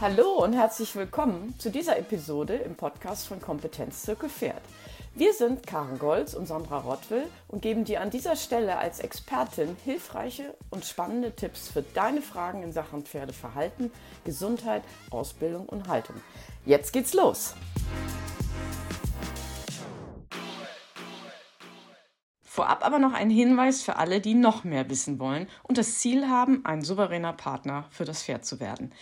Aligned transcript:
Hallo 0.00 0.44
und 0.44 0.52
herzlich 0.52 0.94
willkommen 0.94 1.56
zu 1.58 1.72
dieser 1.72 1.98
Episode 1.98 2.54
im 2.54 2.76
Podcast 2.76 3.26
von 3.26 3.40
Kompetenz 3.40 4.02
Zirkel 4.02 4.28
Pferd. 4.28 4.62
Wir 5.16 5.32
sind 5.32 5.66
Karen 5.66 5.98
Golz 5.98 6.34
und 6.34 6.46
Sandra 6.46 6.78
Rottwill 6.78 7.24
und 7.48 7.62
geben 7.62 7.84
dir 7.84 8.00
an 8.00 8.10
dieser 8.10 8.36
Stelle 8.36 8.78
als 8.78 9.00
Expertin 9.00 9.76
hilfreiche 9.84 10.54
und 10.70 10.84
spannende 10.84 11.34
Tipps 11.34 11.68
für 11.68 11.82
deine 11.82 12.22
Fragen 12.22 12.62
in 12.62 12.70
Sachen 12.70 13.02
Pferdeverhalten, 13.02 13.90
Gesundheit, 14.24 14.84
Ausbildung 15.10 15.66
und 15.66 15.88
Haltung. 15.88 16.14
Jetzt 16.64 16.92
geht's 16.92 17.12
los! 17.12 17.54
Vorab 22.58 22.84
aber 22.84 22.98
noch 22.98 23.12
ein 23.12 23.30
Hinweis 23.30 23.82
für 23.82 23.98
alle, 23.98 24.20
die 24.20 24.34
noch 24.34 24.64
mehr 24.64 24.90
wissen 24.90 25.20
wollen 25.20 25.46
und 25.62 25.78
das 25.78 25.98
Ziel 25.98 26.28
haben, 26.28 26.64
ein 26.64 26.82
souveräner 26.82 27.32
Partner 27.32 27.84
für 27.90 28.04
das 28.04 28.24
Pferd 28.24 28.44
zu 28.44 28.58
werden. 28.58 28.92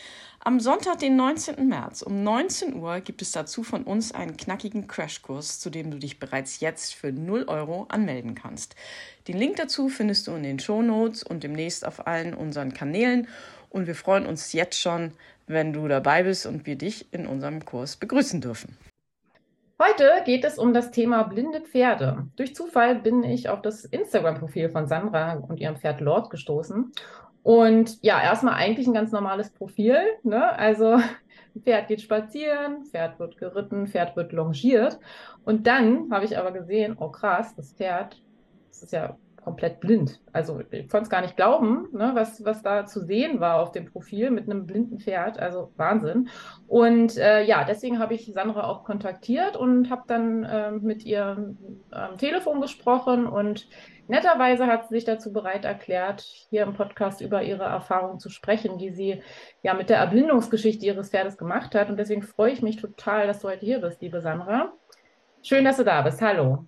Am 0.46 0.60
Sonntag, 0.60 1.00
den 1.00 1.16
19. 1.16 1.66
März 1.66 2.02
um 2.02 2.22
19 2.22 2.76
Uhr 2.76 3.00
gibt 3.00 3.20
es 3.20 3.32
dazu 3.32 3.64
von 3.64 3.82
uns 3.82 4.14
einen 4.14 4.36
knackigen 4.36 4.86
Crashkurs, 4.86 5.58
zu 5.58 5.70
dem 5.70 5.90
du 5.90 5.98
dich 5.98 6.20
bereits 6.20 6.60
jetzt 6.60 6.94
für 6.94 7.10
0 7.10 7.46
Euro 7.48 7.86
anmelden 7.88 8.36
kannst. 8.36 8.76
Den 9.26 9.38
Link 9.38 9.56
dazu 9.56 9.88
findest 9.88 10.28
du 10.28 10.36
in 10.36 10.44
den 10.44 10.60
Show 10.60 10.82
Notes 10.82 11.24
und 11.24 11.42
demnächst 11.42 11.84
auf 11.84 12.06
allen 12.06 12.32
unseren 12.32 12.72
Kanälen 12.72 13.26
und 13.70 13.88
wir 13.88 13.96
freuen 13.96 14.24
uns 14.24 14.52
jetzt 14.52 14.78
schon, 14.80 15.14
wenn 15.48 15.72
du 15.72 15.88
dabei 15.88 16.22
bist 16.22 16.46
und 16.46 16.64
wir 16.64 16.76
dich 16.76 17.12
in 17.12 17.26
unserem 17.26 17.64
Kurs 17.64 17.96
begrüßen 17.96 18.40
dürfen. 18.40 18.78
Heute 19.82 20.08
geht 20.24 20.44
es 20.44 20.58
um 20.58 20.72
das 20.72 20.92
Thema 20.92 21.24
blinde 21.24 21.60
Pferde. 21.60 22.28
Durch 22.36 22.54
Zufall 22.54 22.94
bin 22.94 23.24
ich 23.24 23.48
auf 23.48 23.62
das 23.62 23.84
Instagram-Profil 23.84 24.70
von 24.70 24.86
Sandra 24.86 25.34
und 25.34 25.58
ihrem 25.58 25.76
Pferd 25.76 26.00
Lord 26.00 26.30
gestoßen. 26.30 26.92
Und 27.46 28.02
ja, 28.02 28.20
erstmal 28.20 28.54
eigentlich 28.54 28.88
ein 28.88 28.92
ganz 28.92 29.12
normales 29.12 29.50
Profil. 29.50 29.98
Ne? 30.24 30.58
Also 30.58 30.98
Pferd 31.62 31.86
geht 31.86 32.02
spazieren, 32.02 32.82
Pferd 32.86 33.20
wird 33.20 33.36
geritten, 33.36 33.86
Pferd 33.86 34.16
wird 34.16 34.32
longiert. 34.32 34.98
Und 35.44 35.68
dann 35.68 36.10
habe 36.10 36.24
ich 36.24 36.36
aber 36.36 36.50
gesehen, 36.50 36.96
oh 36.98 37.08
krass, 37.08 37.54
das 37.54 37.72
Pferd, 37.72 38.20
das 38.70 38.82
ist 38.82 38.92
ja 38.92 39.16
komplett 39.46 39.78
blind. 39.78 40.20
Also 40.32 40.60
ich 40.72 40.88
konnte 40.88 41.04
es 41.04 41.08
gar 41.08 41.20
nicht 41.20 41.36
glauben, 41.36 41.86
ne, 41.92 42.10
was, 42.14 42.44
was 42.44 42.62
da 42.64 42.84
zu 42.84 43.04
sehen 43.04 43.38
war 43.38 43.60
auf 43.60 43.70
dem 43.70 43.84
Profil 43.86 44.32
mit 44.32 44.50
einem 44.50 44.66
blinden 44.66 44.98
Pferd. 44.98 45.38
Also 45.38 45.70
Wahnsinn. 45.76 46.28
Und 46.66 47.16
äh, 47.16 47.44
ja, 47.44 47.62
deswegen 47.62 48.00
habe 48.00 48.14
ich 48.14 48.26
Sandra 48.34 48.68
auch 48.68 48.82
kontaktiert 48.82 49.56
und 49.56 49.88
habe 49.88 50.02
dann 50.08 50.42
äh, 50.42 50.72
mit 50.72 51.04
ihr 51.04 51.54
am 51.92 52.18
Telefon 52.18 52.60
gesprochen 52.60 53.24
und 53.24 53.68
netterweise 54.08 54.66
hat 54.66 54.88
sie 54.88 54.96
sich 54.96 55.04
dazu 55.04 55.32
bereit 55.32 55.64
erklärt, 55.64 56.22
hier 56.50 56.64
im 56.64 56.74
Podcast 56.74 57.20
über 57.20 57.44
ihre 57.44 57.62
Erfahrungen 57.62 58.18
zu 58.18 58.30
sprechen, 58.30 58.78
die 58.78 58.90
sie 58.90 59.22
ja 59.62 59.74
mit 59.74 59.90
der 59.90 59.98
Erblindungsgeschichte 59.98 60.84
ihres 60.84 61.10
Pferdes 61.10 61.38
gemacht 61.38 61.76
hat. 61.76 61.88
Und 61.88 61.98
deswegen 61.98 62.22
freue 62.22 62.50
ich 62.50 62.62
mich 62.62 62.78
total, 62.78 63.28
dass 63.28 63.42
du 63.42 63.48
heute 63.48 63.64
hier 63.64 63.78
bist, 63.78 64.02
liebe 64.02 64.20
Sandra. 64.20 64.72
Schön, 65.48 65.64
dass 65.64 65.76
du 65.76 65.84
da 65.84 66.02
bist. 66.02 66.20
Hallo. 66.20 66.66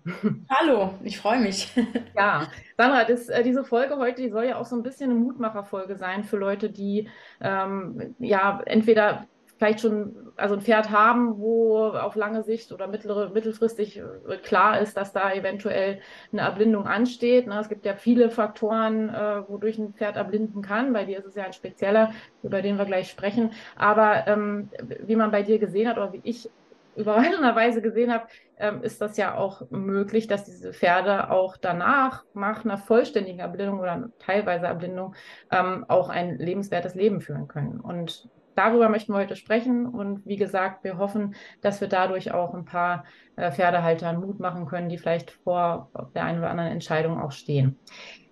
Hallo, 0.49 0.95
ich 1.03 1.19
freue 1.19 1.41
mich. 1.41 1.69
Ja, 2.17 2.47
Sandra, 2.77 3.03
das, 3.03 3.29
äh, 3.29 3.43
diese 3.43 3.65
Folge 3.65 3.97
heute, 3.97 4.23
die 4.23 4.29
soll 4.29 4.45
ja 4.45 4.57
auch 4.57 4.67
so 4.67 4.77
ein 4.77 4.85
bisschen 4.85 5.11
eine 5.11 5.19
Mutmacherfolge 5.19 5.97
sein 5.97 6.23
für 6.23 6.37
Leute, 6.37 6.71
die 6.71 7.09
ähm, 7.41 8.15
ja 8.21 8.61
entweder 8.67 9.27
vielleicht 9.57 9.81
schon 9.81 10.15
also 10.37 10.55
ein 10.55 10.61
Pferd 10.61 10.91
haben, 10.93 11.39
wo 11.39 11.89
auf 11.89 12.15
lange 12.15 12.45
Sicht 12.45 12.71
oder 12.71 12.87
mittlere, 12.87 13.31
mittelfristig 13.31 13.99
äh, 13.99 14.37
klar 14.37 14.81
ist, 14.81 14.97
dass 14.97 15.13
da 15.13 15.33
eventuell 15.33 15.99
eine 16.31 16.43
Erblindung 16.43 16.87
ansteht. 16.87 17.49
Ne? 17.49 17.59
Es 17.59 17.69
gibt 17.69 17.85
ja 17.85 17.97
viele 17.97 18.31
Faktoren, 18.31 19.09
äh, 19.09 19.43
wodurch 19.49 19.79
ein 19.79 19.95
Pferd 19.95 20.15
erblinden 20.15 20.63
kann. 20.63 20.93
Bei 20.93 21.05
dir 21.05 21.19
ist 21.19 21.27
es 21.27 21.35
ja 21.35 21.43
ein 21.43 21.53
spezieller, 21.53 22.13
über 22.45 22.63
den 22.63 22.79
wir 22.79 22.85
gleich 22.85 23.11
sprechen. 23.11 23.51
Aber 23.75 24.29
ähm, 24.29 24.71
wie 25.05 25.17
man 25.17 25.33
bei 25.33 25.43
dir 25.43 25.59
gesehen 25.59 25.89
hat 25.89 25.97
oder 25.97 26.13
wie 26.13 26.21
ich 26.23 26.49
überraschenderweise 26.99 27.81
gesehen 27.83 28.13
habe, 28.13 28.27
ähm, 28.59 28.83
ist 28.83 29.01
das 29.01 29.17
ja 29.17 29.37
auch 29.37 29.63
möglich, 29.71 30.27
dass 30.27 30.45
diese 30.45 30.73
Pferde 30.73 31.31
auch 31.31 31.57
danach, 31.57 32.25
nach 32.35 32.65
einer 32.65 32.79
vollständigen 32.79 33.41
Erblindung 33.41 33.81
oder 33.81 34.11
teilweise 34.19 34.67
Erblindung, 34.67 35.15
ähm, 35.51 35.85
auch 35.89 36.09
ein 36.09 36.39
lebenswertes 36.39 36.95
Leben 36.95 37.21
führen 37.21 37.49
können. 37.49 37.81
Und 37.81 38.29
darüber 38.55 38.89
möchten 38.89 39.13
wir 39.13 39.19
heute 39.19 39.37
sprechen. 39.37 39.87
Und 39.87 40.27
wie 40.27 40.37
gesagt, 40.37 40.85
wir 40.85 40.99
hoffen, 40.99 41.35
dass 41.61 41.81
wir 41.81 41.89
dadurch 41.89 42.33
auch 42.33 42.55
ein 42.55 42.65
paar 42.65 43.05
äh, 43.37 43.53
Pferdehaltern 43.53 44.21
Mut 44.21 44.41
machen 44.41 44.67
können, 44.67 44.89
die 44.89 44.99
vielleicht 44.99 45.31
vor 45.31 45.91
der 46.15 46.25
einen 46.25 46.41
oder 46.41 46.51
anderen 46.51 46.73
Entscheidung 46.73 47.21
auch 47.21 47.33
stehen. 47.33 47.79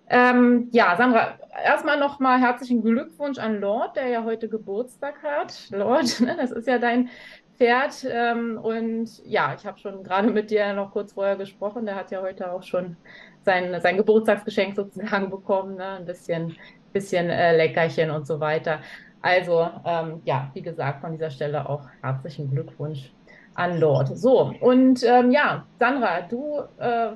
Ähm, 0.09 0.69
ja, 0.71 0.95
Sandra, 0.95 1.37
erstmal 1.65 1.99
nochmal 1.99 2.39
herzlichen 2.39 2.81
Glückwunsch 2.81 3.39
an 3.39 3.59
Lord, 3.59 3.97
der 3.97 4.07
ja 4.07 4.23
heute 4.23 4.47
Geburtstag 4.47 5.21
hat. 5.21 5.69
Lord, 5.71 6.19
ne, 6.21 6.35
das 6.37 6.51
ist 6.51 6.67
ja 6.67 6.77
dein 6.77 7.09
Pferd. 7.57 8.05
Ähm, 8.09 8.59
und 8.61 9.25
ja, 9.25 9.55
ich 9.57 9.65
habe 9.65 9.77
schon 9.79 10.03
gerade 10.03 10.29
mit 10.29 10.51
dir 10.51 10.73
noch 10.73 10.91
kurz 10.91 11.13
vorher 11.13 11.35
gesprochen. 11.35 11.85
Der 11.85 11.95
hat 11.95 12.11
ja 12.11 12.21
heute 12.21 12.51
auch 12.51 12.63
schon 12.63 12.97
sein, 13.43 13.79
sein 13.81 13.97
Geburtstagsgeschenk 13.97 14.75
sozusagen 14.75 15.29
bekommen. 15.31 15.75
Ne? 15.75 15.97
Ein 15.97 16.05
bisschen, 16.05 16.55
bisschen 16.93 17.29
äh, 17.29 17.55
Leckerchen 17.55 18.11
und 18.11 18.27
so 18.27 18.39
weiter. 18.39 18.79
Also 19.21 19.69
ähm, 19.85 20.21
ja, 20.25 20.51
wie 20.53 20.61
gesagt, 20.61 21.01
von 21.01 21.11
dieser 21.11 21.31
Stelle 21.31 21.67
auch 21.67 21.87
herzlichen 22.01 22.51
Glückwunsch 22.51 23.11
an 23.55 23.79
Lord. 23.79 24.15
So, 24.15 24.53
und 24.59 25.03
ähm, 25.03 25.31
ja, 25.31 25.65
Sandra, 25.79 26.21
du 26.21 26.61
äh, 26.77 27.09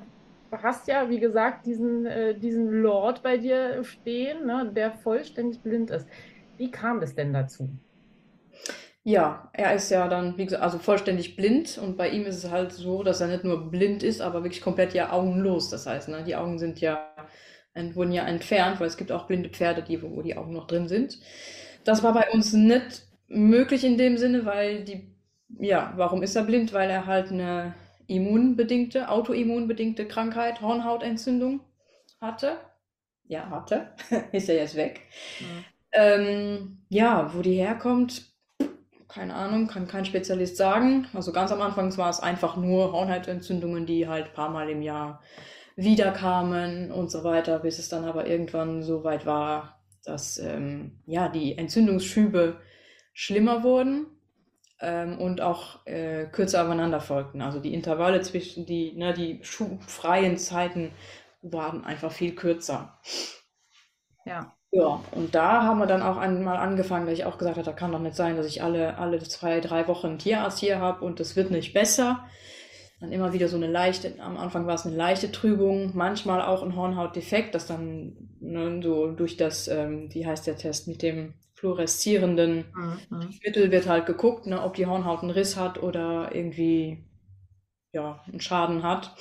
hast 0.52 0.88
ja, 0.88 1.08
wie 1.10 1.20
gesagt, 1.20 1.66
diesen, 1.66 2.06
äh, 2.06 2.34
diesen 2.38 2.82
Lord 2.82 3.22
bei 3.22 3.38
dir 3.38 3.84
stehen, 3.84 4.48
ne, 4.48 4.72
der 4.76 4.92
vollständig 4.92 5.62
blind 5.62 5.92
ist. 5.92 6.08
Wie 6.58 6.72
kam 6.72 7.00
das 7.00 7.16
denn 7.16 7.32
dazu? 7.32 7.70
Ja, 9.04 9.50
er 9.54 9.74
ist 9.74 9.90
ja 9.90 10.08
dann, 10.08 10.38
wie 10.38 10.46
gesagt, 10.46 10.62
also 10.62 10.78
vollständig 10.78 11.36
blind 11.36 11.80
und 11.80 11.98
bei 11.98 12.10
ihm 12.10 12.26
ist 12.26 12.44
es 12.44 12.52
halt 12.52 12.72
so, 12.72 13.02
dass 13.02 13.20
er 13.20 13.28
nicht 13.28 13.44
nur 13.44 13.72
blind 13.72 14.04
ist, 14.04 14.22
aber 14.22 14.44
wirklich 14.44 14.62
komplett 14.62 14.94
ja 14.94 15.12
augenlos. 15.12 15.70
Das 15.70 15.88
heißt, 15.88 16.10
ne, 16.10 16.24
die 16.24 16.36
Augen 16.36 16.60
sind 16.60 16.80
ja, 16.82 17.10
wurden 17.94 18.12
ja 18.12 18.28
entfernt, 18.28 18.80
weil 18.80 18.88
es 18.88 18.98
gibt 18.98 19.12
auch 19.12 19.26
blinde 19.26 19.50
Pferde, 19.50 19.82
die, 19.82 20.04
wo 20.04 20.22
die 20.22 20.38
Augen 20.38 20.54
noch 20.54 20.68
drin 20.68 20.88
sind. 20.88 21.20
Das 21.84 22.04
war 22.04 22.14
bei 22.14 22.30
uns 22.32 22.54
nicht 22.54 23.04
möglich 23.28 23.84
in 23.84 23.98
dem 23.98 24.18
Sinne, 24.18 24.46
weil 24.46 24.84
die, 24.84 25.16
ja, 25.60 25.94
warum 25.96 26.22
ist 26.22 26.36
er 26.36 26.44
blind? 26.44 26.72
Weil 26.74 26.90
er 26.92 27.08
halt 27.08 27.32
eine 27.32 27.74
immunbedingte, 28.06 29.10
autoimmunbedingte 29.10 30.08
Krankheit, 30.08 30.62
Hornhautentzündung 30.62 31.62
hatte. 32.20 32.58
Ja, 33.28 33.50
hatte. 33.50 33.94
ist 34.32 34.48
ja 34.48 34.56
jetzt 34.56 34.76
weg. 34.76 35.02
Mhm. 35.40 35.66
Ähm, 35.94 36.78
ja, 36.90 37.34
wo 37.34 37.42
die 37.42 37.56
herkommt, 37.56 38.31
keine 39.12 39.36
Ahnung, 39.36 39.68
kann 39.68 39.88
kein 39.88 40.06
Spezialist 40.06 40.56
sagen. 40.56 41.08
Also 41.14 41.34
ganz 41.34 41.52
am 41.52 41.62
Anfang 41.62 41.96
war 41.98 42.10
es 42.10 42.22
einfach 42.22 42.56
nur 42.56 42.94
Hornhautentzündungen, 42.94 43.86
die 43.86 44.08
halt 44.08 44.28
ein 44.28 44.34
paar 44.34 44.50
Mal 44.50 44.70
im 44.70 44.82
Jahr 44.82 45.22
wiederkamen 45.76 46.92
und 46.92 47.12
so 47.12 47.24
weiter, 47.24 47.60
bis 47.60 47.78
es 47.78 47.90
dann 47.90 48.06
aber 48.06 48.28
irgendwann 48.28 48.84
so 48.84 49.04
weit 49.04 49.26
war, 49.26 49.82
dass 50.06 50.38
ähm, 50.40 51.00
ja, 51.06 51.28
die 51.28 51.58
Entzündungsschübe 51.58 52.62
schlimmer 53.14 53.64
wurden 53.64 54.08
ähm, 54.80 55.20
und 55.20 55.42
auch 55.42 55.86
äh, 55.86 56.28
kürzer 56.28 56.64
aufeinander 56.64 57.02
folgten. 57.02 57.42
Also 57.42 57.60
die 57.60 57.74
Intervalle 57.74 58.22
zwischen 58.22 58.66
die, 58.66 58.94
ne, 58.94 59.14
die 59.14 59.40
schubfreien 59.44 60.38
Zeiten 60.38 60.94
waren 61.42 61.84
einfach 61.84 62.12
viel 62.12 62.34
kürzer. 62.34 63.00
Ja. 64.26 64.56
Ja, 64.74 65.04
und 65.12 65.36
da 65.36 65.64
haben 65.64 65.80
wir 65.80 65.86
dann 65.86 66.02
auch 66.02 66.16
einmal 66.16 66.56
angefangen, 66.56 67.06
dass 67.06 67.16
ich 67.16 67.26
auch 67.26 67.38
gesagt 67.38 67.58
habe, 67.58 67.66
da 67.66 67.74
kann 67.74 67.92
doch 67.92 68.00
nicht 68.00 68.16
sein, 68.16 68.38
dass 68.38 68.46
ich 68.46 68.64
alle, 68.64 68.98
alle 68.98 69.20
zwei, 69.20 69.60
drei 69.60 69.86
Wochen 69.90 70.08
einen 70.08 70.20
Tierarzt 70.20 70.60
hier 70.60 70.80
habe 70.80 71.04
und 71.04 71.20
es 71.20 71.36
wird 71.36 71.52
nicht 71.52 71.74
besser. 71.74 72.26
Dann 73.02 73.12
immer 73.12 73.34
wieder 73.34 73.50
so 73.50 73.58
eine 73.58 73.68
leichte, 73.68 74.14
am 74.20 74.38
Anfang 74.38 74.68
war 74.68 74.76
es 74.76 74.86
eine 74.86 74.96
leichte 74.96 75.32
Trübung, 75.32 75.92
manchmal 75.94 76.42
auch 76.42 76.64
ein 76.64 76.76
Hornhautdefekt, 76.76 77.54
das 77.54 77.66
dann 77.66 78.16
ne, 78.40 78.80
so 78.82 79.12
durch 79.12 79.36
das, 79.36 79.68
ähm, 79.68 80.08
wie 80.14 80.26
heißt 80.26 80.48
der 80.48 80.56
Test, 80.56 80.88
mit 80.88 81.02
dem 81.02 81.34
fluoreszierenden 81.56 82.66
mhm. 82.74 83.30
Mittel 83.44 83.72
wird 83.72 83.90
halt 83.90 84.06
geguckt, 84.06 84.48
ne, 84.48 84.62
ob 84.62 84.76
die 84.76 84.86
Hornhaut 84.86 85.22
einen 85.22 85.32
Riss 85.32 85.58
hat 85.58 85.84
oder 85.84 86.34
irgendwie 86.34 87.04
ja, 87.92 88.24
einen 88.28 88.40
Schaden 88.40 88.84
hat. 88.84 89.16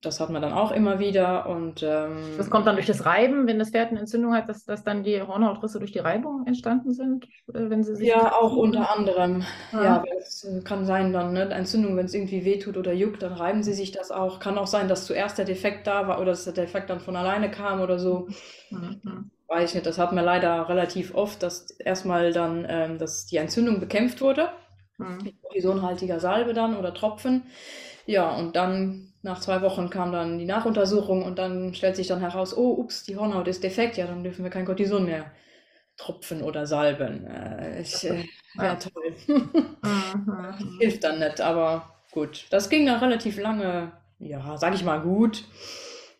Das 0.00 0.20
hat 0.20 0.30
man 0.30 0.40
dann 0.40 0.52
auch 0.52 0.70
immer 0.70 1.00
wieder 1.00 1.48
und 1.48 1.82
ähm, 1.82 2.18
das 2.36 2.50
kommt 2.50 2.68
dann 2.68 2.76
durch 2.76 2.86
das 2.86 3.04
Reiben, 3.04 3.48
wenn 3.48 3.58
das 3.58 3.70
Pferd 3.70 3.90
eine 3.90 3.98
Entzündung 3.98 4.32
hat, 4.32 4.48
dass, 4.48 4.64
dass 4.64 4.84
dann 4.84 5.02
die 5.02 5.20
Hornhautrisse 5.20 5.80
durch 5.80 5.90
die 5.90 5.98
Reibung 5.98 6.46
entstanden 6.46 6.92
sind, 6.92 7.24
äh, 7.52 7.68
wenn 7.68 7.82
sie 7.82 7.96
sich 7.96 8.06
ja 8.06 8.32
auch 8.32 8.54
unter 8.54 8.94
anderem 8.96 9.42
ah. 9.72 9.82
ja, 9.82 10.04
es 10.20 10.46
kann 10.62 10.84
sein 10.84 11.12
dann 11.12 11.32
ne, 11.32 11.50
Entzündung, 11.50 11.96
wenn 11.96 12.06
es 12.06 12.14
irgendwie 12.14 12.44
wehtut 12.44 12.76
oder 12.76 12.92
juckt, 12.92 13.22
dann 13.22 13.32
reiben 13.32 13.64
sie 13.64 13.72
sich 13.72 13.90
das 13.90 14.12
auch. 14.12 14.38
Kann 14.38 14.56
auch 14.56 14.68
sein, 14.68 14.86
dass 14.86 15.04
zuerst 15.04 15.36
der 15.36 15.44
Defekt 15.44 15.88
da 15.88 16.06
war 16.06 16.20
oder 16.20 16.30
dass 16.30 16.44
der 16.44 16.52
Defekt 16.52 16.90
dann 16.90 17.00
von 17.00 17.16
alleine 17.16 17.50
kam 17.50 17.80
oder 17.80 17.98
so. 17.98 18.28
Mhm. 18.70 19.30
Weiß 19.48 19.70
ich 19.70 19.74
nicht. 19.74 19.86
Das 19.86 19.98
hat 19.98 20.12
man 20.12 20.24
leider 20.24 20.68
relativ 20.68 21.12
oft, 21.14 21.42
dass 21.42 21.70
erstmal 21.70 22.32
dann, 22.32 22.64
ähm, 22.68 22.98
dass 22.98 23.26
die 23.26 23.38
Entzündung 23.38 23.80
bekämpft 23.80 24.20
wurde 24.20 24.50
mhm. 24.98 25.18
mit 25.24 25.42
kortisonhaltiger 25.42 26.20
Salbe 26.20 26.54
dann 26.54 26.76
oder 26.76 26.94
Tropfen. 26.94 27.44
Ja, 28.06 28.30
und 28.30 28.56
dann 28.56 29.12
nach 29.28 29.40
zwei 29.40 29.62
Wochen 29.62 29.90
kam 29.90 30.10
dann 30.10 30.38
die 30.38 30.46
Nachuntersuchung 30.46 31.22
und 31.22 31.38
dann 31.38 31.74
stellt 31.74 31.96
sich 31.96 32.06
dann 32.06 32.20
heraus, 32.20 32.56
oh, 32.56 32.72
ups, 32.72 33.04
die 33.04 33.16
Hornhaut 33.16 33.46
ist 33.46 33.62
defekt, 33.62 33.98
ja, 33.98 34.06
dann 34.06 34.24
dürfen 34.24 34.42
wir 34.42 34.50
kein 34.50 34.64
Cortison 34.64 35.04
mehr 35.04 35.30
Tropfen 35.98 36.42
oder 36.42 36.66
Salben. 36.66 37.26
Äh, 37.26 37.82
ich, 37.82 38.04
äh, 38.04 38.24
wäre 38.54 38.78
toll. 38.78 39.14
Mhm. 39.82 40.54
Hilft 40.80 41.04
dann 41.04 41.18
nicht, 41.18 41.40
aber 41.40 42.02
gut. 42.10 42.46
Das 42.50 42.70
ging 42.70 42.86
dann 42.86 43.00
relativ 43.00 43.38
lange, 43.38 43.92
ja, 44.18 44.56
sag 44.56 44.74
ich 44.74 44.82
mal 44.82 45.02
gut. 45.02 45.44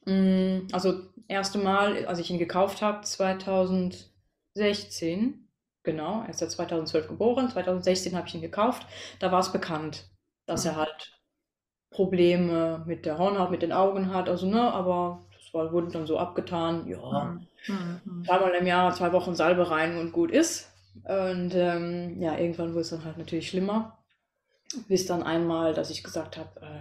Mm, 0.04 0.66
also, 0.72 1.00
erste 1.28 1.56
Mal, 1.58 2.04
als 2.06 2.18
ich 2.18 2.30
ihn 2.30 2.38
gekauft 2.38 2.82
habe, 2.82 3.00
2016, 3.02 5.48
genau, 5.82 6.22
er 6.22 6.28
ist 6.28 6.42
ja 6.42 6.48
2012 6.48 7.08
geboren, 7.08 7.48
2016 7.48 8.14
habe 8.16 8.28
ich 8.28 8.34
ihn 8.34 8.42
gekauft, 8.42 8.86
da 9.18 9.32
war 9.32 9.40
es 9.40 9.50
bekannt, 9.52 10.10
dass 10.46 10.66
er 10.66 10.76
halt 10.76 11.17
Probleme 11.90 12.82
mit 12.86 13.06
der 13.06 13.18
Hornhaut, 13.18 13.50
mit 13.50 13.62
den 13.62 13.72
Augen 13.72 14.12
hat, 14.12 14.28
also 14.28 14.46
ne, 14.46 14.72
aber 14.72 15.20
das 15.32 15.54
war, 15.54 15.72
wurde 15.72 15.90
dann 15.90 16.06
so 16.06 16.18
abgetan, 16.18 16.86
ja, 16.86 17.38
mhm. 17.66 18.24
zweimal 18.24 18.52
im 18.52 18.66
Jahr, 18.66 18.94
zwei 18.94 19.12
Wochen 19.12 19.34
Salbe 19.34 19.70
rein 19.70 19.98
und 19.98 20.12
gut 20.12 20.30
ist. 20.30 20.70
Und 21.04 21.54
ähm, 21.54 22.20
ja, 22.20 22.36
irgendwann 22.36 22.70
wurde 22.70 22.80
es 22.80 22.90
dann 22.90 23.04
halt 23.04 23.18
natürlich 23.18 23.48
schlimmer, 23.48 23.98
bis 24.88 25.06
dann 25.06 25.22
einmal, 25.22 25.72
dass 25.72 25.90
ich 25.90 26.02
gesagt 26.02 26.36
habe, 26.36 26.60
äh, 26.60 26.80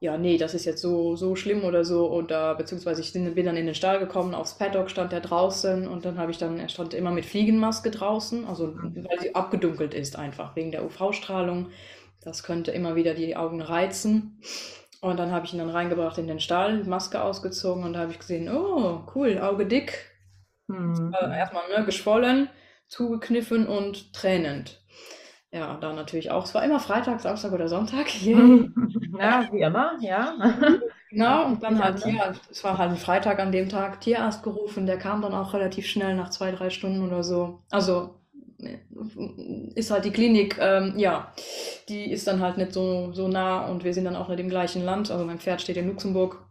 ja, 0.00 0.16
nee, 0.16 0.38
das 0.38 0.54
ist 0.54 0.64
jetzt 0.64 0.80
so, 0.80 1.16
so 1.16 1.34
schlimm 1.34 1.64
oder 1.64 1.84
so. 1.84 2.10
Oder 2.10 2.54
beziehungsweise 2.54 3.00
ich 3.02 3.12
bin 3.12 3.46
dann 3.46 3.56
in 3.56 3.66
den 3.66 3.74
Stall 3.74 3.98
gekommen, 3.98 4.34
aufs 4.34 4.56
Paddock 4.56 4.90
stand 4.90 5.12
er 5.12 5.20
draußen 5.20 5.88
und 5.88 6.04
dann 6.04 6.18
habe 6.18 6.30
ich 6.30 6.38
dann, 6.38 6.58
er 6.58 6.68
stand 6.68 6.94
immer 6.94 7.10
mit 7.10 7.26
Fliegenmaske 7.26 7.90
draußen, 7.90 8.44
also 8.44 8.76
weil 8.76 9.20
sie 9.20 9.34
abgedunkelt 9.34 9.94
ist 9.94 10.16
einfach 10.16 10.54
wegen 10.54 10.70
der 10.70 10.84
UV-Strahlung. 10.84 11.70
Das 12.22 12.42
könnte 12.42 12.70
immer 12.72 12.96
wieder 12.96 13.14
die 13.14 13.36
Augen 13.36 13.60
reizen. 13.60 14.40
Und 15.00 15.18
dann 15.18 15.30
habe 15.30 15.46
ich 15.46 15.52
ihn 15.52 15.60
dann 15.60 15.70
reingebracht 15.70 16.18
in 16.18 16.26
den 16.26 16.40
Stall, 16.40 16.84
Maske 16.84 17.22
ausgezogen 17.22 17.84
und 17.84 17.92
da 17.92 18.00
habe 18.00 18.10
ich 18.10 18.18
gesehen, 18.18 18.50
oh, 18.50 19.02
cool, 19.14 19.38
Auge 19.38 19.66
dick. 19.66 20.10
Mhm. 20.66 21.14
Äh, 21.20 21.38
erstmal 21.38 21.68
ne, 21.68 21.84
geschwollen, 21.84 22.48
zugekniffen 22.88 23.66
und 23.68 24.12
tränend. 24.12 24.82
Ja, 25.52 25.78
da 25.80 25.92
natürlich 25.92 26.30
auch. 26.30 26.44
Es 26.44 26.54
war 26.54 26.64
immer 26.64 26.80
Freitag, 26.80 27.20
Samstag 27.20 27.52
oder 27.52 27.68
Sonntag. 27.68 28.06
ja, 28.22 29.48
wie 29.52 29.60
immer, 29.60 29.96
ja. 30.00 30.34
Genau, 31.10 31.46
und 31.46 31.62
dann 31.62 31.82
halt, 31.82 32.04
ja, 32.04 32.34
es 32.50 32.62
war 32.64 32.76
halt 32.76 32.90
ein 32.90 32.96
Freitag 32.98 33.38
an 33.38 33.50
dem 33.50 33.70
Tag, 33.70 34.02
Tierarzt 34.02 34.42
gerufen, 34.42 34.84
der 34.84 34.98
kam 34.98 35.22
dann 35.22 35.32
auch 35.32 35.54
relativ 35.54 35.86
schnell 35.86 36.14
nach 36.14 36.28
zwei, 36.28 36.50
drei 36.50 36.68
Stunden 36.68 37.02
oder 37.02 37.24
so. 37.24 37.62
Also 37.70 38.17
ist 39.74 39.90
halt 39.90 40.04
die 40.04 40.10
Klinik, 40.10 40.56
ähm, 40.60 40.94
ja, 40.96 41.32
die 41.88 42.10
ist 42.10 42.26
dann 42.26 42.40
halt 42.40 42.58
nicht 42.58 42.72
so, 42.72 43.12
so 43.12 43.28
nah 43.28 43.66
und 43.68 43.84
wir 43.84 43.94
sind 43.94 44.04
dann 44.04 44.16
auch 44.16 44.28
nicht 44.28 44.40
im 44.40 44.48
gleichen 44.48 44.84
Land. 44.84 45.10
Also 45.10 45.24
mein 45.24 45.38
Pferd 45.38 45.62
steht 45.62 45.76
in 45.76 45.86
Luxemburg, 45.86 46.44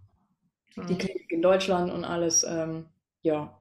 mhm. 0.75 0.87
die 0.87 0.97
Klinik 0.97 1.31
in 1.31 1.41
Deutschland 1.41 1.91
und 1.91 2.05
alles, 2.05 2.43
ähm, 2.43 2.85
ja. 3.21 3.59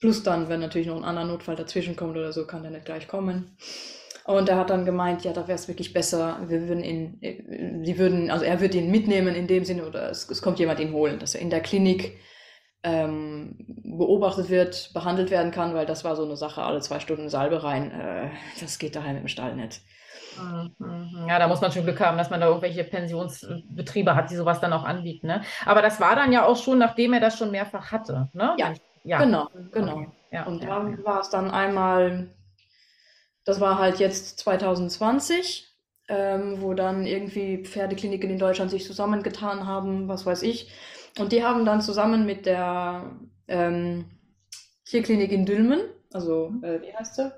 Plus 0.00 0.22
dann, 0.22 0.48
wenn 0.48 0.60
natürlich 0.60 0.86
noch 0.86 0.96
ein 0.96 1.04
anderer 1.04 1.26
Notfall 1.26 1.56
dazwischen 1.56 1.96
kommt 1.96 2.16
oder 2.16 2.32
so, 2.32 2.46
kann 2.46 2.62
der 2.62 2.70
nicht 2.70 2.84
gleich 2.84 3.08
kommen. 3.08 3.56
Und 4.24 4.48
er 4.48 4.56
hat 4.56 4.68
dann 4.70 4.84
gemeint, 4.84 5.24
ja, 5.24 5.32
da 5.32 5.48
wäre 5.48 5.58
es 5.58 5.68
wirklich 5.68 5.94
besser, 5.94 6.38
wir 6.46 6.68
würden 6.68 6.84
ihn, 6.84 7.18
äh, 7.22 7.84
sie 7.84 7.98
würden, 7.98 8.30
also 8.30 8.44
er 8.44 8.60
würde 8.60 8.76
ihn 8.76 8.90
mitnehmen 8.90 9.34
in 9.34 9.46
dem 9.46 9.64
Sinne, 9.64 9.86
oder 9.86 10.10
es, 10.10 10.28
es 10.28 10.42
kommt 10.42 10.58
jemand 10.58 10.78
ihn 10.80 10.92
holen, 10.92 11.18
dass 11.18 11.34
er 11.34 11.40
in 11.40 11.48
der 11.48 11.60
Klinik 11.60 12.18
ähm, 12.82 13.56
beobachtet 13.84 14.50
wird, 14.50 14.92
behandelt 14.94 15.30
werden 15.30 15.50
kann, 15.50 15.74
weil 15.74 15.86
das 15.86 16.04
war 16.04 16.16
so 16.16 16.24
eine 16.24 16.36
Sache, 16.36 16.62
alle 16.62 16.80
zwei 16.80 17.00
Stunden 17.00 17.28
Salbe 17.28 17.62
rein, 17.62 17.90
äh, 17.90 18.30
das 18.60 18.78
geht 18.78 18.96
daheim 18.96 19.16
im 19.16 19.28
Stall 19.28 19.56
nicht. 19.56 19.80
Mhm. 20.38 21.26
Ja, 21.28 21.38
da 21.38 21.48
muss 21.48 21.60
man 21.60 21.72
schon 21.72 21.84
Glück 21.84 22.00
haben, 22.00 22.16
dass 22.16 22.30
man 22.30 22.40
da 22.40 22.46
irgendwelche 22.46 22.84
Pensionsbetriebe 22.84 24.14
hat, 24.14 24.30
die 24.30 24.36
sowas 24.36 24.60
dann 24.60 24.72
auch 24.72 24.84
anbieten. 24.84 25.26
Ne? 25.26 25.42
Aber 25.66 25.82
das 25.82 26.00
war 26.00 26.14
dann 26.14 26.32
ja 26.32 26.44
auch 26.44 26.56
schon, 26.56 26.78
nachdem 26.78 27.12
er 27.12 27.20
das 27.20 27.36
schon 27.36 27.50
mehrfach 27.50 27.90
hatte. 27.90 28.28
Ne? 28.32 28.54
Ja, 28.58 28.74
ja. 29.02 29.18
genau, 29.18 29.48
genau. 29.72 29.94
Okay. 29.94 30.08
Ja, 30.30 30.44
und 30.44 30.62
ja, 30.62 30.68
da 30.68 31.04
war 31.04 31.20
es 31.20 31.30
dann 31.30 31.50
einmal 31.50 32.28
das 33.48 33.60
war 33.60 33.78
halt 33.78 33.98
jetzt 33.98 34.40
2020, 34.40 35.74
ähm, 36.08 36.60
wo 36.60 36.74
dann 36.74 37.06
irgendwie 37.06 37.64
Pferdekliniken 37.64 38.28
in 38.28 38.38
Deutschland 38.38 38.70
sich 38.70 38.84
zusammengetan 38.84 39.66
haben, 39.66 40.06
was 40.06 40.26
weiß 40.26 40.42
ich. 40.42 40.70
Und 41.18 41.32
die 41.32 41.44
haben 41.44 41.64
dann 41.64 41.80
zusammen 41.80 42.26
mit 42.26 42.46
der 42.46 43.10
ähm, 43.48 44.06
Tierklinik 44.84 45.32
in 45.32 45.46
Dülmen, 45.46 45.80
also 46.12 46.50
mhm. 46.50 46.64
äh, 46.64 46.82
wie 46.82 46.94
heißt 46.94 47.16
sie? 47.16 47.32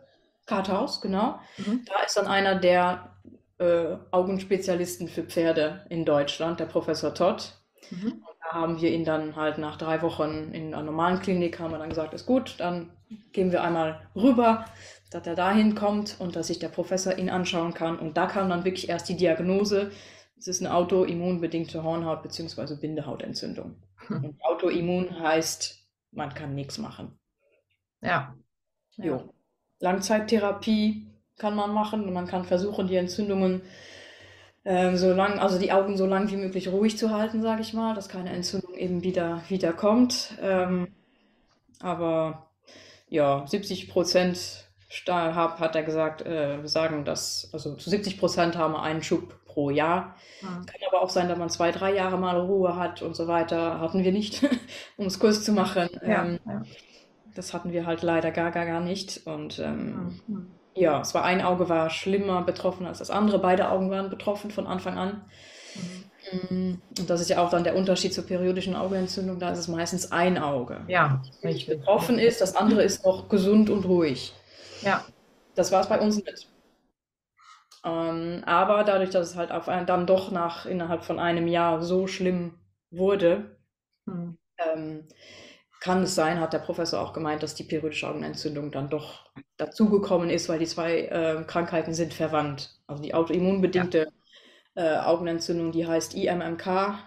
Karthaus, 0.46 1.00
genau. 1.00 1.38
Mhm. 1.58 1.84
Da 1.86 2.04
ist 2.04 2.16
dann 2.16 2.26
einer 2.26 2.56
der 2.56 3.14
äh, 3.58 3.96
Augenspezialisten 4.10 5.08
für 5.08 5.22
Pferde 5.22 5.86
in 5.88 6.04
Deutschland, 6.04 6.60
der 6.60 6.66
Professor 6.66 7.14
Todd. 7.14 7.54
Mhm. 7.90 8.22
Da 8.42 8.52
haben 8.52 8.80
wir 8.80 8.90
ihn 8.90 9.04
dann 9.04 9.36
halt 9.36 9.58
nach 9.58 9.76
drei 9.76 10.02
Wochen 10.02 10.50
in 10.52 10.74
einer 10.74 10.82
normalen 10.82 11.20
Klinik, 11.20 11.60
haben 11.60 11.72
wir 11.72 11.78
dann 11.78 11.88
gesagt, 11.88 12.14
ist 12.14 12.26
gut, 12.26 12.56
dann 12.58 12.90
gehen 13.32 13.52
wir 13.52 13.62
einmal 13.62 14.00
rüber 14.16 14.64
dass 15.10 15.26
er 15.26 15.34
dahin 15.34 15.74
kommt 15.74 16.16
und 16.18 16.36
dass 16.36 16.46
sich 16.46 16.60
der 16.60 16.68
Professor 16.68 17.18
ihn 17.18 17.30
anschauen 17.30 17.74
kann. 17.74 17.98
Und 17.98 18.16
da 18.16 18.26
kam 18.26 18.48
dann 18.48 18.64
wirklich 18.64 18.88
erst 18.88 19.08
die 19.08 19.16
Diagnose, 19.16 19.90
es 20.40 20.48
ist 20.48 20.62
eine 20.62 20.74
autoimmunbedingte 20.74 21.82
Hornhaut- 21.84 22.22
bzw. 22.22 22.74
Bindehautentzündung. 22.76 23.76
Hm. 24.06 24.24
Und 24.24 24.42
autoimmun 24.42 25.20
heißt, 25.20 25.86
man 26.12 26.32
kann 26.32 26.54
nichts 26.54 26.78
machen. 26.78 27.18
Ja. 28.00 28.34
Jo. 28.96 29.34
Langzeittherapie 29.80 31.06
kann 31.36 31.54
man 31.54 31.72
machen 31.74 32.04
und 32.04 32.12
man 32.14 32.26
kann 32.26 32.44
versuchen, 32.44 32.88
die 32.88 32.96
Entzündungen 32.96 33.60
äh, 34.64 34.96
so 34.96 35.12
lang, 35.12 35.38
also 35.38 35.58
die 35.58 35.72
Augen 35.72 35.96
so 35.96 36.06
lang 36.06 36.30
wie 36.30 36.36
möglich 36.36 36.68
ruhig 36.68 36.96
zu 36.96 37.10
halten, 37.10 37.42
sage 37.42 37.60
ich 37.60 37.74
mal, 37.74 37.94
dass 37.94 38.08
keine 38.08 38.30
Entzündung 38.30 38.74
eben 38.74 39.02
wieder, 39.02 39.42
wieder 39.48 39.72
kommt. 39.74 40.34
Ähm, 40.40 40.88
aber 41.80 42.50
ja, 43.08 43.46
70 43.46 43.90
Prozent 43.90 44.70
hat 45.06 45.76
er 45.76 45.82
gesagt, 45.82 46.22
äh, 46.26 46.66
sagen, 46.66 47.04
dass 47.04 47.50
also 47.52 47.76
zu 47.76 47.90
70 47.90 48.18
Prozent 48.18 48.56
haben 48.56 48.72
wir 48.72 48.82
einen 48.82 49.02
Schub 49.02 49.39
pro 49.52 49.70
Jahr. 49.70 50.14
Mhm. 50.40 50.66
Kann 50.66 50.80
aber 50.88 51.02
auch 51.02 51.10
sein, 51.10 51.28
dass 51.28 51.38
man 51.38 51.50
zwei, 51.50 51.72
drei 51.72 51.94
Jahre 51.94 52.18
mal 52.18 52.38
Ruhe 52.38 52.76
hat 52.76 53.02
und 53.02 53.14
so 53.14 53.26
weiter. 53.26 53.80
Hatten 53.80 54.04
wir 54.04 54.12
nicht, 54.12 54.42
um 54.96 55.06
es 55.06 55.18
kurz 55.18 55.44
zu 55.44 55.52
machen. 55.52 55.88
Ja, 56.06 56.24
ähm, 56.24 56.38
ja. 56.46 56.62
Das 57.34 57.54
hatten 57.54 57.72
wir 57.72 57.86
halt 57.86 58.02
leider 58.02 58.30
gar, 58.30 58.50
gar, 58.50 58.66
gar 58.66 58.80
nicht. 58.80 59.26
Und 59.26 59.58
ähm, 59.58 60.20
mhm. 60.26 60.50
ja, 60.74 61.00
es 61.00 61.14
war 61.14 61.24
ein 61.24 61.40
Auge 61.40 61.68
war 61.68 61.90
schlimmer 61.90 62.42
betroffen 62.42 62.86
als 62.86 62.98
das 62.98 63.10
andere. 63.10 63.38
Beide 63.38 63.70
Augen 63.70 63.90
waren 63.90 64.10
betroffen 64.10 64.50
von 64.50 64.66
Anfang 64.66 64.98
an. 64.98 65.22
Mhm. 66.32 66.80
Und 66.98 67.10
das 67.10 67.20
ist 67.20 67.30
ja 67.30 67.42
auch 67.42 67.50
dann 67.50 67.64
der 67.64 67.76
Unterschied 67.76 68.12
zur 68.12 68.26
periodischen 68.26 68.74
Augenentzündung. 68.74 69.38
Da 69.38 69.50
ist 69.50 69.58
es 69.58 69.68
meistens 69.68 70.12
ein 70.12 70.38
Auge. 70.38 70.80
Ja, 70.88 71.22
richtig. 71.42 71.66
betroffen 71.66 72.18
ist. 72.18 72.40
Das 72.40 72.56
andere 72.56 72.82
ist 72.82 73.04
noch 73.04 73.28
gesund 73.28 73.70
und 73.70 73.84
ruhig. 73.84 74.34
Ja. 74.82 75.04
Das 75.54 75.72
war 75.72 75.80
es 75.80 75.88
bei 75.88 76.00
uns 76.00 76.16
nicht. 76.16 76.49
Ähm, 77.84 78.42
aber 78.44 78.84
dadurch, 78.84 79.10
dass 79.10 79.30
es 79.30 79.36
halt 79.36 79.52
auf 79.52 79.68
ein, 79.68 79.86
dann 79.86 80.06
doch 80.06 80.30
nach 80.30 80.66
innerhalb 80.66 81.04
von 81.04 81.18
einem 81.18 81.46
Jahr 81.46 81.82
so 81.82 82.06
schlimm 82.06 82.58
wurde, 82.90 83.56
hm. 84.06 84.38
ähm, 84.58 85.08
kann 85.80 86.02
es 86.02 86.14
sein, 86.14 86.40
hat 86.40 86.52
der 86.52 86.58
Professor 86.58 87.00
auch 87.00 87.14
gemeint, 87.14 87.42
dass 87.42 87.54
die 87.54 87.64
periodische 87.64 88.06
Augenentzündung 88.06 88.70
dann 88.70 88.90
doch 88.90 89.30
dazugekommen 89.56 90.28
ist, 90.28 90.48
weil 90.48 90.58
die 90.58 90.66
zwei 90.66 91.00
äh, 91.06 91.42
Krankheiten 91.46 91.94
sind 91.94 92.12
verwandt. 92.12 92.78
Also 92.86 93.02
die 93.02 93.14
autoimmunbedingte 93.14 94.08
ja. 94.76 94.82
äh, 94.82 94.98
Augenentzündung, 94.98 95.72
die 95.72 95.86
heißt 95.86 96.14
IMMK, 96.14 96.98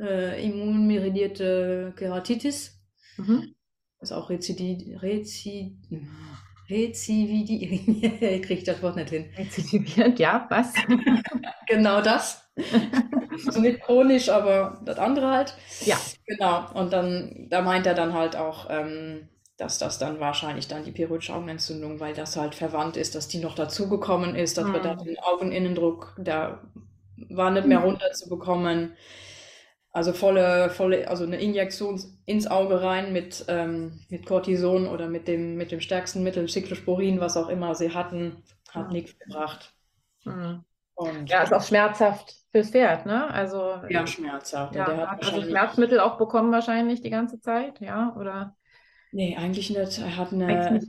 äh, 0.00 0.42
immunmeridierte 0.42 1.92
Keratitis. 1.96 2.80
Mhm. 3.18 3.54
Ist 4.00 4.12
auch 4.12 4.30
Rezidid, 4.30 5.02
Rezid, 5.02 5.76
Rezividierend, 6.70 8.20
kriege 8.20 8.54
ich 8.54 8.64
das 8.64 8.82
Wort 8.82 8.96
nicht 8.96 9.10
hin. 9.10 9.30
Rezidivierend, 9.36 10.18
ja, 10.18 10.46
was? 10.50 10.72
genau 11.66 12.00
das. 12.02 12.44
also 13.46 13.60
nicht 13.60 13.80
chronisch, 13.80 14.28
aber 14.28 14.80
das 14.84 14.98
andere 14.98 15.28
halt. 15.28 15.54
Ja. 15.84 15.96
Genau. 16.26 16.70
Und 16.74 16.92
dann, 16.92 17.46
da 17.48 17.62
meint 17.62 17.86
er 17.86 17.94
dann 17.94 18.12
halt 18.12 18.36
auch, 18.36 18.66
ähm, 18.68 19.28
dass 19.56 19.78
das 19.78 19.98
dann 19.98 20.20
wahrscheinlich 20.20 20.68
dann 20.68 20.84
die 20.84 20.92
periodische 20.92 21.34
Augenentzündung, 21.34 22.00
weil 22.00 22.14
das 22.14 22.36
halt 22.36 22.54
verwandt 22.54 22.96
ist, 22.96 23.14
dass 23.14 23.28
die 23.28 23.38
noch 23.38 23.54
dazugekommen 23.54 24.36
ist, 24.36 24.58
dass 24.58 24.66
mhm. 24.66 24.72
wir 24.74 24.80
da 24.80 24.94
den 24.94 25.18
Augeninnendruck, 25.18 26.14
der 26.18 26.60
war 27.30 27.50
nicht 27.50 27.66
mehr 27.66 27.80
runterzubekommen. 27.80 28.92
Also 29.98 30.12
volle, 30.12 30.70
volle, 30.70 31.08
also 31.08 31.24
eine 31.24 31.40
Injektion 31.40 32.00
ins 32.24 32.46
Auge 32.46 32.82
rein 32.82 33.12
mit, 33.12 33.44
ähm, 33.48 33.98
mit 34.08 34.26
Cortison 34.26 34.86
oder 34.86 35.08
mit 35.08 35.26
dem, 35.26 35.56
mit 35.56 35.72
dem 35.72 35.80
stärksten 35.80 36.22
Mittel, 36.22 36.48
Cyclosporin, 36.48 37.18
was 37.18 37.36
auch 37.36 37.48
immer 37.48 37.74
sie 37.74 37.92
hatten, 37.92 38.44
hat 38.70 38.86
mhm. 38.86 38.92
nichts 38.92 39.18
gebracht. 39.18 39.74
Mhm. 40.22 40.62
Und, 40.94 41.28
ja, 41.28 41.42
ist 41.42 41.52
auch 41.52 41.64
schmerzhaft 41.64 42.36
fürs 42.52 42.70
Pferd, 42.70 43.06
ne? 43.06 43.28
Also 43.28 43.74
ja, 43.88 44.06
schmerzhaft. 44.06 44.76
Ja, 44.76 44.84
der 44.84 45.10
hat 45.10 45.26
also 45.26 45.42
Schmerzmittel 45.42 45.98
auch 45.98 46.16
bekommen 46.16 46.52
wahrscheinlich 46.52 47.02
die 47.02 47.10
ganze 47.10 47.40
Zeit, 47.40 47.80
ja? 47.80 48.14
Oder? 48.16 48.54
Nee, 49.10 49.36
eigentlich 49.36 49.70
nicht. 49.70 49.98
Er 49.98 50.16
hat 50.16 50.32
eine. 50.32 50.80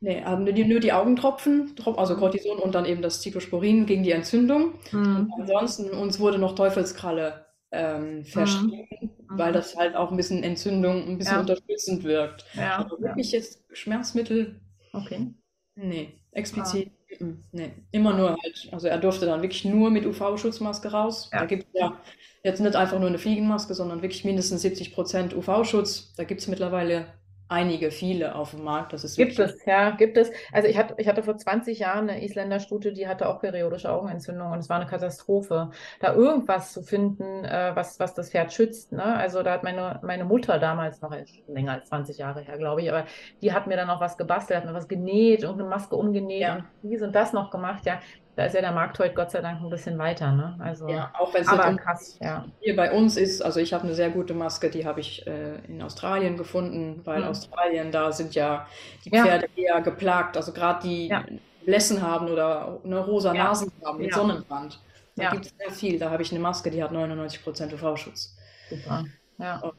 Nee, 0.00 0.22
haben 0.22 0.44
nur 0.44 0.52
die, 0.52 0.66
nur 0.66 0.80
die 0.80 0.92
Augentropfen, 0.92 1.74
also 1.96 2.16
Cortison 2.16 2.58
und 2.58 2.74
dann 2.74 2.84
eben 2.84 3.00
das 3.00 3.22
Cyclosporin 3.22 3.86
gegen 3.86 4.02
die 4.02 4.12
Entzündung. 4.12 4.74
Mhm. 4.92 5.32
ansonsten 5.38 5.88
uns 5.90 6.20
wurde 6.20 6.38
noch 6.38 6.54
Teufelskralle 6.54 7.46
ähm, 7.72 8.24
verschrieben. 8.24 8.88
Mhm. 9.00 9.10
weil 9.38 9.52
das 9.52 9.76
halt 9.76 9.94
auch 9.94 10.10
ein 10.10 10.16
bisschen 10.16 10.42
Entzündung, 10.42 11.06
ein 11.08 11.18
bisschen 11.18 11.34
Ja. 11.34 11.40
unterstützend 11.40 12.02
wirkt. 12.04 12.44
Ja, 12.54 12.78
Aber 12.78 12.96
ja. 12.98 13.04
wirklich 13.08 13.30
jetzt 13.32 13.62
Schmerzmittel, 13.72 14.60
Okay. 14.92 15.28
nee, 15.76 16.14
explizit, 16.32 16.90
mm, 17.20 17.30
nee. 17.52 17.70
Immer 17.92 18.16
nur 18.16 18.30
halt, 18.30 18.68
also 18.72 18.88
er 18.88 18.98
durfte 18.98 19.26
dann 19.26 19.42
wirklich 19.42 19.64
nur 19.64 19.90
mit 19.90 20.04
UV-Schutzmaske 20.04 20.90
raus. 20.90 21.30
Ja. 21.32 21.40
Da 21.40 21.46
gibt 21.46 21.64
es 21.72 21.80
ja 21.80 21.96
jetzt 22.42 22.60
nicht 22.60 22.74
einfach 22.74 22.98
nur 22.98 23.08
eine 23.08 23.18
Fliegenmaske, 23.18 23.74
sondern 23.74 24.02
wirklich 24.02 24.24
mindestens 24.24 24.62
70% 24.62 25.34
UV-Schutz. 25.34 26.14
Da 26.16 26.24
gibt 26.24 26.40
es 26.40 26.48
mittlerweile 26.48 27.06
einige, 27.50 27.90
viele 27.90 28.34
auf 28.34 28.52
dem 28.52 28.64
Markt. 28.64 28.92
Das 28.92 29.04
ist 29.04 29.16
Gibt 29.16 29.38
es, 29.38 29.64
ja, 29.66 29.90
gibt 29.90 30.16
es. 30.16 30.30
Also 30.52 30.68
ich 30.68 30.78
hatte, 30.78 30.94
ich 30.98 31.08
hatte 31.08 31.22
vor 31.22 31.36
20 31.36 31.80
Jahren 31.80 32.08
eine 32.08 32.22
Isländerstute, 32.24 32.92
die 32.92 33.08
hatte 33.08 33.28
auch 33.28 33.40
periodische 33.40 33.90
Augenentzündung 33.90 34.52
und 34.52 34.58
es 34.60 34.68
war 34.68 34.76
eine 34.80 34.86
Katastrophe, 34.88 35.70
da 36.00 36.14
irgendwas 36.14 36.72
zu 36.72 36.82
finden, 36.82 37.44
äh, 37.44 37.72
was, 37.74 37.98
was 38.00 38.14
das 38.14 38.30
Pferd 38.30 38.52
schützt. 38.52 38.92
Ne? 38.92 39.02
Also 39.04 39.42
da 39.42 39.52
hat 39.52 39.64
meine, 39.64 39.98
meine 40.02 40.24
Mutter 40.24 40.58
damals 40.58 41.00
noch, 41.02 41.12
länger 41.48 41.72
als 41.72 41.88
20 41.88 42.18
Jahre 42.18 42.40
her, 42.40 42.56
glaube 42.56 42.82
ich, 42.82 42.90
aber 42.90 43.04
die 43.42 43.52
hat 43.52 43.66
mir 43.66 43.76
dann 43.76 43.90
auch 43.90 44.00
was 44.00 44.16
gebastelt, 44.16 44.60
hat 44.60 44.66
mir 44.66 44.74
was 44.74 44.88
genäht, 44.88 45.42
irgendeine 45.42 45.68
Maske 45.70 45.96
umgenäht 45.96 46.40
Ja. 46.42 46.54
und 46.56 46.64
dies 46.82 47.02
und 47.02 47.14
das 47.14 47.32
noch 47.32 47.50
gemacht. 47.50 47.84
Ja, 47.84 48.00
da 48.40 48.46
ist 48.46 48.54
ja 48.54 48.62
der 48.62 48.72
Markt 48.72 48.98
heute 48.98 49.12
Gott 49.14 49.30
sei 49.30 49.42
Dank 49.42 49.60
ein 49.60 49.68
bisschen 49.68 49.98
weiter. 49.98 50.32
Ne? 50.32 50.56
Also, 50.60 50.88
Ja, 50.88 51.12
auch 51.18 51.34
wenn 51.34 51.42
es 51.42 51.48
aber 51.48 51.76
krass, 51.76 52.16
ja. 52.22 52.46
Hier 52.60 52.74
bei 52.74 52.90
uns 52.90 53.18
ist, 53.18 53.42
also 53.42 53.60
ich 53.60 53.74
habe 53.74 53.84
eine 53.84 53.92
sehr 53.94 54.08
gute 54.08 54.32
Maske, 54.32 54.70
die 54.70 54.86
habe 54.86 55.00
ich 55.00 55.26
äh, 55.26 55.56
in 55.68 55.82
Australien 55.82 56.38
gefunden, 56.38 57.02
weil 57.04 57.20
Mhm. 57.20 57.28
Australien, 57.28 57.92
da 57.92 58.10
sind 58.12 58.34
ja 58.34 58.66
die 59.04 59.10
Ja. 59.14 59.24
Pferde 59.24 59.46
eher 59.56 59.82
geplagt, 59.82 60.38
also 60.38 60.52
gerade 60.52 60.80
die 60.88 61.08
Ja. 61.08 61.22
Blässen 61.66 62.00
haben 62.00 62.28
oder 62.28 62.80
eine 62.82 62.98
rosa 63.00 63.34
Ja. 63.34 63.44
Nasen 63.44 63.70
haben 63.84 63.98
mit 63.98 64.10
Ja. 64.10 64.16
Sonnenbrand. 64.16 64.80
Da 65.16 65.24
Ja. 65.24 65.30
gibt 65.32 65.44
es 65.44 65.54
sehr 65.58 65.70
viel. 65.70 65.98
Da 65.98 66.10
habe 66.10 66.22
ich 66.22 66.30
eine 66.30 66.40
Maske, 66.40 66.70
die 66.70 66.82
hat 66.82 66.92
99% 66.92 67.74
UV-Schutz. 67.74 68.38
Super. 68.70 69.04
Ja. 69.36 69.70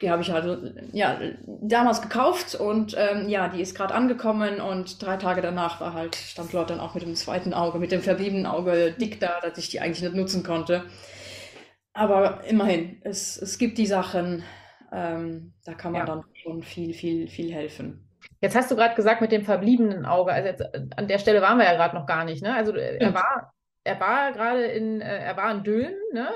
Die 0.00 0.10
habe 0.10 0.22
ich 0.22 0.30
halt 0.30 0.74
ja, 0.92 1.20
damals 1.46 2.00
gekauft 2.00 2.54
und 2.54 2.94
ähm, 2.98 3.28
ja, 3.28 3.48
die 3.48 3.60
ist 3.60 3.74
gerade 3.74 3.92
angekommen 3.94 4.58
und 4.60 5.02
drei 5.04 5.18
Tage 5.18 5.42
danach 5.42 5.78
war 5.80 5.92
halt, 5.92 6.16
stand 6.16 6.54
Lord 6.54 6.70
dann 6.70 6.80
auch 6.80 6.94
mit 6.94 7.02
dem 7.02 7.14
zweiten 7.16 7.52
Auge, 7.52 7.78
mit 7.78 7.92
dem 7.92 8.00
verbliebenen 8.00 8.46
Auge 8.46 8.92
dick 8.98 9.20
da, 9.20 9.40
dass 9.42 9.58
ich 9.58 9.68
die 9.68 9.80
eigentlich 9.80 10.00
nicht 10.02 10.14
nutzen 10.14 10.42
konnte. 10.42 10.84
Aber 11.92 12.44
immerhin, 12.44 13.00
es, 13.04 13.36
es 13.40 13.58
gibt 13.58 13.78
die 13.78 13.86
Sachen, 13.86 14.44
ähm, 14.92 15.54
da 15.64 15.74
kann 15.74 15.92
man 15.92 16.06
Ja. 16.06 16.06
dann 16.06 16.24
schon 16.34 16.62
viel, 16.62 16.94
viel, 16.94 17.28
viel 17.28 17.52
helfen. 17.52 18.08
Jetzt 18.40 18.54
hast 18.56 18.70
du 18.70 18.76
gerade 18.76 18.94
gesagt 18.94 19.20
mit 19.20 19.32
dem 19.32 19.44
verbliebenen 19.44 20.04
Auge. 20.06 20.32
Also 20.32 20.48
jetzt, 20.48 20.60
äh, 20.60 20.86
an 20.96 21.08
der 21.08 21.18
Stelle 21.18 21.42
waren 21.42 21.58
wir 21.58 21.64
ja 21.64 21.74
gerade 21.74 21.94
noch 21.96 22.06
gar 22.06 22.24
nicht. 22.24 22.42
Ne? 22.42 22.54
Also 22.54 22.72
äh, 22.74 22.96
er 22.98 23.14
war, 23.14 23.52
er 23.84 24.00
war 24.00 24.32
gerade 24.32 24.64
in, 24.66 25.00
äh, 25.00 25.18
er 25.24 25.36
war 25.36 25.50
in 25.52 25.62
Dülmen, 25.64 25.94
ne? 26.12 26.28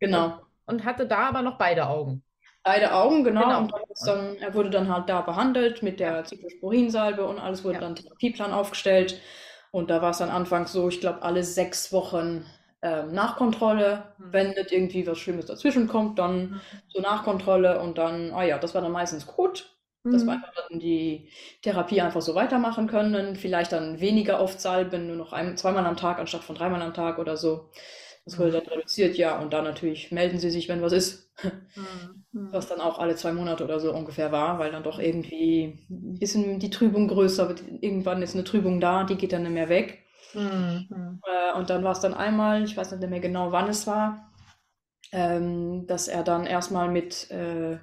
Genau. 0.00 0.40
Und 0.66 0.84
hatte 0.84 1.06
da 1.08 1.28
aber 1.28 1.42
noch 1.42 1.58
beide 1.58 1.88
Augen. 1.88 2.22
Beide 2.68 2.92
Augen, 2.94 3.24
genau. 3.24 3.42
Genau. 3.42 3.58
Und 3.60 3.72
dann 3.72 3.80
ist 3.90 4.06
dann, 4.06 4.36
er 4.36 4.54
wurde 4.54 4.70
dann 4.70 4.88
halt 4.92 5.08
da 5.08 5.20
behandelt 5.22 5.82
mit 5.82 6.00
der 6.00 6.24
Cyclosporinsalbe 6.24 7.26
und 7.26 7.38
alles 7.38 7.64
wurde 7.64 7.74
Ja. 7.74 7.80
dann 7.80 7.94
Therapieplan 7.96 8.52
aufgestellt. 8.52 9.20
Und 9.70 9.90
da 9.90 10.02
war 10.02 10.10
es 10.10 10.18
dann 10.18 10.30
anfangs 10.30 10.72
so, 10.72 10.88
ich 10.88 11.00
glaube, 11.00 11.22
alle 11.22 11.42
sechs 11.44 11.92
Wochen 11.92 12.44
ähm, 12.82 13.12
Nachkontrolle. 13.12 14.14
Mhm. 14.18 14.32
Wenn 14.32 14.48
nicht 14.50 14.72
irgendwie 14.72 15.06
was 15.06 15.18
Schlimmes 15.18 15.46
dazwischen 15.46 15.88
kommt, 15.88 16.18
dann 16.18 16.60
so 16.88 17.00
Nachkontrolle 17.00 17.80
und 17.80 17.98
dann, 17.98 18.32
ah 18.32 18.42
ja, 18.44 18.58
das 18.58 18.74
war 18.74 18.82
dann 18.82 18.92
meistens 18.92 19.26
gut. 19.26 19.74
Dass 20.10 20.24
wir 20.26 20.32
Mhm. 20.32 20.36
einfach 20.36 20.52
dann 20.68 20.78
die 20.78 21.30
Therapie 21.62 22.00
einfach 22.00 22.22
so 22.22 22.34
weitermachen 22.34 22.86
können. 22.86 23.36
Vielleicht 23.36 23.72
dann 23.72 24.00
weniger 24.00 24.40
oft 24.40 24.60
salben, 24.60 25.06
nur 25.06 25.16
noch 25.16 25.32
ein, 25.32 25.56
zweimal 25.56 25.84
am 25.86 25.96
Tag 25.96 26.18
anstatt 26.18 26.44
von 26.44 26.56
dreimal 26.56 26.80
am 26.82 26.94
Tag 26.94 27.18
oder 27.18 27.36
so. 27.36 27.70
Das 28.24 28.38
wurde 28.38 28.52
dann 28.52 28.66
reduziert, 28.66 29.16
ja. 29.16 29.38
Und 29.38 29.52
dann 29.52 29.64
natürlich 29.64 30.12
melden 30.12 30.38
Sie 30.38 30.50
sich, 30.50 30.68
wenn 30.68 30.82
was 30.82 30.92
ist. 30.92 31.32
Mhm. 31.76 32.24
Mhm. 32.38 32.52
Was 32.52 32.68
dann 32.68 32.80
auch 32.80 32.98
alle 32.98 33.16
zwei 33.16 33.32
Monate 33.32 33.64
oder 33.64 33.80
so 33.80 33.92
ungefähr 33.92 34.30
war, 34.32 34.58
weil 34.58 34.70
dann 34.70 34.82
doch 34.82 34.98
irgendwie 34.98 35.78
ein 35.90 36.18
bisschen 36.18 36.58
die 36.60 36.70
Trübung 36.70 37.08
größer 37.08 37.48
wird. 37.48 37.62
Irgendwann 37.80 38.22
ist 38.22 38.34
eine 38.34 38.44
Trübung 38.44 38.80
da, 38.80 39.04
die 39.04 39.16
geht 39.16 39.32
dann 39.32 39.42
nicht 39.42 39.52
mehr 39.52 39.68
weg. 39.68 40.04
Mhm. 40.34 41.20
Und 41.56 41.70
dann 41.70 41.82
war 41.82 41.92
es 41.92 42.00
dann 42.00 42.14
einmal, 42.14 42.62
ich 42.64 42.76
weiß 42.76 42.92
nicht 42.92 43.10
mehr 43.10 43.20
genau, 43.20 43.50
wann 43.50 43.68
es 43.68 43.86
war, 43.86 44.30
ähm, 45.10 45.86
dass 45.86 46.06
er 46.06 46.22
dann 46.22 46.46
erstmal 46.46 46.88
mit, 46.90 47.30
äh, 47.30 47.78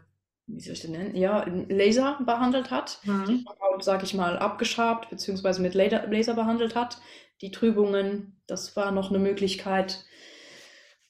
wie 0.47 0.59
soll 0.59 0.73
ich 0.73 0.81
den 0.81 0.91
nennen? 0.91 1.15
Ja, 1.15 1.43
Laser 1.69 2.19
behandelt 2.25 2.71
hat. 2.71 2.99
Mhm. 3.03 3.45
Sag 3.79 4.03
ich 4.03 4.13
mal, 4.13 4.37
abgeschabt, 4.37 5.09
beziehungsweise 5.09 5.61
mit 5.61 5.73
Laser, 5.73 6.07
Laser 6.07 6.35
behandelt 6.35 6.75
hat. 6.75 6.99
Die 7.41 7.51
Trübungen, 7.51 8.39
das 8.47 8.75
war 8.77 8.91
noch 8.91 9.09
eine 9.09 9.19
Möglichkeit. 9.19 10.05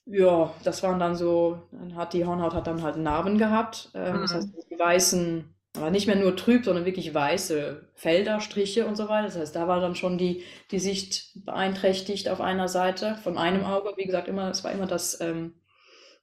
Ja, 0.07 0.53
das 0.63 0.83
waren 0.83 0.99
dann 0.99 1.15
so, 1.15 1.63
dann 1.71 1.95
hat 1.95 2.13
die 2.13 2.25
Hornhaut 2.25 2.53
hat 2.53 2.67
dann 2.67 2.83
halt 2.83 2.97
Narben 2.97 3.37
gehabt. 3.39 3.89
Ähm, 3.95 4.21
Das 4.21 4.33
Mhm. 4.33 4.35
heißt, 4.35 4.69
die 4.69 4.77
weißen, 4.79 5.55
aber 5.77 5.89
nicht 5.89 6.05
mehr 6.07 6.15
nur 6.15 6.35
trüb, 6.35 6.63
sondern 6.63 6.85
wirklich 6.85 7.13
weiße 7.13 7.89
Felder, 7.95 8.39
Striche 8.39 8.85
und 8.85 8.95
so 8.95 9.09
weiter. 9.09 9.25
Das 9.27 9.37
heißt, 9.37 9.55
da 9.55 9.67
war 9.67 9.79
dann 9.81 9.95
schon 9.95 10.17
die, 10.19 10.43
die 10.71 10.79
Sicht 10.79 11.31
beeinträchtigt 11.45 12.29
auf 12.29 12.39
einer 12.39 12.67
Seite 12.67 13.15
von 13.23 13.37
einem 13.39 13.63
Auge. 13.65 13.93
Wie 13.97 14.05
gesagt, 14.05 14.27
immer, 14.27 14.49
es 14.49 14.63
war 14.63 14.71
immer 14.71 14.85
das, 14.85 15.19
ähm, 15.21 15.55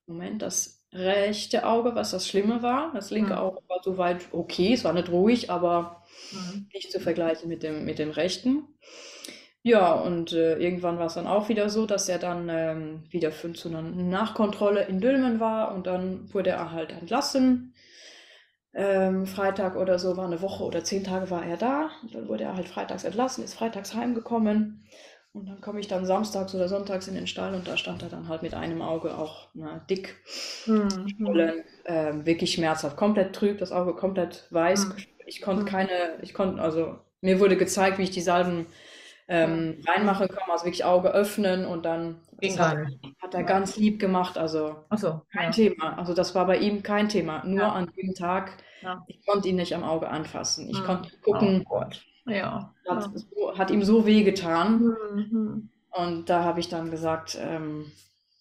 Moment, 0.07 0.43
das 0.43 0.85
rechte 0.93 1.67
Auge, 1.67 1.95
was 1.95 2.13
das 2.13 2.29
Schlimme 2.29 2.63
war. 2.63 2.93
Das 2.95 3.11
linke 3.11 3.39
Mhm. 3.39 3.41
Auge 3.41 3.61
war 3.69 3.81
soweit 3.83 4.27
okay, 4.33 4.75
es 4.75 4.85
war 4.85 4.93
nicht 4.95 5.11
ruhig, 5.11 5.51
aber 5.51 6.03
Mhm. 6.33 6.73
nicht 6.75 6.93
zu 6.93 7.01
vergleichen 7.01 7.49
mit 7.49 7.63
dem, 7.63 7.85
mit 7.85 7.99
dem 7.99 8.11
rechten. 8.11 8.65
Ja, 9.65 9.93
und 9.95 10.33
äh, 10.33 10.57
irgendwann 10.59 10.99
war 10.99 11.07
es 11.07 11.15
dann 11.15 11.27
auch 11.27 11.49
wieder 11.49 11.69
so, 11.71 11.87
dass 11.87 12.09
er 12.09 12.19
dann 12.19 12.49
ähm, 12.49 13.05
wieder 13.11 13.31
für, 13.33 13.53
zu 13.53 13.69
einer 13.69 13.83
Nachkontrolle 13.83 14.85
in 14.87 15.01
Dülmen 15.01 15.39
war 15.41 15.75
und 15.75 15.87
dann 15.87 16.33
wurde 16.35 16.51
er 16.51 16.73
halt 16.73 16.91
entlassen. 16.93 17.75
Ähm, 18.75 19.27
Freitag 19.27 19.77
oder 19.77 19.99
so 19.99 20.17
war 20.17 20.27
eine 20.27 20.41
Woche 20.43 20.65
oder 20.65 20.83
zehn 20.85 21.05
Tage 21.05 21.31
war 21.31 21.45
er 21.45 21.57
da. 21.57 21.91
Und 22.03 22.15
dann 22.15 22.29
wurde 22.29 22.45
er 22.45 22.57
halt 22.57 22.69
freitags 22.69 23.05
entlassen, 23.05 23.45
ist 23.45 23.55
freitags 23.55 23.95
heimgekommen. 23.95 24.87
Und 25.33 25.47
dann 25.49 25.61
komme 25.61 25.81
ich 25.81 25.89
dann 25.89 26.07
samstags 26.07 26.55
oder 26.55 26.69
sonntags 26.69 27.09
in 27.09 27.15
den 27.15 27.27
Stall 27.27 27.55
und 27.55 27.67
da 27.69 27.77
stand 27.77 28.03
er 28.03 28.09
dann 28.11 28.29
halt 28.29 28.43
mit 28.43 28.55
einem 28.55 28.83
Auge 28.83 29.17
auch 29.17 29.49
na, 29.55 29.79
dick, 29.89 30.17
Mhm. 30.67 31.23
Ähm, 31.85 32.27
wirklich 32.27 32.53
schmerzhaft, 32.53 32.97
komplett 32.97 33.35
trüb, 33.35 33.59
das 33.59 33.73
Auge 33.73 33.95
komplett 33.95 34.47
weiß. 34.51 34.89
Mhm. 34.89 35.07
Ich 35.27 35.41
konnte 35.43 35.65
Mhm. 35.65 35.69
keine, 35.71 35.91
ich 36.23 36.35
konnte, 36.35 36.63
also 36.63 36.99
mir 37.21 37.41
wurde 37.41 37.57
gezeigt, 37.57 37.99
wie 37.99 38.03
ich 38.05 38.11
die 38.11 38.21
Salben 38.21 38.67
ähm, 39.33 39.81
reinmachen 39.87 40.29
kann, 40.29 40.51
also 40.51 40.65
wirklich 40.67 40.85
Auge 40.85 41.11
öffnen 41.13 41.65
und 41.65 41.85
dann 41.85 42.21
das 42.43 42.59
hat, 42.59 42.77
hat 43.21 43.35
er 43.35 43.45
ganz 43.45 43.77
lieb 43.77 43.99
gemacht, 44.01 44.37
also 44.37 44.77
Achso. 44.91 45.23
kein 45.33 45.45
Ja. 45.47 45.51
Thema. 45.53 45.97
Also 45.99 46.13
das 46.13 46.35
war 46.35 46.47
bei 46.47 46.59
ihm 46.59 46.83
kein 46.83 47.09
Thema, 47.09 47.43
nur 47.45 47.61
Ja. 47.61 47.73
an 47.73 47.91
dem 47.97 48.15
Tag, 48.15 48.53
Ja. 48.83 49.03
ich 49.07 49.25
konnte 49.25 49.49
ihn 49.49 49.57
nicht 49.57 49.75
am 49.75 49.85
Auge 49.85 50.09
anfassen. 50.09 50.69
Ich 50.69 50.79
Mhm. 50.81 50.85
konnte 50.85 51.11
gucken, 51.23 51.65
Oh 51.67 51.79
Gott. 51.79 52.05
Ja. 52.27 52.75
hat, 52.89 53.11
so, 53.15 53.57
hat 53.59 53.71
ihm 53.71 53.83
so 53.85 54.07
weh 54.07 54.23
getan. 54.23 54.95
Mhm. 55.15 55.71
Und 55.91 56.29
da 56.29 56.45
habe 56.45 56.61
ich 56.61 56.69
dann 56.69 56.91
gesagt, 56.91 57.39
ähm, 57.41 57.91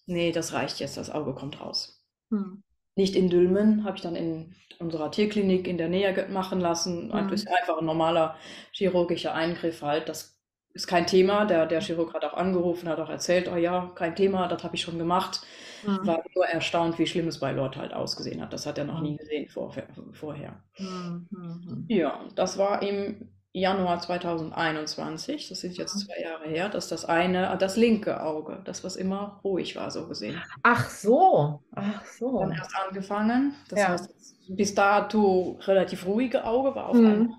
nee, 0.06 0.30
das 0.32 0.52
reicht 0.52 0.78
jetzt, 0.80 0.96
das 0.96 1.10
Auge 1.10 1.32
kommt 1.32 1.60
raus. 1.60 2.02
Mhm. 2.30 2.62
Nicht 2.96 3.16
in 3.16 3.30
Dülmen, 3.30 3.84
habe 3.84 3.96
ich 3.96 4.02
dann 4.02 4.16
in 4.16 4.54
unserer 4.78 5.10
Tierklinik 5.10 5.66
in 5.68 5.78
der 5.78 5.88
Nähe 5.88 6.26
machen 6.28 6.60
lassen. 6.60 7.06
Mhm. 7.06 7.12
Ein 7.12 7.26
bisschen 7.28 7.52
einfach 7.60 7.78
ein 7.78 7.84
normaler 7.84 8.36
chirurgischer 8.72 9.32
Eingriff 9.34 9.82
halt. 9.82 10.08
Das 10.08 10.31
ist 10.74 10.86
kein 10.86 11.06
Thema. 11.06 11.44
Der, 11.44 11.66
der 11.66 11.80
Chirurg 11.80 12.14
hat 12.14 12.24
auch 12.24 12.34
angerufen, 12.34 12.88
hat 12.88 12.98
auch 13.00 13.10
erzählt, 13.10 13.48
oh 13.52 13.56
ja, 13.56 13.90
kein 13.94 14.16
Thema, 14.16 14.48
das 14.48 14.62
habe 14.64 14.74
ich 14.76 14.82
schon 14.82 14.98
gemacht. 14.98 15.42
Mhm. 15.86 16.06
War 16.06 16.22
nur 16.34 16.46
erstaunt, 16.46 16.98
wie 16.98 17.06
schlimm 17.06 17.28
es 17.28 17.40
bei 17.40 17.52
Lord 17.52 17.76
halt 17.76 17.92
ausgesehen 17.92 18.40
hat. 18.40 18.52
Das 18.52 18.66
hat 18.66 18.78
er 18.78 18.84
noch 18.84 18.98
Mhm. 18.98 19.04
nie 19.04 19.16
gesehen 19.16 19.48
vorher. 19.48 19.86
vorher. 20.12 20.62
Mhm. 20.78 21.86
Ja, 21.88 22.20
das 22.36 22.56
war 22.58 22.82
im 22.82 23.28
Januar 23.54 24.00
2021. 24.00 25.48
Das 25.50 25.60
sind 25.60 25.76
jetzt 25.76 25.98
zwei 26.00 26.22
Jahre 26.22 26.48
her. 26.48 26.68
Das 26.70 26.84
ist 26.84 26.92
das 26.92 27.04
eine, 27.04 27.54
das 27.58 27.76
linke 27.76 28.22
Auge, 28.22 28.60
das, 28.64 28.82
was 28.82 28.96
immer 28.96 29.40
ruhig 29.44 29.76
war, 29.76 29.90
so 29.90 30.08
gesehen. 30.08 30.40
Ach 30.62 30.88
so. 30.88 31.62
Ach 31.74 32.04
so. 32.06 32.40
Dann 32.40 32.52
erst 32.52 32.74
angefangen. 32.76 33.54
Das 33.68 33.78
Ja. 33.78 33.88
heißt, 33.88 34.08
bis 34.48 34.74
dato 34.74 35.58
relativ 35.64 36.06
ruhige 36.06 36.44
Auge 36.44 36.74
war 36.74 36.88
auf 36.88 36.96
Mhm. 36.96 37.06
einmal 37.06 37.38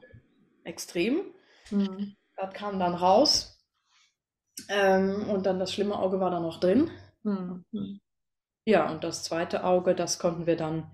extrem. 0.65 1.21
Mhm. 1.71 2.15
Das 2.35 2.53
kam 2.53 2.79
dann 2.79 2.93
raus. 2.93 3.59
Ähm, 4.69 5.29
und 5.29 5.45
dann 5.45 5.59
das 5.59 5.73
schlimme 5.73 5.97
Auge 5.97 6.19
war 6.19 6.31
da 6.31 6.39
noch 6.39 6.59
drin. 6.59 6.89
Mhm. 7.23 7.63
Ja, 8.65 8.89
und 8.89 9.03
das 9.03 9.23
zweite 9.23 9.63
Auge, 9.63 9.95
das 9.95 10.19
konnten 10.19 10.45
wir 10.45 10.55
dann 10.55 10.91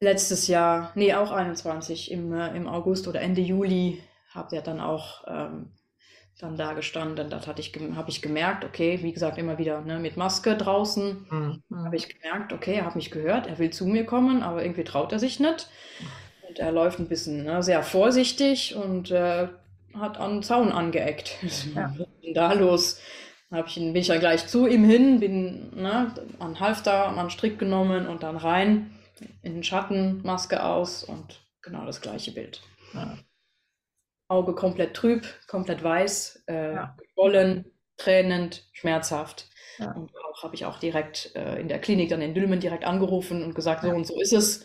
letztes 0.00 0.46
Jahr, 0.46 0.92
nee, 0.94 1.14
auch 1.14 1.32
21, 1.32 2.10
im, 2.10 2.32
äh, 2.32 2.54
im 2.56 2.68
August 2.68 3.08
oder 3.08 3.20
Ende 3.20 3.40
Juli, 3.40 4.02
habt 4.32 4.52
ihr 4.52 4.60
dann 4.60 4.80
auch 4.80 5.24
ähm, 5.26 5.72
dann 6.38 6.56
da 6.56 6.72
gestanden. 6.74 7.30
Das 7.30 7.46
hatte 7.46 7.60
ich, 7.60 7.72
habe 7.94 8.10
ich 8.10 8.22
gemerkt, 8.22 8.64
okay, 8.64 8.98
wie 9.02 9.12
gesagt, 9.12 9.38
immer 9.38 9.58
wieder 9.58 9.80
ne, 9.80 9.98
mit 9.98 10.16
Maske 10.16 10.56
draußen. 10.56 11.26
Mhm. 11.30 11.84
habe 11.84 11.96
ich 11.96 12.08
gemerkt, 12.08 12.52
okay, 12.52 12.74
er 12.74 12.86
hat 12.86 12.96
mich 12.96 13.10
gehört, 13.10 13.46
er 13.46 13.58
will 13.58 13.70
zu 13.70 13.86
mir 13.86 14.04
kommen, 14.04 14.42
aber 14.42 14.62
irgendwie 14.62 14.84
traut 14.84 15.12
er 15.12 15.18
sich 15.18 15.40
nicht. 15.40 15.68
Und 16.48 16.58
er 16.58 16.72
läuft 16.72 16.98
ein 16.98 17.08
bisschen 17.08 17.44
ne, 17.44 17.62
sehr 17.62 17.82
vorsichtig 17.82 18.74
und 18.74 19.10
äh, 19.10 19.48
hat 19.98 20.18
an 20.18 20.36
den 20.36 20.42
Zaun 20.42 20.72
angeeckt. 20.72 21.36
Ja. 21.74 21.92
Was 21.98 22.06
ist 22.08 22.22
denn 22.24 22.34
da 22.34 22.52
los? 22.52 23.00
Dann 23.50 23.58
hab 23.60 23.68
ich 23.68 23.76
ihn, 23.76 23.92
bin 23.92 24.02
ich 24.02 24.08
ja 24.08 24.18
gleich 24.18 24.46
zu 24.46 24.66
ihm 24.66 24.84
hin, 24.84 25.20
bin 25.20 25.70
ne, 25.76 26.12
an 26.38 26.60
Halfter, 26.60 27.06
an 27.08 27.30
Strick 27.30 27.58
genommen 27.58 28.06
und 28.06 28.22
dann 28.22 28.36
rein. 28.36 28.98
in 29.42 29.54
den 29.54 29.62
Schatten, 29.64 30.22
Maske 30.24 30.64
aus 30.64 31.04
und 31.04 31.40
genau 31.62 31.84
das 31.86 32.00
gleiche 32.00 32.32
Bild. 32.32 32.62
Ja. 32.94 33.16
Auge 34.28 34.54
komplett 34.54 34.94
trüb, 34.94 35.26
komplett 35.46 35.82
weiß, 35.84 36.44
äh, 36.48 36.74
Ja. 36.74 36.96
geschwollen, 36.98 37.66
tränend, 37.96 38.64
schmerzhaft. 38.72 39.46
Ja. 39.78 39.92
Und 39.92 40.10
auch 40.16 40.42
habe 40.42 40.54
ich 40.54 40.64
auch 40.64 40.78
direkt 40.78 41.34
äh, 41.36 41.60
in 41.60 41.68
der 41.68 41.80
Klinik 41.80 42.08
dann 42.08 42.22
in 42.22 42.34
Dülmen 42.34 42.58
direkt 42.60 42.84
angerufen 42.84 43.42
und 43.44 43.54
gesagt, 43.54 43.82
so 43.82 43.90
und 43.90 44.06
so 44.06 44.20
ist 44.20 44.32
es. 44.32 44.64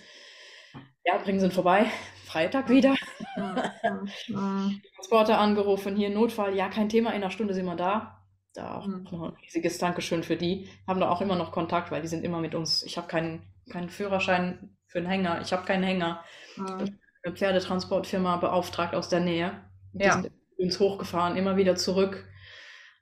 Ja, 1.04 1.18
bringen 1.18 1.40
Sie 1.40 1.46
ihn 1.48 1.52
vorbei. 1.52 1.86
Freitag 2.30 2.70
wieder. 2.70 2.96
Mhm. 3.36 3.56
Mhm. 4.28 4.82
Transporter 4.96 5.40
angerufen, 5.40 5.96
hier 5.96 6.10
Notfall, 6.10 6.56
ja, 6.56 6.70
kein 6.70 6.90
Thema, 6.90 7.10
in 7.12 7.18
einer 7.18 7.32
Stunde 7.32 7.54
sind 7.54 7.66
wir 7.66 7.76
da. 7.76 8.16
Da 8.54 8.76
auch 8.78 8.88
Mhm. 8.88 9.04
noch 9.12 9.24
ein 9.24 9.34
riesiges 9.44 9.78
Dankeschön 9.78 10.24
für 10.24 10.36
die. 10.36 10.70
Haben 10.88 11.00
da 11.00 11.10
auch 11.10 11.22
immer 11.22 11.36
noch 11.36 11.52
Kontakt, 11.52 11.92
weil 11.92 12.02
die 12.02 12.08
sind 12.08 12.24
immer 12.24 12.40
mit 12.40 12.56
uns. 12.56 12.84
Ich 12.84 12.98
habe 12.98 13.08
keinen, 13.08 13.44
keinen 13.72 13.90
Führerschein 13.90 14.76
für 14.88 15.00
einen 15.00 15.08
Hänger. 15.08 15.42
Ich 15.42 15.54
habe 15.54 15.66
keinen 15.66 15.84
Hänger. 15.84 16.24
Mhm. 16.58 17.00
Eine 17.24 17.36
Pferdetransportfirma 17.36 18.38
beauftragt 18.38 18.96
aus 18.96 19.10
der 19.10 19.20
Nähe. 19.20 19.52
Die 19.94 20.06
Ja. 20.06 20.14
sind 20.14 20.32
uns 20.58 20.80
hochgefahren, 20.80 21.38
immer 21.38 21.58
wieder 21.58 21.76
zurück. 21.76 22.28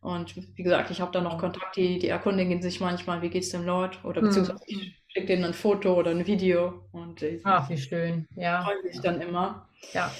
Und 0.01 0.35
wie 0.35 0.63
gesagt, 0.63 0.91
ich 0.91 1.01
habe 1.01 1.11
da 1.11 1.21
noch 1.21 1.35
Mhm. 1.35 1.39
Kontakt, 1.41 1.75
die, 1.75 1.99
die 1.99 2.07
erkundigen 2.07 2.61
sich 2.61 2.79
manchmal, 2.79 3.21
wie 3.21 3.29
geht's 3.29 3.49
dem 3.49 3.65
Lord? 3.65 4.03
Oder 4.05 4.21
Mhm. 4.21 4.25
beziehungsweise 4.25 4.63
ich 4.67 4.95
schicke 5.17 5.27
denen 5.33 5.45
ein 5.45 5.53
Foto 5.53 5.95
oder 5.95 6.11
ein 6.11 6.25
Video 6.27 6.85
und 6.91 7.21
die 7.21 7.41
Ach, 7.43 7.69
wie 7.69 7.77
schön. 7.77 8.27
Ja. 8.35 8.63
freuen 8.63 8.83
sich 8.91 9.01
dann 9.01 9.21
immer. 9.21 9.67
Ja. 9.93 10.11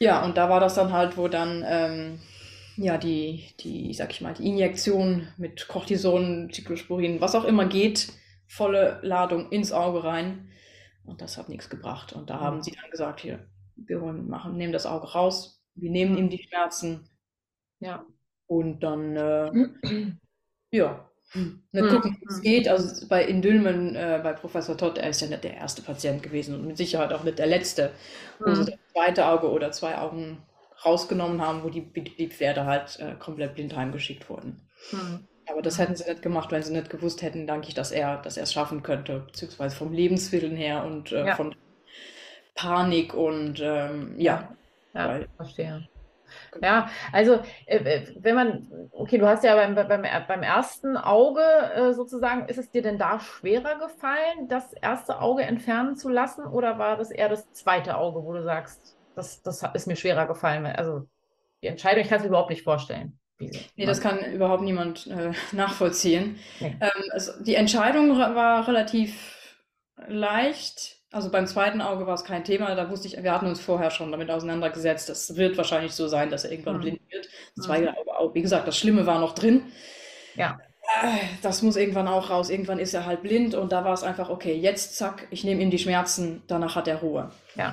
Ja, 0.00 0.24
und 0.24 0.36
da 0.36 0.48
war 0.48 0.60
das 0.60 0.74
dann 0.76 0.92
halt, 0.92 1.16
wo 1.16 1.26
dann 1.28 1.64
ähm, 1.66 2.20
ja 2.76 2.98
die, 2.98 3.44
die, 3.60 3.92
sag 3.94 4.12
ich 4.12 4.20
mal, 4.20 4.34
die 4.34 4.46
Injektion 4.46 5.26
mit 5.36 5.66
Cortison, 5.66 6.50
Cyclosporin, 6.52 7.20
was 7.20 7.34
auch 7.34 7.44
immer 7.44 7.66
geht, 7.66 8.12
volle 8.46 9.00
Ladung 9.02 9.50
ins 9.50 9.72
Auge 9.72 10.04
rein. 10.04 10.50
Und 11.04 11.20
das 11.20 11.36
hat 11.36 11.48
nichts 11.48 11.68
gebracht. 11.68 12.12
Und 12.12 12.30
da 12.30 12.38
haben 12.38 12.62
sie 12.62 12.72
dann 12.80 12.90
gesagt, 12.90 13.20
hier, 13.20 13.48
wir 13.76 14.00
wollen 14.00 14.28
machen, 14.28 14.56
nehmen 14.56 14.72
das 14.72 14.86
Auge 14.86 15.08
raus, 15.12 15.60
wir 15.74 15.90
nehmen 15.90 16.16
ihm 16.16 16.28
die 16.30 16.42
Schmerzen 16.42 17.08
Ja. 17.80 18.04
und 18.46 18.80
dann 18.80 19.16
äh, 19.16 19.50
ja. 20.70 21.07
Nicht 21.34 21.84
Mhm. 21.84 21.88
gucken, 21.90 22.16
wie 22.20 22.26
es 22.28 22.38
Mhm. 22.38 22.42
geht. 22.42 22.68
Also 22.68 23.06
bei 23.06 23.24
in 23.24 23.42
Dülmen, 23.42 23.94
äh, 23.94 24.20
bei 24.22 24.32
Professor 24.32 24.76
Todd, 24.76 24.98
er 24.98 25.10
ist 25.10 25.20
ja 25.20 25.28
nicht 25.28 25.44
der 25.44 25.54
erste 25.54 25.82
Patient 25.82 26.22
gewesen 26.22 26.54
und 26.54 26.66
mit 26.66 26.76
Sicherheit 26.78 27.12
auch 27.12 27.22
nicht 27.24 27.38
der 27.38 27.46
letzte, 27.46 27.90
wo 28.38 28.54
sie 28.54 28.62
Mhm. 28.62 28.66
das 28.66 28.78
zweite 28.92 29.26
Auge 29.26 29.50
oder 29.50 29.70
zwei 29.72 29.98
Augen 29.98 30.38
rausgenommen 30.84 31.42
haben, 31.42 31.62
wo 31.64 31.70
die, 31.70 31.82
die 31.82 32.28
Pferde 32.28 32.64
halt 32.64 32.98
äh, 33.00 33.14
komplett 33.18 33.54
blind 33.54 33.76
heimgeschickt 33.76 34.28
wurden. 34.30 34.60
Mhm. 34.92 35.26
Aber 35.50 35.60
das 35.62 35.76
Mhm. 35.76 35.82
hätten 35.82 35.96
sie 35.96 36.08
nicht 36.08 36.22
gemacht, 36.22 36.50
wenn 36.50 36.62
sie 36.62 36.72
nicht 36.72 36.88
gewusst 36.90 37.20
hätten, 37.22 37.46
denke 37.46 37.68
ich, 37.68 37.74
dass 37.74 37.90
er, 37.90 38.18
dass 38.22 38.36
er 38.36 38.44
es 38.44 38.52
schaffen 38.52 38.82
könnte, 38.82 39.20
beziehungsweise 39.26 39.76
vom 39.76 39.92
Lebenswillen 39.92 40.56
her 40.56 40.84
und 40.84 41.12
äh, 41.12 41.26
Ja. 41.26 41.36
von 41.36 41.54
Panik 42.54 43.14
und 43.14 43.60
ähm, 43.62 44.14
ja, 44.18 44.54
Ja, 44.94 45.08
Weil- 45.08 45.28
verstehe. 45.36 45.86
Ja, 46.62 46.88
also 47.12 47.40
äh, 47.66 47.76
äh, 47.76 48.14
wenn 48.18 48.34
man, 48.34 48.88
okay, 48.92 49.18
du 49.18 49.26
hast 49.26 49.44
ja 49.44 49.54
beim, 49.54 49.74
beim, 49.74 50.02
beim 50.26 50.42
ersten 50.42 50.96
Auge 50.96 51.42
äh, 51.74 51.92
sozusagen, 51.92 52.48
ist 52.48 52.58
es 52.58 52.70
dir 52.70 52.82
denn 52.82 52.98
da 52.98 53.20
schwerer 53.20 53.78
gefallen, 53.78 54.48
das 54.48 54.72
erste 54.72 55.20
Auge 55.20 55.42
entfernen 55.42 55.96
zu 55.96 56.08
lassen 56.08 56.44
oder 56.46 56.78
war 56.78 56.96
das 56.96 57.10
eher 57.10 57.28
das 57.28 57.52
zweite 57.52 57.96
Auge, 57.96 58.24
wo 58.24 58.32
du 58.32 58.42
sagst, 58.42 58.96
das, 59.14 59.42
das 59.42 59.62
ist 59.74 59.86
mir 59.86 59.96
schwerer 59.96 60.26
gefallen? 60.26 60.66
Also 60.66 61.06
die 61.62 61.68
Entscheidung, 61.68 62.02
ich 62.02 62.08
kann 62.08 62.18
es 62.18 62.24
mir 62.24 62.28
überhaupt 62.28 62.50
nicht 62.50 62.62
vorstellen. 62.62 63.18
Nee, 63.40 63.86
das 63.86 64.00
kann 64.00 64.18
überhaupt 64.32 64.62
niemand 64.62 65.06
äh, 65.06 65.32
nachvollziehen. 65.52 66.38
Nee. 66.58 66.76
Ähm, 66.80 67.02
es, 67.14 67.38
die 67.40 67.54
Entscheidung 67.54 68.18
war 68.18 68.66
relativ 68.66 69.56
leicht. 70.06 70.97
Also 71.10 71.30
beim 71.30 71.46
zweiten 71.46 71.80
Auge 71.80 72.06
war 72.06 72.14
es 72.14 72.24
kein 72.24 72.44
Thema. 72.44 72.74
Da 72.74 72.90
wusste 72.90 73.08
ich, 73.08 73.22
wir 73.22 73.32
hatten 73.32 73.46
uns 73.46 73.60
vorher 73.60 73.90
schon 73.90 74.10
damit 74.10 74.30
auseinandergesetzt. 74.30 75.08
Das 75.08 75.36
wird 75.36 75.56
wahrscheinlich 75.56 75.92
so 75.92 76.06
sein, 76.06 76.28
dass 76.30 76.44
er 76.44 76.50
irgendwann 76.52 76.76
Mhm. 76.76 76.80
blind 76.80 77.00
wird. 77.10 77.28
Das 77.56 77.66
Mhm. 77.66 77.70
zweite 77.70 77.96
Auge 77.96 78.16
auch. 78.18 78.34
Wie 78.34 78.42
gesagt, 78.42 78.68
das 78.68 78.76
Schlimme 78.76 79.06
war 79.06 79.18
noch 79.18 79.34
drin. 79.34 79.62
Ja. 80.34 80.58
Äh, 81.02 81.18
Das 81.42 81.62
muss 81.62 81.76
irgendwann 81.76 82.08
auch 82.08 82.30
raus. 82.30 82.50
Irgendwann 82.50 82.78
ist 82.78 82.94
er 82.94 83.06
halt 83.06 83.22
blind 83.22 83.54
und 83.54 83.72
da 83.72 83.84
war 83.84 83.92
es 83.94 84.02
einfach, 84.02 84.28
okay, 84.30 84.54
jetzt 84.54 84.96
zack, 84.96 85.26
ich 85.30 85.44
nehme 85.44 85.62
ihm 85.62 85.70
die 85.70 85.78
Schmerzen, 85.78 86.42
danach 86.46 86.76
hat 86.76 86.88
er 86.88 86.96
Ruhe. 86.96 87.30
Ja. 87.56 87.72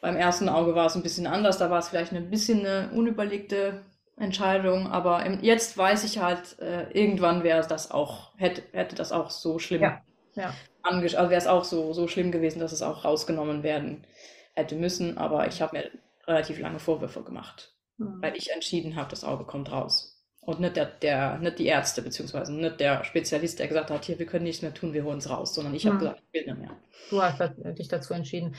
Beim 0.00 0.16
ersten 0.16 0.48
Auge 0.48 0.74
war 0.74 0.86
es 0.86 0.94
ein 0.94 1.02
bisschen 1.02 1.26
anders, 1.26 1.58
da 1.58 1.70
war 1.70 1.78
es 1.78 1.88
vielleicht 1.88 2.12
ein 2.12 2.30
bisschen 2.30 2.60
eine 2.60 2.90
unüberlegte 2.94 3.82
Entscheidung, 4.18 4.86
aber 4.90 5.24
im, 5.24 5.42
jetzt 5.42 5.76
weiß 5.76 6.04
ich 6.04 6.18
halt, 6.20 6.58
äh, 6.60 6.90
irgendwann 6.92 7.42
wäre 7.42 7.66
das 7.66 7.90
auch, 7.90 8.32
hätte, 8.36 8.62
hätte 8.72 8.94
das 8.96 9.12
auch 9.12 9.30
so 9.30 9.58
schlimm 9.58 9.82
Ja, 9.82 10.00
ja. 10.34 10.54
Angesch 10.82 11.14
also 11.14 11.30
wäre 11.30 11.40
es 11.40 11.46
auch 11.46 11.64
so, 11.64 11.92
so 11.92 12.08
schlimm 12.08 12.32
gewesen, 12.32 12.60
dass 12.60 12.72
es 12.72 12.82
auch 12.82 13.04
rausgenommen 13.04 13.62
werden 13.62 14.06
hätte 14.54 14.74
müssen, 14.76 15.18
aber 15.18 15.46
ich 15.48 15.62
habe 15.62 15.76
mir 15.78 15.90
relativ 16.26 16.58
lange 16.58 16.78
Vorwürfe 16.78 17.22
gemacht, 17.22 17.74
Mhm. 17.98 18.22
weil 18.22 18.36
ich 18.36 18.50
entschieden 18.52 18.96
habe, 18.96 19.10
das 19.10 19.24
Auge 19.24 19.44
kommt 19.44 19.70
raus. 19.72 20.16
Und 20.42 20.58
nicht, 20.60 20.74
der, 20.76 20.86
der, 20.86 21.38
nicht 21.38 21.58
die 21.58 21.66
Ärzte, 21.66 22.00
beziehungsweise 22.02 22.52
nicht 22.54 22.80
der 22.80 23.04
Spezialist, 23.04 23.58
der 23.58 23.68
gesagt 23.68 23.90
hat, 23.90 24.04
hier, 24.06 24.18
wir 24.18 24.26
können 24.26 24.44
nichts 24.44 24.62
mehr 24.62 24.72
tun, 24.72 24.94
wir 24.94 25.04
holen 25.04 25.18
es 25.18 25.28
raus, 25.28 25.54
sondern 25.54 25.74
ich 25.74 25.86
habe 25.86 25.96
Mhm. 25.96 26.00
gesagt, 26.00 26.22
ich 26.32 26.32
will 26.46 26.52
nicht 26.54 26.60
mehr. 26.60 26.76
Du 27.10 27.22
hast 27.22 27.40
dich 27.78 27.88
dazu 27.88 28.14
entschieden. 28.14 28.54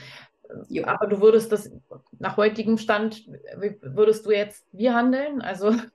Jo. 0.68 0.84
Aber 0.84 1.06
du 1.06 1.20
würdest 1.20 1.50
das 1.50 1.70
nach 2.18 2.36
heutigem 2.36 2.78
Stand, 2.78 3.24
würdest 3.80 4.26
du 4.26 4.30
jetzt 4.30 4.64
wie 4.72 4.90
handeln? 4.90 5.40
Also, 5.42 5.70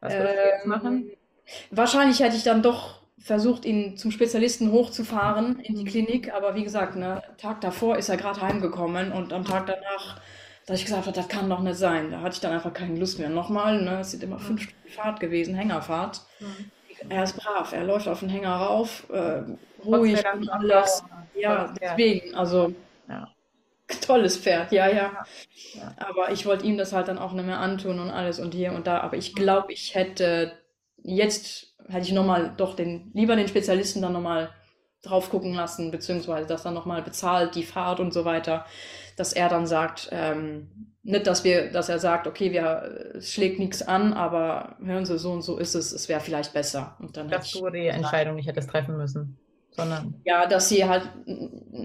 was 0.00 0.14
würdest 0.14 0.36
du 0.36 0.44
jetzt 0.48 0.64
Ähm, 0.64 0.70
machen? 0.70 1.10
Wahrscheinlich 1.70 2.20
hätte 2.20 2.36
ich 2.36 2.42
dann 2.44 2.62
doch 2.62 2.95
versucht, 3.26 3.64
ihn 3.64 3.96
zum 3.96 4.10
Spezialisten 4.12 4.70
hochzufahren 4.72 5.58
in 5.60 5.74
die 5.76 5.82
Mhm. 5.84 5.88
Klinik, 5.88 6.32
aber 6.34 6.54
wie 6.54 6.64
gesagt, 6.64 6.96
ne, 6.96 7.22
Tag 7.38 7.60
davor 7.60 7.96
ist 7.98 8.08
er 8.08 8.16
gerade 8.16 8.40
heimgekommen 8.40 9.12
und 9.12 9.32
am 9.32 9.44
Tag 9.44 9.66
danach, 9.66 10.20
da 10.66 10.74
ich 10.74 10.84
gesagt 10.84 11.06
habe, 11.06 11.16
das 11.16 11.28
kann 11.28 11.48
doch 11.50 11.60
nicht 11.60 11.76
sein, 11.76 12.10
da 12.10 12.20
hatte 12.20 12.34
ich 12.34 12.40
dann 12.40 12.52
einfach 12.52 12.72
keine 12.72 12.98
Lust 12.98 13.18
mehr. 13.18 13.28
Nochmal, 13.28 13.82
ne, 13.82 14.00
es 14.00 14.12
sind 14.12 14.22
immer 14.22 14.38
fünf. 14.38 14.62
Stunden 14.62 14.88
Fahrt 14.90 15.20
gewesen, 15.20 15.54
Hängerfahrt. 15.54 16.22
Mhm. 16.40 16.70
Er 17.08 17.24
ist 17.24 17.36
brav, 17.36 17.72
er 17.72 17.84
läuft 17.84 18.08
auf 18.08 18.20
den 18.20 18.28
Hänger 18.30 18.54
rauf, 18.56 19.06
äh, 19.10 19.42
ruhig 19.84 20.24
alles. 20.50 21.02
Ja, 21.34 21.74
deswegen, 21.80 22.34
also 22.34 22.72
Ja. 23.08 23.28
tolles 24.06 24.36
Pferd, 24.38 24.72
ja, 24.72 24.88
ja. 24.88 25.12
Ja. 25.74 25.94
Aber 25.98 26.32
ich 26.32 26.46
wollte 26.46 26.64
ihm 26.66 26.78
das 26.78 26.92
halt 26.92 27.08
dann 27.08 27.18
auch 27.18 27.32
nicht 27.32 27.46
mehr 27.46 27.60
antun 27.60 27.98
und 28.00 28.10
alles 28.10 28.40
und 28.40 28.54
hier 28.54 28.72
und 28.72 28.86
da. 28.86 29.00
Aber 29.00 29.16
ich 29.16 29.34
glaube, 29.34 29.72
ich 29.72 29.94
hätte 29.94 30.58
jetzt 31.02 31.65
hätte 31.88 32.06
ich 32.06 32.12
nochmal 32.12 32.52
doch 32.56 32.74
den, 32.76 33.10
lieber 33.14 33.36
den 33.36 33.48
Spezialisten 33.48 34.02
dann 34.02 34.12
nochmal 34.12 34.50
drauf 35.02 35.30
gucken 35.30 35.54
lassen, 35.54 35.90
beziehungsweise 35.90 36.46
das 36.46 36.62
dann 36.62 36.74
nochmal 36.74 37.02
bezahlt, 37.02 37.54
die 37.54 37.62
Fahrt 37.62 38.00
und 38.00 38.12
so 38.12 38.24
weiter, 38.24 38.66
dass 39.16 39.32
er 39.32 39.48
dann 39.48 39.66
sagt, 39.66 40.08
ähm, 40.12 40.94
nicht, 41.02 41.26
dass 41.26 41.44
wir, 41.44 41.70
dass 41.70 41.88
er 41.88 42.00
sagt, 42.00 42.26
okay, 42.26 42.52
wir, 42.52 43.14
es 43.16 43.32
schlägt 43.32 43.60
nichts 43.60 43.82
an, 43.82 44.12
aber 44.12 44.76
hören 44.84 45.06
Sie, 45.06 45.18
so 45.18 45.30
und 45.32 45.42
so 45.42 45.56
ist 45.58 45.74
es, 45.74 45.92
es 45.92 46.08
wäre 46.08 46.20
vielleicht 46.20 46.52
besser. 46.52 46.96
Und 46.98 47.16
dann 47.16 47.28
hätte 47.28 47.38
Dass 47.38 47.54
ich, 47.54 47.60
du 47.60 47.70
die 47.70 47.86
Entscheidung 47.86 48.34
nicht 48.34 48.48
hättest 48.48 48.70
treffen 48.70 48.96
müssen, 48.96 49.38
sondern 49.70 50.14
ja, 50.24 50.46
dass 50.46 50.68
sie 50.68 50.84
halt, 50.84 51.08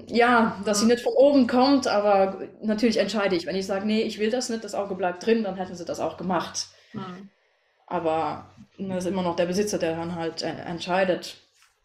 ja, 0.07 0.59
dass 0.65 0.79
sie 0.79 0.87
nicht 0.87 1.03
von 1.03 1.13
oben 1.13 1.45
kommt, 1.45 1.87
aber 1.87 2.39
natürlich 2.63 2.97
entscheide 2.97 3.35
ich. 3.35 3.45
Wenn 3.45 3.55
ich 3.55 3.67
sage, 3.67 3.85
nee, 3.85 4.01
ich 4.01 4.17
will 4.17 4.31
das 4.31 4.49
nicht, 4.49 4.63
das 4.63 4.73
Auge 4.73 4.95
bleibt 4.95 5.25
drin, 5.25 5.43
dann 5.43 5.55
hätten 5.55 5.75
sie 5.75 5.85
das 5.85 5.99
auch 5.99 6.17
gemacht. 6.17 6.67
Mhm. 6.93 7.29
Aber 7.91 8.45
das 8.77 9.03
ist 9.05 9.11
immer 9.11 9.21
noch 9.21 9.35
der 9.35 9.45
Besitzer, 9.45 9.77
der 9.77 9.95
dann 9.95 10.15
halt 10.15 10.41
äh, 10.43 10.47
entscheidet. 10.65 11.37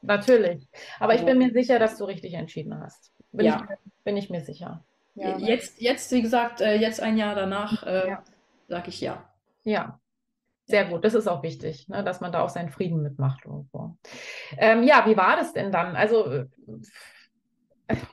natürlich. 0.02 0.68
Aber 1.00 1.14
ich 1.14 1.20
Aber- 1.22 1.30
bin 1.32 1.38
mir 1.38 1.52
sicher, 1.52 1.78
dass 1.80 1.98
du 1.98 2.04
richtig 2.04 2.34
entschieden 2.34 2.78
hast. 2.80 3.12
Bin, 3.32 3.46
Ja. 3.46 3.56
ich, 3.56 3.68
mir- 3.68 3.78
bin 4.04 4.16
ich 4.16 4.30
mir 4.30 4.40
sicher. 4.40 4.84
Ja. 5.16 5.36
Jetzt, 5.38 5.80
jetzt, 5.80 6.12
wie 6.12 6.22
gesagt, 6.22 6.60
äh, 6.60 6.76
jetzt 6.76 7.00
ein 7.00 7.16
Jahr 7.16 7.34
danach, 7.34 7.82
äh, 7.84 8.08
Ja. 8.08 8.22
sage 8.68 8.88
ich 8.90 9.00
ja. 9.00 9.24
Ja, 9.64 9.98
sehr 10.66 10.84
gut. 10.84 11.04
Das 11.04 11.14
ist 11.14 11.26
auch 11.26 11.42
wichtig, 11.42 11.88
ne, 11.88 12.04
dass 12.04 12.20
man 12.20 12.30
da 12.30 12.42
auch 12.42 12.50
seinen 12.50 12.68
Frieden 12.70 13.02
mitmacht 13.02 13.44
irgendwo. 13.44 13.96
Ähm, 14.58 14.82
ja, 14.84 15.04
wie 15.06 15.16
war 15.16 15.36
das 15.36 15.52
denn 15.54 15.72
dann? 15.72 15.96
Also, 15.96 16.24
äh, 16.30 16.46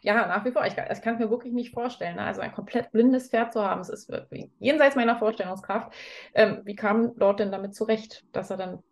ja, 0.01 0.27
nach 0.27 0.45
wie 0.45 0.51
vor, 0.51 0.65
ich, 0.65 0.75
kann- 0.75 0.87
ich 0.91 1.01
kann 1.01 1.15
es 1.15 1.19
mir 1.19 1.29
wirklich 1.29 1.53
nicht 1.53 1.73
vorstellen. 1.73 2.15
Ne? 2.17 2.23
Also 2.23 2.41
ein 2.41 2.51
komplett 2.53 2.91
blindes 2.91 3.29
Pferd 3.29 3.53
zu 3.53 3.61
haben, 3.63 3.81
es 3.81 3.89
ist 3.89 4.09
wirklich 4.09 4.49
jenseits 4.59 4.95
meiner 4.95 5.17
Vorstellungskraft. 5.17 5.93
Ähm, 6.33 6.61
wie 6.65 6.75
kam 6.75 7.13
Lord 7.15 7.39
denn 7.39 7.51
damit 7.51 7.75
zurecht, 7.75 8.23
dass 8.31 8.49
er 8.49 8.57
dann 8.57 8.83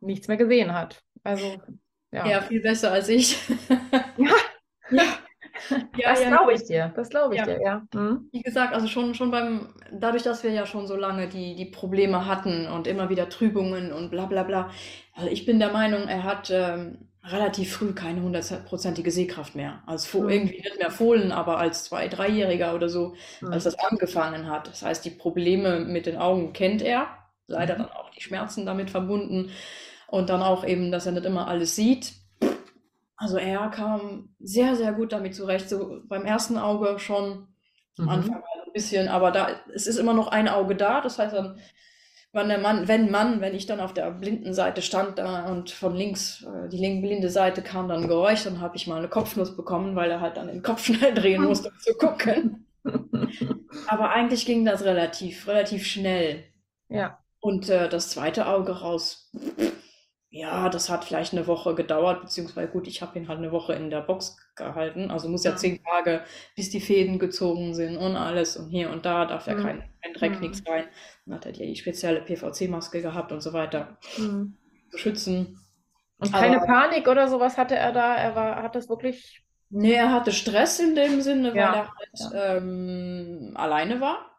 nichts 0.00 0.28
mehr 0.28 0.36
gesehen 0.36 0.74
hat? 0.74 1.02
Also, 1.24 1.60
ja. 2.12 2.26
Ja, 2.26 2.40
viel 2.42 2.62
besser 2.62 2.92
als 2.92 3.08
ich. 3.08 3.38
Ja. 4.16 4.30
ja. 4.90 5.02
Ja, 5.96 6.10
das 6.10 6.22
ja. 6.22 6.28
glaube 6.28 6.52
ich 6.54 6.64
dir. 6.64 6.92
Das 6.96 7.08
glaube 7.08 7.34
ich 7.34 7.40
Ja. 7.40 7.46
dir, 7.46 7.60
ja. 7.62 7.82
Hm? 7.94 8.28
Wie 8.32 8.42
gesagt, 8.42 8.74
also 8.74 8.86
schon, 8.88 9.14
schon 9.14 9.30
beim, 9.30 9.74
dadurch, 9.92 10.22
dass 10.22 10.44
wir 10.44 10.50
ja 10.50 10.66
schon 10.66 10.86
so 10.86 10.96
lange 10.96 11.28
die, 11.28 11.54
die 11.56 11.64
Probleme 11.64 12.26
hatten 12.26 12.66
und 12.68 12.86
immer 12.86 13.08
wieder 13.08 13.28
Trübungen 13.28 13.92
und 13.92 14.10
bla 14.10 14.26
bla 14.26 14.42
bla. 14.42 14.70
Also 15.14 15.28
ich 15.30 15.46
bin 15.46 15.58
der 15.58 15.72
Meinung, 15.72 16.08
er 16.08 16.24
hat 16.24 16.50
ähm, 16.50 17.08
relativ 17.30 17.72
früh 17.76 17.92
keine 17.94 18.22
hundertprozentige 18.22 19.10
Sehkraft 19.10 19.54
mehr. 19.54 19.82
Also 19.86 20.18
Mhm. 20.18 20.28
irgendwie 20.28 20.60
nicht 20.60 20.78
mehr 20.78 20.90
Fohlen, 20.90 21.32
aber 21.32 21.58
als 21.58 21.84
Zwei-, 21.84 22.08
Dreijähriger 22.08 22.74
oder 22.74 22.88
so, 22.88 23.14
Hm. 23.40 23.48
als 23.50 23.64
das 23.64 23.78
angefangen 23.78 24.48
hat. 24.48 24.68
Das 24.68 24.82
heißt, 24.82 25.04
die 25.04 25.10
Probleme 25.10 25.80
mit 25.80 26.06
den 26.06 26.16
Augen 26.16 26.52
kennt 26.52 26.82
er. 26.82 27.08
Leider 27.48 27.74
Mhm. 27.74 27.78
dann 27.78 27.90
auch 27.90 28.10
die 28.10 28.22
Schmerzen 28.22 28.66
damit 28.66 28.90
verbunden. 28.90 29.50
Und 30.08 30.30
dann 30.30 30.42
auch 30.42 30.64
eben, 30.64 30.92
dass 30.92 31.06
er 31.06 31.12
nicht 31.12 31.26
immer 31.26 31.48
alles 31.48 31.76
sieht. 31.76 32.12
Also 33.16 33.38
er 33.38 33.68
kam 33.70 34.34
sehr, 34.40 34.76
sehr 34.76 34.92
gut 34.92 35.12
damit 35.12 35.34
zurecht. 35.34 35.68
So 35.68 36.00
beim 36.04 36.24
ersten 36.24 36.58
Auge 36.58 36.98
schon 36.98 37.48
am 37.98 38.08
Mhm. 38.08 38.08
Anfang 38.08 38.36
ein 38.66 38.72
bisschen, 38.72 39.08
aber 39.08 39.30
da, 39.30 39.48
es 39.74 39.86
ist 39.86 39.96
immer 39.96 40.12
noch 40.12 40.28
ein 40.28 40.48
Auge 40.48 40.76
da. 40.76 41.00
Das 41.00 41.18
heißt 41.18 41.34
dann, 41.34 41.58
wenn 42.36 42.48
der 42.48 42.58
Mann, 42.58 42.86
wenn 42.86 43.10
Mann, 43.10 43.40
wenn 43.40 43.54
ich 43.54 43.66
dann 43.66 43.80
auf 43.80 43.94
der 43.94 44.10
blinden 44.10 44.52
Seite 44.52 44.82
stand 44.82 45.18
da 45.18 45.46
und 45.46 45.70
von 45.70 45.96
links 45.96 46.44
äh, 46.44 46.68
die 46.68 46.76
linke 46.76 47.06
blinde 47.06 47.30
Seite 47.30 47.62
kam 47.62 47.88
dann 47.88 48.02
ein 48.02 48.08
Geräusch, 48.08 48.44
dann 48.44 48.60
habe 48.60 48.76
ich 48.76 48.86
mal 48.86 48.98
eine 48.98 49.08
Kopfnuss 49.08 49.56
bekommen, 49.56 49.96
weil 49.96 50.10
er 50.10 50.20
halt 50.20 50.36
dann 50.36 50.48
den 50.48 50.62
Kopf 50.62 50.84
schnell 50.84 51.14
drehen 51.14 51.42
musste, 51.42 51.70
um 51.70 51.78
zu 51.78 51.94
gucken. 51.94 52.66
Aber 53.88 54.10
eigentlich 54.10 54.46
ging 54.46 54.64
das 54.64 54.84
relativ, 54.84 55.48
relativ 55.48 55.86
schnell. 55.86 56.44
Ja. 56.88 57.18
Und 57.40 57.68
äh, 57.68 57.88
das 57.88 58.10
zweite 58.10 58.46
Auge 58.46 58.80
raus, 58.80 59.32
ja, 60.30 60.68
das 60.68 60.90
hat 60.90 61.04
vielleicht 61.04 61.32
eine 61.32 61.46
Woche 61.46 61.74
gedauert, 61.74 62.20
beziehungsweise 62.22 62.68
gut, 62.68 62.86
ich 62.88 63.00
habe 63.00 63.18
ihn 63.18 63.28
halt 63.28 63.38
eine 63.38 63.52
Woche 63.52 63.72
in 63.74 63.90
der 63.90 64.00
Box 64.02 64.36
gehalten. 64.56 65.10
Also 65.10 65.28
muss 65.28 65.44
ja 65.44 65.52
Ja. 65.52 65.56
zehn 65.56 65.82
Tage, 65.84 66.22
bis 66.56 66.70
die 66.70 66.80
Fäden 66.80 67.18
gezogen 67.18 67.74
sind 67.74 67.96
und 67.96 68.16
alles 68.16 68.56
und 68.56 68.68
hier 68.68 68.90
und 68.90 69.06
da 69.06 69.24
darf 69.26 69.46
ja 69.46 69.54
Mhm. 69.54 69.62
kein, 69.62 69.84
kein 70.02 70.12
Dreck, 70.14 70.34
Mhm. 70.34 70.40
nichts 70.40 70.62
rein. 70.68 70.84
Dann 71.24 71.36
hat 71.36 71.46
er 71.46 71.52
die 71.52 71.76
spezielle 71.76 72.20
PVC-Maske 72.20 73.00
gehabt 73.02 73.32
und 73.32 73.40
so 73.40 73.52
weiter, 73.52 73.98
Mhm. 74.18 74.56
zu 74.90 74.98
schützen. 74.98 75.60
Und 76.18 76.32
keine 76.32 76.56
Aber- 76.56 76.66
Panik 76.66 77.08
oder 77.08 77.28
sowas 77.28 77.56
hatte 77.58 77.76
er 77.76 77.92
da. 77.92 78.14
Er 78.16 78.34
war, 78.34 78.62
hat 78.62 78.74
das 78.74 78.88
wirklich. 78.88 79.42
Nee, 79.68 79.92
er 79.94 80.12
hatte 80.12 80.32
Stress 80.32 80.80
in 80.80 80.94
dem 80.94 81.20
Sinne, 81.20 81.50
weil 81.50 81.56
Ja, 81.56 81.74
er 81.74 81.88
halt 82.32 82.62
ähm, 82.62 83.52
alleine 83.54 84.00
war. 84.00 84.30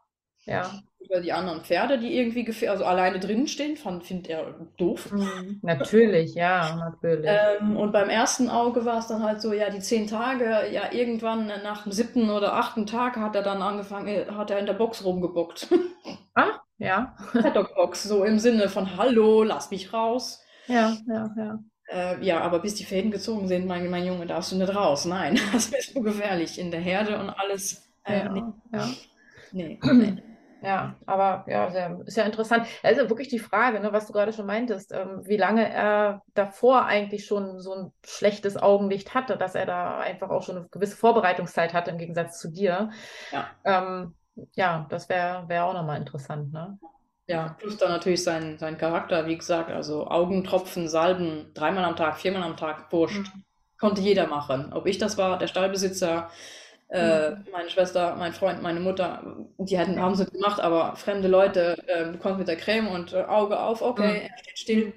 Ja. 0.47 0.71
Über 0.99 1.21
die 1.21 1.31
anderen 1.31 1.61
Pferde, 1.61 1.99
die 1.99 2.17
irgendwie 2.17 2.43
gefähr 2.43 2.71
also 2.71 2.83
alleine 2.83 3.19
drin 3.19 3.47
stehen, 3.47 3.77
findet 3.77 4.27
er 4.27 4.55
doof. 4.77 5.11
Mhm. 5.11 5.59
Natürlich, 5.61 6.33
ja, 6.35 6.75
natürlich. 6.75 7.29
Ähm, 7.29 7.77
und 7.77 7.91
beim 7.93 8.09
ersten 8.09 8.49
Auge 8.49 8.83
war 8.83 8.99
es 8.99 9.07
dann 9.07 9.23
halt 9.23 9.41
so, 9.41 9.53
ja, 9.53 9.69
die 9.69 9.79
zehn 9.79 10.07
Tage, 10.07 10.69
ja, 10.71 10.91
irgendwann 10.91 11.47
nach 11.63 11.83
dem 11.83 11.91
siebten 11.93 12.29
oder 12.29 12.53
achten 12.53 12.85
Tag 12.85 13.15
hat 13.17 13.35
er 13.35 13.43
dann 13.43 13.61
angefangen, 13.61 14.07
äh, 14.07 14.25
hat 14.31 14.51
er 14.51 14.59
in 14.59 14.65
der 14.65 14.73
Box 14.73 15.05
rumgebockt. 15.05 15.67
Ah, 16.35 16.59
ja. 16.77 17.15
Paddock-Box, 17.41 18.03
so 18.03 18.23
im 18.23 18.39
Sinne 18.39 18.69
von, 18.69 18.97
hallo, 18.97 19.43
lass 19.43 19.71
mich 19.71 19.93
raus. 19.93 20.43
Ja, 20.67 20.97
ja, 21.07 21.33
ja. 21.37 21.59
Äh, 21.89 22.23
ja, 22.25 22.41
aber 22.41 22.59
bis 22.59 22.75
die 22.75 22.83
Fäden 22.83 23.11
gezogen 23.11 23.47
sind, 23.47 23.65
mein, 23.65 23.89
mein 23.89 24.05
Junge, 24.05 24.25
darfst 24.27 24.51
du 24.51 24.57
nicht 24.57 24.75
raus. 24.75 25.05
Nein, 25.05 25.39
das 25.53 25.67
ist 25.69 25.93
so 25.93 26.01
gefährlich 26.01 26.59
in 26.59 26.71
der 26.71 26.81
Herde 26.81 27.17
und 27.19 27.29
alles. 27.29 27.89
Äh, 28.03 28.29
nee, 28.29 28.43
Ja, 28.71 28.79
ja. 28.79 28.97
nee, 29.51 29.79
nee. 29.93 30.23
Ja, 30.61 30.95
aber 31.05 31.45
ja, 31.47 31.69
sehr, 31.69 31.99
ist 32.05 32.17
ja 32.17 32.23
interessant. 32.23 32.67
Also 32.81 33.09
wirklich 33.09 33.27
die 33.27 33.39
Frage, 33.39 33.79
ne, 33.79 33.93
was 33.93 34.07
du 34.07 34.13
gerade 34.13 34.33
schon 34.33 34.47
meintest, 34.47 34.91
ähm, 34.91 35.21
wie 35.23 35.37
lange 35.37 35.69
er 35.69 36.23
davor 36.33 36.85
eigentlich 36.85 37.25
schon 37.25 37.59
so 37.59 37.73
ein 37.73 37.93
schlechtes 38.05 38.57
Augenlicht 38.57 39.13
hatte, 39.13 39.37
dass 39.37 39.55
er 39.55 39.65
da 39.65 39.99
einfach 39.99 40.29
auch 40.29 40.43
schon 40.43 40.57
eine 40.57 40.67
gewisse 40.69 40.97
Vorbereitungszeit 40.97 41.73
hatte 41.73 41.91
im 41.91 41.97
Gegensatz 41.97 42.39
zu 42.39 42.51
dir. 42.51 42.89
Ja. 43.31 43.49
Ähm, 43.65 44.15
ja, 44.53 44.87
das 44.89 45.09
wäre 45.09 45.47
wär 45.47 45.65
auch 45.65 45.73
nochmal 45.73 45.99
interessant, 45.99 46.51
ne? 46.51 46.77
Ja, 47.27 47.55
plus 47.59 47.77
dann 47.77 47.91
natürlich 47.91 48.23
sein, 48.23 48.57
sein 48.57 48.77
Charakter, 48.77 49.25
wie 49.25 49.37
gesagt, 49.37 49.69
also 49.69 50.07
Augentropfen, 50.07 50.87
Salben, 50.87 51.51
dreimal 51.53 51.83
am 51.83 51.97
Tag, 51.97 52.17
viermal 52.17 52.43
am 52.43 52.55
Tag, 52.55 52.91
wurscht. 52.91 53.31
Konnte 53.77 54.01
jeder 54.01 54.27
machen. 54.27 54.71
Ob 54.73 54.87
ich 54.87 54.97
das 54.97 55.17
war, 55.17 55.37
der 55.37 55.47
Stallbesitzer, 55.47 56.29
äh, 56.89 57.31
meine 57.51 57.69
Schwester, 57.69 58.15
mein 58.15 58.33
Freund, 58.33 58.61
meine 58.61 58.79
Mutter, 58.79 59.35
die 59.57 59.77
hatten, 59.79 59.99
haben 59.99 60.13
es 60.13 60.29
gemacht, 60.31 60.59
aber 60.61 60.95
fremde 60.95 61.27
Leute, 61.27 61.77
äh, 61.87 62.11
du 62.11 62.17
kommst 62.17 62.39
mit 62.39 62.47
der 62.47 62.57
Creme 62.57 62.87
und 62.89 63.13
äh, 63.13 63.23
Auge 63.23 63.59
auf, 63.59 63.81
okay, 63.81 64.29
er 64.31 64.37
steht 64.39 64.57
still, 64.59 64.93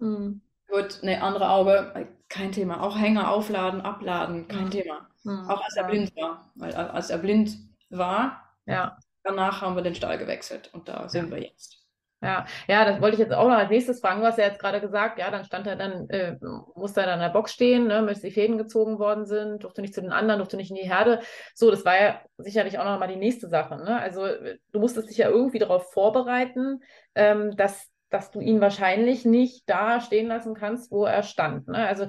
Mhm. 0.00 0.40
gut, 0.68 1.00
ne, 1.02 1.20
andere 1.22 1.50
Auge, 1.50 1.92
äh, 1.94 2.06
kein 2.28 2.52
Thema. 2.52 2.82
Auch 2.82 2.98
Hänger 2.98 3.30
aufladen, 3.30 3.80
abladen, 3.80 4.48
kein 4.48 4.66
Mhm. 4.66 4.70
Thema. 4.70 5.08
Mhm. 5.24 5.48
Auch 5.50 5.62
als 5.64 5.76
er 5.76 5.84
blind 5.84 6.14
war. 6.16 6.50
Weil 6.56 6.72
äh, 6.72 6.76
als 6.76 7.10
er 7.10 7.18
blind 7.18 7.56
war, 7.90 8.42
Ja. 8.66 8.96
danach 9.24 9.62
haben 9.62 9.76
wir 9.76 9.82
den 9.82 9.94
Stall 9.94 10.18
gewechselt 10.18 10.70
und 10.74 10.88
da 10.88 11.08
sind 11.08 11.30
wir 11.30 11.40
jetzt. 11.42 11.87
Ja, 12.20 12.46
ja, 12.66 12.84
das 12.84 13.00
wollte 13.00 13.14
ich 13.14 13.20
jetzt 13.20 13.32
auch 13.32 13.48
noch 13.48 13.56
als 13.56 13.70
nächstes 13.70 14.00
fragen. 14.00 14.20
Du 14.20 14.26
hast 14.26 14.38
ja 14.38 14.46
jetzt 14.46 14.58
gerade 14.58 14.80
gesagt, 14.80 15.20
ja, 15.20 15.30
dann 15.30 15.44
stand 15.44 15.68
er 15.68 15.76
dann, 15.76 16.10
äh, 16.10 16.36
musste 16.74 17.00
er 17.00 17.06
dann 17.06 17.20
in 17.20 17.26
der 17.26 17.28
Box 17.32 17.52
stehen, 17.52 17.86
ne, 17.86 18.02
bis 18.02 18.20
die 18.20 18.32
Fäden 18.32 18.58
gezogen 18.58 18.98
worden 18.98 19.24
sind, 19.24 19.62
durfte 19.62 19.82
nicht 19.82 19.94
zu 19.94 20.00
den 20.00 20.10
anderen, 20.10 20.38
durfte 20.40 20.56
nicht 20.56 20.70
in 20.70 20.76
die 20.76 20.88
Herde. 20.88 21.20
So, 21.54 21.70
das 21.70 21.84
war 21.84 22.00
ja 22.00 22.20
sicherlich 22.36 22.76
auch 22.80 22.84
noch 22.84 22.98
mal 22.98 23.06
die 23.06 23.14
nächste 23.14 23.48
Sache, 23.48 23.76
ne? 23.76 24.00
Also 24.00 24.24
äh, 24.24 24.58
du 24.72 24.80
musstest 24.80 25.10
dich 25.10 25.18
ja 25.18 25.28
irgendwie 25.28 25.60
darauf 25.60 25.92
vorbereiten, 25.92 26.80
ähm, 27.14 27.56
dass, 27.56 27.88
dass 28.10 28.32
du 28.32 28.40
ihn 28.40 28.60
wahrscheinlich 28.60 29.24
nicht 29.24 29.70
da 29.70 30.00
stehen 30.00 30.26
lassen 30.26 30.54
kannst, 30.54 30.90
wo 30.90 31.04
er 31.04 31.22
stand, 31.22 31.68
ne? 31.68 31.86
Also 31.86 32.08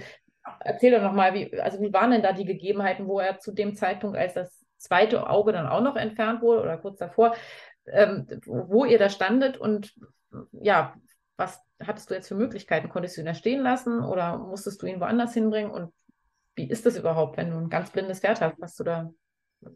erzähl 0.61 0.91
doch 0.91 1.03
noch 1.03 1.13
mal, 1.13 1.35
wie, 1.35 1.59
also 1.59 1.79
wie 1.81 1.93
waren 1.93 2.09
denn 2.11 2.23
da 2.23 2.33
die 2.33 2.45
Gegebenheiten, 2.45 3.07
wo 3.07 3.19
er 3.19 3.37
zu 3.39 3.51
dem 3.51 3.75
Zeitpunkt, 3.75 4.17
als 4.17 4.33
das 4.33 4.65
zweite 4.77 5.29
Auge 5.29 5.51
dann 5.51 5.67
auch 5.67 5.81
noch 5.81 5.95
entfernt 5.97 6.41
wurde 6.41 6.61
oder 6.61 6.77
kurz 6.77 6.97
davor, 6.97 7.35
ähm, 7.87 8.27
wo 8.45 8.85
ihr 8.85 8.99
da 8.99 9.09
standet 9.09 9.57
und 9.57 9.93
ja, 10.51 10.95
was 11.37 11.61
hattest 11.81 12.09
du 12.09 12.13
jetzt 12.13 12.27
für 12.27 12.35
Möglichkeiten? 12.35 12.89
Konntest 12.89 13.17
du 13.17 13.21
ihn 13.21 13.25
da 13.27 13.33
stehen 13.33 13.61
lassen 13.61 14.03
oder 14.03 14.37
musstest 14.37 14.81
du 14.81 14.85
ihn 14.85 14.99
woanders 14.99 15.33
hinbringen? 15.33 15.71
Und 15.71 15.93
wie 16.55 16.69
ist 16.69 16.85
das 16.85 16.97
überhaupt, 16.97 17.37
wenn 17.37 17.49
du 17.51 17.57
ein 17.57 17.69
ganz 17.69 17.89
blindes 17.91 18.19
Pferd 18.19 18.41
hast? 18.41 18.57
Hast 18.61 18.79
du 18.79 18.83
da 18.83 19.11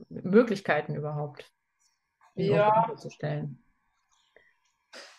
Möglichkeiten 0.10 0.96
überhaupt, 0.96 1.50
ihn 2.36 2.54
Ja. 2.54 2.68
irgendwo 2.68 2.88
hinzustellen? 2.89 3.63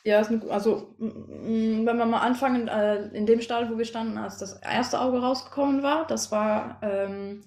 Ja, 0.05 0.21
eine, 0.21 0.43
also 0.51 0.95
wenn 0.99 1.85
wir 1.85 1.95
mal 1.95 2.21
anfangen, 2.21 2.69
äh, 2.69 3.07
in 3.09 3.25
dem 3.25 3.41
Stall, 3.41 3.71
wo 3.71 3.79
wir 3.79 3.87
standen, 3.87 4.19
als 4.19 4.37
das 4.39 4.61
erste 4.61 5.01
Auge 5.01 5.21
rausgekommen 5.21 5.83
war, 5.83 6.07
das 6.07 6.31
war 6.31 6.79
ähm, 6.83 7.43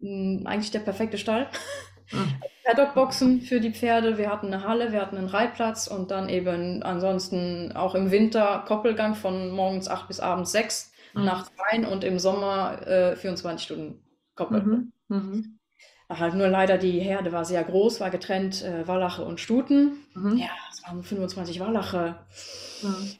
eigentlich 0.00 0.70
der 0.70 0.80
perfekte 0.80 1.18
Stall. 1.18 1.50
Mhm. 2.12 2.34
Paddockboxen 2.64 3.40
für 3.42 3.60
die 3.60 3.72
Pferde, 3.72 4.16
wir 4.18 4.30
hatten 4.30 4.46
eine 4.52 4.66
Halle, 4.66 4.92
wir 4.92 5.00
hatten 5.00 5.16
einen 5.16 5.28
Reitplatz 5.28 5.86
und 5.86 6.10
dann 6.10 6.28
eben 6.28 6.82
ansonsten 6.82 7.72
auch 7.76 7.94
im 7.94 8.10
Winter 8.10 8.64
Koppelgang 8.66 9.14
von 9.14 9.50
morgens 9.50 9.88
8 9.88 10.08
bis 10.08 10.20
abends 10.20 10.52
6, 10.52 10.92
Mhm. 11.14 11.24
nachts 11.26 11.50
rein 11.70 11.84
und 11.84 12.02
im 12.04 12.18
Sommer 12.18 12.86
äh, 12.86 13.16
24 13.16 13.64
Stunden 13.64 14.02
Koppel. 14.34 14.62
Mhm. 14.62 14.92
Mhm. 15.08 15.58
Halt 16.08 16.34
nur 16.34 16.48
leider 16.48 16.76
die 16.78 17.00
Herde 17.00 17.32
war 17.32 17.44
sehr 17.44 17.62
groß, 17.64 18.00
war 18.00 18.10
getrennt, 18.10 18.62
äh, 18.62 18.86
Wallache 18.86 19.24
und 19.24 19.40
Stuten. 19.40 19.98
Mhm. 20.14 20.36
Ja, 20.36 20.50
es 20.72 20.82
waren 20.86 21.02
25 21.02 21.60
Wallache. 21.60 22.16
Mhm. 22.82 23.10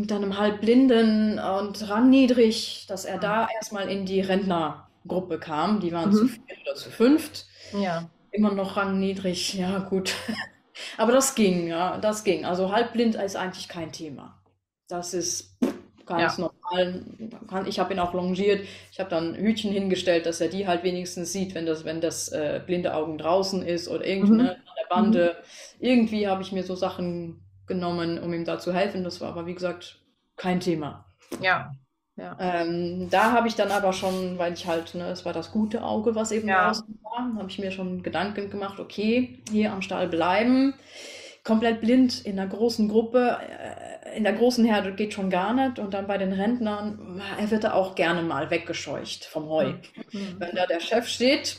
Mit 0.00 0.12
einem 0.12 0.36
halbblinden 0.38 1.38
und 1.38 1.88
rangniedrig, 1.88 2.86
dass 2.88 3.04
er 3.04 3.18
da 3.18 3.46
erstmal 3.54 3.88
in 3.88 4.04
die 4.04 4.20
Rentnergruppe 4.20 5.38
kam. 5.38 5.78
Die 5.80 5.92
waren 5.92 6.10
Mhm. 6.10 6.14
zu 6.14 6.28
vier 6.28 6.42
oder 6.64 6.74
zu 6.74 6.90
fünft. 6.90 7.46
Ja. 7.72 8.08
Immer 8.36 8.52
noch 8.52 8.76
rangniedrig, 8.76 9.54
ja 9.54 9.78
gut. 9.78 10.14
Aber 10.98 11.12
das 11.12 11.34
ging, 11.34 11.68
ja, 11.68 11.98
das 11.98 12.24
ging. 12.24 12.44
Also 12.44 12.70
halbblind 12.72 13.14
ist 13.14 13.36
eigentlich 13.36 13.68
kein 13.68 13.92
Thema. 13.92 14.42
Das 14.88 15.14
ist 15.14 15.56
ganz 16.04 16.38
normal. 16.38 17.04
Kann- 17.48 17.66
Ich 17.66 17.78
habe 17.78 17.94
ihn 17.94 17.98
auch 18.00 18.12
longiert. 18.14 18.66
Ich 18.92 19.00
habe 19.00 19.10
dann 19.10 19.34
Hütchen 19.34 19.72
hingestellt, 19.72 20.26
dass 20.26 20.40
er 20.40 20.48
die 20.48 20.66
halt 20.68 20.84
wenigstens 20.84 21.32
sieht, 21.32 21.54
wenn 21.54 21.66
das, 21.66 21.84
wenn 21.84 22.00
das 22.00 22.28
äh, 22.28 22.60
blinde 22.64 22.94
Augen 22.94 23.18
draußen 23.18 23.62
ist 23.62 23.88
oder 23.88 24.06
irgendwie 24.06 24.34
Mhm. 24.34 24.40
an 24.40 24.46
der 24.46 24.88
Bande. 24.90 25.36
Irgendwie 25.80 26.28
habe 26.28 26.42
ich 26.42 26.52
mir 26.52 26.62
so 26.62 26.74
Sachen 26.76 27.40
genommen, 27.66 28.18
um 28.18 28.32
ihm 28.34 28.44
da 28.44 28.58
zu 28.58 28.72
helfen. 28.74 29.02
Das 29.02 29.20
war 29.20 29.30
aber, 29.30 29.46
wie 29.46 29.54
gesagt, 29.54 30.00
kein 30.36 30.60
Thema. 30.60 31.06
Ja. 31.40 31.72
Ja. 32.16 32.36
Ähm, 32.40 33.08
da 33.10 33.32
habe 33.32 33.46
ich 33.46 33.54
dann 33.56 33.70
aber 33.70 33.92
schon, 33.92 34.38
weil 34.38 34.54
ich 34.54 34.66
halt, 34.66 34.94
ne, 34.94 35.08
es 35.10 35.24
war 35.26 35.34
das 35.34 35.52
gute 35.52 35.82
Auge, 35.82 36.14
was 36.14 36.32
eben 36.32 36.48
Ja. 36.48 36.66
draußen 36.68 36.98
war, 37.02 37.34
habe 37.36 37.50
ich 37.50 37.58
mir 37.58 37.70
schon 37.70 38.02
Gedanken 38.02 38.48
gemacht, 38.50 38.80
okay, 38.80 39.38
hier 39.50 39.72
am 39.72 39.82
Stall 39.82 40.08
bleiben, 40.08 40.74
komplett 41.44 41.82
blind 41.82 42.24
in 42.24 42.38
einer 42.38 42.48
großen 42.48 42.88
Gruppe, 42.88 43.38
äh, 43.40 44.16
in 44.16 44.24
der 44.24 44.32
großen 44.32 44.64
Herde 44.64 44.94
geht 44.94 45.12
schon 45.12 45.28
gar 45.28 45.52
nicht 45.52 45.78
und 45.78 45.92
dann 45.92 46.06
bei 46.06 46.16
den 46.16 46.32
Rentnern, 46.32 47.20
er 47.38 47.50
wird 47.50 47.64
da 47.64 47.74
auch 47.74 47.94
gerne 47.94 48.22
mal 48.22 48.50
weggescheucht 48.50 49.26
vom 49.26 49.48
Heu. 49.50 49.74
Mhm. 50.12 50.36
Wenn 50.38 50.56
da 50.56 50.64
der 50.66 50.80
Chef 50.80 51.06
steht, 51.08 51.58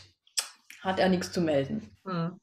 hat 0.81 0.99
er 0.99 1.09
nichts 1.09 1.31
zu 1.31 1.41
melden. 1.41 1.91
Mhm. 2.03 2.39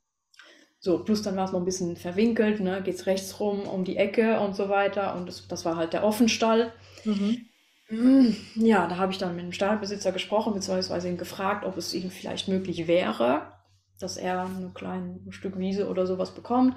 So, 0.79 0.99
plus 1.03 1.23
dann 1.23 1.37
war 1.37 1.47
es 1.47 1.53
noch 1.53 1.61
ein 1.61 1.65
bisschen 1.65 1.97
verwinkelt, 1.97 2.61
ne, 2.61 2.81
geht's 2.83 3.07
rechts 3.07 3.41
rum 3.41 3.63
um 3.67 3.85
die 3.85 3.97
Ecke 3.97 4.39
und 4.39 4.55
so 4.55 4.69
weiter 4.69 5.17
und 5.17 5.27
das, 5.27 5.49
das 5.49 5.65
war 5.65 5.77
halt 5.77 5.95
der 5.95 6.05
Offenstall. 6.05 6.73
Mhm. 7.05 7.49
Mm, 7.97 8.31
Ja, 8.57 8.87
da 8.89 8.97
habe 8.97 9.13
ich 9.13 9.19
dann 9.19 9.37
mit 9.37 9.45
dem 9.45 9.53
Stallbesitzer 9.53 10.13
gesprochen, 10.13 10.55
beziehungsweise 10.55 11.09
ihn 11.09 11.17
gefragt, 11.19 11.65
ob 11.65 11.77
es 11.77 11.95
ihm 11.95 12.11
vielleicht 12.11 12.49
möglich 12.49 12.87
wäre, 12.87 13.53
dass 14.01 14.17
er 14.17 14.43
ein 14.45 14.73
kleines 14.75 15.35
Stück 15.35 15.59
Wiese 15.59 15.89
oder 15.89 16.07
sowas 16.07 16.35
bekommt. 16.35 16.77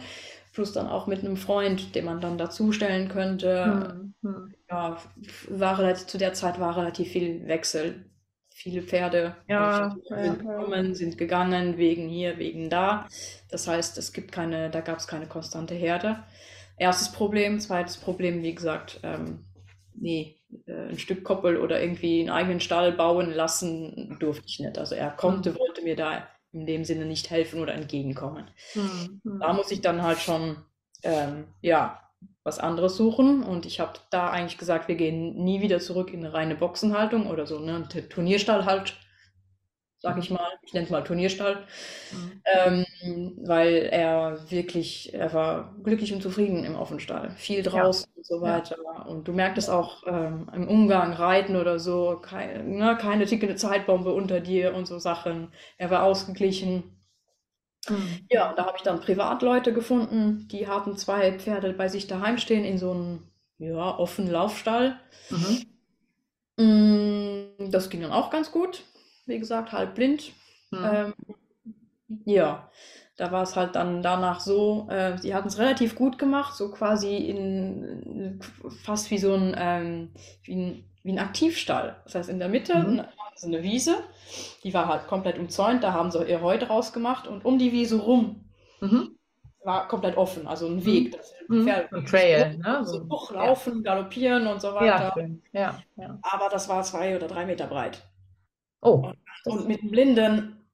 Plus 0.54 0.74
dann 0.74 0.88
auch 0.88 1.08
mit 1.08 1.20
einem 1.20 1.38
Freund, 1.38 1.96
den 1.96 2.06
man 2.06 2.22
dann 2.22 2.38
dazustellen 2.38 3.10
könnte. 3.10 3.96
Mhm. 4.24 4.56
Ja, 4.70 4.98
war 5.50 5.80
relativ, 5.80 6.08
zu 6.08 6.18
der 6.18 6.34
Zeit 6.34 6.60
war 6.60 6.78
relativ 6.78 7.10
viel 7.12 7.48
Wechsel. 7.48 8.06
Viele 8.54 8.82
Pferde 8.84 9.36
Ja, 9.48 9.98
sind 10.16 10.40
ja, 10.40 10.40
gekommen, 10.40 10.96
sind 10.96 11.18
gegangen, 11.18 11.78
wegen 11.78 12.10
hier, 12.10 12.38
wegen 12.40 12.70
da. 12.70 13.08
Das 13.50 13.68
heißt, 13.68 13.98
es 13.98 14.14
gibt 14.14 14.32
keine, 14.32 14.70
da 14.72 14.82
gab 14.82 14.98
es 15.00 15.08
keine 15.08 15.28
konstante 15.28 15.76
Herde. 15.76 16.24
Erstes 16.78 17.12
Problem, 17.12 17.60
zweites 17.60 17.98
Problem, 17.98 18.44
wie 18.44 18.56
gesagt, 18.56 19.00
ähm, 19.04 19.46
nee, 19.96 20.37
ein 20.68 20.98
Stück 20.98 21.24
Koppel 21.24 21.58
oder 21.58 21.82
irgendwie 21.82 22.22
einen 22.22 22.30
eigenen 22.30 22.60
Stall 22.60 22.92
bauen 22.92 23.32
lassen, 23.32 24.18
durfte 24.20 24.46
ich 24.48 24.60
nicht. 24.60 24.78
Also 24.78 24.96
er 24.96 25.12
konnte, 25.12 25.52
mhm. 25.52 25.60
wollte 25.60 25.82
mir 25.82 25.96
da 25.96 26.28
in 26.52 26.66
dem 26.66 26.86
Sinne 26.86 27.06
nicht 27.06 27.30
helfen 27.30 27.62
oder 27.62 27.74
entgegenkommen. 27.74 28.46
Mhm. 28.74 29.22
Da 29.40 29.54
muss 29.54 29.72
ich 29.72 29.82
dann 29.82 30.04
halt 30.04 30.20
schon, 30.20 30.58
ähm, 31.04 31.46
ja, 31.62 32.02
was 32.44 32.60
anderes 32.60 32.96
suchen. 32.96 33.44
Und 33.44 33.66
ich 33.66 33.80
habe 33.80 34.00
da 34.10 34.30
eigentlich 34.30 34.58
gesagt, 34.58 34.88
wir 34.88 34.96
gehen 34.96 35.36
nie 35.44 35.62
wieder 35.62 35.80
zurück 35.80 36.14
in 36.14 36.26
eine 36.26 36.34
reine 36.34 36.56
Boxenhaltung 36.56 37.28
oder 37.30 37.46
so, 37.46 37.60
ne? 37.60 37.88
Turnierstall 38.10 38.66
halt 38.66 38.96
sag 40.08 40.18
ich 40.18 40.30
mal. 40.30 40.48
Ich 40.62 40.74
nenne 40.74 40.86
es 40.86 40.92
mal 40.92 41.04
Turnierstall. 41.04 41.66
Mhm. 42.12 42.42
Ähm, 42.46 43.34
weil 43.44 43.90
er 43.92 44.40
wirklich, 44.50 45.14
er 45.14 45.34
war 45.34 45.76
glücklich 45.84 46.14
und 46.14 46.22
zufrieden 46.22 46.64
im 46.64 46.76
Offenstall. 46.76 47.32
Viel 47.32 47.64
draußen 47.64 48.10
ja. 48.10 48.18
und 48.18 48.26
so 48.26 48.42
weiter. 48.42 48.78
Ja. 48.84 49.04
Und 49.04 49.28
du 49.28 49.34
merkst 49.34 49.58
es 49.58 49.70
auch 49.70 50.04
ähm, 50.08 50.50
im 50.54 50.68
Umgang, 50.68 51.14
Reiten 51.14 51.56
oder 51.56 51.80
so, 51.80 52.20
kein, 52.22 52.78
ne, 52.78 52.98
keine 53.00 53.26
tickende 53.26 53.56
Zeitbombe 53.56 54.14
unter 54.14 54.40
dir 54.40 54.74
und 54.74 54.88
so 54.88 55.00
Sachen. 55.00 55.50
Er 55.78 55.90
war 55.90 56.04
ausgeglichen. 56.04 56.96
Mhm. 57.90 58.26
Ja, 58.30 58.54
da 58.54 58.66
habe 58.66 58.78
ich 58.78 58.84
dann 58.84 59.02
Privatleute 59.02 59.74
gefunden, 59.74 60.48
die 60.52 60.68
hatten 60.68 60.98
zwei 60.98 61.34
Pferde 61.34 61.74
bei 61.74 61.90
sich 61.90 62.08
daheim 62.08 62.38
stehen 62.38 62.66
in 62.66 62.78
so 62.78 62.92
einem 62.92 63.24
ja, 63.58 63.98
offenen 63.98 64.32
Laufstall. 64.32 65.00
Mhm. 65.30 65.66
Mm, 66.60 67.72
das 67.72 67.90
ging 67.90 68.02
dann 68.02 68.12
auch 68.12 68.30
ganz 68.30 68.52
gut 68.52 68.84
wie 69.28 69.40
gesagt, 69.40 69.72
halb 69.72 69.96
blind. 69.96 70.32
Mhm. 70.72 70.90
Ähm, 70.92 71.14
ja, 72.26 72.70
da 73.18 73.32
war 73.32 73.44
es 73.44 73.56
halt 73.56 73.76
dann 73.76 74.02
danach 74.02 74.40
so, 74.40 74.88
äh, 74.90 75.18
sie 75.18 75.34
hatten 75.34 75.48
es 75.48 75.58
relativ 75.58 75.96
gut 75.96 76.18
gemacht, 76.18 76.56
so 76.56 76.72
quasi 76.72 77.18
in 77.18 78.40
fast 78.84 79.12
wie 79.12 79.18
so 79.18 79.34
ein, 79.34 79.56
ähm, 79.58 80.12
wie 80.44 80.56
ein, 80.56 80.84
wie 81.04 81.12
ein 81.12 81.20
Aktivstall. 81.20 81.98
Das 82.06 82.16
heißt, 82.16 82.30
in 82.30 82.40
der 82.40 82.50
Mitte 82.50 82.78
mhm. 82.78 83.02
so 83.36 83.48
eine 83.48 83.64
Wiese, 83.64 83.98
die 84.64 84.74
war 84.74 84.88
halt 84.88 85.08
komplett 85.08 85.38
umzäunt, 85.38 85.84
da 85.84 85.94
haben 85.94 86.12
sie 86.12 86.24
ihr 86.26 86.42
Heu 86.42 86.58
draus 86.58 86.94
gemacht 86.94 87.28
und 87.28 87.44
um 87.44 87.60
die 87.60 87.72
Wiese 87.72 88.00
rum 88.00 88.46
mhm. 88.82 89.18
war 89.64 89.88
komplett 89.88 90.16
offen, 90.16 90.48
also 90.48 90.68
ein 90.68 90.86
Weg. 90.86 91.18
Das 91.18 91.34
mhm. 91.48 91.64
Pferd, 91.64 91.94
ein 91.94 92.06
Trail, 92.06 92.58
ne? 92.58 92.82
So 92.86 93.08
hochlaufen, 93.10 93.84
ja. 93.84 93.96
galoppieren 93.96 94.48
und 94.48 94.62
so 94.62 94.74
weiter. 94.74 95.14
Ja, 95.54 95.60
ja, 95.60 95.80
ja. 95.96 96.20
Aber 96.22 96.50
das 96.50 96.70
war 96.70 96.84
zwei 96.84 97.16
oder 97.16 97.28
drei 97.28 97.46
Meter 97.46 97.68
breit. 97.68 98.08
Oh. 98.82 99.12
Und 99.46 99.68
mit 99.68 99.82
dem 99.82 99.92
Blinden, 99.92 100.68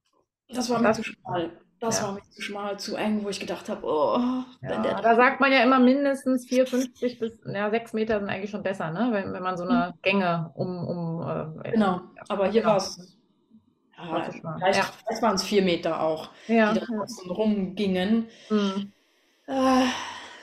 das 0.50 0.70
war 0.70 0.80
mir 0.80 0.94
zu 0.94 1.04
schmal. 1.04 1.52
Das 1.80 2.00
ja. 2.00 2.06
war 2.06 2.14
mir 2.14 2.22
zu 2.30 2.42
schmal, 2.42 2.80
zu 2.80 2.96
eng, 2.96 3.24
wo 3.24 3.30
ich 3.30 3.42
gedacht 3.42 3.68
habe, 3.68 3.86
oh, 3.86 4.18
ja, 4.62 5.02
da 5.02 5.16
sagt 5.16 5.42
man 5.42 5.52
ja 5.52 5.62
immer 5.64 5.80
mindestens 5.80 6.48
4,50 6.48 7.20
bis 7.20 7.40
ja, 7.46 7.70
6 7.70 7.94
Meter 7.94 8.20
sind 8.20 8.30
eigentlich 8.30 8.52
schon 8.52 8.64
besser, 8.64 8.90
ne? 8.92 9.10
wenn, 9.12 9.34
wenn 9.34 9.44
man 9.44 9.58
so 9.58 9.66
eine 9.66 9.88
hm. 9.88 9.94
Gänge 10.02 10.52
um. 10.56 10.88
um 10.88 11.62
äh, 11.62 11.72
genau, 11.72 12.02
aber 12.30 12.46
hier 12.48 12.62
genau. 12.62 12.72
war 12.72 12.78
es. 12.78 13.18
Ja, 13.98 14.22
vielleicht, 14.24 14.78
ja. 14.78 14.84
vielleicht 15.06 15.22
waren 15.22 15.36
es 15.36 15.44
4 15.44 15.62
Meter 15.62 16.02
auch, 16.02 16.30
die 16.48 16.56
da 16.56 16.74
draußen 16.74 17.30
rumgingen. 17.30 18.28
Mhm. 18.50 18.92
Äh, 19.48 19.86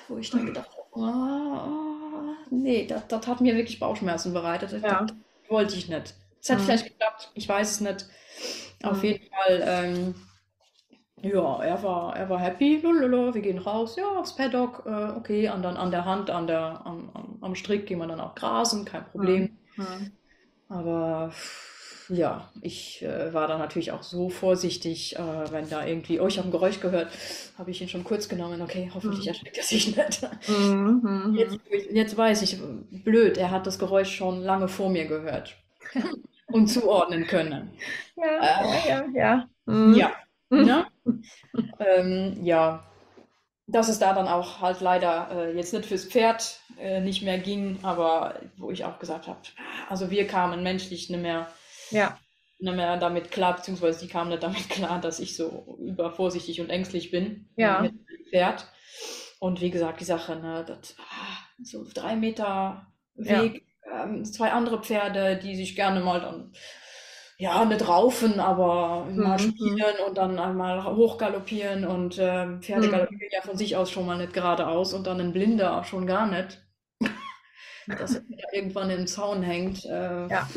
wo 0.09 0.19
ich 0.19 0.31
dann 0.31 0.45
gedacht 0.45 0.69
habe, 0.71 0.89
oh, 0.93 2.35
nee, 2.51 2.87
das, 2.87 3.07
das 3.09 3.27
hat 3.27 3.41
mir 3.41 3.57
wirklich 3.57 3.81
Bauchschmerzen 3.81 4.35
bereitet. 4.35 4.73
Das, 4.73 4.83
das 4.83 5.13
wollte 5.49 5.77
ich 5.77 5.89
nicht. 5.89 6.15
Es 6.41 6.51
hat 6.51 6.59
mhm. 6.59 6.63
vielleicht 6.63 6.87
geklappt, 6.87 7.31
ich 7.35 7.49
weiß 7.49 7.71
es 7.71 7.81
nicht. 7.81 8.07
Auf 8.83 8.99
mhm. 8.99 9.05
jeden 9.05 9.25
Fall, 9.31 9.63
ähm, 9.65 10.15
ja, 11.23 11.63
er 11.63 11.83
war, 11.83 12.17
er 12.17 12.31
war 12.31 12.39
happy, 12.39 12.81
Lululu, 12.83 13.35
wir 13.35 13.43
gehen 13.43 13.59
raus, 13.59 13.97
ja, 13.97 14.09
aufs 14.19 14.35
Paddock, 14.37 14.85
äh, 14.87 15.19
okay, 15.19 15.49
an, 15.49 15.63
dann, 15.63 15.77
an 15.77 15.91
der 15.91 16.07
Hand, 16.07 16.31
an 16.31 16.47
der, 16.47 16.81
am, 16.85 17.11
am, 17.13 17.39
am 17.41 17.55
Strick 17.55 17.87
gehen 17.87 17.99
wir 17.99 18.07
dann 18.07 18.21
auch 18.21 18.35
grasen, 18.35 18.85
kein 18.85 19.05
Problem. 19.05 19.59
Mhm. 19.77 20.13
Aber 20.69 21.33
ja, 22.09 22.51
ich 22.63 23.03
äh, 23.03 23.33
war 23.33 23.47
da 23.47 23.59
natürlich 23.59 23.93
auch 23.93 24.03
so 24.03 24.31
vorsichtig, 24.31 25.17
äh, 25.17 25.53
wenn 25.53 25.69
da 25.69 25.85
irgendwie, 25.87 26.21
oh, 26.21 26.27
ich 26.27 26.39
habe 26.39 26.49
ein 26.49 26.53
Geräusch 26.53 26.81
gehört, 26.81 27.09
habe 27.59 27.71
ich 27.71 27.81
ihn 27.81 27.89
schon 27.89 28.05
kurz 28.05 28.29
genommen, 28.29 28.63
okay, 28.63 28.91
hoffentlich 28.93 29.23
mhm. 29.23 29.29
erschreckt 29.29 29.59
er 29.59 29.65
sich 29.65 29.97
nicht. 29.97 30.29
Mhm, 30.49 31.01
mhm. 31.03 31.37
Jetzt, 31.37 31.59
jetzt 31.93 32.17
weiß 32.17 32.43
ich, 32.43 32.59
blöd, 33.05 33.37
er 33.37 33.51
hat 33.51 33.67
das 33.67 33.79
Geräusch 33.79 34.15
schon 34.15 34.41
lange 34.43 34.69
vor 34.69 34.91
mir 34.91 35.07
gehört. 35.07 35.57
und 36.53 36.67
zuordnen 36.69 37.27
können. 37.27 37.71
Ja, 38.17 38.25
äh, 38.25 38.89
ja, 38.89 39.05
ja. 39.15 39.49
Mhm. 39.67 39.95
Ja, 39.95 40.13
ne? 40.51 40.87
ähm, 41.79 42.39
ja, 42.43 42.85
dass 43.67 43.89
es 43.89 43.99
da 43.99 44.15
dann 44.15 44.29
auch 44.29 44.61
halt 44.61 44.81
leider 44.81 45.29
äh, 45.33 45.57
jetzt 45.57 45.73
nicht 45.73 45.87
fürs 45.87 46.05
Pferd 46.05 46.61
äh, 46.79 47.01
nicht 47.01 47.23
mehr 47.23 47.39
ging, 47.39 47.79
aber 47.83 48.41
wo 48.57 48.71
ich 48.71 48.85
auch 48.85 48.99
gesagt 48.99 49.29
habe, 49.29 49.41
also 49.89 50.11
wir 50.11 50.27
kamen 50.27 50.63
menschlich 50.63 51.09
nicht 51.09 51.23
mehr, 51.23 51.49
ja. 51.91 52.19
nicht 52.59 52.77
mehr 52.77 52.97
damit 52.97 53.31
klar, 53.31 53.57
beziehungsweise 53.57 54.01
die 54.01 54.09
kamen 54.09 54.31
nicht 54.31 54.43
damit 54.43 54.69
klar, 54.71 55.01
dass 55.01 55.21
ich 55.21 55.37
so 55.37 55.79
übervorsichtig 55.81 56.61
und 56.61 56.71
ängstlich 56.71 57.11
bin 57.11 57.49
ja. 57.57 57.81
mit 57.81 57.93
dem 57.93 58.27
Pferd. 58.31 58.67
Und 59.39 59.63
wie 59.63 59.71
gesagt, 59.71 60.01
die 60.01 60.05
Sache, 60.05 60.37
ne, 60.37 60.65
das, 60.67 60.97
ah, 60.99 61.63
so 61.63 61.87
drei 61.95 62.15
Meter 62.15 62.87
Weg 63.15 63.65
ähm, 63.93 64.25
zwei 64.25 64.53
andere 64.53 64.83
Pferde, 64.83 65.37
die 65.37 65.57
sich 65.57 65.77
gerne 65.77 66.01
mal 66.01 66.21
dann, 66.21 66.53
ja, 67.39 67.65
nicht 67.65 67.89
raufen, 67.89 68.39
aber 68.39 69.07
mal 69.11 69.39
mhm. 69.39 69.39
spielen 69.39 69.95
und 70.07 70.19
dann 70.19 70.39
einmal 70.39 70.85
hochgaloppieren 70.85 71.87
und 71.87 72.19
äh, 72.19 72.59
Pferde 72.61 72.89
mhm. 72.89 72.91
galoppieren 72.91 73.31
ja 73.33 73.41
von 73.41 73.57
sich 73.57 73.77
aus 73.77 73.91
schon 73.91 74.07
mal 74.07 74.19
nicht 74.19 74.35
geradeaus 74.35 74.93
und 74.93 75.07
dann 75.07 75.21
ein 75.21 75.33
Blinder 75.33 75.83
schon 75.85 76.07
gar 76.07 76.27
nicht. 76.27 76.63
Dass 77.87 78.15
er 78.15 78.23
irgendwann 78.53 78.91
im 78.91 79.07
Zaun 79.07 79.43
hängt. 79.43 79.85
Äh, 79.87 80.29
ja, 80.29 80.49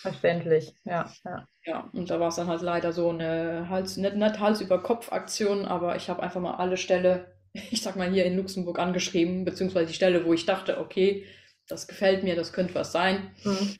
verständlich. 0.00 0.74
Ja, 0.84 1.12
ja. 1.24 1.46
ja, 1.64 1.90
und 1.92 2.10
da 2.10 2.18
war 2.18 2.28
es 2.28 2.36
dann 2.36 2.48
halt 2.48 2.62
leider 2.62 2.92
so 2.92 3.10
eine 3.10 3.68
Hals, 3.68 3.96
nicht, 3.96 4.16
nicht 4.16 4.40
Hals 4.40 4.60
über 4.60 4.82
Kopf-Aktion, 4.82 5.66
aber 5.66 5.96
ich 5.96 6.08
habe 6.08 6.22
einfach 6.22 6.40
mal 6.40 6.54
alle 6.54 6.78
Ställe, 6.78 7.36
ich 7.52 7.82
sag 7.82 7.96
mal 7.96 8.10
hier 8.10 8.24
in 8.24 8.36
Luxemburg 8.36 8.78
angeschrieben, 8.78 9.44
beziehungsweise 9.44 9.88
die 9.88 9.94
Stelle, 9.94 10.24
wo 10.24 10.32
ich 10.32 10.46
dachte, 10.46 10.80
okay, 10.80 11.26
das 11.70 11.88
gefällt 11.88 12.22
mir, 12.22 12.36
das 12.36 12.52
könnte 12.52 12.74
was 12.74 12.92
sein. 12.92 13.30
Mhm. 13.44 13.76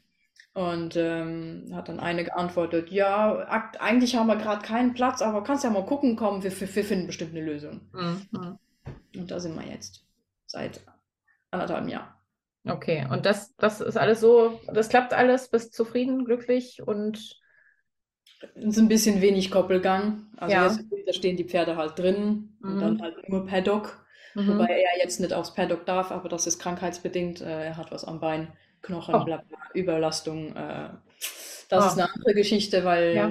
Und 0.53 0.97
ähm, 0.97 1.71
hat 1.73 1.89
dann 1.89 2.01
eine 2.01 2.25
geantwortet, 2.25 2.91
ja, 2.91 3.47
eigentlich 3.79 4.17
haben 4.17 4.27
wir 4.27 4.37
gerade 4.37 4.67
keinen 4.67 4.95
Platz, 4.95 5.23
aber 5.23 5.45
kannst 5.45 5.63
ja 5.63 5.71
mal 5.71 5.87
gucken 5.87 6.17
kommen, 6.17 6.43
wir, 6.43 6.51
wir, 6.51 6.75
wir 6.75 6.85
finden 6.85 7.07
bestimmt 7.07 7.31
eine 7.31 7.45
Lösung. 7.45 7.83
Mhm. 7.93 8.59
Und 9.17 9.31
da 9.31 9.39
sind 9.39 9.55
wir 9.55 9.67
jetzt 9.67 10.05
seit 10.47 10.81
anderthalb 11.53 11.89
Jahren. 11.89 12.13
Okay, 12.65 13.07
und 13.11 13.27
das, 13.27 13.55
das 13.57 13.81
ist 13.81 13.97
alles 13.97 14.21
so, 14.21 14.61
das 14.67 14.89
klappt 14.89 15.15
alles, 15.15 15.49
bist 15.49 15.73
zufrieden, 15.73 16.25
glücklich 16.25 16.83
und 16.85 17.41
es 18.55 18.65
ist 18.65 18.79
ein 18.79 18.89
bisschen 18.89 19.21
wenig 19.21 19.51
Koppelgang. 19.51 20.27
Also 20.37 20.55
ja. 20.55 20.67
jetzt 20.67 20.81
da 21.07 21.13
stehen 21.13 21.37
die 21.37 21.45
Pferde 21.45 21.77
halt 21.77 21.99
drin 21.99 22.57
mhm. 22.61 22.73
und 22.73 22.81
dann 22.81 23.03
halt 23.03 23.29
nur 23.29 23.47
Paddock. 23.47 24.05
Mhm. 24.35 24.49
Wobei 24.49 24.69
er 24.69 25.03
jetzt 25.03 25.21
nicht 25.21 25.33
aufs 25.33 25.55
Paddock 25.55 25.87
darf, 25.87 26.11
aber 26.11 26.29
das 26.29 26.47
ist 26.47 26.59
krankheitsbedingt. 26.59 27.41
Äh, 27.41 27.67
er 27.67 27.77
hat 27.77 27.91
was 27.93 28.05
am 28.05 28.21
Bein, 28.21 28.53
Knochen, 28.83 29.15
oh. 29.15 29.25
bla, 29.25 29.43
bla, 29.49 29.59
Überlastung. 29.75 30.55
Äh, 30.57 30.91
das 31.69 31.85
oh. 31.85 31.87
ist 31.89 31.99
eine 31.99 32.13
andere 32.13 32.35
Geschichte, 32.35 32.85
weil. 32.85 33.15
Ja. 33.15 33.31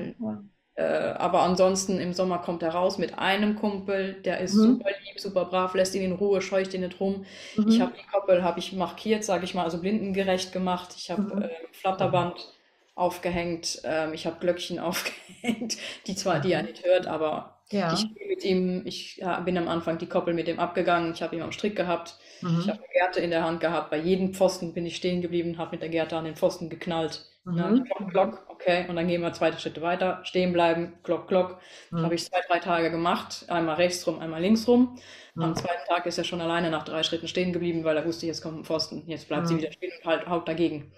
Äh, 0.80 1.14
aber 1.18 1.42
ansonsten 1.42 2.00
im 2.00 2.14
Sommer 2.14 2.38
kommt 2.38 2.64
er 2.64 2.70
raus 2.70 2.98
mit 2.98 3.20
einem 3.20 3.58
Kumpel, 3.58 4.14
der 4.14 4.40
ist 4.40 4.54
mhm. 4.54 4.62
super 4.62 4.90
lieb, 4.90 5.20
super 5.20 5.44
brav, 5.44 5.74
lässt 5.74 5.94
ihn 5.94 6.04
in 6.04 6.14
Ruhe, 6.14 6.42
scheucht 6.42 6.74
ihn 6.74 6.82
nicht 6.82 7.02
rum. 7.02 7.26
Mhm. 7.58 7.68
Ich 7.68 7.82
habe 7.82 7.92
die 8.00 8.08
Koppel, 8.10 8.44
habe 8.44 8.60
ich 8.60 8.72
markiert, 8.72 9.26
sage 9.26 9.44
ich 9.44 9.54
mal, 9.54 9.66
also 9.66 9.82
blindengerecht 9.82 10.54
gemacht. 10.54 10.96
Ich 10.96 11.12
habe 11.12 11.24
mhm. 11.24 11.42
Äh, 11.42 11.50
Flatterband 11.74 12.54
aufgehängt, 12.96 13.82
ähm, 13.84 14.14
ich 14.14 14.26
habe 14.26 14.40
Glöckchen 14.40 14.80
aufgehängt, 14.80 15.76
die 16.08 16.16
zwar 16.16 16.40
die 16.40 16.54
er 16.54 16.64
nicht 16.64 16.86
hört, 16.86 17.08
aber 17.08 17.59
ja. 17.72 17.94
Ich 17.94 18.14
bin 18.14 18.28
mit 18.28 18.44
ihm, 18.44 18.82
ich 18.86 19.18
ja, 19.18 19.40
bin 19.42 19.58
am 19.58 19.68
Anfang 19.68 19.98
die 19.98 20.08
Koppel 20.08 20.34
mit 20.34 20.48
ihm 20.48 20.60
abgegangen, 20.60 21.14
ich 21.14 21.22
habe 21.22 21.36
ihn 21.36 21.42
am 21.42 21.52
Strick 21.52 21.76
gehabt, 21.76 22.18
mhm. 22.42 22.60
ich 22.62 22.70
habe 22.70 22.80
eine 22.80 22.94
Gerte 22.94 23.20
in 23.20 23.30
der 23.30 23.44
Hand 23.44 23.60
gehabt, 23.60 23.90
bei 23.92 23.98
jedem 23.98 24.34
Pfosten 24.34 24.74
bin 24.74 24.86
ich 24.86 24.96
stehen 24.96 25.22
geblieben, 25.22 25.58
habe 25.58 25.72
mit 25.72 25.82
der 25.82 25.90
Gerte 25.90 26.18
an 26.18 26.26
den 26.26 26.36
Pfosten 26.36 26.70
geknallt. 26.70 27.26
Mhm. 27.46 27.56
Ne? 27.56 27.84
Glock, 27.84 28.12
Glock, 28.12 28.46
okay, 28.50 28.86
und 28.88 28.96
dann 28.96 29.08
gehen 29.08 29.22
wir 29.22 29.34
zwei 29.34 29.52
Schritte 29.54 29.82
weiter, 29.82 30.20
stehen 30.24 30.54
bleiben, 30.54 30.94
Glock, 31.04 31.28
Glock. 31.28 31.60
Mhm. 31.92 32.04
Habe 32.04 32.16
ich 32.16 32.26
zwei, 32.26 32.40
drei 32.48 32.60
Tage 32.60 32.92
gemacht, 32.92 33.46
einmal 33.48 33.76
rechts 33.76 34.06
rum, 34.08 34.20
einmal 34.20 34.42
links 34.42 34.68
rum. 34.68 34.98
Am 35.36 35.52
mhm. 35.52 35.56
zweiten 35.56 35.88
Tag 35.88 36.06
ist 36.06 36.18
er 36.18 36.24
schon 36.24 36.42
alleine 36.42 36.70
nach 36.70 36.84
drei 36.84 37.04
Schritten 37.04 37.28
stehen 37.28 37.54
geblieben, 37.54 37.84
weil 37.84 37.98
er 37.98 38.06
wusste, 38.06 38.26
jetzt 38.26 38.42
kommt 38.42 38.60
ein 38.60 38.66
Pfosten, 38.66 39.04
jetzt 39.08 39.28
bleibt 39.28 39.48
sie 39.48 39.54
mhm. 39.54 39.60
wieder 39.60 39.72
stehen 39.72 39.92
und 40.02 40.06
halt, 40.06 40.28
haut 40.28 40.48
dagegen. 40.48 40.92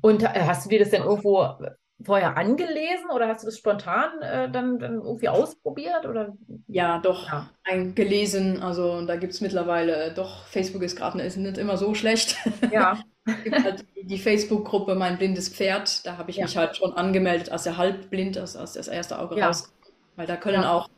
Und 0.00 0.22
äh, 0.22 0.28
hast 0.46 0.64
du 0.64 0.70
dir 0.70 0.78
das 0.78 0.90
denn 0.90 1.02
irgendwo 1.02 1.56
vorher 2.02 2.36
angelesen 2.36 3.10
oder 3.14 3.28
hast 3.28 3.42
du 3.42 3.46
das 3.46 3.58
spontan 3.58 4.20
äh, 4.20 4.50
dann, 4.50 4.78
dann 4.78 5.00
irgendwie 5.00 5.28
ausprobiert? 5.28 6.06
Oder? 6.06 6.34
Ja, 6.66 6.98
doch, 6.98 7.28
ja. 7.28 7.48
Gelesen. 7.94 8.62
Also 8.62 9.04
da 9.06 9.16
gibt 9.16 9.32
es 9.32 9.40
mittlerweile, 9.40 10.12
doch, 10.14 10.46
Facebook 10.46 10.82
ist 10.82 10.96
gerade 10.96 11.22
ist 11.22 11.36
nicht 11.36 11.58
immer 11.58 11.76
so 11.76 11.94
schlecht. 11.94 12.36
Ja. 12.70 12.98
halt 13.26 13.86
die 14.02 14.18
Facebook-Gruppe 14.18 14.94
Mein 14.94 15.16
blindes 15.16 15.48
Pferd. 15.48 16.04
Da 16.04 16.18
habe 16.18 16.30
ich 16.30 16.36
ja. 16.36 16.44
mich 16.44 16.56
halt 16.56 16.76
schon 16.76 16.92
angemeldet, 16.92 17.50
als 17.50 17.64
er 17.64 17.78
halbblind 17.78 18.36
ist, 18.36 18.56
als 18.56 18.74
das 18.74 18.88
erste 18.88 19.18
Auge 19.18 19.38
ja. 19.38 19.46
raus. 19.46 19.72
Weil 20.16 20.26
da 20.26 20.36
können 20.36 20.64
auch, 20.64 20.88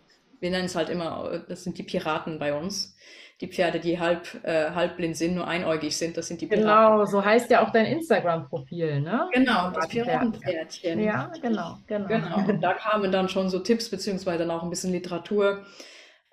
wir 0.40 0.50
nennen 0.50 0.64
es 0.64 0.74
halt 0.74 0.88
immer, 0.88 1.44
das 1.48 1.64
sind 1.64 1.78
die 1.78 1.82
Piraten 1.82 2.38
bei 2.38 2.54
uns. 2.54 2.96
Die 3.40 3.48
Pferde, 3.48 3.80
die 3.80 4.00
halb, 4.00 4.26
äh, 4.44 4.70
halbblind 4.70 5.16
sind, 5.16 5.34
nur 5.34 5.46
einäugig 5.46 5.96
sind, 5.96 6.16
das 6.16 6.28
sind 6.28 6.40
die 6.40 6.46
Piraten. 6.46 6.66
Genau, 6.66 7.04
so 7.04 7.22
heißt 7.22 7.50
ja 7.50 7.64
auch 7.64 7.70
dein 7.70 7.84
Instagram-Profil, 7.84 9.00
ne? 9.00 9.28
Genau, 9.32 9.70
das 9.70 9.88
Piratenpferdchen. 9.88 11.00
Ja, 11.00 11.30
genau, 11.42 11.78
genau. 11.86 12.06
Genau, 12.08 12.48
und 12.48 12.62
da 12.62 12.72
kamen 12.72 13.12
dann 13.12 13.28
schon 13.28 13.50
so 13.50 13.58
Tipps, 13.58 13.90
beziehungsweise 13.90 14.38
dann 14.38 14.50
auch 14.50 14.62
ein 14.62 14.70
bisschen 14.70 14.92
Literatur 14.92 15.66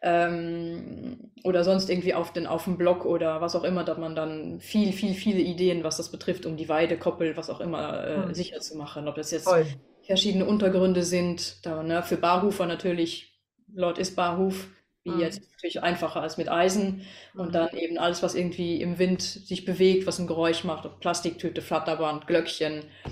ähm, 0.01 1.31
oder 1.43 1.65
sonst 1.65 1.89
irgendwie 1.89 2.13
auf 2.13 2.31
den, 2.31 2.47
auf 2.47 2.65
dem 2.65 2.77
Blog 2.77 3.05
oder 3.05 3.41
was 3.41 3.55
auch 3.55 3.65
immer, 3.65 3.83
da 3.83 3.95
man 3.95 4.15
dann 4.15 4.61
viel, 4.61 4.93
viel, 4.93 5.13
viele 5.13 5.39
Ideen, 5.39 5.83
was 5.83 5.97
das 5.97 6.09
betrifft, 6.09 6.45
um 6.45 6.55
die 6.55 6.69
Weide, 6.69 6.97
Koppel, 6.97 7.35
was 7.35 7.49
auch 7.49 7.59
immer 7.59 8.05
äh, 8.05 8.15
hm. 8.15 8.33
sicher 8.33 8.59
zu 8.61 8.77
machen. 8.77 9.09
Ob 9.09 9.15
das 9.15 9.31
jetzt 9.31 9.43
Voll. 9.43 9.65
verschiedene 10.03 10.45
Untergründe 10.45 11.03
sind, 11.03 11.65
da, 11.65 11.83
ne, 11.83 12.01
für 12.01 12.17
Barhufer 12.17 12.65
natürlich, 12.65 13.41
Lord 13.73 13.97
ist 13.97 14.15
Barhuf, 14.15 14.69
wie 15.03 15.11
hm. 15.11 15.19
jetzt 15.19 15.41
natürlich 15.53 15.83
einfacher 15.83 16.21
als 16.21 16.37
mit 16.37 16.49
Eisen 16.49 17.05
und 17.35 17.47
hm. 17.47 17.51
dann 17.51 17.77
eben 17.77 17.97
alles, 17.97 18.23
was 18.23 18.35
irgendwie 18.35 18.81
im 18.81 18.99
Wind 18.99 19.21
sich 19.21 19.65
bewegt, 19.65 20.07
was 20.07 20.19
ein 20.19 20.27
Geräusch 20.27 20.63
macht, 20.63 20.99
Plastiktüte, 20.99 21.61
Flatterband, 21.61 22.27
Glöckchen. 22.27 22.77
Mhm. 23.05 23.11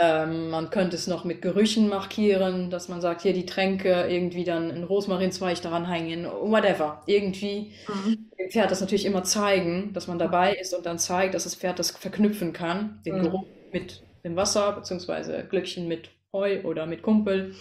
Ähm, 0.00 0.48
man 0.48 0.70
könnte 0.70 0.96
es 0.96 1.06
noch 1.06 1.24
mit 1.24 1.42
Gerüchen 1.42 1.88
markieren, 1.88 2.70
dass 2.70 2.88
man 2.88 3.02
sagt, 3.02 3.20
hier 3.22 3.34
die 3.34 3.44
Tränke, 3.44 4.06
irgendwie 4.08 4.44
dann 4.44 4.70
einen 4.70 4.84
Rosmarinzweig 4.84 5.60
daran 5.60 5.86
hängen, 5.86 6.24
whatever. 6.24 7.02
Irgendwie 7.06 7.72
mhm. 7.86 8.30
dem 8.38 8.50
Pferd 8.50 8.70
das 8.70 8.80
natürlich 8.80 9.04
immer 9.04 9.22
zeigen, 9.22 9.92
dass 9.92 10.06
man 10.06 10.18
dabei 10.18 10.54
ist 10.54 10.72
und 10.72 10.86
dann 10.86 10.98
zeigt, 10.98 11.34
dass 11.34 11.44
das 11.44 11.54
Pferd 11.54 11.78
das 11.78 11.90
verknüpfen 11.90 12.54
kann, 12.54 13.02
den 13.04 13.18
mhm. 13.18 13.22
Geruch 13.22 13.44
mit 13.70 14.02
dem 14.24 14.34
Wasser, 14.34 14.72
beziehungsweise 14.72 15.44
Glöckchen 15.44 15.88
mit 15.88 16.08
Heu 16.32 16.62
oder 16.64 16.86
mit 16.86 17.02
Kumpel 17.02 17.54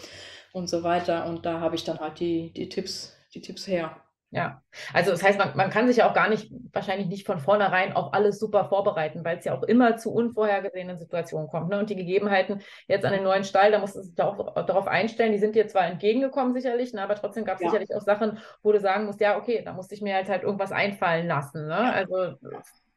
und 0.54 0.70
so 0.70 0.84
weiter. 0.84 1.26
Und 1.26 1.46
da 1.46 1.60
habe 1.60 1.76
ich 1.76 1.84
dann 1.84 2.00
halt 2.00 2.20
die, 2.22 2.54
die 2.54 2.70
Tipps, 2.70 3.18
die 3.34 3.42
Tipps 3.42 3.68
her. 3.68 3.96
Ja, 4.34 4.64
also 4.94 5.12
das 5.12 5.22
heißt, 5.22 5.38
man, 5.38 5.58
man 5.58 5.70
kann 5.70 5.88
sich 5.88 5.98
ja 5.98 6.10
auch 6.10 6.14
gar 6.14 6.30
nicht, 6.30 6.50
wahrscheinlich 6.72 7.10
nicht 7.10 7.26
von 7.26 7.40
vornherein 7.40 7.92
auf 7.92 8.14
alles 8.14 8.40
super 8.40 8.64
vorbereiten, 8.64 9.26
weil 9.26 9.38
es 9.38 9.44
ja 9.44 9.54
auch 9.54 9.64
immer 9.64 9.98
zu 9.98 10.14
unvorhergesehenen 10.14 10.98
Situationen 10.98 11.50
kommt. 11.50 11.70
Ne? 11.70 11.78
Und 11.78 11.90
die 11.90 11.98
Gegebenheiten 11.98 12.62
jetzt 12.88 13.04
an 13.04 13.12
den 13.12 13.24
neuen 13.24 13.44
Stall, 13.44 13.72
da 13.72 13.80
muss 13.80 13.94
es 13.94 14.08
sich 14.08 14.22
auch 14.22 14.56
darauf 14.66 14.88
einstellen, 14.88 15.34
die 15.34 15.38
sind 15.38 15.56
dir 15.56 15.68
zwar 15.68 15.86
entgegengekommen 15.86 16.54
sicherlich, 16.54 16.94
ne? 16.94 17.02
aber 17.02 17.16
trotzdem 17.16 17.44
gab 17.44 17.56
es 17.56 17.64
ja. 17.64 17.70
sicherlich 17.70 17.94
auch 17.94 18.04
Sachen, 18.04 18.40
wo 18.64 18.72
du 18.72 18.80
sagen 18.80 19.06
musst, 19.06 19.20
ja, 19.20 19.38
okay, 19.38 19.64
da 19.66 19.74
musste 19.74 19.96
ich 19.96 20.02
mir 20.02 20.16
halt 20.16 20.30
halt 20.30 20.44
irgendwas 20.44 20.72
einfallen 20.72 21.28
lassen. 21.28 21.68
Ne? 21.68 21.94
Also 21.94 22.38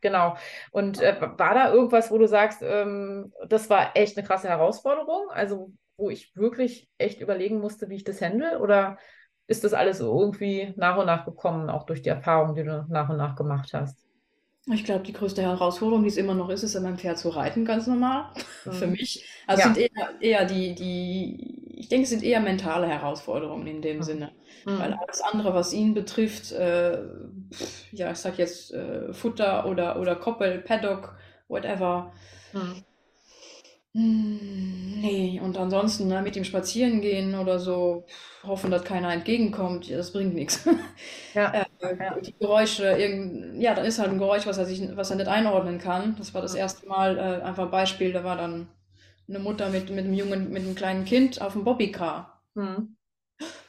genau. 0.00 0.36
Und 0.70 1.02
äh, 1.02 1.20
war 1.20 1.54
da 1.54 1.72
irgendwas, 1.72 2.12
wo 2.12 2.18
du 2.18 2.28
sagst, 2.28 2.62
ähm, 2.62 3.32
das 3.48 3.68
war 3.68 3.96
echt 3.96 4.16
eine 4.16 4.24
krasse 4.24 4.48
Herausforderung? 4.48 5.30
Also 5.30 5.72
wo 5.96 6.10
ich 6.10 6.36
wirklich 6.36 6.88
echt 6.96 7.20
überlegen 7.20 7.58
musste, 7.58 7.88
wie 7.88 7.96
ich 7.96 8.04
das 8.04 8.20
handle? 8.20 8.60
Oder 8.60 8.98
ist 9.46 9.64
das 9.64 9.74
alles 9.74 10.00
irgendwie 10.00 10.72
nach 10.76 10.96
und 10.96 11.06
nach 11.06 11.24
gekommen, 11.24 11.70
auch 11.70 11.84
durch 11.84 12.02
die 12.02 12.08
Erfahrungen, 12.08 12.54
die 12.54 12.64
du 12.64 12.86
nach 12.88 13.08
und 13.08 13.16
nach 13.16 13.36
gemacht 13.36 13.74
hast? 13.74 13.98
Ich 14.72 14.84
glaube, 14.84 15.04
die 15.04 15.12
größte 15.12 15.42
Herausforderung, 15.42 16.04
die 16.04 16.08
es 16.08 16.16
immer 16.16 16.32
noch 16.32 16.48
ist, 16.48 16.62
ist 16.62 16.74
an 16.74 16.84
meinem 16.84 16.96
Pferd 16.96 17.18
zu 17.18 17.28
reiten, 17.28 17.64
ganz 17.64 17.86
normal. 17.86 18.26
Mhm. 18.64 18.72
Für 18.72 18.86
mich. 18.86 19.28
Also 19.46 19.60
ja. 19.60 19.74
sind 19.74 19.76
eher, 19.76 20.08
eher 20.20 20.44
die, 20.46 20.74
die, 20.74 21.78
ich 21.78 21.90
denke, 21.90 22.04
es 22.04 22.08
sind 22.08 22.22
eher 22.22 22.40
mentale 22.40 22.86
Herausforderungen 22.86 23.66
in 23.66 23.82
dem 23.82 23.98
mhm. 23.98 24.02
Sinne. 24.02 24.32
Mhm. 24.64 24.78
Weil 24.78 24.94
alles 24.94 25.20
andere, 25.20 25.52
was 25.52 25.74
ihn 25.74 25.92
betrifft, 25.92 26.50
äh, 26.52 27.02
ja, 27.92 28.10
ich 28.10 28.16
sag 28.16 28.38
jetzt 28.38 28.72
äh, 28.72 29.12
Futter 29.12 29.66
oder, 29.66 30.00
oder 30.00 30.16
Koppel, 30.16 30.60
Paddock, 30.60 31.14
whatever. 31.48 32.14
Mhm. 32.54 32.84
Hm, 33.94 35.00
nee, 35.00 35.40
und 35.40 35.56
ansonsten, 35.56 36.08
ne, 36.08 36.20
mit 36.20 36.34
ihm 36.34 36.42
spazieren 36.44 37.00
gehen 37.00 37.36
oder 37.36 37.60
so, 37.60 38.04
hoffen, 38.42 38.70
dass 38.72 38.82
keiner 38.84 39.12
entgegenkommt, 39.12 39.86
ja, 39.86 39.96
das 39.96 40.12
bringt 40.12 40.34
nichts. 40.34 40.66
Ja, 41.34 41.52
äh, 41.52 41.96
ja. 41.98 42.16
Die 42.20 42.32
Geräusche, 42.38 42.84
irgend, 42.92 43.60
ja, 43.60 43.74
da 43.74 43.82
ist 43.82 43.98
halt 43.98 44.10
ein 44.10 44.18
Geräusch, 44.18 44.46
was 44.46 44.56
er, 44.56 44.66
sich, 44.66 44.80
was 44.96 45.10
er 45.10 45.16
nicht 45.16 45.26
einordnen 45.28 45.78
kann. 45.80 46.14
Das 46.16 46.32
war 46.32 46.42
das 46.42 46.54
erste 46.54 46.86
Mal 46.86 47.18
äh, 47.18 47.42
einfach 47.42 47.64
ein 47.64 47.70
Beispiel, 47.72 48.12
da 48.12 48.22
war 48.22 48.36
dann 48.36 48.68
eine 49.28 49.40
Mutter 49.40 49.68
mit, 49.70 49.90
mit 49.90 50.04
einem 50.04 50.14
Jungen, 50.14 50.50
mit 50.52 50.62
einem 50.62 50.76
kleinen 50.76 51.04
Kind 51.04 51.40
auf 51.42 51.54
dem 51.54 51.64
Bobbycar. 51.64 52.40
Mhm. 52.54 52.96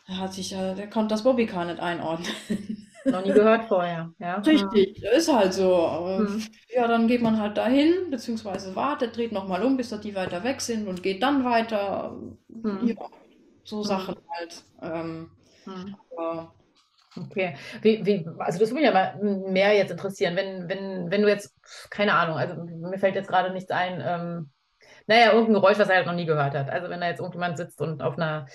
Da 0.08 0.18
hat 0.18 0.34
sich, 0.34 0.54
äh, 0.54 0.76
der 0.76 0.90
konnte 0.90 1.16
das 1.16 1.24
Bobbycar 1.24 1.66
nicht 1.66 1.80
einordnen. 1.80 2.28
Noch 3.06 3.24
nie 3.24 3.32
gehört 3.32 3.66
vorher, 3.66 4.12
ja. 4.20 4.36
Richtig, 4.40 5.04
ist 5.04 5.32
halt 5.32 5.54
so. 5.54 6.18
Hm. 6.18 6.44
Ja, 6.70 6.88
dann 6.88 7.08
geht 7.08 7.22
man 7.22 7.40
halt 7.40 7.58
dahin, 7.58 8.10
beziehungsweise 8.10 8.76
wartet, 8.76 9.16
dreht 9.16 9.32
nochmal 9.32 9.64
um, 9.64 9.78
bis 9.78 9.90
die 10.02 10.16
weiter 10.16 10.44
weg 10.44 10.60
sind 10.60 10.88
und 10.88 11.04
geht 11.04 11.22
dann 11.22 11.46
weiter. 11.46 12.18
Hm. 12.50 12.88
Ja, 12.88 12.96
so 13.64 13.78
hm. 13.78 13.84
Sachen 13.84 14.16
halt. 14.30 14.64
Ähm, 14.82 15.32
hm. 15.66 15.96
Okay. 17.18 17.56
Wie, 17.82 18.06
wie, 18.06 18.28
also 18.40 18.60
das 18.60 18.72
würde 18.72 18.82
mich 18.82 18.90
aber 18.90 19.16
mehr 19.24 19.74
jetzt 19.74 19.92
interessieren, 19.92 20.36
wenn, 20.36 20.68
wenn, 20.68 21.12
wenn 21.12 21.22
du 21.22 21.30
jetzt, 21.30 21.56
keine 21.90 22.14
Ahnung, 22.14 22.38
also 22.38 22.56
mir 22.64 22.98
fällt 22.98 23.16
jetzt 23.16 23.30
gerade 23.30 23.54
nichts 23.54 23.72
ein, 23.72 24.04
ähm, 24.06 24.50
naja, 25.08 25.28
irgendein 25.28 25.54
Geräusch, 25.54 25.78
was 25.80 25.90
er 25.90 25.98
halt 25.98 26.08
noch 26.08 26.14
nie 26.14 26.26
gehört 26.26 26.56
hat. 26.56 26.70
Also 26.70 26.90
wenn 26.90 27.00
da 27.00 27.08
jetzt 27.08 27.20
irgendjemand 27.20 27.58
sitzt 27.58 27.80
und 27.80 28.02
auf 28.02 28.18
einer 28.18 28.48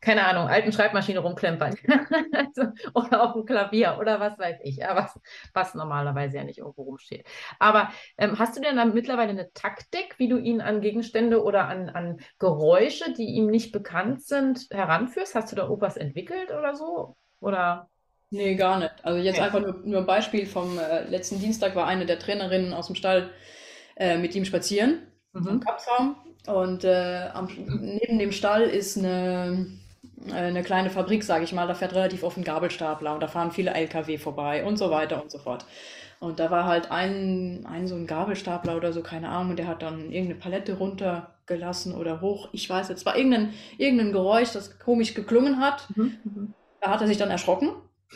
keine 0.00 0.26
Ahnung, 0.26 0.48
alten 0.48 0.72
Schreibmaschine 0.72 1.20
rumklempern 1.20 1.76
also, 2.32 2.72
oder 2.94 3.22
auf 3.22 3.34
dem 3.34 3.44
Klavier 3.44 3.98
oder 4.00 4.18
was 4.18 4.38
weiß 4.38 4.58
ich, 4.62 4.76
ja, 4.76 4.94
was, 4.96 5.18
was 5.52 5.74
normalerweise 5.74 6.38
ja 6.38 6.44
nicht 6.44 6.58
irgendwo 6.58 6.82
rumsteht. 6.82 7.26
Aber 7.58 7.90
ähm, 8.16 8.38
hast 8.38 8.56
du 8.56 8.60
denn 8.60 8.76
dann 8.76 8.94
mittlerweile 8.94 9.30
eine 9.30 9.52
Taktik, 9.52 10.18
wie 10.18 10.28
du 10.28 10.38
ihn 10.38 10.60
an 10.60 10.80
Gegenstände 10.80 11.42
oder 11.42 11.68
an, 11.68 11.90
an 11.90 12.20
Geräusche, 12.38 13.12
die 13.12 13.26
ihm 13.26 13.48
nicht 13.48 13.72
bekannt 13.72 14.22
sind, 14.22 14.66
heranführst? 14.70 15.34
Hast 15.34 15.52
du 15.52 15.56
da 15.56 15.64
irgendwas 15.64 15.96
entwickelt 15.96 16.50
oder 16.50 16.74
so? 16.74 17.16
Oder? 17.40 17.88
Nee, 18.30 18.54
gar 18.54 18.78
nicht. 18.78 18.94
Also 19.02 19.18
jetzt 19.18 19.38
ja. 19.38 19.44
einfach 19.44 19.60
nur, 19.60 19.82
nur 19.84 20.00
ein 20.00 20.06
Beispiel 20.06 20.46
vom 20.46 20.78
äh, 20.78 21.04
letzten 21.04 21.40
Dienstag 21.40 21.74
war 21.74 21.86
eine 21.86 22.06
der 22.06 22.18
Trainerinnen 22.18 22.72
aus 22.72 22.86
dem 22.86 22.96
Stall 22.96 23.30
äh, 23.96 24.16
mit 24.16 24.34
ihm 24.34 24.44
spazieren 24.44 25.02
mhm. 25.32 25.48
am 25.48 25.60
Kapsraum 25.60 26.16
und 26.46 26.84
äh, 26.84 27.28
am, 27.34 27.48
neben 27.80 28.18
dem 28.18 28.32
Stall 28.32 28.62
ist 28.62 28.96
eine 28.96 29.79
eine 30.32 30.62
kleine 30.62 30.90
Fabrik, 30.90 31.24
sage 31.24 31.44
ich 31.44 31.52
mal, 31.52 31.66
da 31.66 31.74
fährt 31.74 31.94
relativ 31.94 32.22
oft 32.22 32.36
ein 32.36 32.44
Gabelstapler 32.44 33.14
und 33.14 33.20
da 33.20 33.28
fahren 33.28 33.52
viele 33.52 33.72
LKW 33.72 34.18
vorbei 34.18 34.64
und 34.64 34.76
so 34.76 34.90
weiter 34.90 35.22
und 35.22 35.30
so 35.30 35.38
fort. 35.38 35.64
Und 36.20 36.38
da 36.38 36.50
war 36.50 36.66
halt 36.66 36.90
ein, 36.90 37.64
ein 37.66 37.86
so 37.88 37.94
ein 37.94 38.06
Gabelstapler 38.06 38.76
oder 38.76 38.92
so, 38.92 39.02
keine 39.02 39.30
Ahnung, 39.30 39.50
und 39.50 39.58
der 39.58 39.66
hat 39.66 39.80
dann 39.80 40.12
irgendeine 40.12 40.34
Palette 40.34 40.74
runtergelassen 40.74 41.94
oder 41.94 42.20
hoch. 42.20 42.50
Ich 42.52 42.68
weiß 42.68 42.90
jetzt, 42.90 43.06
war 43.06 43.16
irgendein, 43.16 43.54
irgendein 43.78 44.12
Geräusch, 44.12 44.52
das 44.52 44.78
komisch 44.78 45.14
geklungen 45.14 45.60
hat. 45.60 45.88
Mhm, 45.96 46.18
mhm. 46.24 46.54
Da 46.82 46.90
hat 46.90 47.00
er 47.00 47.06
sich 47.06 47.16
dann 47.16 47.30
erschrocken. 47.30 47.72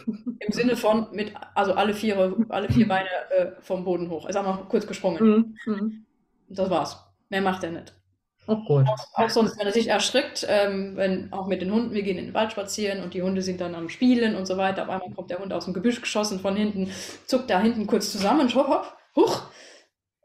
Im 0.07 0.53
Sinne 0.53 0.77
von 0.77 1.07
mit, 1.12 1.33
also 1.55 1.73
alle 1.75 1.95
vier, 1.95 2.37
alle 2.51 2.69
vier 2.69 2.88
Beine 2.88 3.09
äh, 3.31 3.53
vom 3.61 3.85
Boden 3.85 4.11
hoch. 4.11 4.29
Ist 4.29 4.37
einmal 4.37 4.59
kurz 4.69 4.87
gesprungen. 4.87 5.57
Mhm. 5.67 5.75
mhm. 5.75 6.05
Das 6.49 6.69
war's. 6.69 7.03
Mehr 7.31 7.40
macht 7.40 7.64
er 7.64 7.71
nicht. 7.71 7.95
Oh 8.46 8.57
gut. 8.57 8.87
Auch, 8.88 9.07
auch, 9.14 9.30
sonst, 9.30 9.59
wenn 9.59 9.66
er 9.66 9.72
sich 9.72 9.88
erschrickt, 9.88 10.46
ähm, 10.48 10.96
wenn 10.96 11.33
auch 11.33 11.46
mit 11.46 11.62
den 11.62 11.72
Hunden, 11.72 11.94
wir 11.94 12.02
gehen 12.02 12.18
in 12.18 12.26
den 12.26 12.35
Wald 12.35 12.52
spazieren 12.52 13.02
und 13.02 13.14
die 13.14 13.22
Hunde 13.22 13.42
sind 13.42 13.61
dann 13.61 13.74
am 13.74 13.88
Spielen 13.88 14.37
und 14.37 14.46
so 14.46 14.57
weiter. 14.57 14.83
Auf 14.83 14.88
einmal 14.90 15.11
kommt 15.11 15.30
der 15.30 15.38
Hund 15.38 15.52
aus 15.52 15.64
dem 15.64 15.74
Gebüsch 15.74 16.00
geschossen 16.00 16.40
von 16.40 16.57
hinten, 16.57 16.90
zuckt 17.26 17.48
da 17.48 17.61
hinten 17.61 17.87
kurz 17.87 18.12
zusammen, 18.12 18.54
hopp, 18.54 18.68
hopp, 18.68 18.96
huch. 19.16 19.42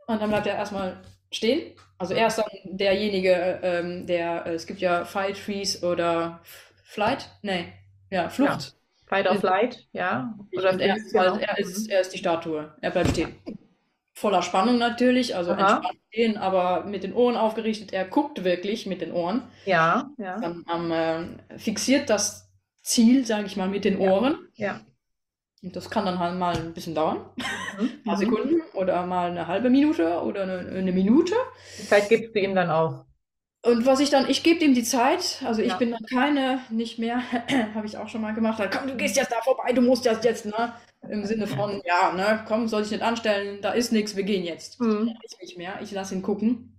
Und 0.08 0.22
dann 0.22 0.30
bleibt 0.30 0.48
er 0.48 0.56
erstmal 0.56 0.98
stehen. 1.32 1.74
Also 1.98 2.14
er 2.14 2.28
ist 2.28 2.38
dann 2.38 2.48
derjenige, 2.64 3.60
ähm, 3.62 4.06
der, 4.06 4.46
äh, 4.46 4.54
es 4.54 4.66
gibt 4.66 4.82
ja 4.82 5.06
Fight, 5.06 5.38
Freeze 5.38 5.86
oder 5.86 6.42
Flight, 6.84 7.30
nee, 7.42 7.74
ja, 8.10 8.30
Flucht. 8.30 8.50
Ja. 8.50 8.60
Fight 9.06 9.28
or 9.28 9.36
Flight, 9.36 9.88
ja. 9.92 10.36
Oder 10.56 10.80
er, 10.80 10.96
ist, 10.96 11.14
er, 11.14 11.58
ist, 11.58 11.90
er 11.90 12.02
ist 12.02 12.14
die 12.14 12.20
Statue, 12.20 12.74
er 12.80 12.92
bleibt 12.92 13.10
stehen 13.10 13.36
voller 14.20 14.42
Spannung 14.42 14.78
natürlich, 14.78 15.36
also 15.36 15.52
Aha. 15.52 15.60
entspannt 15.60 16.00
stehen, 16.12 16.38
aber 16.38 16.84
mit 16.84 17.04
den 17.04 17.14
Ohren 17.14 17.38
aufgerichtet. 17.38 17.94
Er 17.94 18.06
guckt 18.06 18.44
wirklich 18.44 18.86
mit 18.86 19.02
den 19.02 19.14
Ohren. 19.14 19.44
Ja, 19.66 20.10
ja. 20.18 20.38
Dann 20.40 20.66
ähm, 20.74 21.40
äh, 21.48 21.58
fixiert 21.58 22.10
das 22.10 22.50
Ziel, 22.82 23.26
sage 23.26 23.46
ich 23.46 23.56
mal, 23.56 23.70
mit 23.70 23.86
den 23.86 23.98
Ohren. 23.98 24.38
Ja. 24.56 24.68
ja. 24.68 24.82
Und 25.62 25.76
das 25.76 25.90
kann 25.90 26.06
dann 26.06 26.20
halt 26.20 26.38
mal 26.38 26.56
ein 26.56 26.74
bisschen 26.74 26.96
dauern, 26.96 27.18
mhm. 27.78 27.80
ein 27.80 28.04
paar 28.06 28.16
mhm. 28.16 28.20
Sekunden 28.20 28.62
oder 28.74 29.06
mal 29.06 29.32
eine 29.32 29.48
halbe 29.48 29.70
Minute 29.70 30.22
oder 30.22 30.44
eine, 30.44 30.70
eine 30.70 30.92
Minute. 30.92 31.36
Die 31.78 31.88
Zeit 31.88 32.10
gibst 32.10 32.36
du 32.36 32.40
ihm 32.40 32.56
dann 32.56 32.70
auch. 32.70 33.06
Und 33.66 33.86
was 33.86 34.00
ich 34.00 34.10
dann, 34.10 34.30
ich 34.30 34.44
gebe 34.44 34.64
ihm 34.64 34.74
die 34.74 34.84
Zeit, 34.84 35.42
also 35.46 35.62
ich 35.62 35.70
ja. 35.70 35.78
bin 35.78 35.92
dann 35.92 36.06
keine, 36.06 36.62
nicht 36.70 36.98
mehr, 36.98 37.22
habe 37.76 37.86
ich 37.86 37.98
auch 37.98 38.08
schon 38.08 38.22
mal 38.22 38.34
gemacht, 38.34 38.62
komm, 38.72 38.88
du 38.88 38.96
gehst 38.96 39.18
jetzt 39.18 39.32
da 39.32 39.42
vorbei, 39.42 39.74
du 39.74 39.82
musst 39.82 40.06
das 40.06 40.24
jetzt, 40.24 40.46
ne? 40.46 40.74
Im 41.10 41.26
Sinne 41.26 41.48
von, 41.48 41.82
ja, 41.86 42.14
ne, 42.14 42.44
komm, 42.48 42.68
soll 42.68 42.84
ich 42.84 42.92
nicht 42.92 43.02
anstellen, 43.02 43.60
da 43.62 43.72
ist 43.72 43.92
nichts, 43.92 44.16
wir 44.16 44.24
gehen 44.24 44.44
jetzt. 44.44 44.80
Mhm. 44.80 45.16
Ich 45.24 45.40
nicht 45.42 45.58
mehr, 45.58 45.80
ich 45.82 45.92
lasse 45.92 46.14
ihn 46.14 46.22
gucken. 46.22 46.76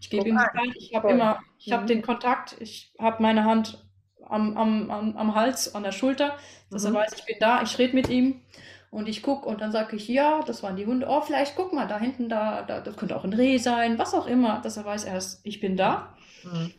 Ich 0.00 0.10
gebe 0.10 0.28
ihm 0.28 0.36
Zeit, 0.36 0.76
ich 0.76 0.94
habe 0.94 1.10
immer, 1.10 1.40
ich 1.58 1.68
mhm. 1.68 1.72
habe 1.72 1.86
den 1.86 2.02
Kontakt, 2.02 2.56
ich 2.60 2.92
habe 2.98 3.22
meine 3.22 3.44
Hand 3.44 3.86
am, 4.28 4.56
am, 4.56 4.90
am, 4.90 5.16
am 5.16 5.34
Hals, 5.34 5.74
an 5.74 5.84
der 5.84 5.92
Schulter, 5.92 6.36
dass 6.70 6.82
mhm. 6.82 6.94
er 6.94 7.00
weiß, 7.00 7.12
ich 7.16 7.24
bin 7.24 7.36
da, 7.40 7.62
ich 7.62 7.78
rede 7.78 7.94
mit 7.94 8.08
ihm 8.08 8.42
und 8.90 9.08
ich 9.08 9.22
gucke 9.22 9.48
und 9.48 9.60
dann 9.60 9.72
sage 9.72 9.96
ich, 9.96 10.08
ja, 10.08 10.42
das 10.46 10.62
waren 10.62 10.76
die 10.76 10.86
Hunde, 10.86 11.06
oh, 11.08 11.22
vielleicht 11.22 11.56
guck 11.56 11.72
mal, 11.72 11.86
da 11.86 11.98
hinten, 11.98 12.28
da, 12.28 12.62
da, 12.62 12.80
das 12.80 12.96
könnte 12.96 13.16
auch 13.16 13.24
ein 13.24 13.32
Reh 13.32 13.58
sein, 13.58 13.98
was 13.98 14.12
auch 14.12 14.26
immer, 14.26 14.60
dass 14.60 14.76
er 14.76 14.84
weiß 14.84 15.04
erst, 15.04 15.40
ich 15.44 15.60
bin 15.60 15.76
da. 15.76 16.14
Mhm. 16.44 16.72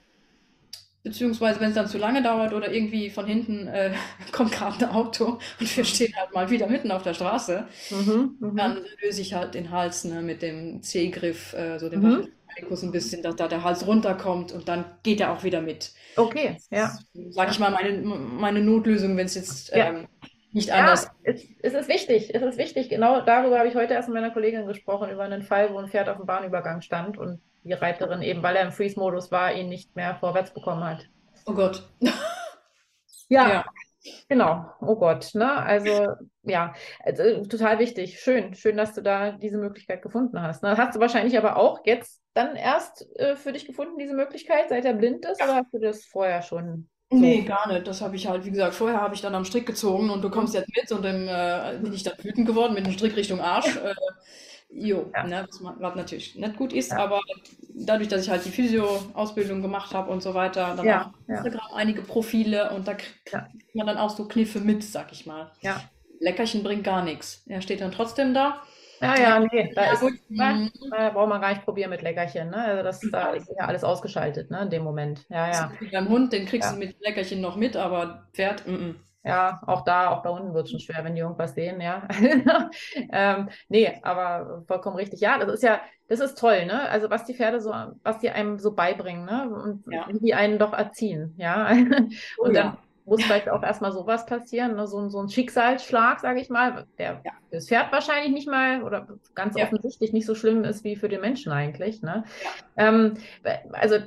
Beziehungsweise, 1.04 1.60
wenn 1.60 1.70
es 1.70 1.76
dann 1.76 1.88
zu 1.88 1.97
lange 1.97 2.24
dauert 2.24 2.54
oder 2.54 2.72
irgendwie 2.72 3.10
von 3.10 3.26
hinten 3.26 3.68
äh, 3.68 3.93
kommt 4.32 4.51
gerade 4.54 4.88
ein 4.88 4.91
Auto 4.95 5.39
und 5.60 5.78
wir 5.78 5.84
stehen 5.86 6.14
halt 6.16 6.34
mal 6.34 6.49
wieder 6.49 6.68
mitten 6.68 6.91
auf 6.91 7.04
der 7.04 7.14
Straße, 7.14 7.68
Mhm, 7.89 8.38
mhm. 8.39 8.56
dann 8.56 8.86
löse 9.01 9.22
ich 9.22 9.34
halt 9.34 9.54
den 9.56 9.72
Hals 9.72 10.06
ne, 10.06 10.22
mit 10.22 10.41
dem 10.41 10.82
C-Griff, 10.82 11.54
äh, 11.54 11.80
so 11.80 11.89
den 11.89 12.01
Mhm. 12.01 12.34
Ein 12.84 12.91
bisschen, 12.91 13.24
dass 13.24 13.36
da 13.36 13.47
der 13.47 13.64
Hals 13.64 13.88
runterkommt 13.88 14.51
und 14.51 14.68
dann 14.70 14.86
geht 15.04 15.20
er 15.22 15.32
auch 15.34 15.43
wieder 15.43 15.62
mit. 15.62 15.93
Okay, 16.18 16.58
ja. 16.70 16.99
Sag 17.32 17.51
ich 17.51 17.60
mal, 17.60 17.72
meine, 17.72 17.93
meine 18.01 18.62
Notlösung, 18.62 19.18
wenn 19.18 19.26
es 19.26 19.36
jetzt 19.36 19.72
Ja. 19.74 19.89
ähm, 19.89 20.08
nicht 20.51 20.70
Ja, 20.70 20.76
anders 20.80 21.08
es, 21.24 21.43
es 21.62 21.74
ist 21.74 21.88
wichtig, 21.89 22.34
es 22.36 22.41
ist 22.41 22.58
wichtig. 22.58 22.89
Genau 22.89 23.22
darüber 23.22 23.60
habe 23.60 23.70
ich 23.70 23.76
heute 23.76 23.93
erst 23.93 24.10
mit 24.10 24.16
meiner 24.16 24.32
Kollegin 24.32 24.68
gesprochen, 24.68 25.10
über 25.12 25.24
einen 25.24 25.41
Fall, 25.43 25.72
wo 25.74 25.78
ein 25.78 25.88
Pferd 25.89 26.10
auf 26.10 26.18
dem 26.18 26.26
Bahnübergang 26.26 26.82
stand 26.82 27.18
und 27.18 27.41
die 27.64 27.74
Reiterin 27.74 28.22
eben, 28.22 28.43
weil 28.43 28.55
er 28.55 28.64
im 28.66 28.72
Freeze-Modus 28.72 29.32
war, 29.32 29.53
ihn 29.53 29.70
nicht 29.70 29.95
mehr 29.95 30.16
vorwärts 30.16 30.53
bekommen 30.53 30.84
hat. 30.84 31.09
Oh 31.45 31.53
Gott. 31.53 31.89
Ja, 33.30 33.49
Ja. 33.49 33.66
genau. 34.30 34.66
Oh 34.82 34.95
Gott, 34.95 35.32
ne? 35.36 35.51
Also, 35.64 36.07
ja, 36.43 36.74
also, 36.99 37.43
total 37.45 37.80
wichtig. 37.80 38.20
Schön, 38.20 38.53
schön, 38.55 38.78
dass 38.78 38.93
du 38.93 39.01
da 39.01 39.32
diese 39.34 39.57
Möglichkeit 39.57 40.01
gefunden 40.01 40.41
hast. 40.41 40.64
Ne? 40.64 40.78
Hast 40.78 40.95
du 40.95 40.99
wahrscheinlich 40.99 41.38
aber 41.38 41.57
auch 41.57 41.82
jetzt 41.86 42.22
dann 42.34 42.55
erst 42.55 43.05
äh, 43.20 43.36
für 43.36 43.53
dich 43.53 43.66
gefunden, 43.66 43.97
diese 43.97 44.14
Möglichkeit, 44.14 44.70
seit 44.70 44.86
er 44.86 44.93
blind 44.93 45.26
ist, 45.26 45.41
oder 45.41 45.55
hast 45.55 45.74
du 45.74 45.80
das 45.80 46.05
vorher 46.05 46.41
schon 46.41 46.89
so? 47.11 47.18
Nee, 47.20 47.43
gar 47.43 47.68
nicht. 47.72 47.88
Das 47.88 48.01
habe 48.01 48.16
ich 48.16 48.28
halt, 48.28 48.43
wie 48.45 48.51
gesagt, 48.51 48.74
vorher 48.76 48.99
habe 49.01 49.14
ich 49.16 49.22
dann 49.22 49.36
am 49.36 49.45
Strick 49.45 49.68
gezogen 49.68 50.09
und 50.09 50.22
du 50.24 50.32
kommst 50.32 50.53
jetzt 50.55 50.70
mit 50.76 50.91
und 50.91 51.03
dann 51.03 51.28
äh, 51.28 51.80
bin 51.82 51.93
ich 51.93 52.03
dann 52.03 52.16
wütend 52.24 52.47
geworden 52.47 52.74
mit 52.74 52.86
dem 52.86 52.93
Strick 52.93 53.16
Richtung 53.16 53.39
Arsch. 53.41 53.78
Äh, 53.78 53.93
jo, 54.76 55.11
Ja. 55.13 55.24
ne, 55.24 55.45
was, 55.47 55.59
ma- 55.59 55.76
was 55.80 55.95
natürlich 55.95 56.36
nicht 56.36 56.55
gut 56.55 56.74
ist, 56.74 56.91
Ja. 56.91 56.97
aber 56.97 57.21
dadurch, 57.76 58.07
dass 58.09 58.24
ich 58.24 58.30
halt 58.30 58.43
die 58.45 58.49
Physio-Ausbildung 58.51 59.61
gemacht 59.61 59.93
habe 59.93 60.11
und 60.11 60.21
so 60.24 60.34
weiter, 60.34 60.74
dann 60.76 60.86
Ja. 60.86 61.13
Instagram 61.28 61.74
einige 61.76 62.01
Profile 62.01 62.71
und 62.71 62.88
da 62.88 62.93
kriegt 62.95 63.76
man 63.76 63.88
dann 63.88 63.97
auch 63.97 64.09
so 64.09 64.28
Kniffe 64.28 64.59
mit, 64.59 64.84
sag 64.84 65.11
ich 65.11 65.26
mal. 65.26 65.51
Leckerchen 66.19 66.63
bringt 66.63 66.84
gar 66.84 67.03
nichts. 67.03 67.43
Er 67.47 67.61
steht 67.61 67.82
dann 67.82 67.91
trotzdem 67.91 68.34
da. 68.34 68.61
Ja, 69.01 69.19
ja, 69.19 69.39
nee, 69.39 69.69
da 69.76 69.91
ist, 69.91 69.99
gut. 69.99 70.13
Mhm. 70.30 70.69
da 70.89 71.09
braucht 71.09 71.28
man 71.28 71.41
gar 71.41 71.49
nicht 71.49 71.65
probieren 71.65 71.89
mit 71.89 72.01
Leckerchen, 72.01 72.49
ne? 72.51 72.55
Also 72.57 72.84
das, 72.84 73.01
da 73.11 73.32
ist 73.32 73.49
ja 73.59 73.65
alles 73.65 73.84
ausgeschaltet, 73.84 74.49
ne, 74.49 74.61
in 74.61 74.69
dem 74.69 74.84
Moment. 74.84 75.26
Ja, 75.28 75.51
ja. 75.51 75.71
Beim 75.91 76.07
Hund, 76.07 76.32
den 76.32 76.45
kriegst 76.45 76.71
du 76.71 76.78
mit 76.78 76.95
Leckerchen 77.01 77.41
noch 77.41 77.57
mit, 77.57 77.76
aber 77.76 78.28
Pferd, 78.32 78.65
mm 78.65 78.71
-mm. 78.71 78.95
Ja, 79.26 79.61
auch 79.67 79.82
da, 79.86 80.09
auch 80.09 80.21
bei 80.21 80.30
Hunden 80.32 80.53
wird 80.53 80.65
es 80.65 80.71
schon 80.71 80.80
schwer, 80.82 81.03
wenn 81.03 81.15
die 81.15 81.21
irgendwas 81.21 81.53
sehen, 81.55 81.80
ja. 81.80 82.07
ähm, 83.11 83.49
nee, 83.69 83.99
aber 84.03 84.63
vollkommen 84.67 84.97
richtig. 84.97 85.21
Ja, 85.21 85.38
das 85.38 85.53
ist 85.53 85.63
ja, 85.63 85.80
das 86.07 86.19
ist 86.19 86.38
toll, 86.38 86.65
ne? 86.65 86.89
Also 86.89 87.09
was 87.09 87.24
die 87.26 87.34
Pferde 87.34 87.61
so, 87.61 87.74
was 88.03 88.19
die 88.19 88.30
einem 88.30 88.59
so 88.59 88.74
beibringen, 88.74 89.26
ne? 89.26 89.49
Und 89.49 89.86
Ja. 89.91 90.07
wie 90.09 90.19
die 90.19 90.34
einen 90.34 90.59
doch 90.59 90.74
erziehen, 90.74 91.36
ja. 91.38 91.69
Oh 92.39 92.43
Und 92.45 92.53
dann 92.55 92.65
ja. 92.67 92.78
muss 93.05 93.24
vielleicht 93.24 93.49
auch 93.49 93.63
erstmal 93.63 93.93
sowas 93.93 94.26
passieren, 94.26 94.76
ne? 94.76 94.88
So, 94.88 94.99
ein- 94.99 95.09
so 95.09 95.19
ein 95.21 95.30
Schicksalsschlag, 95.30 96.19
sage 96.19 96.41
ich 96.41 96.49
mal, 96.49 96.86
der 96.97 97.21
Ja. 97.24 97.32
für 97.49 97.55
das 97.55 97.67
Pferd 97.69 97.91
wahrscheinlich 97.93 98.34
nicht 98.34 98.49
mal 98.49 98.84
oder 98.84 99.07
ganz 99.36 99.55
offensichtlich 99.55 100.11
nicht 100.11 100.26
so 100.26 100.36
schlimm 100.36 100.65
ist 100.65 100.84
wie 100.84 100.97
für 100.97 101.07
den 101.07 101.21
Menschen 101.21 101.51
eigentlich, 101.53 102.01
ne? 102.01 102.26
Ähm, 102.76 103.13
also 103.71 103.99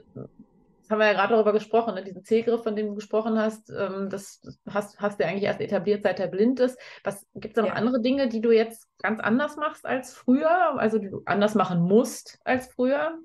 das 0.87 0.91
haben 0.93 1.01
wir 1.01 1.07
ja 1.07 1.14
gerade 1.14 1.34
darüber 1.34 1.53
gesprochen, 1.53 1.95
ne? 1.95 2.05
diesen 2.05 2.22
C-Griff, 2.24 2.62
von 2.62 2.76
dem 2.76 2.87
du 2.87 2.95
gesprochen 2.95 3.37
hast, 3.39 3.70
ähm, 3.70 4.09
das 4.09 4.41
hast, 4.70 5.01
hast 5.01 5.18
du 5.18 5.26
eigentlich 5.26 5.43
erst 5.43 5.61
etabliert, 5.61 6.05
seit 6.05 6.20
er 6.20 6.28
blind 6.28 6.61
ist. 6.61 6.78
Was 7.03 7.26
gibt 7.34 7.47
es 7.47 7.53
da 7.55 7.62
noch 7.62 7.70
Ja. 7.70 7.74
andere 7.74 8.01
Dinge, 8.01 8.28
die 8.28 8.41
du 8.41 8.53
jetzt 8.53 8.87
ganz 9.03 9.18
anders 9.18 9.57
machst 9.57 9.84
als 9.84 10.14
früher, 10.14 10.78
also 10.78 10.99
die 10.99 11.11
du 11.11 11.22
anders 11.26 11.57
machen 11.57 11.80
musst 11.80 12.39
als 12.45 12.68
früher? 12.72 13.18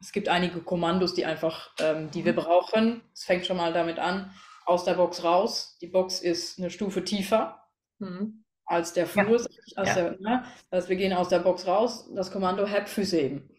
Es 0.00 0.12
gibt 0.12 0.30
einige 0.30 0.60
Kommandos, 0.60 1.12
die 1.12 1.26
einfach, 1.26 1.74
ähm, 1.80 2.10
die 2.10 2.24
wir 2.24 2.34
brauchen. 2.34 3.02
Es 3.12 3.24
fängt 3.24 3.44
schon 3.44 3.58
mal 3.58 3.74
damit 3.74 3.98
an, 3.98 4.32
aus 4.64 4.84
der 4.84 4.94
Box 4.94 5.22
raus. 5.22 5.76
Die 5.82 5.88
Box 5.88 6.20
ist 6.22 6.58
eine 6.58 6.70
Stufe 6.70 7.04
tiefer 7.04 7.62
Hm. 8.00 8.42
als 8.64 8.94
der 8.94 9.04
Ja. 9.14 9.24
Fuß. 9.24 9.48
Als 9.76 9.88
Ja. 9.90 9.94
der, 9.94 10.10
ne? 10.18 10.44
Das 10.70 10.78
heißt, 10.84 10.88
wir 10.88 10.96
gehen 10.96 11.12
aus 11.12 11.28
der 11.28 11.40
Box 11.40 11.66
raus. 11.66 12.08
Das 12.14 12.32
Kommando 12.32 12.66
Hab 12.68 12.88
Füße 12.88 13.16
heben. 13.18 13.50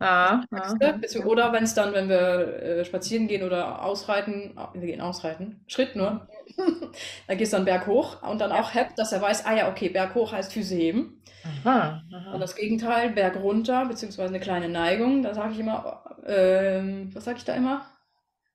Ah, 0.00 0.44
ah, 0.52 0.74
Bezieh- 1.00 1.24
Oder 1.24 1.52
wenn 1.52 1.64
es 1.64 1.74
dann, 1.74 1.94
wenn 1.94 2.08
wir 2.08 2.18
äh, 2.62 2.84
spazieren 2.84 3.28
gehen 3.28 3.42
oder 3.44 3.82
ausreiten, 3.82 4.52
ah, 4.56 4.70
wir 4.74 4.86
gehen 4.86 5.00
ausreiten, 5.00 5.64
Schritt 5.66 5.96
nur, 5.96 6.28
da 7.28 7.34
gehst 7.34 7.52
du 7.52 7.56
dann 7.56 7.64
Berg 7.64 7.86
hoch 7.86 8.22
und 8.22 8.40
dann 8.40 8.52
auch 8.52 8.74
Hab, 8.74 8.94
dass 8.96 9.12
er 9.12 9.22
weiß, 9.22 9.46
ah 9.46 9.54
ja, 9.54 9.70
okay, 9.70 9.88
Berg 9.88 10.14
hoch 10.14 10.32
heißt 10.32 10.52
Füße 10.52 10.74
heben. 10.74 11.22
aha, 11.48 12.02
Und 12.30 12.40
aha. 12.40 12.40
das 12.40 12.56
Gegenteil, 12.56 13.10
Berg 13.10 13.36
runter, 13.36 13.86
beziehungsweise 13.86 14.28
eine 14.30 14.40
kleine 14.40 14.68
Neigung, 14.68 15.22
da 15.22 15.34
sage 15.34 15.52
ich 15.52 15.60
immer, 15.60 16.04
ähm, 16.26 17.10
was 17.14 17.24
sage 17.24 17.38
ich 17.38 17.44
da 17.44 17.54
immer? 17.54 17.86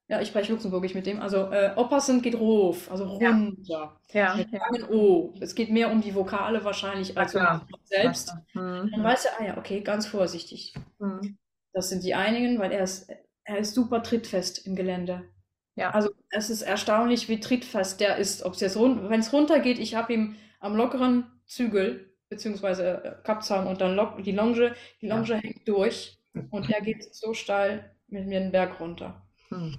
Ja, 0.10 0.20
ich 0.20 0.30
spreche 0.30 0.52
Luxemburgisch 0.52 0.96
mit 0.96 1.06
dem. 1.06 1.22
Also 1.22 1.52
äh, 1.52 1.72
oppassen 1.76 2.22
geht 2.24 2.36
rauf, 2.36 2.90
also 2.92 3.20
Ja. 3.22 3.30
runter. 3.32 4.00
Ja, 4.12 4.36
Mit 4.36 4.52
ja. 4.52 4.60
langen 4.60 4.90
O. 4.90 5.36
Es 5.40 5.54
geht 5.54 5.70
mehr 5.70 5.92
um 5.92 6.02
die 6.02 6.16
Vokale 6.16 6.64
wahrscheinlich 6.64 7.16
als 7.18 7.36
um 7.36 7.42
Wort 7.42 7.68
selbst. 7.86 8.34
Hm, 8.54 8.90
Dann 8.92 9.04
weiß 9.04 9.26
er, 9.26 9.32
ah 9.40 9.46
ja, 9.46 9.58
okay, 9.58 9.82
ganz 9.82 10.08
vorsichtig. 10.08 10.74
hm. 11.00 11.38
Das 11.74 11.90
sind 11.90 12.04
die 12.04 12.16
einigen, 12.16 12.58
weil 12.58 12.72
er 12.72 12.84
ist, 12.84 13.10
er 13.44 13.60
ist 13.60 13.76
super 13.76 14.02
trittfest 14.02 14.66
im 14.66 14.76
Gelände. 14.76 15.30
Ja. 15.76 15.92
Also 15.92 16.10
es 16.32 16.50
ist 16.50 16.64
erstaunlich, 16.64 17.30
wie 17.30 17.40
trittfest 17.40 18.00
der 18.00 18.18
ist. 18.18 18.42
Ob 18.44 18.54
es 18.54 18.62
jetzt 18.62 18.78
run 18.78 19.10
wenn 19.12 19.20
es 19.20 19.32
runtergeht, 19.32 19.78
ich 19.78 19.94
habe 19.94 20.12
ihm 20.14 20.36
am 20.60 20.76
lockeren 20.76 21.26
Zügel, 21.46 22.16
beziehungsweise 22.30 23.04
äh, 23.04 23.16
Kappzaum 23.24 23.68
und 23.68 23.80
dann 23.80 23.96
lock 23.96 24.24
die 24.24 24.32
Longe, 24.32 24.74
die 25.02 25.08
Ja. 25.08 25.16
Longe 25.16 25.36
hängt 25.36 25.68
durch 25.68 26.18
und 26.50 26.70
er 26.72 26.82
geht 26.82 27.14
so 27.14 27.34
steil 27.36 27.96
mit 28.08 28.26
mir 28.26 28.40
den 28.40 28.52
Berg 28.52 28.80
runter. 28.80 29.22
Hm. 29.50 29.78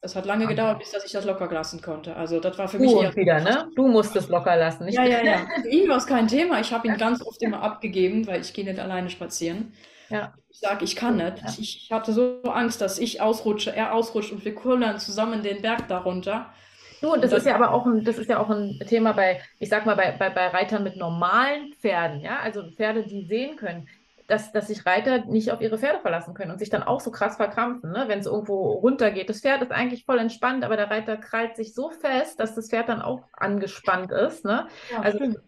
Das 0.00 0.14
hat 0.14 0.26
lange 0.26 0.44
Ah. 0.44 0.48
gedauert, 0.48 0.78
bis 0.78 0.92
dass 0.92 1.04
ich 1.04 1.10
das 1.12 1.24
locker 1.24 1.50
lassen 1.52 1.82
konnte. 1.82 2.14
Also 2.14 2.38
das 2.38 2.56
war 2.56 2.68
für 2.68 2.78
mich 2.78 2.90
Du 2.92 3.00
eher 3.00 3.08
und 3.08 3.16
wieder, 3.16 3.40
ne? 3.40 3.68
Du 3.74 3.88
musst 3.88 4.14
es 4.14 4.28
locker 4.28 4.56
lassen, 4.56 4.84
nicht 4.84 4.94
ja, 4.96 5.04
ja, 5.04 5.24
ja. 5.24 5.46
Für 5.62 5.68
ihn 5.68 5.88
war 5.88 5.96
es 5.96 6.06
kein 6.06 6.28
Thema. 6.28 6.60
Ich 6.60 6.72
habe 6.72 6.86
ihn 6.86 6.96
ganz 6.96 7.20
oft 7.26 7.42
immer 7.42 7.62
abgegeben, 7.62 8.26
weil 8.26 8.40
ich 8.40 8.52
gehe 8.54 8.64
nicht 8.64 8.78
alleine 8.78 9.10
spazieren. 9.10 9.72
Ja. 10.08 10.32
Ich 10.50 10.60
sage, 10.60 10.84
ich 10.84 10.94
kann 10.96 11.16
nicht. 11.16 11.38
Ja. 11.42 11.48
Ich, 11.58 11.84
ich 11.84 11.92
hatte 11.92 12.12
so 12.12 12.40
Angst, 12.44 12.80
dass 12.80 12.98
ich 12.98 13.20
ausrutsche, 13.20 13.74
er 13.74 13.92
ausrutscht 13.92 14.32
und 14.32 14.44
wir 14.44 14.54
kullern 14.54 14.98
zusammen 15.00 15.42
den 15.42 15.62
Berg 15.62 15.88
darunter. 15.88 16.46
Du, 17.00 17.12
und 17.12 17.22
das 17.22 17.30
Das- 17.32 17.40
ist 17.40 17.46
ja 17.46 17.54
aber 17.56 17.72
auch 17.72 17.84
ein, 17.86 18.04
das 18.04 18.18
ist 18.18 18.30
ja 18.30 18.38
auch 18.38 18.50
ein 18.50 18.80
Thema 18.88 19.12
bei, 19.12 19.40
ich 19.58 19.68
sag 19.68 19.84
mal, 19.84 19.94
bei, 19.96 20.12
bei, 20.12 20.30
bei 20.30 20.46
Reitern 20.48 20.82
mit 20.84 20.96
normalen 20.96 21.72
Pferden, 21.80 22.20
ja, 22.20 22.38
also 22.40 22.62
Pferde, 22.70 23.02
die 23.04 23.24
sehen 23.24 23.56
können, 23.56 23.88
dass, 24.28 24.52
dass 24.52 24.68
sich 24.68 24.86
Reiter 24.86 25.24
nicht 25.24 25.50
auf 25.50 25.60
ihre 25.60 25.78
Pferde 25.78 25.98
verlassen 26.00 26.34
können 26.34 26.52
und 26.52 26.58
sich 26.58 26.70
dann 26.70 26.84
auch 26.84 27.00
so 27.00 27.10
krass 27.10 27.36
verkrampfen, 27.36 27.90
ne? 27.90 28.04
Wenn 28.06 28.20
es 28.20 28.26
irgendwo 28.26 28.72
runtergeht. 28.74 29.28
Das 29.28 29.40
Pferd 29.40 29.62
ist 29.62 29.72
eigentlich 29.72 30.04
voll 30.04 30.18
entspannt, 30.18 30.64
aber 30.64 30.76
der 30.76 30.90
Reiter 30.90 31.16
krallt 31.16 31.56
sich 31.56 31.74
so 31.74 31.90
fest, 31.90 32.38
dass 32.38 32.54
das 32.54 32.68
Pferd 32.68 32.88
dann 32.88 33.02
auch 33.02 33.22
angespannt 33.32 34.12
ist, 34.12 34.44
ne? 34.44 34.68
Ja, 34.92 35.00
Also, 35.00 35.18
stimmt. 35.18 35.38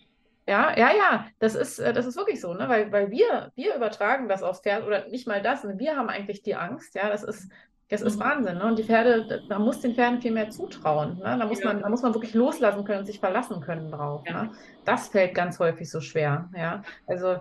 Ja, 0.49 0.77
ja, 0.77 0.91
ja, 0.97 1.27
das 1.39 1.55
ist, 1.55 1.79
äh, 1.79 1.93
das 1.93 2.07
ist 2.07 2.17
wirklich 2.17 2.41
so, 2.41 2.55
ne? 2.55 2.69
Weil, 2.69 2.91
weil 2.91 3.11
wir, 3.11 3.53
wir 3.55 3.77
übertragen 3.77 4.29
das 4.29 4.43
aufs 4.43 4.61
Pferd 4.63 4.85
oder 4.87 5.07
nicht 5.09 5.29
mal 5.29 5.43
das, 5.43 5.63
ne? 5.63 5.79
wir 5.79 5.97
haben 5.97 6.09
eigentlich 6.09 6.43
die 6.43 6.57
Angst, 6.57 6.95
ja, 6.97 7.09
das 7.09 7.23
ist, 7.23 7.53
das 7.91 8.01
ist 8.03 8.17
Mhm. 8.17 8.21
Wahnsinn, 8.21 8.59
ne? 8.59 8.65
Und 8.65 8.79
die 8.79 8.85
Pferde, 8.85 9.27
da- 9.27 9.41
man 9.55 9.63
muss 9.65 9.81
den 9.81 9.95
Pferden 9.95 10.21
viel 10.23 10.33
mehr 10.33 10.49
zutrauen, 10.51 11.19
ne? 11.19 11.37
Da 11.39 11.47
muss 11.47 11.61
Ja. 11.61 11.67
man, 11.73 11.83
da 11.83 11.89
muss 11.89 12.03
man 12.03 12.15
wirklich 12.15 12.35
loslassen 12.35 12.85
können 12.85 13.01
und 13.01 13.07
sich 13.07 13.21
verlassen 13.21 13.61
können 13.61 13.91
drauf, 13.93 14.23
Ja. 14.27 14.45
ne? 14.45 14.51
Das 14.85 15.09
fällt 15.09 15.35
ganz 15.35 15.59
häufig 15.59 15.91
so 15.91 16.01
schwer, 16.01 16.49
ja. 16.57 16.83
Also, 17.07 17.41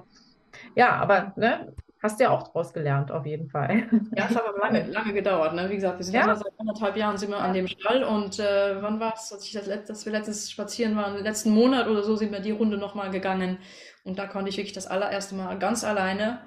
ja, 0.75 0.95
aber, 0.95 1.33
ne? 1.35 1.73
Hast 2.01 2.21
ja 2.21 2.29
auch 2.29 2.47
draus 2.47 2.71
gelernt, 2.71 3.11
auf 3.11 3.25
jeden 3.25 3.49
Fall. 3.49 3.89
Ja, 4.15 4.27
es 4.29 4.35
hat 4.35 4.47
aber 4.47 4.57
lange, 4.59 4.87
lange 4.87 5.13
gedauert. 5.13 5.53
Ne? 5.53 5.69
Wie 5.69 5.75
gesagt, 5.75 5.97
wir 5.99 6.05
sind 6.05 6.15
Ja. 6.15 6.33
seit 6.33 6.57
anderthalb 6.57 6.95
Jahren 6.95 7.17
sind 7.17 7.29
wir 7.29 7.39
an 7.39 7.53
dem 7.53 7.67
Stall 7.67 8.03
und 8.03 8.39
äh, 8.39 8.81
wann 8.81 9.01
war 9.01 9.13
es, 9.15 9.33
als 9.33 9.51
dass 9.85 10.05
wir 10.05 10.13
letztens 10.13 10.49
spazieren 10.49 10.95
waren, 10.95 11.21
letzten 11.21 11.49
Monat 11.51 11.87
oder 11.87 12.01
so 12.03 12.15
sind 12.15 12.31
wir 12.31 12.39
die 12.39 12.51
Runde 12.51 12.77
nochmal 12.77 13.11
gegangen 13.11 13.57
und 14.05 14.17
da 14.17 14.27
konnte 14.27 14.49
ich 14.49 14.55
wirklich 14.55 14.71
das 14.71 14.87
allererste 14.87 15.35
Mal 15.35 15.59
ganz 15.59 15.83
alleine, 15.83 16.39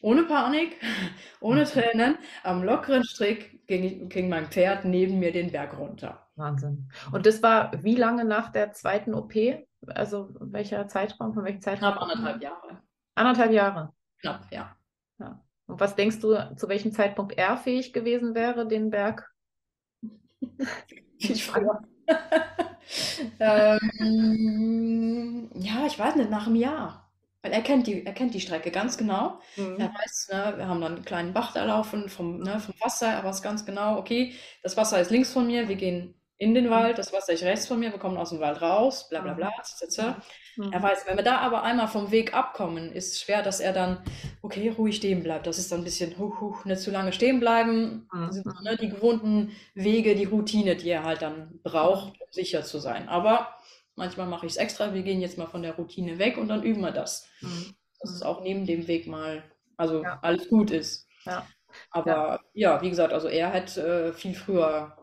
ohne 0.00 0.24
Panik, 0.24 0.76
ohne 1.40 1.62
Tränen, 1.64 2.18
am 2.42 2.64
lockeren 2.64 3.04
Strick 3.04 3.64
ging, 3.68 4.08
ging 4.08 4.28
mein 4.28 4.46
Pferd 4.46 4.84
neben 4.84 5.20
mir 5.20 5.30
den 5.30 5.52
Berg 5.52 5.78
runter. 5.78 6.26
Wahnsinn. 6.34 6.90
Und 7.12 7.26
das 7.26 7.40
war 7.42 7.70
wie 7.84 7.94
lange 7.94 8.24
nach 8.24 8.50
der 8.50 8.72
zweiten 8.72 9.14
OP? 9.14 9.34
Also, 9.86 10.30
welcher 10.40 10.88
Zeitraum, 10.88 11.34
von 11.34 11.44
welchem 11.44 11.60
Zeitraum? 11.60 11.92
Knapp 11.92 12.02
anderthalb 12.02 12.42
Jahre. 12.42 12.82
Anderthalb 13.14 13.52
Jahre. 13.52 13.92
Knapp, 14.20 14.46
ja. 14.50 14.76
Und 15.72 15.80
was 15.80 15.96
denkst 15.96 16.20
du, 16.20 16.36
zu 16.56 16.68
welchem 16.68 16.92
Zeitpunkt 16.92 17.38
er 17.38 17.56
fähig 17.56 17.94
gewesen 17.94 18.34
wäre, 18.34 18.68
den 18.68 18.90
Berg? 18.90 19.32
Viel 21.18 21.36
früher. 21.36 21.80
ähm, 23.40 25.50
ja, 25.54 25.86
ich 25.86 25.98
weiß 25.98 26.16
nicht, 26.16 26.30
nach 26.30 26.46
einem 26.46 26.56
Jahr. 26.56 27.10
Weil 27.40 27.52
er 27.52 27.62
kennt 27.62 27.86
die, 27.86 28.04
er 28.04 28.12
kennt 28.12 28.34
die 28.34 28.40
Strecke 28.40 28.70
ganz 28.70 28.98
genau. 28.98 29.40
Mhm. 29.56 29.76
Er 29.78 29.94
weiß, 29.94 30.28
ne, 30.32 30.54
wir 30.58 30.68
haben 30.68 30.80
dann 30.80 30.96
einen 30.96 31.04
kleinen 31.04 31.32
Bach 31.32 31.52
da 31.52 31.64
laufen 31.64 32.08
vom, 32.08 32.40
ne, 32.40 32.60
vom 32.60 32.74
Wasser. 32.80 33.08
Er 33.08 33.24
weiß 33.24 33.42
ganz 33.42 33.64
genau, 33.64 33.98
okay, 33.98 34.34
das 34.62 34.76
Wasser 34.76 35.00
ist 35.00 35.10
links 35.10 35.32
von 35.32 35.46
mir, 35.46 35.68
wir 35.68 35.76
gehen 35.76 36.14
in 36.42 36.54
den 36.54 36.70
Wald, 36.70 36.98
das 36.98 37.12
Wasser 37.12 37.32
ist 37.34 37.44
rechts 37.44 37.68
von 37.68 37.78
mir, 37.78 37.92
wir 37.92 38.00
kommen 38.00 38.16
aus 38.16 38.30
dem 38.30 38.40
Wald 38.40 38.60
raus, 38.60 39.08
bla 39.08 39.20
bla 39.20 39.32
bla, 39.34 39.48
etc. 39.60 40.16
Mhm. 40.56 40.72
Er 40.72 40.82
weiß, 40.82 41.06
wenn 41.06 41.16
wir 41.16 41.22
da 41.22 41.38
aber 41.38 41.62
einmal 41.62 41.86
vom 41.86 42.10
Weg 42.10 42.34
abkommen, 42.34 42.90
ist 42.90 43.12
es 43.12 43.20
schwer, 43.20 43.42
dass 43.44 43.60
er 43.60 43.72
dann, 43.72 44.02
okay, 44.42 44.68
ruhig 44.68 44.96
stehen 44.96 45.22
bleibt. 45.22 45.46
Das 45.46 45.58
ist 45.58 45.70
dann 45.70 45.82
ein 45.82 45.84
bisschen, 45.84 46.18
huch, 46.18 46.40
huch, 46.40 46.64
nicht 46.64 46.82
zu 46.82 46.90
lange 46.90 47.12
stehen 47.12 47.38
bleiben. 47.38 48.08
Das 48.12 48.34
sind 48.34 48.46
ne, 48.64 48.76
die 48.76 48.88
gewohnten 48.88 49.52
Wege, 49.74 50.16
die 50.16 50.24
Routine, 50.24 50.74
die 50.74 50.90
er 50.90 51.04
halt 51.04 51.22
dann 51.22 51.60
braucht, 51.62 52.20
um 52.20 52.26
sicher 52.32 52.64
zu 52.64 52.80
sein. 52.80 53.08
Aber 53.08 53.54
manchmal 53.94 54.26
mache 54.26 54.46
ich 54.46 54.52
es 54.52 54.58
extra, 54.58 54.92
wir 54.94 55.02
gehen 55.04 55.20
jetzt 55.20 55.38
mal 55.38 55.46
von 55.46 55.62
der 55.62 55.76
Routine 55.76 56.18
weg 56.18 56.38
und 56.38 56.48
dann 56.48 56.64
üben 56.64 56.80
wir 56.80 56.90
das. 56.90 57.28
Mhm. 57.40 57.74
Dass 58.00 58.10
es 58.10 58.22
auch 58.22 58.42
neben 58.42 58.66
dem 58.66 58.88
Weg 58.88 59.06
mal, 59.06 59.44
also 59.76 60.02
Ja. 60.02 60.18
alles 60.22 60.48
gut 60.48 60.72
ist. 60.72 61.06
Ja. 61.24 61.46
Aber 61.92 62.40
ja, 62.52 62.82
wie 62.82 62.90
gesagt, 62.90 63.12
also 63.12 63.28
er 63.28 63.52
hat 63.52 63.76
äh, 63.76 64.12
viel 64.12 64.34
früher 64.34 64.96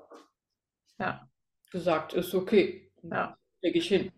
Ja. 0.99 1.28
Gesagt, 1.69 2.13
ist 2.13 2.33
okay. 2.33 2.91
Ja. 3.03 3.37
Leg 3.61 3.75
ich 3.75 3.87
hin. 3.87 4.11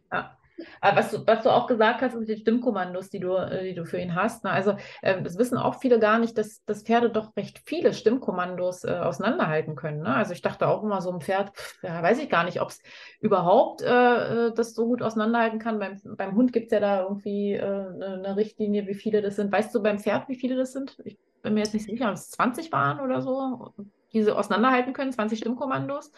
Aber 0.79 0.97
was 0.97 1.11
du, 1.11 1.25
was 1.25 1.43
du 1.43 1.49
auch 1.49 1.67
gesagt 1.67 2.01
hast, 2.01 2.13
sind 2.13 2.27
die 2.27 2.37
Stimmkommandos, 2.37 3.09
die 3.09 3.19
du, 3.19 3.35
äh, 3.35 3.63
die 3.63 3.73
du 3.73 3.85
für 3.85 3.99
ihn 3.99 4.15
hast. 4.15 4.43
Ne? 4.43 4.51
Also 4.51 4.75
ähm, 5.01 5.23
das 5.23 5.37
wissen 5.37 5.57
auch 5.57 5.79
viele 5.79 5.99
gar 5.99 6.19
nicht, 6.19 6.37
dass, 6.37 6.63
dass 6.65 6.83
Pferde 6.83 7.09
doch 7.09 7.35
recht 7.35 7.61
viele 7.65 7.93
Stimmkommandos 7.93 8.83
äh, 8.83 8.91
auseinanderhalten 8.91 9.75
können. 9.75 10.01
Ne? 10.03 10.13
Also 10.13 10.33
ich 10.33 10.41
dachte 10.41 10.67
auch 10.67 10.83
immer, 10.83 11.01
so 11.01 11.11
ein 11.11 11.21
Pferd, 11.21 11.55
pff, 11.55 11.83
ja, 11.83 12.01
weiß 12.01 12.19
ich 12.19 12.29
gar 12.29 12.43
nicht, 12.43 12.61
ob 12.61 12.69
es 12.69 12.81
überhaupt 13.19 13.81
äh, 13.81 14.47
äh, 14.47 14.53
das 14.53 14.73
so 14.73 14.85
gut 14.85 15.01
auseinanderhalten 15.01 15.59
kann. 15.59 15.79
Beim, 15.79 15.99
beim 16.03 16.35
Hund 16.35 16.53
gibt 16.53 16.67
es 16.67 16.71
ja 16.71 16.79
da 16.79 17.03
irgendwie 17.03 17.53
äh, 17.53 17.61
eine, 17.61 18.21
eine 18.23 18.35
Richtlinie, 18.35 18.87
wie 18.87 18.95
viele 18.95 19.21
das 19.21 19.35
sind. 19.35 19.51
Weißt 19.51 19.73
du 19.73 19.81
beim 19.81 19.99
Pferd, 19.99 20.29
wie 20.29 20.35
viele 20.35 20.55
das 20.55 20.73
sind? 20.73 20.97
Ich 21.05 21.17
bin 21.41 21.53
mir 21.53 21.61
jetzt 21.61 21.73
nicht 21.73 21.85
sicher, 21.85 22.09
ob 22.09 22.15
es 22.15 22.29
20 22.31 22.71
waren 22.71 22.99
oder 22.99 23.21
so, 23.21 23.73
die 24.13 24.23
sie 24.23 24.35
auseinanderhalten 24.35 24.93
können, 24.93 25.11
20 25.11 25.39
Stimmkommandos. 25.39 26.11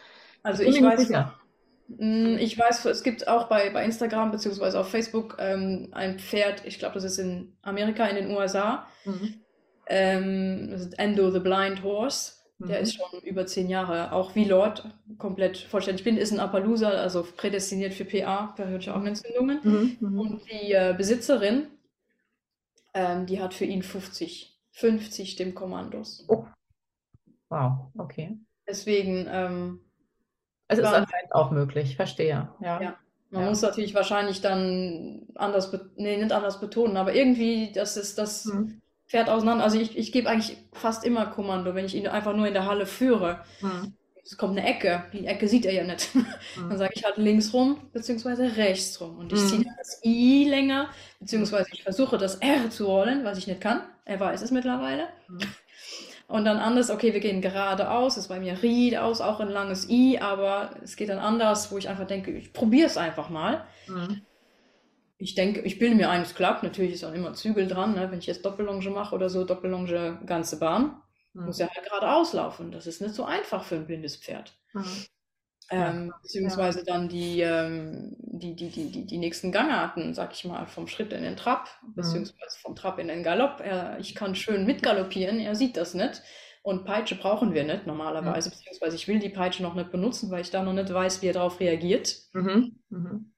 Also 0.43 0.63
ich 0.63 0.71
nicht 0.79 0.83
weiß, 0.83 1.07
sicher. 1.07 1.33
Mm, 1.87 2.37
Ich 2.39 2.57
weiß, 2.57 2.85
es 2.85 3.03
gibt 3.03 3.27
auch 3.27 3.47
bei, 3.47 3.69
bei 3.69 3.83
Instagram 3.83 4.31
beziehungsweise 4.31 4.79
auf 4.79 4.89
Facebook 4.89 5.37
ähm, 5.39 5.89
ein 5.91 6.19
Pferd, 6.19 6.65
ich 6.65 6.79
glaube, 6.79 6.95
das 6.95 7.03
ist 7.03 7.17
in 7.17 7.57
Amerika, 7.61 8.05
in 8.07 8.15
den 8.15 8.31
USA. 8.31 8.87
Mhm. 9.05 9.35
Ähm, 9.87 10.67
das 10.71 10.81
ist 10.81 10.99
Endo 10.99 11.29
the 11.31 11.39
Blind 11.39 11.83
Horse. 11.83 12.33
Der 12.59 12.77
Mhm. 12.77 12.83
ist 12.83 12.93
schon 12.95 13.21
über 13.23 13.45
zehn 13.45 13.67
Jahre, 13.67 14.11
auch 14.13 14.35
wie 14.35 14.45
Lord, 14.45 14.87
komplett 15.17 15.57
vollständig 15.57 16.03
blind, 16.03 16.19
ist 16.19 16.31
ein 16.31 16.39
Appaloosa, 16.39 16.89
also 16.89 17.23
prädestiniert 17.35 17.93
für 17.93 18.05
PA, 18.05 18.53
periodische 18.55 18.93
Augenentzündungen. 18.93 19.59
Mhm. 19.63 19.97
Mhm. 19.99 20.19
Und 20.19 20.41
die 20.49 20.71
äh, 20.71 20.93
Besitzerin, 20.95 21.67
ähm, 22.93 23.25
die 23.25 23.41
hat 23.41 23.53
für 23.53 23.65
ihn 23.65 23.83
50, 23.83 24.55
50 24.71 25.31
Stimmkommandos. 25.31 26.25
Wow, 27.49 27.91
okay. 27.97 28.37
Deswegen, 28.67 29.27
ähm, 29.29 29.79
Es 30.74 30.88
ist 30.88 30.93
anscheinend 30.93 31.34
auch 31.34 31.51
möglich, 31.51 31.95
verstehe. 31.95 32.49
Ja. 32.61 32.82
Ja. 32.82 32.97
Man 33.30 33.43
Ja. 33.43 33.49
muss 33.49 33.61
natürlich 33.61 33.95
wahrscheinlich 33.95 34.41
dann 34.41 35.24
anders, 35.36 35.71
nee, 35.95 36.17
nicht 36.17 36.32
anders 36.32 36.59
betonen, 36.59 36.97
aber 36.97 37.13
irgendwie, 37.15 37.71
das 37.74 37.97
ist 37.97 38.17
das 38.17 38.45
Mhm. 38.45 38.80
Pferd 39.07 39.30
auseinander. 39.30 39.63
Also 39.63 39.80
ich, 39.80 39.97
ich 39.97 40.11
gebe 40.11 40.30
eigentlich 40.30 40.57
fast 40.74 41.03
immer 41.03 41.26
Kommando, 41.28 41.76
wenn 41.76 41.86
ich 41.86 41.95
ihn 41.95 42.07
einfach 42.07 42.36
nur 42.36 42.47
in 42.47 42.53
der 42.53 42.65
Halle 42.67 42.86
führe. 42.86 43.43
Mhm. 43.61 43.93
Es 44.26 44.38
kommt 44.38 44.57
eine 44.57 44.65
Ecke, 44.67 45.03
die 45.11 45.28
Ecke 45.28 45.47
sieht 45.49 45.65
er 45.65 45.74
ja 45.74 45.84
nicht. 45.84 46.09
Dann 46.55 46.69
Mhm. 46.69 46.78
sage 46.78 46.93
ich 46.95 47.03
halt 47.03 47.17
links 47.17 47.53
rum, 47.53 47.89
beziehungsweise 47.91 48.55
rechts 48.55 49.01
rum. 49.01 49.17
Und 49.17 49.34
ich 49.34 49.41
Mhm. 49.41 49.47
ziehe 49.47 49.63
dann 49.63 49.76
das 49.78 49.99
I 50.05 50.45
länger, 50.47 50.89
beziehungsweise 51.19 51.67
ich 51.74 51.84
versuche 51.84 52.17
das 52.17 52.36
R 52.36 52.69
zu 52.69 52.86
rollen, 52.86 53.26
was 53.26 53.38
ich 53.38 53.47
nicht 53.47 53.61
kann. 53.61 53.82
Er 54.05 54.19
weiß 54.19 54.41
es 54.41 54.51
mittlerweile. 54.51 55.07
Und 56.34 56.45
dann 56.45 56.57
anders, 56.57 56.89
okay, 56.89 57.13
wir 57.13 57.19
gehen 57.19 57.41
geradeaus, 57.41 58.15
das 58.15 58.23
ist 58.23 58.27
bei 58.27 58.39
mir 58.39 58.63
Ried 58.63 58.97
aus, 58.97 59.21
auch 59.21 59.39
ein 59.39 59.49
langes 59.49 59.88
I, 59.88 60.17
aber 60.17 60.71
es 60.81 60.95
geht 60.95 61.09
dann 61.09 61.19
anders, 61.19 61.71
wo 61.71 61.77
ich 61.77 61.88
einfach 61.88 62.07
denke, 62.07 62.31
ich 62.31 62.53
probiere 62.53 62.88
es 62.88 62.97
einfach 62.97 63.29
mal. 63.29 63.67
Mhm. 63.86 64.25
Ich 65.19 65.36
denke, 65.36 65.61
ich 65.61 65.77
bilde 65.77 65.95
mir 65.95 66.09
ein, 66.09 66.23
es 66.23 66.34
klappt. 66.34 66.63
Natürlich 66.63 66.93
ist 66.93 67.03
auch 67.03 67.13
immer 67.13 67.36
Zügel 67.36 67.67
dran, 67.67 67.93
ne? 67.93 68.09
Wenn 68.09 68.17
ich 68.17 68.25
jetzt 68.25 68.43
Doppellonge 68.43 68.89
mache 68.89 69.13
oder 69.13 69.29
so, 69.29 69.43
Doppellonge 69.43 70.21
ganze 70.25 70.57
Bahn, 70.57 70.99
Mhm. 71.34 71.45
muss 71.45 71.59
er 71.59 71.69
halt 71.69 71.86
geradeaus 71.86 72.34
laufen. 72.34 72.71
Das 72.71 72.88
ist 72.88 72.99
nicht 72.99 73.13
so 73.13 73.25
einfach 73.25 73.63
für 73.63 73.75
ein 73.75 73.86
blindes 73.86 74.17
Pferd. 74.17 74.55
Mhm. 74.73 75.05
Ähm, 75.76 76.13
beziehungsweise 76.21 76.84
dann 76.84 77.09
die, 77.09 77.41
ähm, 77.41 78.15
die, 78.19 78.55
die, 78.55 78.69
die, 78.69 78.91
die, 78.91 79.05
die 79.05 79.17
nächsten 79.17 79.51
Gangarten, 79.51 80.13
sag 80.13 80.34
ich 80.34 80.45
mal, 80.45 80.67
vom 80.67 80.88
Schritt 80.88 81.13
in 81.13 81.24
den 81.24 81.38
Trab, 81.38 81.69
beziehungsweise 81.95 82.59
vom 82.61 82.76
Trab 82.76 82.99
in 82.99 83.07
den 83.07 83.24
Galopp. 83.24 83.59
Er, 83.61 83.97
ich 83.99 84.13
kann 84.15 84.36
schön 84.36 84.65
mitgaloppieren, 84.65 85.39
er 85.39 85.55
sieht 85.55 85.78
das 85.78 85.93
nicht. 85.95 86.21
Und 86.61 86.86
Peitsche 86.86 87.15
brauchen 87.15 87.53
wir 87.53 87.63
nicht 87.65 87.88
normalerweise, 87.88 88.49
beziehungsweise 88.51 88.95
ich 88.95 89.07
will 89.07 89.19
die 89.19 89.30
Peitsche 89.30 89.63
noch 89.63 89.76
nicht 89.76 89.91
benutzen, 89.91 90.32
weil 90.32 90.41
ich 90.41 90.51
da 90.51 90.63
noch 90.63 90.74
nicht 90.74 90.93
weiß, 90.93 91.21
wie 91.21 91.28
er 91.28 91.34
darauf 91.34 91.59
reagiert. 91.59 92.17
Mhm. 92.34 92.80
Mhm. 92.89 93.34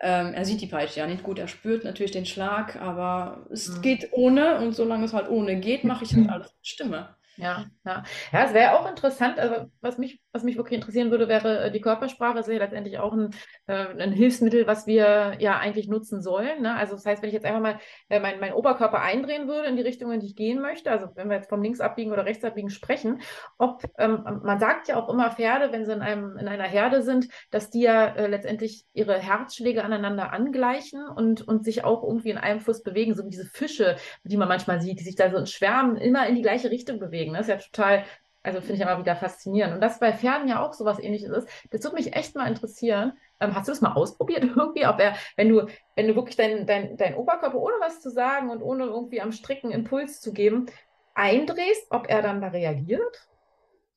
Ähm, 0.00 0.34
er 0.34 0.44
sieht 0.44 0.60
die 0.60 0.66
Peitsche 0.66 1.00
ja 1.00 1.06
nicht 1.06 1.22
gut, 1.22 1.38
er 1.38 1.48
spürt 1.48 1.84
natürlich 1.84 2.12
den 2.12 2.26
Schlag, 2.26 2.76
aber 2.76 3.46
es 3.50 3.68
Mhm. 3.68 3.82
geht 3.82 4.08
ohne 4.12 4.58
und 4.60 4.74
solange 4.74 5.06
es 5.06 5.14
halt 5.14 5.28
ohne 5.30 5.58
geht, 5.58 5.84
mache 5.84 6.04
ich 6.04 6.14
halt 6.14 6.28
alles 6.30 6.52
mit 6.54 6.66
Stimme. 6.66 7.16
Ja, 7.36 7.66
ja. 7.84 8.02
Ja, 8.32 8.44
es 8.44 8.54
wäre 8.54 8.78
auch 8.78 8.88
interessant, 8.88 9.38
also 9.38 9.70
was 9.80 9.98
mich, 9.98 10.20
was 10.32 10.42
mich 10.42 10.56
wirklich 10.56 10.76
interessieren 10.76 11.10
würde, 11.10 11.28
wäre 11.28 11.64
äh, 11.64 11.70
die 11.70 11.80
Körpersprache. 11.80 12.36
Das 12.36 12.48
ist 12.48 12.52
ja 12.52 12.58
letztendlich 12.58 12.98
auch 12.98 13.12
ein, 13.12 13.30
äh, 13.66 13.86
ein 13.98 14.12
Hilfsmittel, 14.12 14.66
was 14.66 14.86
wir 14.86 15.36
ja 15.38 15.58
eigentlich 15.58 15.88
nutzen 15.88 16.22
sollen. 16.22 16.62
Ne? 16.62 16.74
Also 16.74 16.94
das 16.94 17.04
heißt, 17.04 17.22
wenn 17.22 17.28
ich 17.28 17.34
jetzt 17.34 17.44
einfach 17.44 17.60
mal 17.60 17.78
äh, 18.08 18.20
meinen 18.20 18.40
mein 18.40 18.54
Oberkörper 18.54 19.00
eindrehen 19.00 19.48
würde 19.48 19.68
in 19.68 19.76
die 19.76 19.82
Richtung, 19.82 20.12
in 20.12 20.20
die 20.20 20.26
ich 20.26 20.36
gehen 20.36 20.60
möchte, 20.60 20.90
also 20.90 21.08
wenn 21.14 21.28
wir 21.28 21.36
jetzt 21.36 21.48
vom 21.48 21.62
Linksabbiegen 21.62 22.12
oder 22.12 22.24
Rechtsabbiegen 22.24 22.70
sprechen, 22.70 23.20
ob 23.58 23.82
ähm, 23.98 24.40
man 24.42 24.58
sagt 24.58 24.88
ja 24.88 24.96
auch 24.96 25.08
immer 25.08 25.30
Pferde, 25.30 25.72
wenn 25.72 25.84
sie 25.84 25.92
in 25.92 26.02
einem 26.02 26.36
in 26.38 26.48
einer 26.48 26.64
Herde 26.64 27.02
sind, 27.02 27.28
dass 27.50 27.70
die 27.70 27.82
ja 27.82 28.06
äh, 28.06 28.26
letztendlich 28.28 28.84
ihre 28.92 29.18
Herzschläge 29.18 29.84
aneinander 29.84 30.32
angleichen 30.32 31.06
und, 31.08 31.46
und 31.46 31.64
sich 31.64 31.84
auch 31.84 32.02
irgendwie 32.02 32.30
in 32.30 32.38
einem 32.38 32.60
Fluss 32.60 32.82
bewegen, 32.82 33.14
so 33.14 33.24
wie 33.24 33.30
diese 33.30 33.46
Fische, 33.46 33.96
die 34.24 34.36
man 34.36 34.48
manchmal 34.48 34.80
sieht, 34.80 35.00
die 35.00 35.04
sich 35.04 35.16
da 35.16 35.30
so 35.30 35.36
in 35.36 35.46
Schwärmen 35.46 35.96
immer 35.96 36.26
in 36.26 36.34
die 36.34 36.42
gleiche 36.42 36.70
Richtung 36.70 36.98
bewegen. 36.98 37.25
Das 37.34 37.48
ist 37.48 37.48
ja 37.48 37.56
total, 37.58 38.04
also 38.42 38.60
finde 38.60 38.74
ich 38.74 38.80
immer 38.80 38.98
wieder 38.98 39.16
faszinierend. 39.16 39.74
Und 39.74 39.80
das 39.80 39.98
bei 39.98 40.12
Pferden 40.12 40.48
ja 40.48 40.64
auch 40.64 40.72
sowas 40.72 40.98
ähnliches 40.98 41.30
ist. 41.30 41.48
Das 41.70 41.82
würde 41.84 41.96
mich 41.96 42.14
echt 42.14 42.34
mal 42.36 42.46
interessieren. 42.48 43.12
Ähm, 43.40 43.54
hast 43.54 43.68
du 43.68 43.72
das 43.72 43.80
mal 43.80 43.92
ausprobiert 43.94 44.44
irgendwie? 44.56 44.86
Ob 44.86 45.00
er, 45.00 45.16
wenn 45.36 45.48
du, 45.48 45.66
wenn 45.94 46.08
du 46.08 46.14
wirklich 46.16 46.36
deinen 46.36 46.66
dein, 46.66 46.96
dein 46.96 47.14
Oberkörper 47.16 47.58
ohne 47.58 47.74
was 47.80 48.00
zu 48.00 48.10
sagen 48.10 48.50
und 48.50 48.62
ohne 48.62 48.84
irgendwie 48.84 49.20
am 49.20 49.32
Stricken 49.32 49.70
Impuls 49.70 50.20
zu 50.20 50.32
geben, 50.32 50.66
eindrehst, 51.14 51.86
ob 51.90 52.08
er 52.08 52.22
dann 52.22 52.40
da 52.40 52.48
reagiert? 52.48 53.28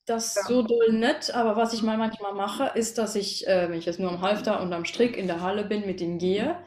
Das 0.05 0.35
Ja. 0.35 0.41
so 0.43 0.63
doll 0.63 0.91
nicht, 0.93 1.33
aber 1.35 1.55
was 1.55 1.73
ich 1.73 1.83
mal 1.83 1.97
manchmal 1.97 2.33
mache, 2.33 2.71
ist, 2.73 2.97
dass 2.97 3.15
ich, 3.15 3.47
äh, 3.47 3.69
wenn 3.69 3.77
ich 3.77 3.85
jetzt 3.85 3.99
nur 3.99 4.09
am 4.11 4.21
Halfter 4.21 4.59
und 4.61 4.73
am 4.73 4.85
Strick 4.85 5.15
in 5.15 5.27
der 5.27 5.41
Halle 5.41 5.65
bin, 5.65 5.85
mit 5.85 6.01
ihm 6.01 6.17
gehe, 6.17 6.57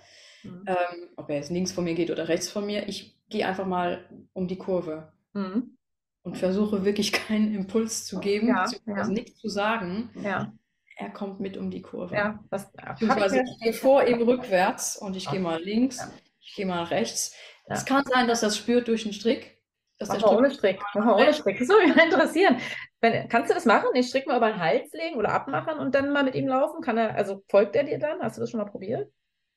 Mhm. 0.44 0.64
ähm, 0.66 1.08
ob 1.16 1.28
er 1.30 1.36
jetzt 1.36 1.50
links 1.50 1.72
von 1.72 1.84
mir 1.84 1.94
geht 1.94 2.10
oder 2.10 2.28
rechts 2.28 2.50
von 2.50 2.66
mir, 2.66 2.88
ich 2.88 3.16
gehe 3.30 3.46
einfach 3.46 3.66
mal 3.66 4.04
um 4.32 4.48
die 4.48 4.58
Kurve 4.58 5.12
Mhm. 5.34 5.76
Und 6.22 6.36
versuche 6.38 6.84
wirklich 6.84 7.12
keinen 7.12 7.54
Impuls 7.54 8.04
zu 8.06 8.20
geben, 8.20 8.48
Ja, 8.48 8.64
beziehungsweise 8.64 9.10
ja. 9.10 9.14
nichts 9.14 9.38
zu 9.38 9.48
sagen. 9.48 10.10
Ja, 10.22 10.52
Er 10.96 11.10
kommt 11.10 11.40
mit 11.40 11.56
um 11.56 11.70
die 11.70 11.82
Kurve. 11.82 12.14
ja. 12.14 12.38
Das 12.50 12.70
ich 12.74 12.82
Beziehungsweise 12.84 13.36
mir- 13.36 13.44
ich 13.44 13.58
gehe 13.60 13.72
vor 13.72 14.04
ihm 14.06 14.22
rückwärts 14.22 14.96
und 14.96 15.16
ich 15.16 15.28
gehe 15.30 15.40
mal 15.40 15.60
links, 15.62 16.06
ich 16.40 16.54
gehe 16.54 16.66
mal 16.66 16.84
rechts. 16.84 17.34
Es 17.66 17.84
kann 17.84 18.04
sein, 18.04 18.26
dass 18.28 18.40
das 18.40 18.56
spürt 18.56 18.88
durch 18.88 19.04
den 19.04 19.12
Strick. 19.12 19.58
Dass 19.98 20.08
der 20.08 20.20
mal 20.20 20.36
ohne 20.36 20.50
Strick 20.50 20.78
Strick. 20.80 20.86
Mach 20.94 21.04
mal 21.04 21.14
ohne 21.14 21.32
Strick. 21.32 21.58
Das 21.60 21.68
würde 21.68 21.86
mich 21.86 21.96
mal 21.96 22.04
interessieren. 22.04 22.56
Wenn, 23.00 23.28
kannst 23.28 23.50
du 23.50 23.54
das 23.54 23.64
machen? 23.64 23.86
Den 23.94 24.02
Strick 24.02 24.26
mal 24.26 24.36
über 24.36 24.50
den 24.50 24.58
Hals 24.58 24.92
legen 24.92 25.16
oder 25.16 25.30
abmachen 25.30 25.78
und 25.78 25.94
dann 25.94 26.12
mal 26.12 26.24
mit 26.24 26.34
ihm 26.34 26.48
laufen? 26.48 26.80
Kann 26.82 26.98
er, 26.98 27.14
also 27.14 27.44
folgt 27.48 27.76
er 27.76 27.84
dir 27.84 27.98
dann? 28.00 28.20
Hast 28.20 28.36
du 28.36 28.40
das 28.40 28.50
schon 28.50 28.58
mal 28.58 28.66
probiert? 28.68 29.10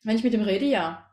Wenn 0.03 0.15
ich 0.15 0.23
mit 0.23 0.33
ihm 0.35 0.41
rede, 0.43 0.65
ja. 0.65 1.09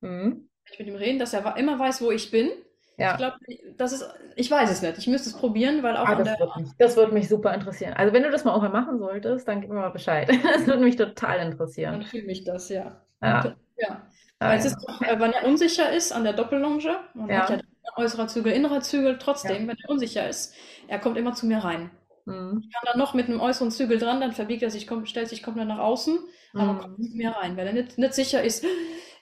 Mhm. 0.00 0.48
Wenn 0.64 0.72
ich 0.72 0.78
mit 0.78 0.88
ihm 0.88 0.94
rede, 0.94 1.18
dass 1.18 1.32
er 1.34 1.56
immer 1.56 1.76
weiß, 1.78 2.00
wo 2.02 2.12
ich 2.12 2.30
bin. 2.30 2.50
Ja. 2.98 3.12
Ich 3.12 3.16
glaube, 3.18 3.36
das 3.76 3.92
ist, 3.92 4.08
ich 4.36 4.50
weiß 4.50 4.70
es 4.70 4.82
nicht. 4.82 4.98
Ich 4.98 5.06
müsste 5.06 5.28
es 5.30 5.36
probieren, 5.36 5.82
weil 5.82 5.96
auch 5.96 6.06
Ah, 6.08 6.16
das 6.16 6.24
der, 6.28 6.38
würde 6.40 6.60
mich, 6.60 6.70
das 6.78 6.96
würde 6.96 7.12
mich 7.12 7.28
super 7.28 7.54
interessieren. 7.54 7.94
Also 7.94 8.12
wenn 8.12 8.24
du 8.24 8.30
das 8.30 8.44
mal 8.44 8.52
auch 8.52 8.60
mal 8.62 8.70
machen 8.70 8.98
solltest, 8.98 9.46
dann 9.46 9.60
gib 9.60 9.70
mir 9.70 9.76
mal 9.76 9.90
Bescheid. 9.90 10.28
Das 10.42 10.66
würde 10.66 10.82
mich 10.82 10.96
total 10.96 11.38
dann 11.38 11.52
interessieren. 11.52 12.02
fühle 12.02 12.24
mich 12.24 12.44
das, 12.44 12.68
ja. 12.68 13.00
Ja. 13.22 13.54
Ja. 13.76 14.02
Ah, 14.40 14.50
Weil 14.50 14.58
es 14.58 14.64
ja. 14.64 14.70
ist 14.70 14.84
doch, 14.86 15.00
äh, 15.02 15.18
wenn 15.20 15.32
er 15.32 15.46
unsicher 15.46 15.92
ist 15.92 16.12
an 16.12 16.24
der 16.24 16.32
Doppellonge, 16.32 16.98
man 17.14 17.28
Ja. 17.28 17.48
hat 17.48 17.50
ja 17.50 17.58
äußerer 17.96 18.28
Zügel, 18.28 18.52
innerer 18.52 18.80
Zügel, 18.80 19.18
trotzdem, 19.18 19.66
wenn 19.68 19.76
er 19.82 19.90
unsicher 19.90 20.28
ist, 20.28 20.54
er 20.88 20.98
kommt 20.98 21.16
immer 21.16 21.34
zu 21.34 21.46
mir 21.46 21.58
rein. 21.58 21.90
Mhm. 22.26 22.62
Ich 22.64 22.72
kann 22.72 22.82
dann 22.84 22.98
noch 22.98 23.14
mit 23.14 23.26
einem 23.28 23.40
äußeren 23.40 23.70
Zügel 23.70 23.98
dran, 23.98 24.20
dann 24.20 24.32
verbiegt 24.32 24.62
er 24.62 24.70
sich, 24.70 24.86
kommt, 24.86 25.08
stellt 25.08 25.28
sich 25.28 25.42
komplett 25.42 25.66
nach 25.68 25.78
außen, 25.78 26.18
aber 26.54 26.72
Mhm. 26.74 26.78
kommt 26.80 26.96
zu 27.04 27.16
mir 27.16 27.30
rein. 27.30 27.56
Weil 27.56 27.68
er 27.68 27.72
nicht, 27.72 27.96
nicht 27.98 28.14
sicher 28.14 28.42
ist, 28.42 28.64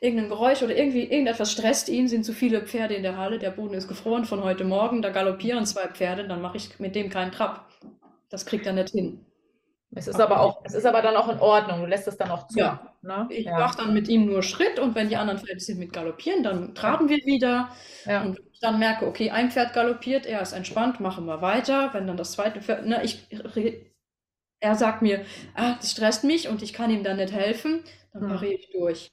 irgendein 0.00 0.28
Geräusch 0.28 0.62
oder 0.62 0.76
irgendwie 0.76 1.04
irgendetwas 1.04 1.52
stresst 1.52 1.88
ihn, 1.88 2.08
sind 2.08 2.24
zu 2.24 2.32
viele 2.32 2.62
Pferde 2.62 2.94
in 2.94 3.02
der 3.02 3.16
Halle, 3.16 3.38
der 3.38 3.50
Boden 3.50 3.74
ist 3.74 3.88
gefroren 3.88 4.24
von 4.24 4.42
heute 4.44 4.64
Morgen, 4.64 5.02
da 5.02 5.10
galoppieren 5.10 5.66
zwei 5.66 5.88
Pferde, 5.88 6.26
dann 6.28 6.42
mache 6.42 6.56
ich 6.56 6.78
mit 6.78 6.94
dem 6.94 7.10
keinen 7.10 7.32
Trab. 7.32 7.68
Das 8.30 8.46
kriegt 8.46 8.66
er 8.66 8.72
nicht 8.72 8.90
hin. 8.90 9.24
Es 9.94 10.08
ist 10.08 10.20
aber 10.20 10.40
auch, 10.40 10.60
es 10.64 10.74
ist 10.74 10.84
aber 10.84 11.00
dann 11.00 11.16
auch 11.16 11.28
in 11.28 11.38
Ordnung. 11.38 11.80
Du 11.80 11.86
lässt 11.86 12.06
es 12.08 12.16
dann 12.18 12.30
auch 12.30 12.48
zu. 12.48 12.58
Ja. 12.58 12.94
Ne? 13.02 13.26
Ich 13.30 13.46
Ja. 13.46 13.58
mache 13.58 13.78
dann 13.78 13.94
mit 13.94 14.08
ihm 14.08 14.26
nur 14.26 14.42
Schritt 14.42 14.78
und 14.78 14.94
wenn 14.94 15.08
die 15.08 15.16
anderen 15.16 15.40
Pferde 15.40 15.60
sind 15.60 15.78
mit 15.78 15.92
galoppieren, 15.92 16.42
dann 16.42 16.74
traben 16.74 17.08
wir 17.08 17.18
wieder. 17.24 17.70
Ja. 18.04 18.22
Und 18.22 18.36
wenn 18.36 18.46
ich 18.52 18.60
dann 18.60 18.78
merke, 18.78 19.06
okay, 19.06 19.30
ein 19.30 19.50
Pferd 19.50 19.72
galoppiert, 19.72 20.26
er 20.26 20.42
ist 20.42 20.52
entspannt, 20.52 21.00
machen 21.00 21.24
wir 21.26 21.40
weiter. 21.40 21.90
Wenn 21.94 22.06
dann 22.06 22.16
das 22.16 22.32
zweite 22.32 22.60
Pferd, 22.60 22.84
ne, 22.86 23.02
ich, 23.04 23.26
er 23.30 23.44
er 24.60 24.74
sagt 24.74 25.02
mir, 25.02 25.24
ah, 25.54 25.74
das 25.76 25.92
stresst 25.92 26.24
mich 26.24 26.48
und 26.48 26.62
ich 26.62 26.72
kann 26.72 26.90
ihm 26.90 27.04
dann 27.04 27.18
nicht 27.18 27.32
helfen, 27.32 27.82
dann 28.16 28.26
pariere 28.26 28.54
ich 28.54 28.70
durch. 28.72 29.12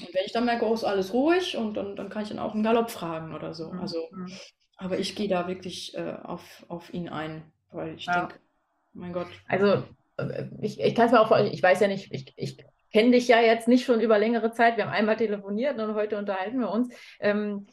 Und 0.00 0.14
wenn 0.14 0.24
ich 0.26 0.32
dann 0.32 0.44
merke, 0.44 0.66
oh, 0.66 0.74
ist 0.74 0.84
alles 0.84 1.12
ruhig 1.12 1.56
und 1.56 1.74
dann, 1.74 1.96
dann 1.96 2.08
kann 2.10 2.22
ich 2.22 2.28
dann 2.28 2.38
auch 2.38 2.54
einen 2.54 2.62
Galopp 2.62 2.90
fragen 2.90 3.34
oder 3.34 3.54
so. 3.54 3.70
Also, 3.70 4.08
aber 4.76 4.98
ich 4.98 5.14
gehe 5.16 5.28
da 5.28 5.48
wirklich 5.48 5.94
äh, 5.96 6.16
auf, 6.22 6.64
auf 6.68 6.92
ihn 6.92 7.08
ein, 7.08 7.50
weil 7.72 7.94
ich 7.94 8.06
Ja. 8.06 8.20
denke, 8.20 8.40
mein 8.92 9.12
Gott. 9.12 9.28
Also 9.48 9.84
äh, 10.18 10.44
ich, 10.60 10.80
ich 10.80 10.94
kann 10.94 11.06
es 11.06 11.12
mir 11.12 11.20
auch 11.20 11.28
vorstellen, 11.28 11.52
ich 11.54 11.62
weiß 11.62 11.80
ja 11.80 11.88
nicht, 11.88 12.12
ich, 12.12 12.32
ich 12.36 12.58
kenne 12.92 13.12
dich 13.12 13.28
ja 13.28 13.40
jetzt 13.40 13.68
nicht 13.68 13.84
schon 13.84 14.00
über 14.00 14.18
längere 14.18 14.52
Zeit. 14.52 14.76
Wir 14.76 14.84
haben 14.84 14.92
einmal 14.92 15.16
telefoniert 15.16 15.78
und 15.78 15.94
heute 15.94 16.18
unterhalten 16.18 16.60
wir 16.60 16.70
uns. 16.70 16.88
Ähm, 17.20 17.66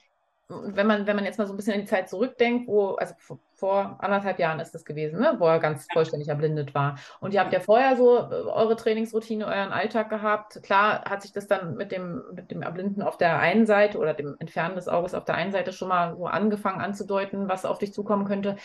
wenn 0.49 0.87
man, 0.87 1.07
wenn 1.07 1.15
man 1.15 1.25
jetzt 1.25 1.37
mal 1.37 1.47
so 1.47 1.53
ein 1.53 1.57
bisschen 1.57 1.73
in 1.73 1.81
die 1.81 1.87
Zeit 1.87 2.09
zurückdenkt, 2.09 2.67
wo, 2.67 2.91
also 2.95 3.13
vor 3.55 3.97
anderthalb 3.99 4.39
Jahren 4.39 4.59
ist 4.59 4.71
das 4.71 4.83
gewesen, 4.83 5.19
ne, 5.19 5.35
wo 5.39 5.47
er 5.47 5.59
ganz 5.59 5.87
vollständig 5.91 6.27
erblindet 6.27 6.75
war. 6.75 6.97
Und 7.21 7.33
ihr 7.33 7.39
habt 7.39 7.53
ja 7.53 7.59
vorher 7.59 7.95
so 7.95 8.17
äh, 8.17 8.19
eure 8.19 8.75
Trainingsroutine, 8.75 9.45
euren 9.45 9.71
Alltag 9.71 10.09
gehabt. 10.09 10.61
Klar 10.63 11.05
hat 11.05 11.21
sich 11.21 11.31
das 11.31 11.47
dann 11.47 11.75
mit 11.75 11.91
dem, 11.91 12.21
mit 12.33 12.51
dem 12.51 12.61
Erblinden 12.61 13.01
auf 13.01 13.17
der 13.17 13.39
einen 13.39 13.65
Seite 13.65 13.97
oder 13.97 14.13
dem 14.13 14.35
Entfernen 14.39 14.75
des 14.75 14.87
Auges 14.87 15.13
auf 15.13 15.23
der 15.23 15.35
einen 15.35 15.51
Seite 15.51 15.71
schon 15.71 15.87
mal 15.87 16.15
so 16.15 16.25
angefangen 16.25 16.81
anzudeuten, 16.81 17.47
was 17.47 17.65
auf 17.65 17.79
dich 17.79 17.93
zukommen 17.93 18.25
könnte. 18.25 18.57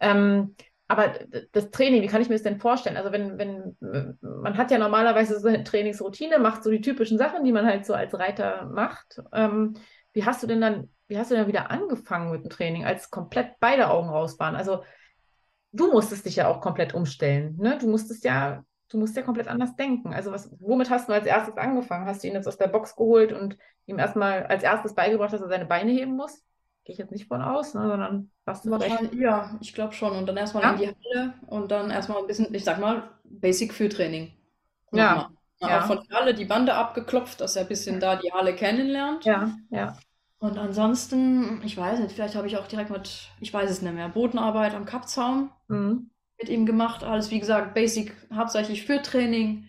Ähm, 0.00 0.54
aber 0.86 1.14
das 1.52 1.70
Training, 1.70 2.02
wie 2.02 2.06
kann 2.06 2.20
ich 2.20 2.28
mir 2.28 2.34
das 2.34 2.42
denn 2.42 2.60
vorstellen? 2.60 2.96
Also 2.96 3.10
wenn, 3.10 3.38
wenn, 3.38 3.76
äh, 3.82 4.12
man 4.20 4.56
hat 4.56 4.70
ja 4.70 4.78
normalerweise 4.78 5.40
so 5.40 5.48
eine 5.48 5.64
Trainingsroutine, 5.64 6.38
macht 6.38 6.62
so 6.62 6.70
die 6.70 6.82
typischen 6.82 7.18
Sachen, 7.18 7.42
die 7.44 7.52
man 7.52 7.66
halt 7.66 7.86
so 7.86 7.94
als 7.94 8.16
Reiter 8.18 8.66
macht. 8.66 9.20
Ähm, 9.32 9.74
wie 10.12 10.24
hast 10.24 10.42
du 10.42 10.46
denn 10.46 10.60
dann, 10.60 10.90
wie 11.08 11.18
hast 11.18 11.30
du 11.30 11.34
denn 11.34 11.46
wieder 11.46 11.70
angefangen 11.70 12.30
mit 12.32 12.44
dem 12.44 12.50
Training, 12.50 12.84
als 12.84 13.10
komplett 13.10 13.58
beide 13.60 13.90
Augen 13.90 14.08
raus 14.08 14.38
waren? 14.38 14.56
Also 14.56 14.82
du 15.72 15.90
musstest 15.92 16.26
dich 16.26 16.36
ja 16.36 16.48
auch 16.48 16.60
komplett 16.60 16.94
umstellen, 16.94 17.56
ne? 17.58 17.78
Du 17.78 17.88
musstest 17.88 18.24
ja, 18.24 18.64
du 18.88 18.98
musst 18.98 19.16
ja 19.16 19.22
komplett 19.22 19.48
anders 19.48 19.76
denken. 19.76 20.14
Also 20.14 20.30
was, 20.32 20.50
womit 20.60 20.90
hast 20.90 21.08
du 21.08 21.12
als 21.12 21.26
erstes 21.26 21.56
angefangen? 21.56 22.06
Hast 22.06 22.22
du 22.22 22.28
ihn 22.28 22.34
jetzt 22.34 22.48
aus 22.48 22.58
der 22.58 22.68
Box 22.68 22.96
geholt 22.96 23.32
und 23.32 23.58
ihm 23.86 23.98
erstmal 23.98 24.44
als 24.46 24.62
erstes 24.62 24.94
beigebracht, 24.94 25.32
dass 25.32 25.40
er 25.42 25.48
seine 25.48 25.66
Beine 25.66 25.90
heben 25.92 26.16
muss? 26.16 26.42
Gehe 26.84 26.92
ich 26.92 26.98
jetzt 26.98 27.12
nicht 27.12 27.28
von 27.28 27.42
aus, 27.42 27.74
ne? 27.74 27.88
Sondern 27.88 28.30
hast 28.46 28.64
du. 28.64 28.70
Wahrscheinlich, 28.70 29.18
ja, 29.18 29.56
ich 29.60 29.74
glaube 29.74 29.94
schon. 29.94 30.12
Und 30.16 30.26
dann 30.26 30.36
erstmal 30.36 30.62
Ja? 30.62 30.72
in 30.72 30.78
die 30.78 30.88
Halle 30.88 31.34
und 31.46 31.70
dann 31.70 31.90
erstmal 31.90 32.18
ein 32.18 32.26
bisschen, 32.26 32.54
ich 32.54 32.64
sag 32.64 32.78
mal, 32.78 33.10
Basic 33.24 33.72
Führtraining. 33.72 34.34
Ja. 34.92 35.30
Na, 35.60 35.68
ja. 35.68 35.80
Auch 35.80 35.86
von 35.86 36.06
der 36.08 36.18
Halle 36.18 36.34
die 36.34 36.44
Bande 36.44 36.74
abgeklopft, 36.74 37.40
dass 37.40 37.56
er 37.56 37.62
ein 37.62 37.68
bisschen 37.68 38.00
da 38.00 38.16
die 38.16 38.32
Halle 38.32 38.54
kennenlernt. 38.54 39.24
Ja, 39.24 39.52
ja. 39.70 39.96
Und 40.44 40.58
ansonsten, 40.58 41.62
ich 41.64 41.74
weiß 41.74 42.00
nicht, 42.00 42.12
vielleicht 42.12 42.34
habe 42.34 42.46
ich 42.46 42.58
auch 42.58 42.66
direkt 42.66 42.90
mit, 42.90 43.30
ich 43.40 43.52
weiß 43.54 43.70
es 43.70 43.80
nicht 43.80 43.94
mehr, 43.94 44.10
Bodenarbeit 44.10 44.74
am 44.74 44.84
Kappzaum 44.84 45.50
Mhm. 45.68 46.10
mit 46.38 46.50
ihm 46.50 46.66
gemacht. 46.66 47.02
Alles, 47.02 47.30
wie 47.30 47.40
gesagt, 47.40 47.74
Basic, 47.74 48.12
hauptsächlich 48.34 48.84
Führtraining. 48.84 49.66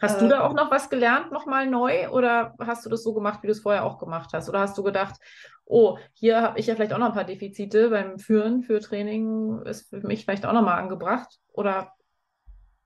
Hast 0.00 0.20
Äh, 0.20 0.24
du 0.24 0.28
da 0.28 0.40
auch 0.42 0.54
noch 0.54 0.70
was 0.70 0.90
gelernt, 0.90 1.32
nochmal 1.32 1.66
neu? 1.68 2.08
Oder 2.10 2.54
hast 2.60 2.84
du 2.86 2.90
das 2.90 3.02
so 3.02 3.14
gemacht, 3.14 3.42
wie 3.42 3.46
du 3.46 3.52
es 3.52 3.60
vorher 3.60 3.84
auch 3.84 3.98
gemacht 3.98 4.30
hast? 4.32 4.48
Oder 4.48 4.60
hast 4.60 4.76
du 4.76 4.82
gedacht, 4.82 5.16
oh, 5.64 5.98
hier 6.14 6.42
habe 6.42 6.58
ich 6.58 6.66
ja 6.66 6.74
vielleicht 6.74 6.92
auch 6.92 6.98
noch 6.98 7.06
ein 7.08 7.12
paar 7.14 7.24
Defizite 7.24 7.90
beim 7.90 8.18
Führen, 8.18 8.62
für 8.62 8.80
Training 8.80 9.62
ist 9.64 9.90
für 9.90 10.06
mich 10.06 10.24
vielleicht 10.24 10.44
auch 10.46 10.52
nochmal 10.52 10.78
angebracht? 10.80 11.38
Oder 11.52 11.92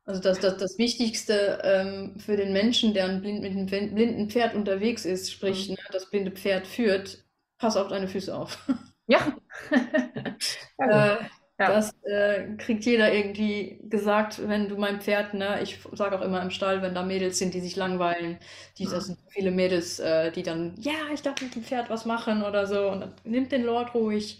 Also 0.06 0.20
das, 0.20 0.38
das, 0.38 0.56
das 0.58 0.78
Wichtigste 0.78 1.60
ähm, 1.64 2.18
für 2.20 2.36
den 2.36 2.52
Menschen, 2.52 2.94
der 2.94 3.06
ein 3.06 3.20
blind, 3.20 3.42
mit 3.42 3.50
einem 3.52 3.66
blin- 3.66 3.94
blinden 3.94 4.30
Pferd 4.30 4.54
unterwegs 4.54 5.04
ist, 5.04 5.32
sprich, 5.32 5.68
Mhm. 5.68 5.74
ne, 5.74 5.80
das 5.92 6.10
blinde 6.10 6.30
Pferd 6.30 6.66
führt, 6.66 7.24
pass 7.58 7.76
auf 7.76 7.88
deine 7.88 8.06
Füße 8.08 8.34
auf. 8.36 8.58
ja. 9.08 9.36
Äh, 10.78 11.16
Ja. 11.58 11.68
Das 11.68 11.94
äh, 12.02 12.54
kriegt 12.58 12.84
jeder 12.84 13.14
irgendwie 13.14 13.80
gesagt, 13.84 14.46
wenn 14.46 14.68
du 14.68 14.76
mein 14.76 15.00
Pferd, 15.00 15.32
ne, 15.32 15.62
ich 15.62 15.78
sage 15.92 16.18
auch 16.18 16.22
immer 16.22 16.42
im 16.42 16.50
Stall, 16.50 16.82
wenn 16.82 16.94
da 16.94 17.02
Mädels 17.02 17.38
sind, 17.38 17.54
die 17.54 17.60
sich 17.60 17.76
langweilen, 17.76 18.38
die, 18.76 18.84
Mhm. 18.86 18.90
das 18.90 19.06
sind 19.06 19.18
viele 19.30 19.50
Mädels, 19.50 19.98
äh, 19.98 20.30
die 20.32 20.42
dann, 20.42 20.74
ja, 20.78 20.92
ich 21.14 21.22
darf 21.22 21.40
mit 21.40 21.54
dem 21.54 21.62
Pferd 21.64 21.88
was 21.88 22.04
machen 22.04 22.42
oder 22.42 22.66
so 22.66 22.90
und 22.90 23.00
dann 23.00 23.14
nimmt 23.24 23.52
den 23.52 23.64
Lord 23.64 23.94
ruhig. 23.94 24.38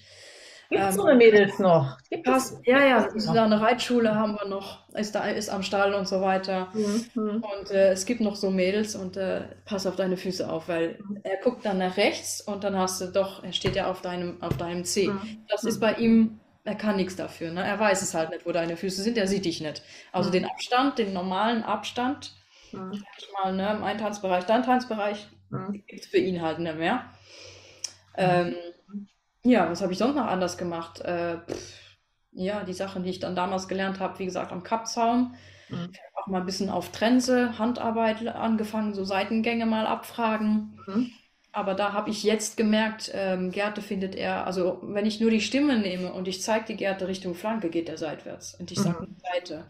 Gibt 0.70 0.82
es 0.82 0.88
ähm, 0.88 1.00
so 1.00 1.04
eine 1.04 1.16
Mädels 1.16 1.58
noch? 1.58 1.98
Gibt 2.10 2.26
es? 2.28 2.60
Ja, 2.64 2.84
ja, 2.84 3.08
da 3.32 3.44
eine 3.44 3.60
Reitschule 3.60 4.14
haben 4.14 4.34
wir 4.34 4.48
noch, 4.48 4.88
ist 4.94 5.14
da 5.14 5.24
ist 5.26 5.48
am 5.48 5.62
Stall 5.62 5.94
und 5.94 6.08
so 6.08 6.20
weiter. 6.20 6.68
Mhm. 6.74 7.04
Mhm. 7.14 7.44
Und 7.44 7.70
äh, 7.70 7.92
es 7.92 8.04
gibt 8.06 8.20
noch 8.20 8.34
so 8.36 8.50
Mädels 8.50 8.96
und 8.96 9.16
äh, 9.16 9.42
pass 9.64 9.86
auf 9.86 9.96
deine 9.96 10.16
Füße 10.16 10.48
auf, 10.50 10.68
weil 10.68 10.98
er 11.22 11.36
guckt 11.36 11.64
dann 11.64 11.78
nach 11.78 11.96
rechts 11.96 12.40
und 12.40 12.64
dann 12.64 12.76
hast 12.76 13.00
du 13.00 13.06
doch, 13.06 13.44
er 13.44 13.52
steht 13.52 13.76
ja 13.76 13.88
auf 13.90 14.02
deinem, 14.02 14.42
auf 14.42 14.56
deinem 14.56 14.84
Zeh. 14.84 15.08
Mhm. 15.08 15.44
Das 15.48 15.64
ist 15.64 15.78
bei 15.78 15.94
ihm, 15.94 16.40
er 16.64 16.74
kann 16.74 16.96
nichts 16.96 17.14
dafür, 17.14 17.52
ne? 17.52 17.64
Er 17.64 17.78
weiß 17.78 18.02
es 18.02 18.14
halt 18.14 18.30
nicht, 18.30 18.44
wo 18.44 18.50
deine 18.52 18.76
Füße 18.76 19.02
sind, 19.02 19.16
er 19.18 19.28
sieht 19.28 19.44
dich 19.44 19.60
nicht. 19.60 19.82
Also 20.10 20.30
Mhm. 20.30 20.32
den 20.32 20.44
Abstand, 20.46 20.98
den 20.98 21.12
normalen 21.12 21.62
Abstand, 21.62 22.34
Mhm. 22.72 22.92
sag 22.92 23.06
ich 23.18 23.28
mal, 23.32 23.52
ne, 23.54 23.70
im 23.70 23.84
einen 23.84 24.00
Tanzbereich, 24.00 24.44
dein 24.44 24.64
Tanzbereich, 24.64 25.28
Mhm. 25.50 25.84
gibt 25.86 26.00
es 26.04 26.06
für 26.08 26.18
ihn 26.18 26.42
halt 26.42 26.58
nicht 26.58 26.76
mehr. 26.76 27.04
Ähm, 28.16 28.56
ja, 29.48 29.70
was 29.70 29.82
habe 29.82 29.92
ich 29.92 29.98
sonst 29.98 30.16
noch 30.16 30.26
anders 30.26 30.58
gemacht? 30.58 31.00
Äh, 31.00 31.38
pff, 31.46 31.96
ja, 32.32 32.64
die 32.64 32.72
Sachen, 32.74 33.02
die 33.04 33.10
ich 33.10 33.20
dann 33.20 33.36
damals 33.36 33.68
gelernt 33.68 34.00
habe, 34.00 34.18
wie 34.18 34.26
gesagt, 34.26 34.52
am 34.52 34.62
Kappzaum. 34.62 35.34
Mhm. 35.68 35.92
Ich 35.92 36.00
habe 36.00 36.24
auch 36.24 36.26
mal 36.28 36.40
ein 36.40 36.46
bisschen 36.46 36.70
auf 36.70 36.92
Trense, 36.92 37.58
Handarbeit 37.58 38.26
angefangen, 38.28 38.94
so 38.94 39.04
Seitengänge 39.04 39.66
mal 39.66 39.86
abfragen. 39.86 40.78
Mhm. 40.86 41.12
Aber 41.52 41.74
da 41.74 41.92
habe 41.94 42.10
ich 42.10 42.22
jetzt 42.24 42.56
gemerkt, 42.58 43.10
ähm, 43.14 43.50
Gerte 43.50 43.82
findet 43.82 44.14
er, 44.14 44.46
also 44.46 44.80
wenn 44.84 45.06
ich 45.06 45.20
nur 45.20 45.30
die 45.30 45.40
Stimme 45.40 45.78
nehme 45.78 46.12
und 46.12 46.28
ich 46.28 46.42
zeige 46.42 46.66
die 46.66 46.76
Gerte 46.76 47.08
Richtung 47.08 47.34
Flanke, 47.34 47.70
geht 47.70 47.88
er 47.88 47.98
seitwärts. 47.98 48.54
Und 48.54 48.70
ich 48.72 48.82
sage 48.82 48.98
Mhm. 49.00 49.16
Seite. 49.22 49.66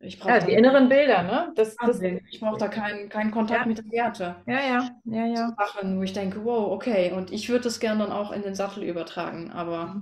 Ich 0.00 0.18
Ja, 0.26 0.38
brauche 0.38 0.40
die 0.40 0.52
inneren 0.52 0.88
Bilder, 0.88 1.22
ne? 1.22 1.52
Das, 1.56 1.76
das, 1.82 2.00
ich 2.30 2.40
brauche 2.40 2.58
da 2.58 2.68
keinen, 2.68 3.08
keinen 3.08 3.30
Kontakt 3.30 3.66
Ja. 3.66 3.66
mit 3.66 3.78
der 3.78 3.84
Gerte. 3.84 4.36
ja, 4.46 4.60
ja, 4.60 5.02
ja, 5.04 5.26
ja. 5.26 5.56
Sachen, 5.56 5.96
wo 5.98 6.02
ich 6.02 6.12
denke, 6.12 6.44
wow, 6.44 6.72
okay, 6.72 7.12
und 7.12 7.30
ich 7.32 7.48
würde 7.48 7.62
das 7.64 7.78
gern 7.78 7.98
dann 8.00 8.10
auch 8.10 8.32
in 8.32 8.42
den 8.42 8.54
Sattel 8.56 8.82
übertragen, 8.82 9.50
aber 9.52 10.00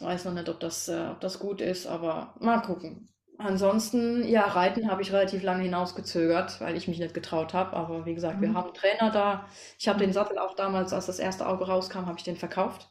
weiß 0.00 0.24
noch 0.26 0.34
nicht, 0.34 0.48
ob 0.48 0.60
das, 0.60 0.88
äh, 0.88 1.08
ob 1.10 1.20
das 1.20 1.38
gut 1.38 1.60
ist, 1.60 1.86
aber 1.86 2.34
mal 2.40 2.60
gucken. 2.60 3.08
Ansonsten, 3.38 4.26
ja, 4.26 4.46
Reiten 4.46 4.90
habe 4.90 5.02
ich 5.02 5.12
relativ 5.12 5.42
lange 5.44 5.62
hinausgezögert, 5.62 6.60
weil 6.60 6.76
ich 6.76 6.88
mich 6.88 6.98
nicht 6.98 7.14
getraut 7.14 7.54
habe, 7.54 7.76
aber 7.76 8.04
wie 8.04 8.14
gesagt, 8.14 8.40
wir 8.42 8.48
Mhm. 8.48 8.54
haben 8.54 8.66
einen 8.66 8.74
Trainer 8.74 9.10
da. 9.10 9.46
Ich 9.78 9.86
habe 9.88 9.98
Mhm. 9.98 10.04
den 10.04 10.12
Sattel 10.12 10.38
auch 10.38 10.54
damals, 10.56 10.92
als 10.92 11.06
das 11.06 11.20
erste 11.20 11.46
Auge 11.46 11.66
rauskam, 11.68 12.06
habe 12.06 12.18
ich 12.18 12.24
den 12.24 12.36
verkauft, 12.36 12.90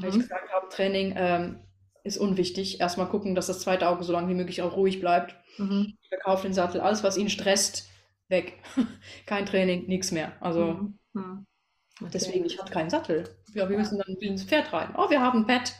weil 0.00 0.10
ich 0.10 0.18
Mhm. 0.18 0.20
gesagt 0.20 0.52
habe, 0.52 0.68
Training 0.70 1.14
ähm, 1.16 1.60
ist 2.06 2.18
unwichtig. 2.18 2.80
Erstmal 2.80 3.08
gucken, 3.08 3.34
dass 3.34 3.46
das 3.48 3.60
zweite 3.60 3.88
Auge 3.88 4.04
so 4.04 4.12
lange 4.12 4.28
wie 4.28 4.34
möglich 4.34 4.62
auch 4.62 4.76
ruhig 4.76 5.00
bleibt. 5.00 5.36
Mhm. 5.58 5.96
Ich 6.02 6.08
verkaufe 6.08 6.42
den 6.44 6.54
Sattel, 6.54 6.80
alles, 6.80 7.02
was 7.04 7.16
ihn 7.16 7.28
stresst, 7.30 7.88
weg. 8.28 8.54
Kein 9.26 9.46
Training, 9.46 9.86
nichts 9.88 10.12
mehr. 10.12 10.32
Also 10.40 10.74
Mhm. 10.74 10.98
Mhm. 11.14 11.46
Okay. 12.02 12.10
deswegen, 12.12 12.44
ich 12.44 12.58
habe 12.58 12.70
keinen 12.70 12.90
Sattel. 12.90 13.24
Ja, 13.54 13.68
wir 13.70 13.78
müssen 13.78 13.98
dann 13.98 14.14
ins 14.20 14.44
Pferd 14.44 14.70
reiten. 14.72 14.94
Oh, 14.98 15.08
wir 15.08 15.20
haben 15.22 15.40
ein 15.40 15.46
Pad. 15.46 15.72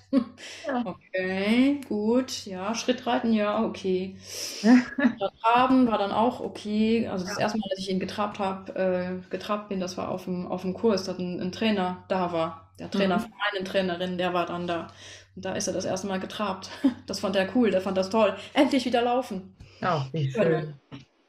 Ja. 0.66 0.82
Okay, 0.86 1.80
gut. 1.88 2.46
Ja, 2.46 2.74
Schrittreiten, 2.74 3.32
ja, 3.34 3.62
okay. 3.64 4.16
Traben 5.42 5.86
war 5.88 5.98
dann 5.98 6.12
auch 6.12 6.40
okay. 6.40 7.06
Also 7.08 7.26
das 7.26 7.38
erste 7.38 7.58
Mal, 7.58 7.68
dass 7.70 7.78
ich 7.80 7.90
ihn 7.90 8.00
getrabt 8.00 8.38
habe, 8.38 8.74
äh, 8.74 9.30
getrabt 9.30 9.68
bin, 9.68 9.80
das 9.80 9.96
war 9.96 10.08
auf 10.10 10.24
dem, 10.24 10.46
auf 10.46 10.62
dem 10.62 10.74
Kurs, 10.74 11.04
dass 11.04 11.18
ein, 11.18 11.40
ein 11.40 11.52
Trainer 11.52 12.04
da 12.08 12.32
war. 12.32 12.72
Der 12.78 12.90
Trainer 12.90 13.18
Mhm. 13.18 13.22
von 13.22 13.30
meinen 13.52 13.64
Trainerin, 13.64 14.18
der 14.18 14.34
war 14.34 14.46
dann 14.46 14.66
da. 14.66 14.88
Und 15.36 15.44
da 15.44 15.52
ist 15.52 15.68
er 15.68 15.74
das 15.74 15.84
erste 15.84 16.06
Mal 16.06 16.18
getrabt. 16.20 16.70
Das 17.06 17.20
fand 17.20 17.36
er 17.36 17.48
cool, 17.54 17.70
der 17.70 17.80
fand 17.80 17.96
das 17.96 18.10
toll. 18.10 18.34
Endlich 18.52 18.84
wieder 18.84 19.02
laufen. 19.02 19.54
Oh, 19.82 20.00
wie 20.12 20.30
schön. 20.30 20.74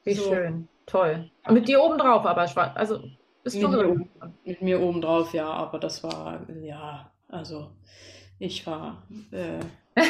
Wie 0.04 0.14
So. 0.14 0.24
schön. 0.24 0.68
Toll. 0.88 1.30
Und 1.46 1.54
mit 1.54 1.68
dir 1.68 1.84
oben 1.84 1.98
drauf, 1.98 2.26
aber. 2.26 2.48
Also 2.76 3.04
bist 3.44 3.62
Mit 3.62 3.72
mir. 3.72 4.08
Mit 4.44 4.62
mir 4.62 4.82
obendrauf, 4.82 5.34
ja, 5.34 5.48
aber 5.48 5.80
das 5.80 6.04
war, 6.04 6.42
ja, 6.62 7.12
also 7.30 7.72
ich 8.40 8.66
war 8.68 9.04
äh, 9.32 9.60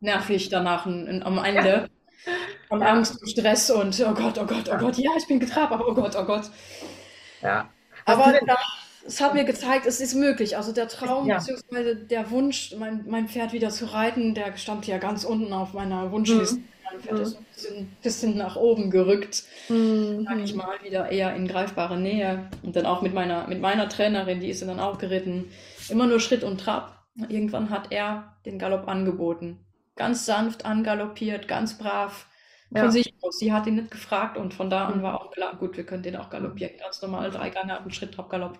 nervig 0.00 0.48
danach 0.48 0.86
am 0.86 1.44
Ende. 1.44 1.88
Von 2.68 2.80
Ja. 2.80 2.88
Angst 2.88 3.20
und 3.20 3.28
Stress 3.28 3.70
und 3.70 3.98
oh 4.00 4.12
Gott, 4.12 4.38
oh 4.38 4.46
Gott, 4.46 4.68
oh 4.70 4.76
Gott, 4.76 4.98
ja, 4.98 5.10
ich 5.16 5.26
bin 5.28 5.38
getrabt, 5.38 5.72
aber 5.72 5.86
oh 5.86 5.94
Gott, 5.94 6.16
oh 6.18 6.24
Gott. 6.24 6.50
Ja. 7.40 7.70
Hast 8.04 8.18
Aber 8.18 8.38
es 9.06 9.20
hat 9.20 9.34
mir 9.34 9.44
gezeigt, 9.44 9.86
es 9.86 10.00
ist 10.00 10.14
möglich. 10.14 10.56
Also 10.56 10.72
der 10.72 10.88
Traum 10.88 11.26
Ja. 11.28 11.38
beziehungsweise 11.38 11.96
der 11.96 12.30
Wunsch, 12.30 12.74
mein, 12.78 13.04
mein 13.08 13.28
Pferd 13.28 13.52
wieder 13.52 13.70
zu 13.70 13.86
reiten, 13.92 14.34
der 14.34 14.56
stand 14.56 14.86
ja 14.86 14.98
ganz 14.98 15.24
unten 15.24 15.52
auf 15.52 15.72
meiner 15.72 16.10
Wunschliste. 16.12 16.60
Mein 16.90 17.00
Pferd 17.00 17.16
Mhm. 17.16 17.22
ist 17.22 17.36
ein 17.36 17.46
bisschen, 17.54 17.96
bisschen 18.02 18.36
nach 18.36 18.56
oben 18.56 18.90
gerückt 18.90 19.44
sag 19.68 20.38
ich 20.38 20.52
Mhm. 20.52 20.58
mal, 20.58 20.76
wieder 20.82 21.10
eher 21.10 21.34
in 21.34 21.46
greifbare 21.48 21.98
Nähe. 21.98 22.48
Und 22.62 22.76
dann 22.76 22.86
auch 22.86 23.02
mit 23.02 23.14
meiner, 23.14 23.46
mit 23.48 23.60
meiner 23.60 23.88
Trainerin, 23.88 24.40
die 24.40 24.50
ist 24.50 24.62
dann 24.62 24.80
auch 24.80 24.98
geritten. 24.98 25.50
Immer 25.88 26.06
nur 26.06 26.20
Schritt 26.20 26.44
und 26.44 26.58
Trab. 26.60 26.92
Irgendwann 27.28 27.70
hat 27.70 27.92
er 27.92 28.36
den 28.44 28.58
Galopp 28.58 28.88
angeboten. 28.88 29.58
Ganz 29.96 30.26
sanft 30.26 30.66
angaloppiert, 30.66 31.48
ganz 31.48 31.78
brav. 31.78 32.26
Von 32.68 32.78
Ja. 32.82 32.90
sich 32.90 33.14
aus. 33.22 33.38
Sie 33.38 33.52
hat 33.52 33.66
ihn 33.66 33.76
nicht 33.76 33.90
gefragt 33.92 34.36
und 34.36 34.52
von 34.52 34.68
da 34.68 34.86
an 34.86 34.98
Mhm. 34.98 35.02
war 35.02 35.20
auch 35.20 35.30
klar, 35.30 35.54
gut, 35.56 35.76
wir 35.76 35.84
können 35.86 36.02
den 36.02 36.16
auch 36.16 36.28
galoppieren. 36.30 36.76
Ganz 36.78 37.00
normal 37.00 37.30
drei 37.30 37.48
Gänge 37.50 37.76
auf 37.76 37.84
den 37.84 37.92
Schritt, 37.92 38.12
Trab, 38.14 38.28
Galopp. 38.28 38.58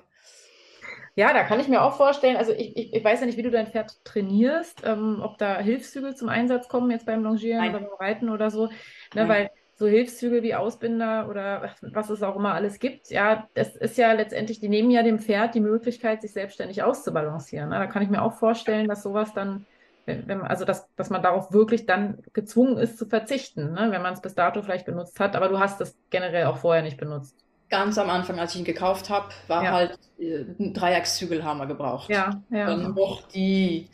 Ja, 1.17 1.33
da 1.33 1.45
kann 1.45 1.61
ich 1.61 1.69
mir 1.69 1.83
auch 1.83 1.97
vorstellen, 1.97 2.37
also 2.37 2.53
ich, 2.53 2.77
ich, 2.77 2.93
ich 2.93 3.03
weiß 3.03 3.21
ja 3.21 3.27
nicht, 3.27 3.39
wie 3.39 3.43
du 3.43 3.51
dein 3.51 3.67
Pferd 3.67 4.05
trainierst, 4.05 4.83
ähm, 4.85 5.21
ob 5.23 5.39
da 5.39 5.59
Hilfszügel 5.59 6.15
zum 6.15 6.29
Einsatz 6.29 6.69
kommen 6.69 6.91
jetzt 6.91 7.07
beim 7.07 7.23
Longieren 7.23 7.61
Nein. 7.61 7.75
oder 7.75 7.85
beim 7.87 7.95
Reiten 7.99 8.29
oder 8.29 8.51
so, 8.51 8.69
ne, 9.15 9.27
weil 9.27 9.51
so 9.77 9.87
Hilfszüge 9.87 10.43
wie 10.43 10.55
Ausbinder 10.55 11.29
oder 11.29 11.71
was 11.81 12.11
es 12.11 12.23
auch 12.23 12.37
immer 12.37 12.53
alles 12.53 12.79
gibt, 12.79 13.11
ja, 13.11 13.49
das 13.55 13.77
ist 13.77 13.97
ja 13.97 14.13
letztendlich, 14.13 14.61
die 14.61 14.69
nehmen 14.69 14.91
ja 14.91 15.03
dem 15.03 15.19
Pferd 15.19 15.55
die 15.55 15.61
Möglichkeit, 15.61 16.21
sich 16.21 16.35
selbstständig 16.35 16.83
auszubalancieren. 16.83 17.71
Ne? 17.71 17.79
Da 17.79 17.87
kann 17.87 18.03
ich 18.03 18.11
mir 18.11 18.23
auch 18.23 18.35
vorstellen, 18.35 18.87
dass 18.87 19.03
sowas 19.03 19.33
dann, 19.33 19.67
wenn, 20.05 20.29
wenn, 20.29 20.43
also 20.43 20.67
dass, 20.67 20.87
dass 20.97 21.09
man 21.09 21.23
darauf 21.23 21.51
wirklich 21.53 21.87
dann 21.87 22.23
gezwungen 22.35 22.77
ist 22.77 22.99
zu 22.99 23.07
verzichten, 23.07 23.73
ne? 23.73 23.89
wenn 23.91 24.03
man 24.03 24.13
es 24.13 24.23
bis 24.23 24.35
dato 24.35 24.61
vielleicht 24.63 24.87
benutzt 24.87 25.19
hat, 25.19 25.35
aber 25.35 25.49
du 25.49 25.59
hast 25.59 25.81
es 25.81 25.99
generell 26.11 26.45
auch 26.45 26.59
vorher 26.59 26.83
nicht 26.83 26.99
benutzt. 26.99 27.46
Ganz 27.69 27.99
am 27.99 28.11
Anfang, 28.11 28.39
als 28.39 28.55
ich 28.55 28.61
ihn 28.61 28.65
gekauft 28.65 29.11
habe, 29.11 29.29
war 29.49 29.65
Ja. 29.65 29.73
halt 29.73 29.99
äh, 30.21 30.45
ein 30.59 30.73
Dreiachszügel 30.73 31.45
haben 31.45 31.59
wir 31.59 31.67
gebraucht. 31.67 32.09
Ja, 32.11 32.43
ja. 32.51 32.67
Dann 32.67 32.95
noch 32.95 33.27
die 33.29 33.89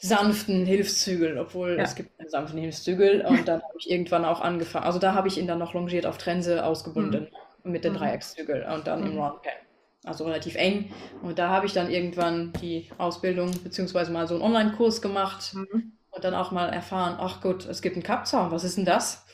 sanften 0.00 0.66
Hilfszügel, 0.66 1.38
obwohl 1.38 1.76
Ja. 1.76 1.82
es 1.84 1.94
gibt 1.94 2.16
keine 2.18 2.28
sanften 2.28 2.58
Hilfszügel. 2.58 3.24
Und 3.24 3.46
dann 3.48 3.62
habe 3.62 3.74
ich 3.78 3.90
irgendwann 3.90 4.24
auch 4.24 4.40
angefangen. 4.40 4.84
Also 4.84 4.98
da 4.98 5.14
habe 5.14 5.28
ich 5.28 5.38
ihn 5.38 5.46
dann 5.46 5.58
noch 5.58 5.72
longiert 5.74 6.04
auf 6.04 6.18
Trense 6.18 6.64
ausgebunden 6.64 7.28
mit 7.62 7.84
den 7.84 7.92
Mhm. 7.92 7.98
Dreiachszügel 7.98 8.64
und 8.74 8.86
dann 8.86 9.06
im 9.06 9.12
Mhm. 9.14 9.20
Round 9.20 9.42
Pen. 9.42 9.52
Also 10.04 10.24
relativ 10.24 10.56
eng. 10.56 10.92
Und 11.22 11.38
da 11.38 11.48
habe 11.48 11.64
ich 11.66 11.72
dann 11.72 11.90
irgendwann 11.90 12.52
die 12.60 12.90
Ausbildung 12.98 13.52
beziehungsweise 13.62 14.12
mal 14.12 14.26
so 14.28 14.34
einen 14.34 14.42
Online-Kurs 14.42 15.00
gemacht 15.00 15.54
Mhm. 15.54 15.92
und 16.10 16.24
dann 16.24 16.34
auch 16.34 16.50
mal 16.50 16.68
erfahren, 16.68 17.16
ach 17.18 17.40
gut, 17.40 17.64
es 17.66 17.80
gibt 17.80 17.96
einen 17.96 18.02
Kappzaun, 18.02 18.50
was 18.50 18.64
ist 18.64 18.76
denn 18.76 18.84
das? 18.84 19.24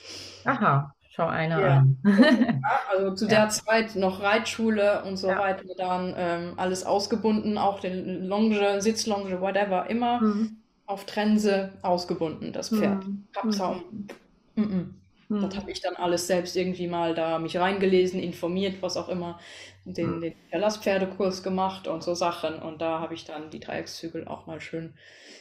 Aha, 0.44 0.94
schau 1.20 1.28
einer 1.28 1.60
Ja. 1.60 1.76
an. 1.78 1.98
Ja, 2.62 2.80
also 2.90 3.14
zu 3.14 3.24
Ja. 3.26 3.30
der 3.30 3.48
Zeit 3.50 3.96
noch 3.96 4.22
Reitschule 4.22 5.02
und 5.04 5.16
so 5.16 5.28
Ja. 5.28 5.38
weiter, 5.38 5.64
dann 5.76 6.14
ähm, 6.16 6.54
alles 6.56 6.84
ausgebunden, 6.84 7.58
auch 7.58 7.80
den 7.80 8.24
Longe, 8.24 8.80
Sitzlonge, 8.80 9.40
whatever, 9.40 9.88
immer 9.88 10.20
Mhm. 10.20 10.62
auf 10.86 11.04
Trense 11.06 11.72
ausgebunden, 11.82 12.52
das 12.52 12.70
Pferd. 12.70 13.04
Mhm. 13.06 13.28
Kappzaum. 13.32 14.08
Mhm. 14.56 14.94
Mhm. 15.28 15.40
Das 15.42 15.56
habe 15.56 15.70
ich 15.70 15.80
dann 15.80 15.94
alles 15.96 16.26
selbst 16.26 16.56
irgendwie 16.56 16.88
mal 16.88 17.14
da 17.14 17.38
mich 17.38 17.56
reingelesen, 17.56 18.20
informiert, 18.20 18.82
was 18.82 18.96
auch 18.96 19.08
immer, 19.08 19.38
den, 19.84 20.16
Mhm. 20.16 20.20
den 20.20 20.34
Verlasspferdekurs 20.50 21.42
gemacht 21.42 21.86
und 21.86 22.02
so 22.02 22.14
Sachen. 22.14 22.56
Und 22.60 22.82
da 22.82 22.98
habe 23.00 23.14
ich 23.14 23.24
dann 23.24 23.50
die 23.50 23.60
Dreieckszügel 23.60 24.26
auch 24.26 24.46
mal 24.46 24.60
schön, 24.60 24.94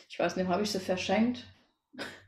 ich 0.09 0.19
weiß 0.19 0.35
nicht, 0.35 0.47
habe 0.47 0.61
ich 0.61 0.71
sie 0.71 0.79
verschenkt, 0.79 1.45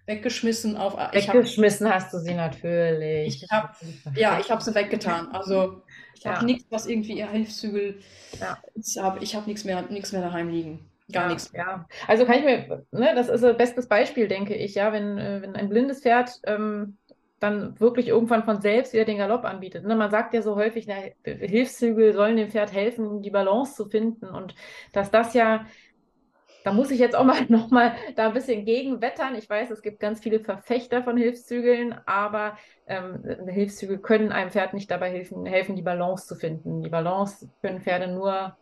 weggeschmissen 0.06 0.78
auf. 0.78 0.96
Weggeschmissen 1.14 1.94
hast 1.94 2.14
du 2.14 2.20
sie 2.20 2.34
natürlich. 2.34 3.44
Ich 3.44 3.50
hab- 3.50 3.76
ja, 4.16 4.40
ich 4.40 4.52
habe 4.52 4.62
sie 4.64 4.74
weggetan. 4.76 5.28
Also 5.30 5.82
ich 6.16 6.26
habe 6.26 6.38
Ja. 6.40 6.44
nichts, 6.44 6.66
was 6.70 6.86
irgendwie 6.88 7.18
ihr 7.18 7.30
Hilfszügel. 7.30 8.00
Ja. 8.40 8.58
Ich 8.76 8.98
habe 8.98 9.20
ich 9.24 9.36
hab 9.36 9.48
nichts 9.48 9.64
mehr, 9.64 9.82
nichts 9.90 10.12
mehr 10.12 10.22
daheim 10.22 10.50
liegen. 10.50 10.92
Gar 11.12 11.24
ja, 11.24 11.30
nichts. 11.34 11.52
Ja, 11.54 11.88
also 12.08 12.26
kann 12.26 12.40
ich 12.40 12.46
mir, 12.46 12.86
ne, 12.92 13.14
das 13.16 13.28
ist 13.28 13.44
ein 13.44 13.58
bestes 13.58 13.88
Beispiel, 13.88 14.28
denke 14.28 14.56
ich, 14.56 14.76
ja, 14.76 14.94
wenn, 14.94 15.18
äh, 15.18 15.42
wenn 15.42 15.56
ein 15.56 15.68
blindes 15.68 16.02
Pferd 16.02 16.40
ähm, 16.46 16.98
dann 17.40 17.80
wirklich 17.80 18.08
irgendwann 18.08 18.44
von 18.46 18.62
selbst 18.62 18.94
wieder 18.94 19.04
den 19.04 19.18
Galopp 19.18 19.44
anbietet. 19.46 19.84
Ne? 19.84 19.96
Man 19.96 20.12
sagt 20.12 20.34
ja 20.34 20.42
so 20.44 20.56
häufig, 20.56 20.86
na, 20.88 20.96
Hilfszügel 21.26 22.14
sollen 22.14 22.38
dem 22.38 22.50
Pferd 22.50 22.72
helfen, 22.72 23.22
die 23.24 23.32
Balance 23.32 23.76
zu 23.76 23.90
finden 23.90 24.28
und 24.28 24.54
dass 24.94 25.10
das 25.12 25.34
ja, 25.34 25.66
da 26.64 26.74
muss 26.74 26.92
ich 26.92 27.00
jetzt 27.00 27.16
auch 27.16 27.24
mal 27.24 27.46
nochmal 27.50 27.94
da 28.16 28.28
ein 28.28 28.34
bisschen 28.34 28.66
gegenwettern. 28.66 29.36
Ich 29.36 29.50
weiß, 29.50 29.72
es 29.72 29.82
gibt 29.82 30.00
ganz 30.00 30.20
viele 30.20 30.40
Verfechter 30.40 31.04
von 31.04 31.18
Hilfszügeln, 31.18 31.96
aber 32.06 32.58
ähm, 32.88 33.24
Hilfszügel 33.48 34.00
können 34.00 34.32
einem 34.32 34.52
Pferd 34.52 34.74
nicht 34.74 34.90
dabei 34.92 35.12
helfen, 35.12 35.46
helfen, 35.46 35.76
die 35.76 35.82
Balance 35.82 36.28
zu 36.28 36.36
finden. 36.36 36.82
Die 36.82 36.90
Balance 36.90 37.50
können 37.62 37.82
Pferde 37.82 38.08
nur 38.08 38.56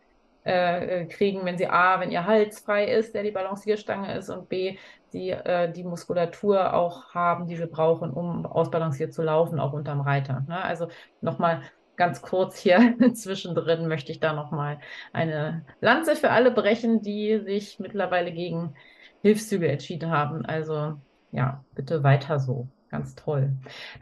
äh, 0.46 1.02
äh, 1.02 1.06
kriegen, 1.06 1.44
wenn 1.44 1.58
sie 1.58 1.68
A, 1.68 2.00
wenn 2.00 2.10
ihr 2.10 2.26
Hals 2.26 2.60
frei 2.60 2.86
ist, 2.86 3.14
der 3.14 3.22
die 3.22 3.30
Balancierstange 3.30 4.16
ist, 4.16 4.30
und 4.30 4.48
B, 4.48 4.78
die 5.12 5.30
äh, 5.30 5.70
die 5.70 5.84
Muskulatur 5.84 6.72
auch 6.72 7.12
haben, 7.12 7.46
die 7.46 7.56
sie 7.56 7.66
brauchen, 7.66 8.10
um 8.10 8.46
ausbalanciert 8.46 9.12
zu 9.12 9.22
laufen, 9.22 9.60
auch 9.60 9.74
unterm 9.74 10.00
Reiter. 10.00 10.42
Ne? 10.48 10.62
Also 10.62 10.88
nochmal 11.20 11.62
ganz 12.00 12.22
kurz 12.22 12.58
hier 12.58 12.96
zwischendrin 13.14 13.86
möchte 13.86 14.10
ich 14.10 14.20
da 14.20 14.32
nochmal 14.32 14.80
eine 15.12 15.66
Lanze 15.82 16.16
für 16.16 16.30
alle 16.30 16.50
brechen, 16.50 17.02
die 17.02 17.38
sich 17.40 17.78
mittlerweile 17.78 18.32
gegen 18.32 18.74
Hilfszüge 19.20 19.68
entschieden 19.68 20.10
haben. 20.10 20.46
Also 20.46 20.96
ja, 21.30 21.62
bitte 21.74 22.02
weiter 22.02 22.38
so. 22.38 22.68
Ganz 22.90 23.14
toll. 23.14 23.52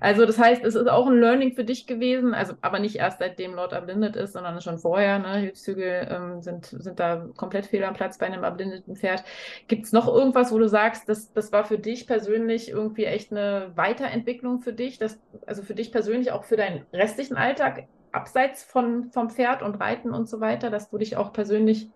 Also 0.00 0.24
das 0.24 0.38
heißt, 0.38 0.64
es 0.64 0.74
ist 0.74 0.88
auch 0.88 1.06
ein 1.06 1.20
Learning 1.20 1.52
für 1.52 1.64
dich 1.64 1.86
gewesen, 1.86 2.32
also 2.32 2.54
aber 2.62 2.78
nicht 2.78 2.96
erst 2.96 3.18
seitdem 3.18 3.54
Lord 3.54 3.72
erblindet 3.72 4.16
ist, 4.16 4.32
sondern 4.32 4.62
schon 4.62 4.78
vorher. 4.78 5.18
Ne? 5.18 5.36
Hilfszüge 5.36 6.08
ähm, 6.10 6.40
sind, 6.40 6.64
sind 6.66 6.98
da 6.98 7.28
komplett 7.36 7.66
fehl 7.66 7.84
am 7.84 7.92
Platz 7.92 8.16
bei 8.16 8.24
einem 8.24 8.44
erblindeten 8.44 8.96
Pferd. 8.96 9.24
Gibt 9.66 9.84
es 9.84 9.92
noch 9.92 10.08
irgendwas, 10.08 10.52
wo 10.52 10.58
du 10.58 10.68
sagst, 10.68 11.06
das, 11.06 11.30
das 11.34 11.52
war 11.52 11.64
für 11.64 11.78
dich 11.78 12.06
persönlich 12.06 12.70
irgendwie 12.70 13.04
echt 13.04 13.30
eine 13.30 13.72
Weiterentwicklung 13.74 14.60
für 14.62 14.72
dich, 14.72 14.98
das, 14.98 15.20
also 15.46 15.62
für 15.62 15.74
dich 15.74 15.92
persönlich 15.92 16.32
auch 16.32 16.44
für 16.44 16.56
deinen 16.56 16.86
restlichen 16.90 17.36
Alltag, 17.36 17.88
abseits 18.12 18.64
von, 18.64 19.10
vom 19.12 19.28
Pferd 19.28 19.62
und 19.62 19.74
Reiten 19.74 20.14
und 20.14 20.30
so 20.30 20.40
weiter, 20.40 20.70
dass 20.70 20.88
du 20.88 20.96
dich 20.96 21.18
auch 21.18 21.34
persönlich 21.34 21.90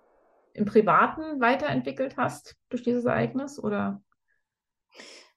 im 0.53 0.67
Privaten 0.67 1.41
weiterentwickelt 1.41 2.19
hast 2.19 2.57
durch 2.69 2.83
dieses 2.83 3.07
Ereignis? 3.07 3.59
Oder? 3.59 4.03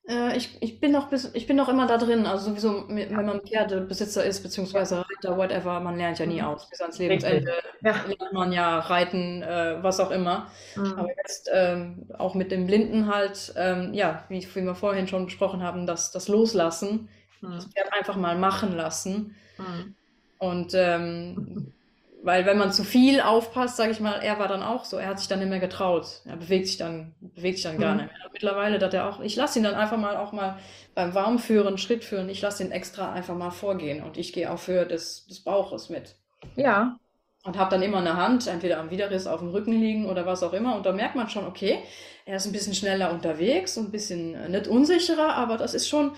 Äh, 0.08 0.38
ich, 0.38 0.62
ich 0.62 0.80
bin 0.80 0.92
noch 0.92 1.10
bis, 1.10 1.32
ich 1.34 1.48
bin 1.48 1.56
noch 1.56 1.68
immer 1.70 1.88
da 1.88 1.98
drin. 1.98 2.26
Also 2.28 2.50
sowieso, 2.52 2.88
wenn 2.90 3.26
man 3.26 3.42
Pferdebesitzer 3.42 4.24
ist, 4.24 4.44
beziehungsweise 4.44 5.00
Reiter, 5.00 5.38
whatever, 5.38 5.80
man 5.80 5.98
lernt 5.98 6.20
ja 6.20 6.26
nie 6.26 6.42
Mhm. 6.42 6.48
aus. 6.48 6.70
Bis 6.70 6.82
ans. 6.82 6.98
Lebensende 7.00 7.54
Ja. 7.82 8.06
lernt 8.06 8.34
man 8.34 8.52
ja 8.52 8.80
reiten, 8.80 9.42
äh, 9.42 9.82
was 9.82 10.00
auch 10.00 10.12
immer. 10.12 10.52
Mhm. 10.76 10.94
Aber 10.94 11.10
jetzt 11.24 11.50
ähm, 11.52 12.08
auch 12.18 12.36
mit 12.36 12.52
dem 12.52 12.68
Blinden 12.68 13.08
halt, 13.14 13.54
ähm, 13.58 13.94
ja, 13.94 14.26
wie, 14.30 14.48
wie 14.56 14.62
wir 14.64 14.76
vorhin 14.76 15.08
schon 15.08 15.26
besprochen 15.26 15.64
haben, 15.64 15.88
das, 15.88 16.12
das 16.12 16.28
Loslassen, 16.28 17.10
das 17.42 17.66
Mhm. 17.68 17.72
Pferd 17.72 17.94
einfach 17.94 18.16
mal 18.16 18.38
machen 18.38 18.76
lassen. 18.76 19.36
Mhm. 19.58 19.96
Und 20.38 20.74
ähm, 20.76 21.74
weil 22.26 22.46
wenn 22.46 22.58
man 22.58 22.72
zu 22.74 22.84
viel 22.84 23.22
aufpasst, 23.22 23.78
sage 23.78 23.92
ich 23.92 24.00
mal, 24.02 24.16
er 24.22 24.40
war 24.40 24.48
dann 24.48 24.64
auch 24.64 24.86
so, 24.86 24.98
er 24.98 25.08
hat 25.08 25.20
sich 25.20 25.28
dann 25.30 25.40
nicht 25.40 25.50
mehr 25.50 25.60
getraut. 25.60 26.22
Er 26.26 26.38
bewegt 26.38 26.68
sich 26.68 26.78
dann, 26.78 27.16
bewegt 27.22 27.58
sich 27.58 27.64
dann 27.66 27.80
gar 27.80 27.96
Mhm. 27.96 27.98
nicht 27.98 28.08
mehr. 28.08 28.30
Mittlerweile, 28.34 28.80
dass 28.80 28.94
er 28.94 29.10
auch, 29.10 29.22
ich 29.22 29.36
lasse 29.36 29.60
ihn 29.60 29.64
dann 29.64 29.76
einfach 29.76 29.98
mal 29.98 30.18
auch 30.18 30.32
mal 30.34 30.58
beim 30.96 31.14
Warmführen, 31.14 31.78
Schritt 31.78 32.04
führen, 32.04 32.30
ich 32.30 32.42
lasse 32.42 32.64
ihn 32.64 32.72
extra 32.72 33.14
einfach 33.14 33.36
mal 33.36 33.52
vorgehen 33.52 34.04
und 34.04 34.18
ich 34.18 34.34
gehe 34.34 34.52
auf 34.52 34.68
Höhe 34.68 34.86
des, 34.88 35.28
des 35.28 35.42
Bauches 35.42 35.90
mit. 35.90 36.16
Ja, 36.56 37.00
Und 37.44 37.58
habe 37.60 37.70
dann 37.70 37.84
immer 37.84 38.00
eine 38.00 38.16
Hand, 38.18 38.48
entweder 38.48 38.80
am 38.80 38.90
Widerriss 38.90 39.28
auf 39.28 39.40
dem 39.40 39.50
Rücken 39.50 39.72
liegen 39.80 40.08
oder 40.10 40.26
was 40.26 40.42
auch 40.42 40.54
immer. 40.54 40.76
Und 40.76 40.86
da 40.88 40.92
merkt 40.92 41.16
man 41.16 41.30
schon, 41.30 41.46
okay, 41.46 41.78
er 42.26 42.38
ist 42.38 42.48
ein 42.48 42.52
bisschen 42.52 42.74
schneller 42.74 43.12
unterwegs 43.12 43.78
ein 43.78 43.92
bisschen 43.92 44.34
äh, 44.34 44.50
nicht 44.50 44.68
unsicherer, 44.68 45.36
aber 45.36 45.58
das 45.58 45.76
ist 45.76 45.88
schon 45.88 46.12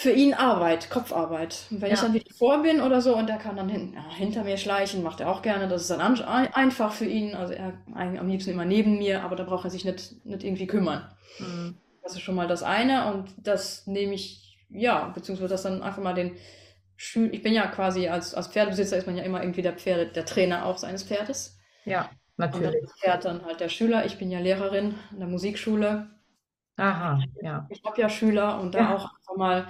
für 0.00 0.12
ihn 0.12 0.32
Arbeit, 0.32 0.90
Kopfarbeit. 0.90 1.66
Und 1.70 1.80
wenn 1.80 1.92
ich 1.92 1.98
Ja. 1.98 2.02
dann 2.02 2.12
wieder 2.14 2.32
vor 2.36 2.62
bin 2.62 2.80
oder 2.80 3.00
so 3.02 3.16
und 3.16 3.28
er 3.28 3.38
kann 3.38 3.56
dann 3.56 3.68
hin, 3.68 3.94
ja, 3.94 4.08
hinter 4.14 4.44
mir 4.44 4.56
schleichen, 4.56 5.02
macht 5.02 5.20
er 5.20 5.28
auch 5.28 5.42
gerne. 5.42 5.66
Das 5.66 5.82
ist 5.82 5.90
dann 5.90 6.00
an, 6.00 6.20
ein, 6.22 6.54
einfach 6.54 6.92
für 6.92 7.04
ihn. 7.04 7.34
Also 7.34 7.52
er 7.54 7.72
eigentlich 7.94 8.20
am 8.20 8.28
liebsten 8.28 8.50
immer 8.50 8.64
neben 8.64 8.98
mir, 8.98 9.24
aber 9.24 9.34
da 9.34 9.42
braucht 9.42 9.64
er 9.64 9.70
sich 9.70 9.84
nicht, 9.84 10.24
nicht 10.24 10.44
irgendwie 10.44 10.68
kümmern. 10.68 11.10
Mhm. 11.38 11.78
Das 12.02 12.14
ist 12.14 12.20
schon 12.22 12.36
mal 12.36 12.46
das 12.46 12.62
eine 12.62 13.12
und 13.12 13.34
das 13.38 13.86
nehme 13.88 14.14
ich, 14.14 14.56
ja, 14.70 15.08
beziehungsweise 15.08 15.48
das 15.48 15.62
dann 15.62 15.82
einfach 15.82 16.02
mal 16.02 16.14
den 16.14 16.36
Schül 16.96 17.32
ich 17.34 17.42
bin 17.42 17.52
ja 17.54 17.66
quasi 17.68 18.08
als, 18.08 18.34
als 18.34 18.48
Pferdebesitzer 18.48 18.96
ist 18.96 19.06
man 19.06 19.16
ja 19.16 19.22
immer 19.24 19.42
irgendwie 19.42 19.62
der 19.62 19.74
Pferde, 19.74 20.06
der 20.06 20.24
Trainer 20.24 20.66
auch 20.66 20.78
seines 20.78 21.04
Pferdes. 21.04 21.58
ja, 21.84 22.10
Und 22.50 22.62
natürlich. 22.62 22.74
ist 22.74 22.82
das 22.82 22.92
Pferd 23.00 23.24
dann 23.24 23.44
halt 23.44 23.60
der 23.60 23.68
Schüler. 23.68 24.06
Ich 24.06 24.18
bin 24.18 24.30
ja 24.30 24.40
Lehrerin 24.40 24.94
in 25.12 25.18
der 25.20 25.28
Musikschule. 25.28 26.10
Aha, 26.78 27.20
ja. 27.42 27.66
Ich 27.68 27.82
habe 27.84 28.00
ja 28.00 28.08
Schüler 28.08 28.60
und 28.60 28.74
da 28.74 28.78
Ja. 28.80 28.94
auch 28.96 29.04
einfach 29.14 29.36
mal, 29.36 29.68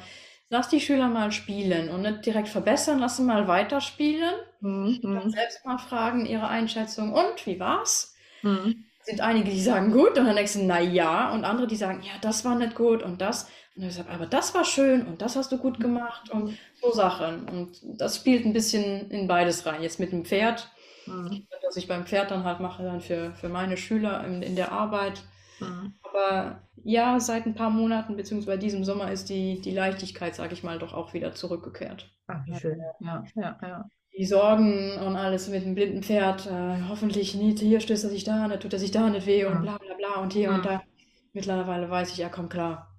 lass 0.51 0.69
die 0.69 0.81
Schüler 0.81 1.09
mal 1.09 1.33
spielen 1.33 1.89
und 1.91 2.03
nicht 2.03 2.27
direkt 2.27 2.49
verbessern, 2.49 2.99
lass 3.01 3.17
sie 3.17 3.23
mal 3.25 3.49
weiterspielen. 3.49 4.35
Mhm. 4.61 5.01
Dann 5.13 5.27
Mhm. 5.27 5.31
selbst 5.31 5.65
mal 5.65 5.79
fragen, 5.79 6.27
ihre 6.27 6.49
Einschätzung. 6.49 7.13
Und 7.15 7.47
wie 7.47 7.61
war's? 7.61 8.15
Mhm. 8.43 8.85
sind 9.03 9.21
einige, 9.23 9.51
die 9.51 9.61
sagen 9.63 9.93
gut 9.93 10.19
und 10.19 10.27
dann 10.27 10.37
denkst 10.37 10.55
du, 10.55 10.65
na 10.65 10.81
ja, 10.81 11.33
und 11.33 11.45
andere, 11.45 11.67
die 11.67 11.77
sagen, 11.77 12.03
ja, 12.03 12.13
das 12.21 12.45
war 12.45 12.57
nicht 12.57 12.75
gut 12.77 13.03
und 13.03 13.21
das. 13.23 13.45
Und 13.75 13.83
dann 13.83 13.89
gesagt, 13.89 14.11
aber 14.11 14.27
das 14.27 14.55
war 14.55 14.65
schön 14.67 15.07
und 15.07 15.23
das 15.23 15.37
hast 15.37 15.51
du 15.53 15.59
gut 15.59 15.81
gemacht 15.81 16.31
und 16.31 16.59
so 16.75 16.93
Sachen. 16.93 17.49
Und 17.49 17.79
das 18.01 18.17
spielt 18.17 18.45
ein 18.47 18.53
bisschen 18.53 19.11
in 19.11 19.27
beides 19.29 19.67
rein. 19.67 19.83
Jetzt 19.83 20.01
mit 20.01 20.13
dem 20.13 20.25
Pferd, 20.27 20.71
Mhm. 21.07 21.47
dass 21.63 21.77
ich 21.77 21.89
beim 21.89 22.07
Pferd 22.07 22.31
dann 22.31 22.45
halt 22.45 22.61
mache, 22.61 22.83
dann 22.85 23.01
für, 23.01 23.35
für 23.35 23.49
meine 23.49 23.77
Schüler 23.77 24.25
in, 24.25 24.43
in 24.43 24.57
der 24.57 24.73
Arbeit. 24.73 25.23
Mhm. 25.61 25.95
Aber 26.03 26.63
ja, 26.85 27.21
seit 27.21 27.47
ein 27.47 27.55
paar 27.55 27.71
Monaten, 27.71 28.17
beziehungsweise 28.17 28.59
diesem 28.59 28.85
Sommer, 28.85 29.11
ist 29.13 29.29
die, 29.29 29.61
die 29.61 29.73
Leichtigkeit, 29.73 30.35
sage 30.35 30.55
ich 30.55 30.63
mal, 30.63 30.79
doch 30.79 30.95
auch 30.95 31.13
wieder 31.13 31.33
zurückgekehrt. 31.35 32.11
Ach, 32.27 32.47
wie 32.47 32.55
schön. 32.55 32.81
Ja, 33.01 33.25
ja, 33.35 33.59
ja. 33.63 33.89
Die 34.17 34.25
Sorgen 34.25 34.93
und 34.99 35.17
alles 35.17 35.49
mit 35.49 35.65
dem 35.65 35.75
blinden 35.75 36.03
Pferd, 36.03 36.47
äh, 36.47 36.89
hoffentlich 36.89 37.35
nicht, 37.35 37.61
hier 37.61 37.81
stößt 37.81 38.05
er 38.05 38.11
sich 38.11 38.25
da, 38.25 38.49
nicht 38.49 38.61
tut 38.63 38.73
er 38.73 38.79
sich 38.79 38.91
da 38.91 39.09
nicht 39.09 39.27
weh 39.27 39.45
und 39.45 39.59
Mhm. 39.59 39.63
bla 39.63 39.79
bla 39.79 39.95
bla 39.95 40.23
und 40.23 40.33
hier 40.33 40.49
Mhm. 40.51 40.57
und 40.57 40.65
da. 40.67 40.83
Mittlerweile 41.35 41.89
weiß 41.91 42.13
ich, 42.13 42.21
er 42.21 42.31
kommt 42.31 42.51
klar. 42.51 42.95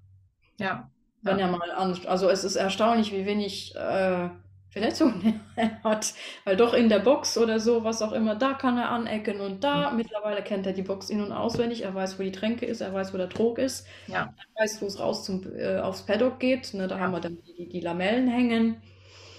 Ja, 0.60 0.90
Wenn 1.22 1.40
Ja. 1.40 1.48
er 1.48 1.52
mal 1.58 1.72
an, 1.72 2.00
also 2.06 2.30
es 2.30 2.44
ist 2.46 2.56
erstaunlich, 2.56 3.12
wie 3.12 3.26
wenig 3.26 3.76
äh, 3.76 4.30
Verletzungen 4.70 5.42
er 5.56 5.82
hat. 5.84 6.14
Weil 6.46 6.56
doch 6.56 6.74
in 6.74 6.90
der 6.90 7.00
Box 7.00 7.38
oder 7.38 7.60
so, 7.60 7.84
was 7.84 8.02
auch 8.02 8.12
immer, 8.12 8.36
da 8.36 8.54
kann 8.54 8.78
er 8.78 8.90
anecken 8.90 9.42
und 9.42 9.64
da. 9.64 9.90
Mhm. 9.90 9.98
Mittlerweile 9.98 10.44
kennt 10.44 10.66
er 10.68 10.74
die 10.74 10.84
Box 10.84 11.10
in- 11.10 11.24
und 11.24 11.32
auswendig. 11.32 11.84
Er 11.84 11.96
weiß, 11.96 12.20
wo 12.20 12.24
die 12.24 12.32
Tränke 12.32 12.66
ist, 12.66 12.82
er 12.82 12.94
weiß, 12.94 13.14
wo 13.14 13.18
der 13.18 13.30
Trog 13.30 13.58
ist. 13.58 13.88
Ja. 14.08 14.34
Er 14.56 14.64
weiß, 14.64 14.82
wo 14.82 14.86
es 14.86 15.00
raus 15.00 15.26
zum, 15.26 15.42
äh, 15.56 15.80
aufs 15.80 16.04
Paddock 16.04 16.40
geht. 16.40 16.74
Ne, 16.74 16.88
da 16.88 16.98
ja. 16.98 17.02
haben 17.02 17.12
wir 17.12 17.20
dann 17.20 17.40
die, 17.58 17.68
die 17.68 17.82
Lamellen 17.82 18.28
hängen. 18.28 18.82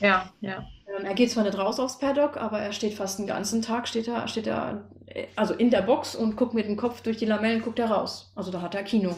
Ja, 0.00 0.32
ja. 0.40 0.66
Ähm, 0.98 1.04
er 1.04 1.14
geht 1.14 1.30
zwar 1.30 1.44
nicht 1.44 1.58
raus 1.58 1.78
aufs 1.78 1.98
Paddock, 1.98 2.36
aber 2.36 2.58
er 2.58 2.72
steht 2.72 2.94
fast 2.94 3.18
den 3.18 3.26
ganzen 3.26 3.62
Tag, 3.62 3.86
steht 3.86 4.08
er, 4.08 4.26
steht 4.26 4.46
er 4.46 4.88
also 5.36 5.54
in 5.54 5.70
der 5.70 5.82
Box 5.82 6.14
und 6.14 6.36
guckt 6.36 6.54
mit 6.54 6.66
dem 6.66 6.76
Kopf 6.76 7.02
durch 7.02 7.16
die 7.16 7.26
Lamellen, 7.26 7.62
guckt 7.62 7.78
er 7.78 7.90
raus. 7.90 8.32
Also 8.34 8.50
da 8.50 8.62
hat 8.62 8.74
er 8.74 8.82
Kino. 8.82 9.14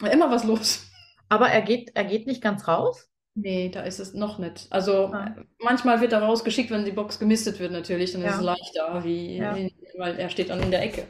Immer 0.00 0.30
was 0.30 0.44
los. 0.44 0.86
Aber 1.28 1.48
er 1.48 1.62
geht, 1.62 1.92
er 1.94 2.04
geht 2.04 2.26
nicht 2.26 2.42
ganz 2.42 2.68
raus? 2.68 3.08
Nee, 3.38 3.68
da 3.68 3.82
ist 3.82 4.00
es 4.00 4.14
noch 4.14 4.38
nicht. 4.38 4.66
Also 4.70 5.12
ah. 5.12 5.36
manchmal 5.62 6.00
wird 6.00 6.12
er 6.12 6.22
rausgeschickt, 6.22 6.70
wenn 6.70 6.86
die 6.86 6.92
Box 6.92 7.18
gemistet 7.18 7.60
wird 7.60 7.70
natürlich, 7.70 8.12
dann 8.12 8.22
ja. 8.22 8.30
ist 8.30 8.36
es 8.36 8.42
leichter, 8.42 9.04
wie, 9.04 9.36
ja. 9.36 9.54
weil 9.98 10.18
er 10.18 10.30
steht 10.30 10.48
dann 10.48 10.62
in 10.62 10.70
der 10.70 10.82
Ecke. 10.82 11.06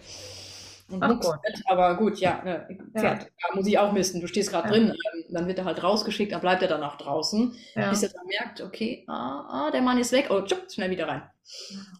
Und 0.89 1.03
Ach 1.03 1.20
Gott. 1.20 1.39
aber 1.66 1.97
gut, 1.97 2.18
ja, 2.18 2.43
ne, 2.45 2.68
Pferd 2.97 3.22
ja. 3.22 3.55
muss 3.55 3.66
ich 3.66 3.79
auch 3.79 3.93
misten. 3.93 4.20
Du 4.20 4.27
stehst 4.27 4.51
gerade 4.51 4.68
drin, 4.68 4.89
ähm, 4.89 5.24
dann 5.31 5.47
wird 5.47 5.59
er 5.59 5.64
halt 5.64 5.83
rausgeschickt, 5.85 6.33
dann 6.33 6.41
bleibt 6.41 6.62
er 6.62 6.68
dann 6.68 6.83
auch 6.83 6.97
draußen, 6.97 7.53
bis 7.74 8.03
er 8.03 8.09
dann 8.09 8.27
merkt, 8.27 8.61
okay, 8.61 9.05
ah, 9.07 9.47
ah, 9.49 9.70
der 9.70 9.83
Mann 9.83 9.99
ist 9.99 10.11
weg, 10.11 10.27
oh, 10.31 10.41
tschupp, 10.41 10.70
schnell 10.70 10.91
wieder 10.91 11.07
rein. 11.07 11.22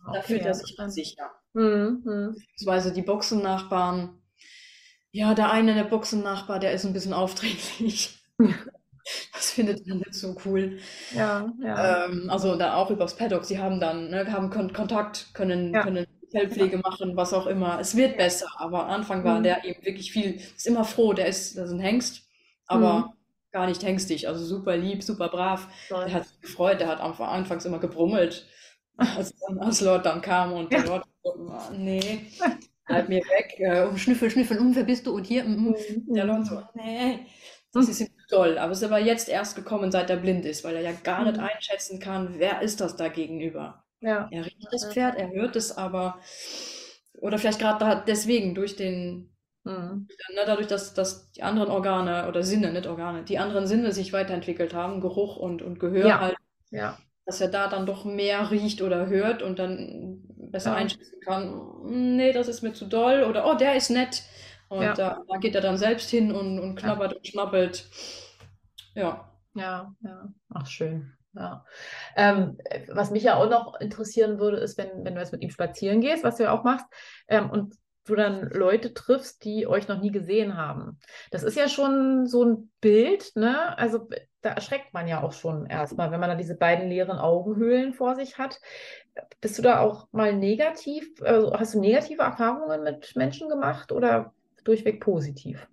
Okay, 0.07 0.12
da 0.12 0.22
fühlt 0.22 0.45
er 0.45 0.55
sich 0.55 0.79
an 0.79 0.91
sich, 0.91 1.16
ja. 1.16 1.31
Mhm, 1.53 2.03
mhm. 2.05 2.35
Beziehungsweise 2.35 2.93
die 2.93 3.03
Boxennachbarn, 3.03 4.20
ja, 5.12 5.35
der 5.35 5.53
eine, 5.53 5.74
der 5.74 5.85
Boxennachbar, 5.85 6.59
der 6.59 6.72
ist 6.72 6.85
ein 6.85 6.93
bisschen 6.93 7.12
aufdringlich. 7.12 8.18
Das 9.33 9.53
findet 9.53 9.87
man 9.87 9.99
nicht 9.99 10.15
so 10.15 10.37
cool. 10.45 10.79
Ja, 11.15 11.53
ja. 11.63 12.07
Ähm, 12.07 12.29
also 12.29 12.57
da 12.57 12.75
auch 12.75 12.91
übers 12.91 13.17
Paddock. 13.17 13.45
Sie 13.45 13.59
haben 13.59 13.81
dann, 13.81 14.11
ne, 14.11 14.31
haben 14.33 14.51
Kon 14.51 14.73
Kontakt, 14.73 15.33
können, 15.35 15.73
ja. 15.73 15.83
können 15.83 16.07
Fellpflege 16.31 16.79
machen, 16.79 17.17
was 17.17 17.33
auch 17.33 17.47
immer. 17.47 17.79
Es 17.81 17.97
wird 17.97 18.17
besser, 18.17 18.49
aber 18.57 18.85
am 18.85 18.91
Anfang 18.91 19.25
war 19.25 19.39
mhm. 19.39 19.45
der 19.45 19.65
eben 19.65 19.85
wirklich 19.85 20.13
viel, 20.13 20.35
ist 20.35 20.67
immer 20.67 20.85
froh, 20.85 21.13
der 21.13 21.27
ist, 21.27 21.57
das 21.57 21.67
ist 21.67 21.73
ein 21.73 21.81
Hengst, 21.81 22.29
aber 22.67 22.99
mhm. 22.99 23.13
gar 23.53 23.67
nicht 23.67 23.83
hengstig, 23.83 24.29
also 24.29 24.45
super 24.45 24.77
lieb, 24.77 25.03
super 25.03 25.29
brav. 25.29 25.69
Toll. 25.89 26.05
Der 26.07 26.15
hat 26.15 26.27
sich 26.27 26.41
gefreut, 26.41 26.81
der 26.81 26.89
hat 26.89 27.01
am 27.01 27.13
anfangs 27.21 27.65
immer 27.65 27.79
gebrummelt, 27.79 28.47
als, 28.97 29.35
als 29.59 29.81
Lord 29.81 30.05
dann 30.05 30.21
kam 30.21 30.53
und 30.53 30.73
ja. 30.73 30.81
der 30.81 30.89
Lord, 30.89 31.05
nee, 31.73 32.27
bleib 32.87 33.09
mir 33.09 33.23
weg, 33.23 33.61
äh, 33.61 33.97
schnüffel, 33.97 34.31
schnüffel, 34.31 34.59
um, 34.59 34.75
wer 34.75 34.85
bist 34.85 35.07
du? 35.07 35.15
Und 35.15 35.27
hier, 35.27 35.45
mm, 35.45 35.75
mm. 36.07 36.15
der 36.15 36.25
Lord 36.25 36.47
so, 36.47 36.63
nee, 36.75 37.27
das 37.73 37.89
ist 37.89 38.11
toll. 38.29 38.59
Aber 38.59 38.73
es 38.73 38.79
ist 38.79 38.85
aber 38.85 38.99
jetzt 38.99 39.29
erst 39.29 39.57
gekommen, 39.57 39.91
seit 39.91 40.11
er 40.11 40.17
blind 40.17 40.45
ist, 40.45 40.64
weil 40.64 40.77
er 40.77 40.83
ja 40.83 40.93
gar 40.93 41.25
nicht 41.25 41.37
mhm. 41.37 41.45
einschätzen 41.45 42.01
kann, 42.01 42.39
wer 42.39 42.62
ist 42.62 42.81
das 42.81 42.97
da 42.97 43.09
gegenüber. 43.09 43.85
Ja. 44.01 44.29
Er 44.31 44.45
riecht 44.45 44.69
das 44.71 44.93
Pferd, 44.93 45.17
er 45.17 45.31
hört 45.33 45.57
es 45.57 45.77
aber, 45.77 46.21
oder 47.14 47.39
vielleicht 47.39 47.59
gerade 47.59 48.05
deswegen, 48.07 48.55
durch 48.55 48.77
den, 48.77 49.35
mhm. 49.64 50.09
ne, 50.35 50.43
dadurch, 50.47 50.67
dass, 50.67 50.95
dass 50.95 51.31
die 51.33 51.43
anderen 51.43 51.71
Organe 51.71 52.29
oder 52.29 52.43
Sinne, 52.43 52.73
nicht 52.73 52.87
Organe, 52.87 53.25
die 53.25 53.39
anderen 53.39 53.67
Sinne 53.67 53.93
sich 53.93 54.12
weiterentwickelt 54.12 54.75
haben, 54.75 55.01
Geruch 55.01 55.37
und, 55.37 55.62
und 55.62 55.81
Gehör 55.81 56.07
ja. 56.07 56.21
halt, 56.21 56.37
ja. 56.71 56.99
dass 57.25 57.41
er 57.41 57.49
da 57.49 57.69
dann 57.69 57.87
doch 57.87 58.05
mehr 58.05 58.51
riecht 58.51 58.83
oder 58.83 59.07
hört 59.07 59.43
und 59.43 59.59
dann 59.59 60.23
besser 60.51 60.71
ja. 60.71 60.77
einschätzen 60.77 61.21
kann, 61.25 61.62
nee, 62.17 62.33
das 62.33 62.49
ist 62.49 62.62
mir 62.62 62.73
zu 62.73 62.87
doll 62.87 63.25
oder 63.25 63.51
oh, 63.51 63.55
der 63.55 63.77
ist 63.77 63.91
nett. 63.91 64.23
Und 64.69 64.83
ja. 64.83 64.95
da, 64.95 65.23
da, 65.29 65.37
geht 65.39 65.55
er 65.55 65.61
dann 65.61 65.79
selbst 65.79 66.11
hin 66.11 66.33
und, 66.33 66.59
und 66.59 66.77
knabbert 66.77 67.12
ja. 67.12 67.19
und 67.19 67.27
schnappelt. 67.27 67.89
Ja. 68.95 69.31
Ja, 69.55 69.95
ja. 70.01 70.29
Ach, 70.53 70.67
schön. 70.67 71.12
Ja. 71.35 71.64
Ähm, 72.17 72.59
was 72.89 73.11
mich 73.11 73.23
ja 73.23 73.37
auch 73.37 73.49
noch 73.49 73.79
interessieren 73.81 74.39
würde, 74.39 74.57
ist, 74.59 74.79
wenn, 74.79 75.05
wenn 75.05 75.14
du 75.14 75.21
jetzt 75.21 75.33
mit 75.33 75.43
ihm 75.43 75.51
spazieren 75.51 76.01
gehst, 76.01 76.25
was 76.25 76.37
du 76.37 76.45
ja 76.45 76.53
auch 76.53 76.64
machst, 76.64 76.87
ähm, 77.29 77.51
und 77.51 77.75
du 78.07 78.14
dann 78.14 78.49
Leute 78.51 78.95
triffst, 78.95 79.45
die 79.45 79.67
euch 79.67 79.89
noch 79.89 80.01
nie 80.01 80.12
gesehen 80.12 80.57
haben. 80.57 80.99
Das 81.31 81.43
ist 81.43 81.57
ja 81.57 81.69
schon 81.69 82.27
so 82.27 82.45
ein 82.45 82.73
Bild, 82.81 83.33
ne? 83.35 83.77
Also 83.77 84.09
da 84.43 84.51
erschreckt 84.51 84.95
man 84.95 85.09
ja 85.09 85.23
auch 85.23 85.33
schon 85.33 85.67
erstmal, 85.67 86.11
wenn 86.11 86.21
man 86.21 86.31
da 86.31 86.37
diese 86.37 86.57
beiden 86.57 86.89
leeren 86.89 87.19
Augenhöhlen 87.19 87.95
vor 87.95 88.14
sich 88.14 88.39
hat. 88.39 88.61
Bist 89.41 89.59
du 89.59 89.62
da 89.62 89.81
auch 89.81 90.09
mal 90.12 90.33
negativ, 90.33 91.09
also 91.23 91.53
hast 91.53 91.75
du 91.75 91.81
negative 91.81 92.23
Erfahrungen 92.23 92.83
mit 92.85 93.17
Menschen 93.17 93.49
gemacht 93.49 93.91
oder 93.91 94.33
durchweg 94.67 95.01
positiv. 95.01 95.67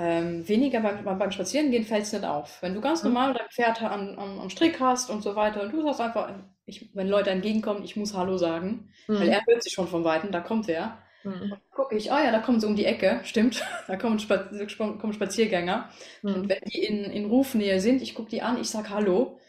Ähm, 0.00 0.46
weniger 0.46 0.80
beim, 0.80 1.18
beim 1.18 1.32
Spazierengehen 1.32 1.84
fällt 1.84 2.04
es 2.04 2.12
nicht 2.12 2.24
auf. 2.24 2.62
Wenn 2.62 2.74
du 2.74 2.80
ganz 2.80 3.02
mhm. 3.02 3.12
normal 3.12 3.34
dein 3.34 3.48
Pferd 3.48 3.82
an, 3.82 4.16
an, 4.16 4.38
am 4.38 4.48
Strick 4.48 4.78
hast 4.78 5.10
und 5.10 5.22
so 5.22 5.34
weiter, 5.34 5.62
und 5.62 5.72
du 5.72 5.82
sagst 5.82 6.00
einfach, 6.00 6.32
ich, 6.66 6.94
wenn 6.94 7.08
Leute 7.08 7.30
entgegenkommen, 7.30 7.82
ich 7.82 7.96
muss 7.96 8.14
Hallo 8.14 8.38
sagen, 8.38 8.90
mhm. 9.08 9.18
weil 9.18 9.28
er 9.28 9.44
hört 9.44 9.62
sich 9.62 9.72
schon 9.72 9.88
vom 9.88 10.04
Weiten, 10.04 10.30
da 10.30 10.40
kommt 10.40 10.68
er. 10.68 10.98
Mhm. 11.24 11.52
gucke 11.74 11.96
ich, 11.96 12.12
oh 12.12 12.16
ja, 12.16 12.30
da 12.30 12.38
kommen 12.38 12.60
sie 12.60 12.66
um 12.68 12.76
die 12.76 12.84
Ecke, 12.84 13.20
stimmt, 13.24 13.64
da 13.88 13.96
kommen, 13.96 14.20
Spa 14.20 14.48
kommen 14.76 15.12
Spaziergänger. 15.12 15.88
Mhm. 16.22 16.34
Und 16.34 16.48
wenn 16.48 16.62
die 16.72 16.84
in, 16.84 17.04
in 17.04 17.26
Rufnähe 17.26 17.80
sind, 17.80 18.00
ich 18.00 18.14
gucke 18.14 18.30
die 18.30 18.42
an, 18.42 18.60
ich 18.60 18.70
sage 18.70 18.90
Hallo, 18.90 19.40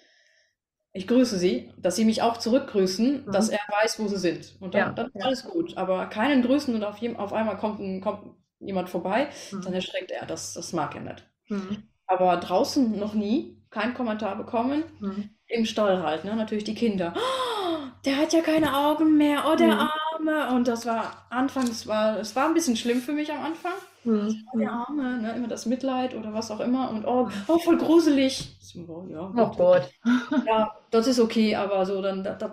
ich 0.93 1.07
grüße 1.07 1.37
sie, 1.37 1.71
dass 1.77 1.95
sie 1.95 2.05
mich 2.05 2.23
auch 2.23 2.37
zurückgrüßen, 2.37 3.27
mhm. 3.27 3.31
dass 3.31 3.49
er 3.49 3.59
weiß, 3.81 3.99
wo 3.99 4.07
sie 4.07 4.17
sind. 4.17 4.55
Und 4.59 4.73
dann, 4.73 4.81
ja, 4.81 4.91
dann 4.91 5.11
ist 5.13 5.23
alles 5.23 5.43
gut. 5.43 5.77
Aber 5.77 6.07
keinen 6.07 6.41
grüßen 6.41 6.73
und 6.73 6.83
auf, 6.83 6.99
auf 7.17 7.33
einmal 7.33 7.57
kommt, 7.57 7.79
ein, 7.79 8.01
kommt 8.01 8.35
jemand 8.59 8.89
vorbei, 8.89 9.29
mhm. 9.51 9.61
dann 9.61 9.73
erschreckt 9.73 10.11
er. 10.11 10.25
Das, 10.25 10.53
das 10.53 10.73
mag 10.73 10.95
er 10.95 11.01
nicht. 11.01 11.23
Mhm. 11.49 11.83
Aber 12.07 12.37
draußen 12.37 12.97
noch 12.97 13.13
nie, 13.13 13.57
kein 13.69 13.93
Kommentar 13.93 14.35
bekommen. 14.35 14.83
Mhm. 14.99 15.29
Im 15.47 15.65
Stall 15.65 16.03
halt, 16.03 16.25
ne? 16.25 16.35
natürlich 16.35 16.63
die 16.63 16.75
Kinder. 16.75 17.13
Oh, 17.15 17.77
der 18.05 18.17
hat 18.17 18.33
ja 18.33 18.41
keine 18.41 18.75
Augen 18.75 19.17
mehr, 19.17 19.45
oh, 19.51 19.55
der 19.55 19.75
mhm. 19.75 19.89
Arme. 20.19 20.55
Und 20.55 20.67
das 20.67 20.85
war 20.85 21.25
anfangs, 21.29 21.87
war, 21.87 22.19
es 22.19 22.35
war 22.35 22.47
ein 22.47 22.53
bisschen 22.53 22.75
schlimm 22.75 23.01
für 23.01 23.13
mich 23.13 23.31
am 23.31 23.43
Anfang. 23.43 23.73
Mhm. 24.03 24.45
Oh, 24.53 24.57
der 24.57 24.71
Arme, 24.71 25.21
ne? 25.21 25.35
immer 25.35 25.47
das 25.47 25.65
Mitleid 25.65 26.15
oder 26.15 26.33
was 26.33 26.51
auch 26.51 26.59
immer. 26.59 26.89
Und 26.89 27.05
oh, 27.05 27.29
oh 27.47 27.57
voll 27.57 27.77
gruselig. 27.77 28.57
So, 28.61 29.07
ja, 29.09 29.31
oh 29.35 29.51
Gott. 29.55 29.89
ja, 30.45 30.75
das 30.91 31.07
ist 31.07 31.19
okay, 31.19 31.55
aber 31.55 31.85
so 31.85 32.01
dann 32.01 32.23
das, 32.23 32.37
das, 32.37 32.51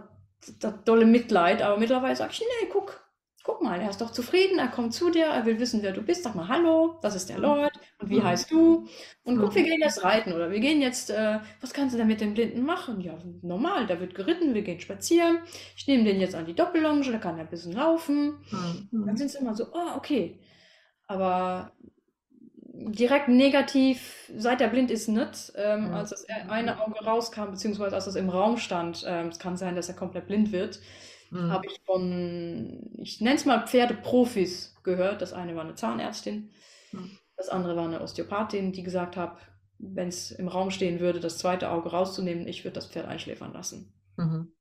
das 0.59 0.75
dolle 0.85 1.05
Mitleid. 1.05 1.63
Aber 1.63 1.77
mittlerweile 1.77 2.17
sag 2.17 2.33
ich, 2.33 2.41
nee, 2.41 2.69
guck, 2.73 3.06
guck 3.47 3.63
mal, 3.63 3.81
er 3.81 3.91
ist 3.91 4.01
doch 4.01 4.11
zufrieden, 4.11 4.59
er 4.59 4.67
kommt 4.67 4.93
zu 4.93 5.09
dir, 5.09 5.27
er 5.27 5.47
will 5.47 5.61
wissen, 5.61 5.81
wer 5.81 5.93
du 5.93 6.03
bist, 6.03 6.25
sag 6.25 6.35
mal 6.35 6.49
Hallo, 6.49 6.99
das 7.01 7.15
ist 7.15 7.29
der 7.29 7.39
Lord 7.39 7.73
und 8.01 8.11
wie 8.11 8.19
mhm. 8.19 8.25
heißt 8.25 8.51
du? 8.51 8.89
Und 9.23 9.39
guck, 9.39 9.55
wir 9.55 9.63
gehen 9.63 9.81
jetzt 9.81 10.03
reiten 10.03 10.33
oder 10.33 10.51
wir 10.51 10.59
gehen 10.59 10.83
jetzt, 10.83 11.11
äh, 11.11 11.39
was 11.61 11.73
kannst 11.73 11.95
du 11.95 11.99
denn 11.99 12.09
mit 12.09 12.21
dem 12.21 12.35
Blinden 12.35 12.65
machen? 12.65 13.01
Ja, 13.01 13.17
normal, 13.43 13.87
der 13.87 14.01
wird 14.01 14.17
geritten, 14.17 14.55
wir 14.55 14.63
gehen 14.63 14.81
spazieren, 14.81 15.39
ich 15.77 15.87
nehme 15.87 16.03
den 16.03 16.21
jetzt 16.21 16.35
an 16.35 16.45
die 16.45 16.55
Doppellonge, 16.55 17.13
da 17.13 17.19
kann 17.19 17.37
er 17.37 17.45
ein 17.45 17.51
bisschen 17.51 17.73
laufen. 17.73 18.39
Mhm. 18.51 19.07
Dann 19.07 19.17
sind 19.17 19.31
sie 19.31 19.39
immer 19.39 19.55
so, 19.55 19.67
oh, 19.73 19.97
okay. 19.97 20.41
Aber 21.07 21.71
direkt 22.59 23.29
negativ, 23.29 24.29
seit 24.37 24.61
er 24.61 24.69
blind 24.69 24.91
ist, 24.91 25.07
nicht. 25.07 25.53
Ähm, 25.55 25.87
mhm. 25.87 25.95
Als 25.95 26.11
das 26.11 26.27
eine 26.49 26.81
Auge 26.83 26.99
rauskam, 27.05 27.53
beziehungsweise 27.53 27.95
als 27.95 28.07
das 28.07 28.17
im 28.17 28.29
Raum 28.29 28.57
stand, 28.57 29.05
ähm, 29.07 29.29
es 29.29 29.39
kann 29.39 29.57
sein, 29.57 29.77
dass 29.77 29.89
er 29.89 29.95
komplett 29.95 30.27
blind 30.27 30.51
wird, 30.51 30.81
mhm. 31.31 31.51
habe 31.51 31.67
ich 31.67 31.81
von, 31.85 32.91
ich 32.99 33.21
nenne 33.21 33.37
es 33.37 33.45
mal 33.45 33.67
Pferdeprofis 33.67 34.75
gehört. 34.83 35.23
Das 35.23 35.33
eine 35.33 35.55
war 35.57 35.65
eine 35.65 35.75
Zahnärztin, 35.75 36.51
mhm. 36.93 37.19
das 37.37 37.49
andere 37.49 37.77
war 37.77 37.85
eine 37.85 38.01
Osteopathin, 38.01 38.73
die 38.73 38.83
gesagt 38.83 39.17
hat, 39.17 39.37
wenn 39.79 40.09
es 40.09 40.31
im 40.31 40.49
Raum 40.49 40.71
stehen 40.71 41.01
würde, 41.01 41.21
das 41.21 41.39
zweite 41.39 41.71
Auge 41.71 41.91
rauszunehmen, 41.91 42.49
ich 42.49 42.65
würde 42.65 42.75
das 42.75 42.87
Pferd 42.87 43.07
einschläfern 43.07 43.53
lassen. 43.53 43.93
Mhm. 44.17 44.53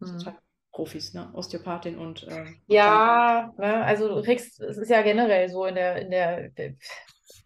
mhm. 0.00 0.36
Profis, 0.72 1.14
ne? 1.14 1.30
Osteopathin 1.32 1.96
und 1.96 2.24
äh, 2.24 2.44
ja, 2.66 3.50
ne? 3.56 3.82
also 3.82 4.14
du 4.14 4.22
kriegst, 4.22 4.60
es 4.60 4.76
ist 4.76 4.90
ja 4.90 5.00
generell 5.00 5.48
so 5.48 5.64
in 5.64 5.74
der, 5.74 6.02
in 6.02 6.10
der 6.10 6.74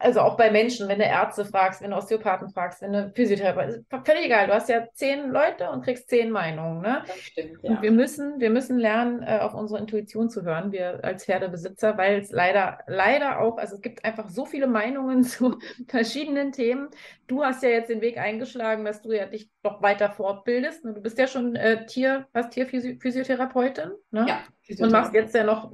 also 0.01 0.20
auch 0.20 0.36
bei 0.36 0.51
Menschen, 0.51 0.88
wenn 0.88 0.98
du 0.98 1.05
Ärzte 1.05 1.44
fragst, 1.44 1.82
wenn 1.82 1.90
du 1.90 1.96
Osteopathen 1.98 2.48
fragst, 2.48 2.80
wenn 2.80 2.92
du 2.92 3.12
Physiotherapeuten, 3.14 3.86
völlig 4.05 4.24
egal. 4.24 4.46
Du 4.46 4.55
hast 4.55 4.70
ja 4.70 4.86
zehn 4.94 5.30
Leute 5.30 5.70
und 5.70 5.84
kriegst 5.84 6.09
zehn 6.09 6.30
Meinungen. 6.30 6.80
Ne? 6.80 7.03
Das 7.07 7.18
stimmt, 7.18 7.59
ja. 7.62 7.70
Und 7.70 7.82
wir 7.82 7.92
müssen, 7.92 8.40
wir 8.40 8.48
müssen 8.48 8.78
lernen, 8.78 9.22
äh, 9.22 9.38
auf 9.40 9.53
unsere 9.53 9.78
Intuition 9.78 10.30
zu 10.30 10.42
hören, 10.42 10.72
wir 10.72 11.05
als 11.05 11.26
Pferdebesitzer, 11.26 11.98
weil 11.98 12.18
es 12.18 12.30
leider, 12.30 12.78
leider 12.86 13.40
auch, 13.40 13.59
also 13.59 13.76
es 13.76 13.82
gibt 13.82 14.05
einfach 14.05 14.30
so 14.30 14.46
viele 14.46 14.66
Meinungen 14.66 15.22
zu 15.24 15.59
verschiedenen 15.86 16.53
Themen. 16.53 16.88
Du 17.26 17.44
hast 17.44 17.62
ja 17.62 17.68
jetzt 17.68 17.90
den 17.90 18.01
Weg 18.01 18.16
eingeschlagen, 18.16 18.86
dass 18.86 19.03
du 19.03 19.12
ja 19.12 19.26
dich 19.26 19.51
noch 19.62 19.82
weiter 19.82 20.11
fortbildest. 20.11 20.82
Du 20.82 21.03
bist 21.03 21.18
ja 21.18 21.26
schon 21.26 21.57
äh, 21.57 21.84
Tier, 21.84 22.26
was 22.32 22.48
Tierphysiotherapeutin, 22.48 23.90
ne? 24.11 24.26
Ja. 24.26 24.40
Und 24.78 24.92
machst 24.92 25.14
jetzt 25.14 25.34
ja 25.34 25.44
noch 25.44 25.72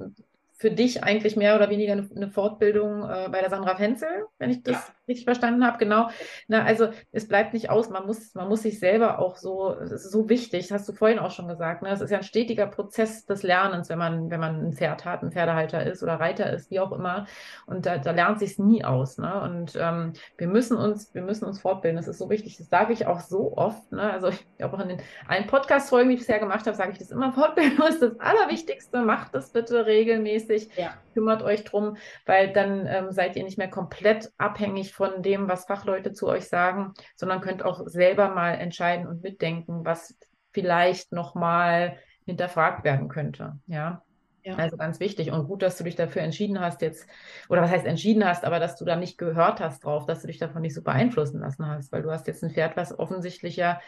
für 0.59 0.71
dich 0.71 1.03
eigentlich 1.03 1.35
mehr 1.35 1.55
oder 1.55 1.69
weniger 1.69 1.93
eine, 1.93 2.09
eine 2.15 2.29
Fortbildung 2.29 3.03
äh, 3.03 3.29
bei 3.31 3.41
der 3.41 3.51
Sandra 3.51 3.75
Fenzel, 3.75 4.25
wenn 4.39 4.49
ich 4.49 4.63
das 4.63 4.73
ja. 4.73 4.83
richtig 5.07 5.25
verstanden 5.25 5.63
habe. 5.63 5.77
Genau. 5.77 6.09
Na, 6.47 6.63
also 6.63 6.89
es 7.11 7.27
bleibt 7.27 7.53
nicht 7.53 7.69
aus. 7.69 7.91
Man 7.91 8.07
muss, 8.07 8.33
man 8.33 8.49
muss 8.49 8.63
sich 8.63 8.79
selber 8.79 9.19
auch 9.19 9.35
so, 9.35 9.75
es 9.79 9.91
ist 9.91 10.11
so 10.11 10.29
wichtig, 10.29 10.67
das 10.67 10.79
hast 10.79 10.89
du 10.89 10.93
vorhin 10.93 11.19
auch 11.19 11.29
schon 11.29 11.47
gesagt. 11.47 11.83
Ne? 11.83 11.89
Es 11.89 12.01
ist 12.01 12.09
ja 12.09 12.17
ein 12.17 12.23
stetiger 12.23 12.65
Prozess 12.65 13.27
des 13.27 13.43
Lernens, 13.43 13.89
wenn 13.89 13.99
man, 13.99 14.31
wenn 14.31 14.39
man 14.39 14.69
ein 14.69 14.73
Pferd 14.73 15.05
hat, 15.05 15.21
ein 15.21 15.31
Pferdehalter 15.31 15.85
ist 15.85 16.01
oder 16.01 16.15
Reiter 16.15 16.51
ist, 16.51 16.71
wie 16.71 16.79
auch 16.79 16.91
immer. 16.91 17.27
Und 17.67 17.85
da, 17.85 17.99
da 17.99 18.09
lernt 18.09 18.39
sich 18.39 18.57
nie 18.57 18.83
aus. 18.83 19.19
Ne? 19.19 19.39
Und 19.39 19.77
ähm, 19.79 20.13
wir 20.39 20.47
müssen 20.47 20.75
uns, 20.75 21.13
wir 21.13 21.21
müssen 21.21 21.45
uns 21.45 21.61
fortbilden. 21.61 21.97
Das 21.97 22.07
ist 22.07 22.17
so 22.17 22.31
wichtig. 22.31 22.57
Das 22.57 22.67
sage 22.67 22.93
ich 22.93 23.05
auch 23.05 23.19
so 23.19 23.55
oft. 23.55 23.91
Ne? 23.91 24.11
Also 24.11 24.29
ich 24.29 24.43
glaube 24.57 24.75
auch 24.75 24.81
in 24.81 24.89
den 24.89 25.01
allen 25.27 25.45
Podcast-Folgen, 25.45 26.09
die 26.09 26.15
ich 26.15 26.21
bisher 26.21 26.39
gemacht 26.39 26.65
habe, 26.65 26.75
sage 26.75 26.93
ich 26.93 26.97
das 26.97 27.11
immer. 27.11 27.31
Fortbildung 27.37 27.87
ist 27.87 28.01
das 28.01 28.19
Allerwichtigste. 28.19 29.03
Macht 29.03 29.35
das 29.35 29.51
bitte 29.51 29.85
regelmäßig 29.85 30.46
regelmäßig, 30.47 30.75
ja. 30.77 30.93
kümmert 31.13 31.43
euch 31.43 31.63
drum, 31.63 31.97
weil 32.25 32.53
dann 32.53 32.87
ähm, 32.87 33.11
seid 33.11 33.35
ihr 33.35 33.43
nicht 33.43 33.57
mehr 33.57 33.69
komplett 33.69 34.31
abhängig 34.37 34.93
von 34.93 35.21
dem, 35.21 35.47
was 35.47 35.65
Fachleute 35.65 36.13
zu 36.13 36.27
euch 36.27 36.47
sagen, 36.47 36.93
sondern 37.15 37.41
könnt 37.41 37.63
auch 37.63 37.81
selber 37.85 38.29
mal 38.29 38.53
entscheiden 38.53 39.07
und 39.07 39.23
mitdenken, 39.23 39.85
was 39.85 40.17
vielleicht 40.51 41.11
nochmal 41.11 41.97
hinterfragt 42.25 42.83
werden 42.83 43.07
könnte. 43.07 43.59
Ja. 43.67 44.01
Ja. 44.43 44.55
Also 44.55 44.77
ganz 44.77 45.01
wichtig 45.01 45.31
und 45.31 45.45
gut, 45.45 45.61
dass 45.61 45.77
du 45.77 45.83
dich 45.83 45.97
dafür 45.97 46.21
entschieden 46.21 46.61
hast 46.61 46.81
jetzt, 46.81 47.05
oder 47.49 47.61
was 47.61 47.69
heißt 47.69 47.85
entschieden 47.85 48.23
hast, 48.23 48.45
aber 48.45 48.61
dass 48.61 48.77
du 48.77 48.85
da 48.85 48.95
nicht 48.95 49.17
gehört 49.17 49.59
hast 49.59 49.83
drauf, 49.83 50.05
dass 50.05 50.21
du 50.21 50.27
dich 50.27 50.37
davon 50.37 50.61
nicht 50.61 50.73
so 50.73 50.81
beeinflussen 50.81 51.41
lassen 51.41 51.67
hast, 51.67 51.91
weil 51.91 52.01
du 52.01 52.11
hast 52.11 52.27
jetzt 52.27 52.45
ein 52.45 52.51
Pferd, 52.51 52.77
was 52.77 52.97
offensichtlich 52.97 53.57
ja 53.57 53.81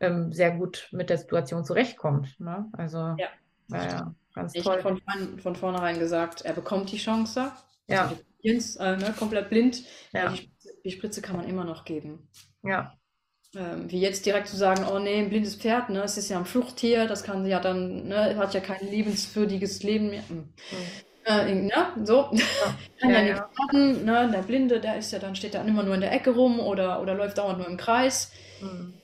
ähm, 0.00 0.30
sehr 0.30 0.50
gut 0.50 0.90
mit 0.92 1.08
der 1.08 1.16
Situation 1.16 1.64
zurechtkommt. 1.64 2.38
Ne? 2.38 2.66
Also, 2.72 2.98
ja. 2.98 3.28
ja. 3.70 4.14
Ganz 4.34 4.54
ich 4.54 4.64
toll. 4.64 4.80
von, 4.80 5.00
von 5.38 5.56
vornherein 5.56 5.98
gesagt, 5.98 6.42
er 6.42 6.52
bekommt 6.52 6.90
die 6.90 6.98
Chance. 6.98 7.52
Ja. 7.86 8.02
Also 8.02 8.18
Jens, 8.40 8.76
äh, 8.76 8.96
ne, 8.96 9.14
komplett 9.18 9.48
blind. 9.48 9.84
Ja. 10.12 10.30
Die, 10.30 10.50
die, 10.84 10.90
Spritze 10.90 11.22
kann 11.22 11.36
man 11.36 11.48
immer 11.48 11.64
noch 11.64 11.84
geben. 11.84 12.28
Ja. 12.62 12.98
Ähm, 13.56 13.90
wie 13.90 14.00
jetzt 14.00 14.26
direkt 14.26 14.48
zu 14.48 14.56
sagen, 14.56 14.84
oh 14.90 14.98
nee, 14.98 15.18
ein 15.18 15.30
blindes 15.30 15.54
Pferd, 15.54 15.88
ne, 15.88 16.02
es 16.02 16.18
ist 16.18 16.28
ja 16.28 16.38
ein 16.38 16.44
Fluchttier, 16.44 17.06
das 17.06 17.22
kann 17.22 17.46
ja 17.46 17.60
dann, 17.60 18.08
ne, 18.08 18.36
hat 18.36 18.52
ja 18.52 18.60
kein 18.60 18.86
lebenswürdiges 18.86 19.82
Leben 19.82 20.10
mehr. 20.10 20.24
Mhm. 20.28 20.52
Äh, 21.24 21.54
ne, 21.54 21.72
so. 22.02 22.30
Ja. 22.32 22.76
kann 23.00 23.10
ja, 23.10 23.20
ja 23.20 23.22
nichts 23.22 23.58
machen, 23.58 24.04
ne, 24.04 24.30
der 24.30 24.42
Blinde, 24.42 24.80
der 24.80 24.98
ist 24.98 25.12
ja 25.12 25.20
dann, 25.20 25.36
steht 25.36 25.54
dann 25.54 25.68
immer 25.68 25.84
nur 25.84 25.94
in 25.94 26.00
der 26.00 26.12
Ecke 26.12 26.30
rum 26.30 26.58
oder, 26.58 27.00
oder 27.00 27.14
läuft 27.14 27.38
dauernd 27.38 27.58
nur 27.58 27.68
im 27.68 27.76
Kreis. 27.76 28.32
Mhm. 28.60 28.94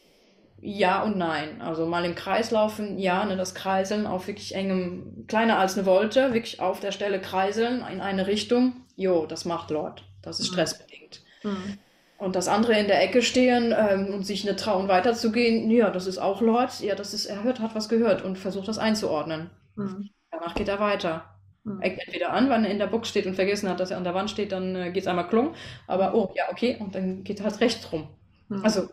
Ja 0.62 1.02
und 1.02 1.16
nein. 1.16 1.62
Also 1.62 1.86
mal 1.86 2.04
im 2.04 2.14
Kreis 2.14 2.50
laufen, 2.50 2.98
ja, 2.98 3.24
ne, 3.24 3.36
das 3.36 3.54
Kreiseln 3.54 4.06
auf 4.06 4.26
wirklich 4.26 4.54
engem, 4.54 5.26
kleiner 5.26 5.58
als 5.58 5.76
eine 5.76 5.86
Wolte, 5.86 6.34
wirklich 6.34 6.60
auf 6.60 6.80
der 6.80 6.92
Stelle 6.92 7.20
kreiseln 7.20 7.84
in 7.90 8.00
eine 8.00 8.26
Richtung. 8.26 8.84
Jo, 8.96 9.26
das 9.26 9.44
macht 9.44 9.70
Lord. 9.70 10.04
Das 10.22 10.38
ist 10.38 10.50
mhm. 10.50 10.54
stressbedingt. 10.54 11.22
Mhm. 11.42 11.78
Und 12.18 12.36
das 12.36 12.48
andere 12.48 12.78
in 12.78 12.86
der 12.86 13.02
Ecke 13.02 13.22
stehen 13.22 13.74
ähm, 13.76 14.12
und 14.12 14.26
sich 14.26 14.44
nicht 14.44 14.58
trauen 14.58 14.88
weiterzugehen, 14.88 15.70
ja, 15.70 15.88
das 15.90 16.06
ist 16.06 16.18
auch 16.18 16.42
Lord. 16.42 16.80
Ja, 16.80 16.94
das 16.94 17.14
ist, 17.14 17.24
er 17.24 17.42
hört, 17.42 17.60
hat 17.60 17.74
was 17.74 17.88
gehört 17.88 18.22
und 18.22 18.36
versucht 18.36 18.68
das 18.68 18.78
einzuordnen. 18.78 19.48
Mhm. 19.76 20.10
Danach 20.30 20.54
geht 20.54 20.68
er 20.68 20.80
weiter. 20.80 21.24
Mhm. 21.64 21.80
Entweder 21.80 22.34
an, 22.34 22.50
wenn 22.50 22.64
er 22.64 22.70
in 22.70 22.78
der 22.78 22.88
Box 22.88 23.08
steht 23.08 23.24
und 23.24 23.34
vergessen 23.34 23.70
hat, 23.70 23.80
dass 23.80 23.90
er 23.90 23.96
an 23.96 24.04
der 24.04 24.14
Wand 24.14 24.30
steht, 24.30 24.52
dann 24.52 24.76
äh, 24.76 24.90
geht 24.90 25.04
es 25.04 25.06
einmal 25.06 25.28
klung. 25.28 25.54
Aber 25.86 26.14
oh, 26.14 26.30
ja, 26.36 26.44
okay, 26.50 26.76
und 26.78 26.94
dann 26.94 27.24
geht 27.24 27.40
er 27.40 27.46
halt 27.46 27.60
rechts 27.60 27.90
rum. 27.90 28.08
Mhm. 28.48 28.64
Also, 28.64 28.88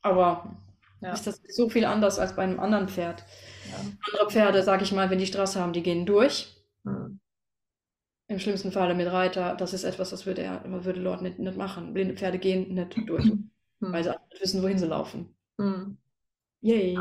aber 0.00 0.56
ja. 1.00 1.12
Ist 1.12 1.26
das 1.26 1.40
so 1.48 1.68
viel 1.68 1.84
anders 1.84 2.18
als 2.18 2.36
bei 2.36 2.42
einem 2.42 2.60
anderen 2.60 2.88
Pferd. 2.88 3.24
Ja. 3.70 3.76
Andere 4.12 4.30
Pferde, 4.30 4.62
sag 4.62 4.82
ich 4.82 4.92
mal, 4.92 5.10
wenn 5.10 5.18
die 5.18 5.26
Straße 5.26 5.60
haben, 5.60 5.72
die 5.72 5.82
gehen 5.82 6.06
durch. 6.06 6.54
Mhm. 6.84 7.20
Im 8.28 8.38
schlimmsten 8.38 8.70
Falle 8.70 8.94
mit 8.94 9.10
Reiter, 9.10 9.56
das 9.56 9.72
ist 9.72 9.84
etwas, 9.84 10.10
das 10.10 10.24
würde 10.24 10.42
er, 10.42 10.62
würde 10.84 11.00
Lord 11.00 11.22
nicht, 11.22 11.38
nicht 11.38 11.56
machen. 11.56 11.94
Blinde 11.94 12.14
Pferde 12.14 12.38
gehen 12.38 12.74
nicht 12.74 12.96
durch, 13.08 13.24
mhm. 13.24 13.50
weil 13.80 14.04
sie 14.04 14.10
nicht 14.10 14.42
wissen, 14.42 14.62
wohin 14.62 14.78
sie 14.78 14.86
laufen. 14.86 15.34
Mhm. 15.56 15.96
Yay. 16.60 16.98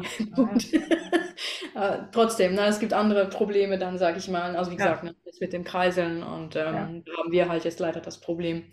Äh, 1.75 1.97
trotzdem, 2.11 2.55
na, 2.55 2.67
es 2.67 2.79
gibt 2.79 2.93
andere 2.93 3.27
Probleme 3.27 3.77
dann, 3.77 3.97
sag 3.97 4.17
ich 4.17 4.29
mal. 4.29 4.55
Also 4.55 4.71
wie 4.71 4.77
gesagt, 4.77 5.03
ja. 5.03 5.11
ne, 5.11 5.15
mit 5.39 5.53
dem 5.53 5.63
Kreiseln 5.63 6.23
und 6.23 6.55
ähm, 6.55 7.03
da 7.05 7.11
haben 7.17 7.31
wir 7.31 7.49
halt 7.49 7.65
jetzt 7.65 7.79
leider 7.79 7.99
das 7.99 8.19
Problem, 8.19 8.63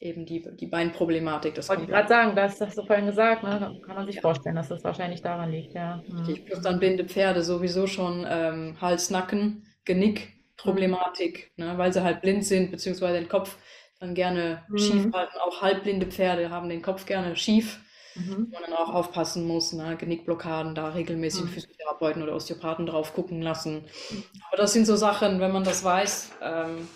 eben 0.00 0.26
die, 0.26 0.44
die 0.56 0.66
Beinproblematik. 0.66 1.54
Das 1.54 1.68
wollte 1.68 1.82
ich 1.82 1.88
gerade 1.88 2.08
sagen, 2.08 2.36
das 2.36 2.60
hast 2.60 2.78
du 2.78 2.84
vorhin 2.84 3.06
gesagt, 3.06 3.42
ne? 3.42 3.58
da 3.58 3.86
kann 3.86 3.96
man 3.96 4.06
sich 4.06 4.16
ja. 4.16 4.22
vorstellen, 4.22 4.56
dass 4.56 4.68
das 4.68 4.84
wahrscheinlich 4.84 5.22
daran 5.22 5.50
liegt. 5.50 5.74
Ja. 5.74 6.02
Richtig, 6.08 6.46
plus 6.46 6.60
dann 6.60 6.78
blinde 6.78 7.04
Pferde 7.04 7.42
sowieso 7.42 7.86
schon 7.86 8.24
ähm, 8.28 8.76
Hals, 8.80 9.10
Nacken, 9.10 9.66
Genick, 9.84 10.34
Problematik, 10.56 11.50
mhm. 11.56 11.64
ne? 11.64 11.78
weil 11.78 11.92
sie 11.92 12.02
halt 12.02 12.20
blind 12.20 12.44
sind, 12.44 12.70
beziehungsweise 12.70 13.18
den 13.18 13.28
Kopf 13.28 13.58
dann 13.98 14.14
gerne 14.14 14.64
mhm. 14.68 14.78
schief 14.78 15.12
halten. 15.12 15.38
Auch 15.40 15.62
halbblinde 15.62 16.06
Pferde 16.06 16.50
haben 16.50 16.68
den 16.68 16.82
Kopf 16.82 17.04
gerne 17.04 17.34
schief, 17.34 17.80
mhm. 18.14 18.46
wo 18.50 18.60
man 18.60 18.70
dann 18.70 18.74
auch 18.74 18.94
aufpassen 18.94 19.44
muss, 19.48 19.72
ne? 19.72 19.96
Genickblockaden, 19.96 20.76
da 20.76 20.90
regelmäßig 20.90 21.46
mhm. 21.46 21.48
Physiotherapeuten 21.48 22.22
oder 22.22 22.36
Osteopathen 22.36 22.86
drauf 22.86 23.14
gucken 23.14 23.42
lassen. 23.42 23.86
Mhm. 24.10 24.24
Aber 24.46 24.58
das 24.58 24.72
sind 24.72 24.86
so 24.86 24.94
Sachen, 24.94 25.40
wenn 25.40 25.50
man 25.50 25.64
das 25.64 25.82
weiß, 25.82 26.30
ähm, 26.40 26.88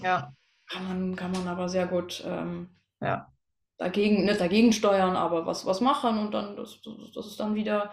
ja 0.00 0.34
kann 0.68 0.88
man, 0.88 1.16
kann 1.16 1.32
man 1.32 1.48
aber 1.48 1.68
sehr 1.68 1.86
gut 1.86 2.22
ähm, 2.26 2.70
ja. 3.00 3.32
dagegen, 3.78 4.24
nicht 4.24 4.40
dagegen 4.40 4.72
steuern, 4.72 5.16
aber 5.16 5.46
was, 5.46 5.66
was 5.66 5.80
machen 5.80 6.18
und 6.18 6.32
dann, 6.32 6.56
dass, 6.56 6.80
dass 7.14 7.26
es 7.26 7.36
dann 7.36 7.54
wieder 7.54 7.90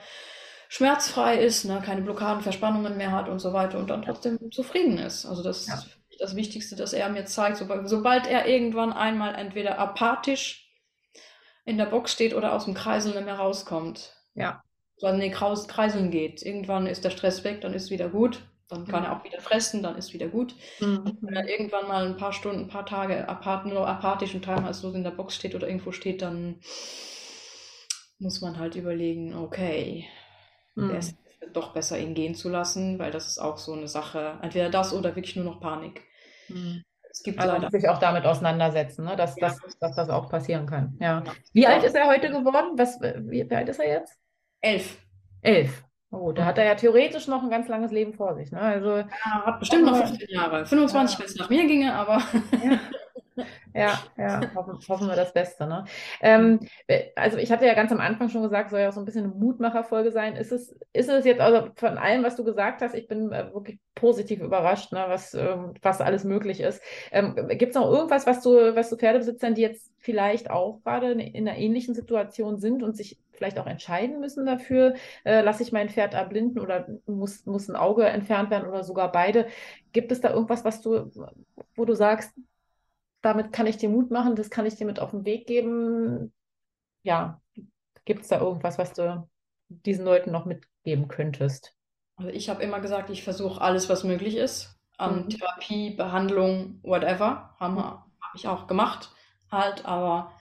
schmerzfrei 0.70 1.38
ist, 1.38 1.66
ne, 1.66 1.82
keine 1.84 2.02
Blockaden, 2.02 2.42
Verspannungen 2.42 2.96
mehr 2.96 3.12
hat 3.12 3.28
und 3.28 3.40
so 3.40 3.52
weiter 3.52 3.78
und 3.78 3.90
dann 3.90 4.04
trotzdem 4.04 4.52
zufrieden 4.52 4.98
ist. 4.98 5.26
Also 5.26 5.44
das 5.44 5.68
ja. 5.68 5.74
ist 5.76 5.90
das 6.20 6.36
Wichtigste, 6.36 6.76
dass 6.76 6.94
er 6.94 7.10
mir 7.10 7.26
zeigt, 7.26 7.58
sobald, 7.58 7.90
sobald 7.90 8.26
er 8.26 8.48
irgendwann 8.48 8.94
einmal 8.94 9.36
entweder 9.36 9.80
apathisch 9.80 10.72
in 11.66 11.78
der 11.78 11.88
Box 11.88 12.14
steht 12.14 12.34
oder 12.34 12.54
aus 12.54 12.66
dem 12.66 12.74
Kreisel 12.74 13.14
nicht 13.14 13.26
mehr 13.26 13.36
rauskommt. 13.36 14.16
Ja. 14.34 14.64
So 14.98 15.08
an 15.08 15.20
den 15.20 15.32
Kreiseln 15.32 16.12
geht. 16.12 16.42
Irgendwann 16.42 16.88
ist 16.88 17.04
der 17.04 17.10
Stress 17.10 17.44
weg, 17.44 17.62
dann 17.62 17.74
ist 17.74 17.90
wieder 17.90 18.08
gut. 18.08 18.42
Dann 18.72 18.88
kann 18.88 19.04
er 19.04 19.14
mhm. 19.14 19.20
auch 19.20 19.24
wieder 19.26 19.42
fressen, 19.42 19.84
dann 19.84 19.98
ist 19.98 20.14
wieder 20.14 20.30
gut. 20.30 20.56
Mhm. 20.80 21.18
Wenn 21.20 21.36
er 21.36 21.48
irgendwann 21.48 21.90
mal 21.90 22.06
ein 22.06 22.16
paar 22.16 22.32
Stunden, 22.32 22.62
ein 22.62 22.68
paar 22.70 22.86
Tage 22.86 23.28
apart, 23.28 23.66
nur 23.66 23.86
apathisch 23.86 24.34
und 24.34 24.46
teilweise 24.46 24.88
in 24.96 25.04
der 25.04 25.12
Box 25.12 25.36
steht 25.36 25.56
oder 25.56 25.68
irgendwo 25.68 25.92
steht, 25.92 26.22
dann 26.22 26.62
muss 28.18 28.40
man 28.40 28.58
halt 28.58 28.76
überlegen, 28.76 29.36
okay, 29.36 30.08
mhm. 30.76 30.92
es 30.92 31.16
doch 31.52 31.74
besser, 31.74 32.00
ihn 32.00 32.14
gehen 32.14 32.34
zu 32.34 32.48
lassen, 32.48 32.98
weil 32.98 33.12
das 33.12 33.28
ist 33.28 33.40
auch 33.40 33.58
so 33.58 33.74
eine 33.74 33.90
Sache. 33.90 34.40
Entweder 34.42 34.70
das 34.70 34.94
oder 34.94 35.18
wirklich 35.18 35.36
nur 35.36 35.44
noch 35.44 35.60
Panik. 35.60 36.04
Mhm. 36.48 36.84
Es 37.10 37.24
gibt 37.24 37.40
also 37.40 37.68
sich 37.70 37.90
auch 37.90 38.00
damit 38.00 38.26
auseinandersetzen, 38.26 39.04
ne? 39.04 39.18
dass, 39.18 39.36
ja. 39.36 39.50
dass, 39.50 39.78
dass 39.80 39.96
das 39.98 40.10
auch 40.10 40.30
passieren 40.30 40.66
kann. 40.66 40.98
Ja. 41.02 41.24
Wie 41.52 41.64
ja. 41.64 41.70
alt 41.72 41.84
ist 41.84 41.94
er 41.94 42.08
heute 42.08 42.30
geworden? 42.30 42.78
Was, 42.78 43.02
wie, 43.02 43.50
wie 43.50 43.54
alt 43.54 43.68
ist 43.68 43.80
er 43.80 43.90
jetzt? 43.90 44.18
Elf. 44.62 44.98
Elf. 45.42 45.84
Oh, 46.12 46.34
da 46.34 46.44
hat 46.44 46.58
er 46.58 46.66
ja 46.66 46.76
theoretisch 46.76 47.28
noch 47.28 47.42
ein 47.42 47.50
ganz 47.50 47.70
langes 47.70 47.92
Leben 47.92 48.14
vor 48.14 48.36
sich. 48.36 48.52
Ne? 48.52 48.60
Also, 48.60 48.98
ja, 48.98 49.08
hat 49.46 49.60
bestimmt 49.60 49.86
noch 49.86 49.96
15 49.96 50.28
Jahre. 50.30 50.66
25, 50.66 51.14
ja. 51.14 51.20
wenn 51.20 51.26
es 51.26 51.36
nach 51.38 51.50
mir 51.50 51.66
ginge, 51.66 51.94
aber. 51.94 52.22
Ja. 52.64 52.80
Ja, 53.74 54.00
ja, 54.18 54.42
hoffen, 54.56 54.80
hoffen, 54.88 55.08
wir 55.08 55.16
das 55.16 55.34
Beste. 55.34 55.66
Ne? 55.68 55.86
Ähm, 56.22 56.60
also 57.16 57.38
ich 57.38 57.52
hatte 57.52 57.66
ja 57.66 57.74
ganz 57.74 57.92
am 57.92 58.00
Anfang 58.00 58.30
schon 58.30 58.42
gesagt, 58.42 58.70
soll 58.70 58.82
ja 58.82 58.90
auch 58.90 58.94
so 58.94 59.00
ein 59.00 59.06
bisschen 59.06 59.26
eine 59.26 59.34
Mutmacherfolge 59.34 60.12
sein. 60.12 60.36
Ist 60.36 60.52
es, 60.52 60.76
ist 60.94 61.10
es 61.10 61.26
jetzt 61.26 61.42
also 61.42 61.70
von 61.76 61.98
allem, 61.98 62.24
was 62.24 62.36
du 62.36 62.44
gesagt 62.44 62.82
hast, 62.82 62.96
ich 62.96 63.08
bin 63.08 63.32
äh, 63.32 63.54
wirklich 63.54 63.80
positiv 63.96 64.42
überrascht, 64.42 64.92
ne, 64.92 65.06
was, 65.08 65.34
ähm, 65.34 65.74
was 65.82 66.02
alles 66.02 66.24
möglich 66.24 66.62
ist. 66.62 66.82
Ähm, 67.12 67.36
Gibt 67.50 67.72
es 67.72 67.76
noch 67.76 67.90
irgendwas, 67.90 68.26
was 68.26 68.42
du, 68.42 68.76
was 68.76 68.90
du 68.90 68.98
Pferdebesitzern, 68.98 69.56
die 69.56 69.62
jetzt 69.62 69.92
vielleicht 69.98 70.50
auch 70.50 70.82
gerade 70.84 71.12
in 71.12 71.48
einer 71.48 71.58
ähnlichen 71.58 71.94
Situation 71.94 72.58
sind 72.58 72.84
und 72.84 72.98
sich 72.98 73.20
vielleicht 73.42 73.58
auch 73.58 73.68
entscheiden 73.68 74.20
müssen 74.20 74.46
dafür, 74.46 74.94
äh, 75.24 75.42
lasse 75.42 75.64
ich 75.64 75.72
mein 75.72 75.90
Pferd 75.90 76.14
erblinden 76.14 76.60
oder 76.60 76.88
muss, 77.08 77.46
muss 77.48 77.70
ein 77.70 77.76
Auge 77.76 78.06
entfernt 78.06 78.52
werden 78.52 78.70
oder 78.70 78.84
sogar 78.84 79.12
beide. 79.12 79.48
Gibt 79.94 80.12
es 80.12 80.22
da 80.22 80.32
irgendwas, 80.32 80.64
was 80.64 80.82
du, 80.82 81.10
wo 81.76 81.86
du 81.86 81.96
sagst, 81.96 82.32
damit 83.22 83.54
kann 83.54 83.68
ich 83.68 83.78
dir 83.78 83.90
Mut 83.90 84.12
machen, 84.12 84.36
das 84.36 84.50
kann 84.50 84.66
ich 84.66 84.76
dir 84.76 84.86
mit 84.86 85.00
auf 85.00 85.12
den 85.12 85.26
Weg 85.26 85.48
geben. 85.48 86.34
Ja, 87.04 87.42
gibt 88.06 88.22
es 88.22 88.28
da 88.28 88.40
irgendwas, 88.40 88.78
was 88.78 88.94
du 88.94 89.28
diesen 89.70 90.06
Leuten 90.06 90.32
noch 90.32 90.46
mitgeben 90.46 91.08
könntest? 91.08 91.76
Also 92.16 92.30
ich 92.32 92.50
habe 92.50 92.64
immer 92.64 92.80
gesagt, 92.80 93.10
ich 93.10 93.24
versuche 93.24 93.62
alles, 93.62 93.90
was 93.90 94.04
möglich 94.04 94.36
ist. 94.36 94.78
An 94.98 95.26
mhm. 95.26 95.30
Therapie, 95.30 95.92
Behandlung, 95.92 96.80
whatever. 96.84 97.56
Habe 97.60 97.74
mhm. 97.74 97.80
hab 97.80 98.36
ich 98.36 98.48
auch 98.48 98.68
gemacht 98.68 99.12
halt, 99.52 99.86
aber 99.86 100.32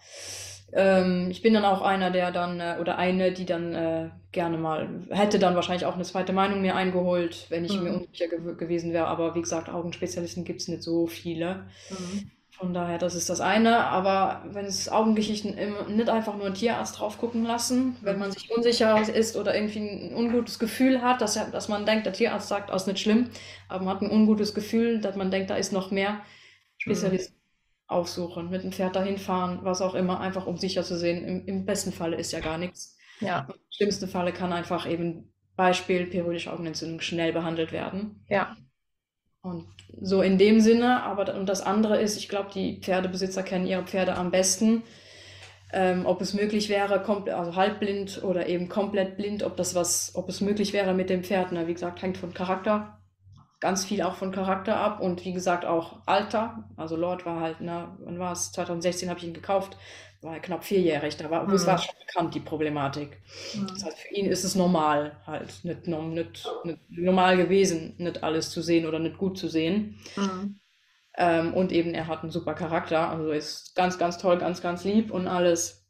ähm, 0.72 1.28
ich 1.30 1.42
bin 1.42 1.54
dann 1.54 1.64
auch 1.64 1.82
einer, 1.82 2.10
der 2.10 2.30
dann, 2.30 2.60
äh, 2.60 2.76
oder 2.80 2.96
eine, 2.96 3.32
die 3.32 3.44
dann 3.44 3.74
äh, 3.74 4.10
gerne 4.30 4.56
mal, 4.56 5.06
hätte 5.10 5.38
dann 5.38 5.56
wahrscheinlich 5.56 5.84
auch 5.84 5.94
eine 5.94 6.04
zweite 6.04 6.32
Meinung 6.32 6.62
mir 6.62 6.76
eingeholt, 6.76 7.46
wenn 7.48 7.64
ich 7.64 7.76
mhm. 7.76 7.84
mir 7.84 7.92
unsicher 7.94 8.28
gew 8.28 8.54
gewesen 8.56 8.92
wäre. 8.92 9.06
Aber 9.06 9.34
wie 9.34 9.42
gesagt, 9.42 9.68
Augenspezialisten 9.68 10.44
gibt 10.44 10.60
es 10.60 10.68
nicht 10.68 10.82
so 10.82 11.06
viele. 11.06 11.66
Mhm. 11.90 12.30
Von 12.61 12.74
daher, 12.74 12.98
das 12.98 13.14
ist 13.14 13.30
das 13.30 13.40
eine. 13.40 13.86
Aber 13.86 14.42
wenn 14.52 14.66
es 14.66 14.90
Augengeschichten 14.90 15.56
immer, 15.56 15.88
nicht 15.88 16.11
einfach 16.11 16.36
nur 16.36 16.44
ein 16.44 16.54
Tierarzt 16.54 17.00
drauf 17.00 17.16
gucken 17.16 17.42
lassen, 17.42 17.96
wenn 18.02 18.18
man 18.18 18.32
sich 18.32 18.50
unsicher 18.54 19.00
ist 19.08 19.34
oder 19.36 19.54
irgendwie 19.54 19.78
ein 19.78 20.14
ungutes 20.14 20.58
Gefühl 20.58 21.00
hat, 21.00 21.22
dass, 21.22 21.34
dass 21.50 21.68
man 21.68 21.86
denkt, 21.86 22.04
der 22.04 22.12
Tierarzt 22.12 22.48
sagt, 22.48 22.68
das 22.68 22.82
ist 22.82 22.88
nicht 22.88 23.00
schlimm, 23.00 23.30
aber 23.68 23.84
man 23.84 23.94
hat 23.94 24.02
ein 24.02 24.11
ungutes 24.11 24.52
Gefühl, 24.52 25.00
dass 25.00 25.16
man 25.16 25.30
denkt, 25.30 25.48
da 25.48 25.56
ist 25.56 25.72
noch 25.72 25.90
mehr 25.90 26.20
Spezialisten 26.76 27.34
aufsuchen, 27.86 28.50
mit 28.50 28.62
dem 28.62 28.72
Pferd 28.72 28.94
dahin 28.94 29.16
fahren, 29.16 29.61
was 29.62 29.80
auch 29.80 29.94
immer, 29.94 30.20
einfach 30.20 30.46
um 30.46 30.58
sicher 30.58 30.82
zu 30.82 30.98
sehen. 30.98 31.24
Im, 31.24 31.46
im 31.46 31.64
besten 31.64 31.92
Falle 31.92 32.16
ist 32.16 32.30
ja 32.32 32.40
gar 32.40 32.58
nichts. 32.58 32.98
Ja. 33.20 33.46
Im 33.48 33.54
schlimmsten 33.70 34.06
Falle 34.06 34.34
kann 34.34 34.52
einfach 34.52 34.86
eben 34.86 35.32
Beispiel 35.56 36.06
periodische 36.06 36.52
Augenentzündung 36.52 37.00
schnell 37.00 37.32
behandelt 37.32 37.72
werden. 37.72 38.22
Ja. 38.28 38.54
Und 39.43 39.66
so 40.01 40.22
in 40.22 40.38
dem 40.38 40.61
Sinne, 40.61 41.03
aber 41.03 41.34
und 41.34 41.49
das 41.49 41.62
andere 41.62 42.01
ist, 42.01 42.16
ich 42.18 42.28
glaube, 42.28 42.51
die 42.55 42.78
Pferdebesitzer 42.80 43.43
kennen 43.43 43.66
ihre 43.66 43.84
Pferde 43.84 44.16
am 44.16 44.30
besten. 44.30 44.82
Ähm, 45.72 46.05
ob 46.05 46.20
es 46.20 46.34
möglich 46.34 46.68
wäre, 46.68 47.05
also 47.07 47.55
halbblind 47.55 48.24
oder 48.24 48.49
eben 48.49 48.68
komplett 48.68 49.16
blind, 49.16 49.45
ob 49.45 49.57
das 49.57 49.74
was, 49.74 50.12
ob 50.16 50.28
es 50.28 50.41
möglich 50.41 50.72
wäre 50.72 50.95
mit 50.95 51.11
dem 51.11 51.22
Pferd. 51.22 51.53
Na, 51.53 51.68
wie 51.68 51.74
gesagt, 51.74 52.03
hängt 52.03 52.18
von 52.18 52.34
Charakter, 52.34 52.99
ganz 53.61 53.84
viel 53.84 54.03
auch 54.03 54.16
von 54.16 54.32
Charakter 54.32 54.76
ab 54.76 55.01
und 55.01 55.24
wie 55.24 55.32
gesagt 55.32 55.64
auch 55.64 55.99
Alter. 56.07 56.64
Also 56.76 56.97
Lord 56.97 57.24
war 57.24 57.41
halt, 57.41 57.59
na, 57.61 57.97
wann 58.01 58.18
war 58.18 58.32
es? 58.32 58.51
2016 58.51 59.09
habe 59.09 59.20
ich 59.20 59.26
ihn 59.26 59.34
gekauft, 59.34 59.76
war 60.22 60.34
er 60.34 60.40
knapp 60.40 60.64
vierjährig. 60.64 61.16
Da 61.16 61.30
war, 61.30 61.46
mhm. 61.46 61.54
es 61.54 61.66
war 61.66 61.78
schon 61.78 61.94
bekannt, 62.06 62.34
die 62.34 62.40
Problematik. 62.40 63.20
Mhm. 63.54 63.66
Das 63.68 63.84
heißt, 63.84 63.98
für 63.98 64.14
ihn 64.14 64.26
ist 64.26 64.44
es 64.44 64.54
normal, 64.54 65.20
halt, 65.26 65.64
nicht, 65.64 65.86
nicht, 65.86 66.46
nicht 66.64 66.80
normal 66.90 67.36
gewesen, 67.36 67.94
nicht 67.98 68.22
alles 68.22 68.50
zu 68.50 68.62
sehen 68.62 68.86
oder 68.86 68.98
nicht 68.98 69.18
gut 69.18 69.38
zu 69.38 69.48
sehen. 69.48 69.98
Mhm. 70.16 70.60
Ähm, 71.16 71.54
und 71.54 71.72
eben, 71.72 71.94
er 71.94 72.06
hat 72.06 72.22
einen 72.22 72.30
super 72.30 72.54
Charakter, 72.54 73.08
also 73.10 73.30
ist 73.30 73.74
ganz, 73.74 73.98
ganz 73.98 74.18
toll, 74.18 74.38
ganz, 74.38 74.62
ganz 74.62 74.84
lieb 74.84 75.10
und 75.10 75.26
alles. 75.26 75.80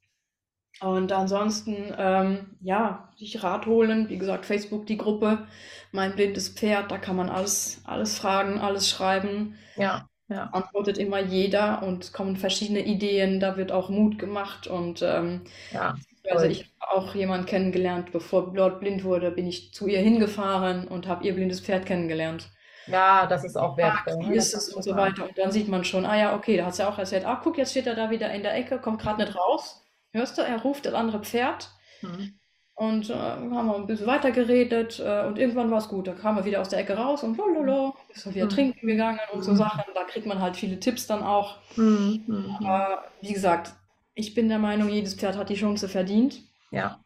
Und 0.80 1.12
ansonsten, 1.12 1.92
ähm, 1.98 2.56
ja, 2.62 3.12
sich 3.16 3.42
Rat 3.42 3.66
holen, 3.66 4.08
wie 4.08 4.16
gesagt, 4.16 4.46
Facebook, 4.46 4.86
die 4.86 4.96
Gruppe, 4.96 5.46
mein 5.92 6.14
blindes 6.14 6.48
Pferd, 6.48 6.90
da 6.90 6.96
kann 6.96 7.16
man 7.16 7.28
alles, 7.28 7.82
alles 7.84 8.18
fragen, 8.18 8.60
alles 8.60 8.88
schreiben. 8.88 9.58
Ja. 9.76 10.08
Ja. 10.30 10.44
Antwortet 10.52 10.96
immer 10.96 11.18
jeder 11.18 11.82
und 11.82 12.12
kommen 12.12 12.36
verschiedene 12.36 12.80
Ideen, 12.80 13.40
da 13.40 13.56
wird 13.56 13.72
auch 13.72 13.88
Mut 13.88 14.18
gemacht 14.18 14.68
und 14.68 15.02
ähm, 15.02 15.42
ja, 15.72 15.96
also 16.30 16.46
ich 16.46 16.70
habe 16.80 16.92
auch 16.92 17.14
jemanden 17.14 17.46
kennengelernt, 17.46 18.12
bevor 18.12 18.54
Lord 18.54 18.80
blind 18.80 19.04
wurde, 19.04 19.32
bin 19.32 19.46
ich 19.46 19.72
zu 19.72 19.88
ihr 19.88 19.98
hingefahren 19.98 20.86
und 20.86 21.08
habe 21.08 21.24
ihr 21.24 21.34
blindes 21.34 21.60
Pferd 21.60 21.84
kennengelernt. 21.84 22.50
Ja, 22.86 23.26
das 23.26 23.44
ist 23.44 23.56
auch 23.56 23.76
wertvoll. 23.76 24.18
Wie 24.20 24.30
ne? 24.30 24.36
ist 24.36 24.54
es 24.54 24.70
und 24.70 24.82
so 24.82 24.96
weiter. 24.96 25.24
Und 25.24 25.36
dann 25.38 25.50
sieht 25.50 25.68
man 25.68 25.84
schon, 25.84 26.06
ah 26.06 26.16
ja, 26.16 26.34
okay, 26.34 26.56
da 26.56 26.66
hat 26.66 26.74
sie 26.74 26.86
auch 26.86 26.98
erzählt, 26.98 27.24
ah, 27.24 27.40
guck, 27.42 27.58
jetzt 27.58 27.70
steht 27.70 27.86
er 27.86 27.94
da 27.94 28.10
wieder 28.10 28.32
in 28.32 28.42
der 28.42 28.54
Ecke, 28.54 28.78
kommt 28.78 29.00
gerade 29.00 29.22
nicht 29.22 29.36
raus. 29.36 29.84
Hörst 30.12 30.38
du, 30.38 30.42
er 30.42 30.60
ruft 30.62 30.86
das 30.86 30.94
andere 30.94 31.20
Pferd. 31.20 31.70
Mhm. 32.02 32.39
Und 32.80 33.10
äh, 33.10 33.14
haben 33.14 33.50
wir 33.50 33.76
ein 33.76 33.86
bisschen 33.86 34.06
weiter 34.06 34.30
geredet 34.30 35.02
äh, 35.04 35.26
und 35.26 35.38
irgendwann 35.38 35.70
war 35.70 35.76
es 35.76 35.88
gut. 35.88 36.06
Da 36.06 36.14
kam 36.14 36.38
er 36.38 36.46
wieder 36.46 36.62
aus 36.62 36.70
der 36.70 36.78
Ecke 36.78 36.94
raus 36.96 37.22
und 37.22 37.36
lololo, 37.36 37.94
ist 38.08 38.24
er 38.24 38.34
wieder 38.34 38.46
mhm. 38.46 38.50
trinken 38.50 38.86
gegangen 38.86 39.20
und 39.34 39.42
so 39.42 39.50
mhm. 39.50 39.56
Sachen. 39.56 39.82
Da 39.94 40.04
kriegt 40.04 40.24
man 40.24 40.40
halt 40.40 40.56
viele 40.56 40.80
Tipps 40.80 41.06
dann 41.06 41.22
auch. 41.22 41.58
Mhm. 41.76 42.24
mhm. 42.26 42.56
Aber 42.58 43.04
wie 43.20 43.34
gesagt, 43.34 43.74
ich 44.14 44.32
bin 44.32 44.48
der 44.48 44.58
Meinung, 44.58 44.88
jedes 44.88 45.12
Pferd 45.12 45.36
hat 45.36 45.50
die 45.50 45.56
Chance 45.56 45.90
verdient. 45.90 46.40
Ja. 46.70 47.04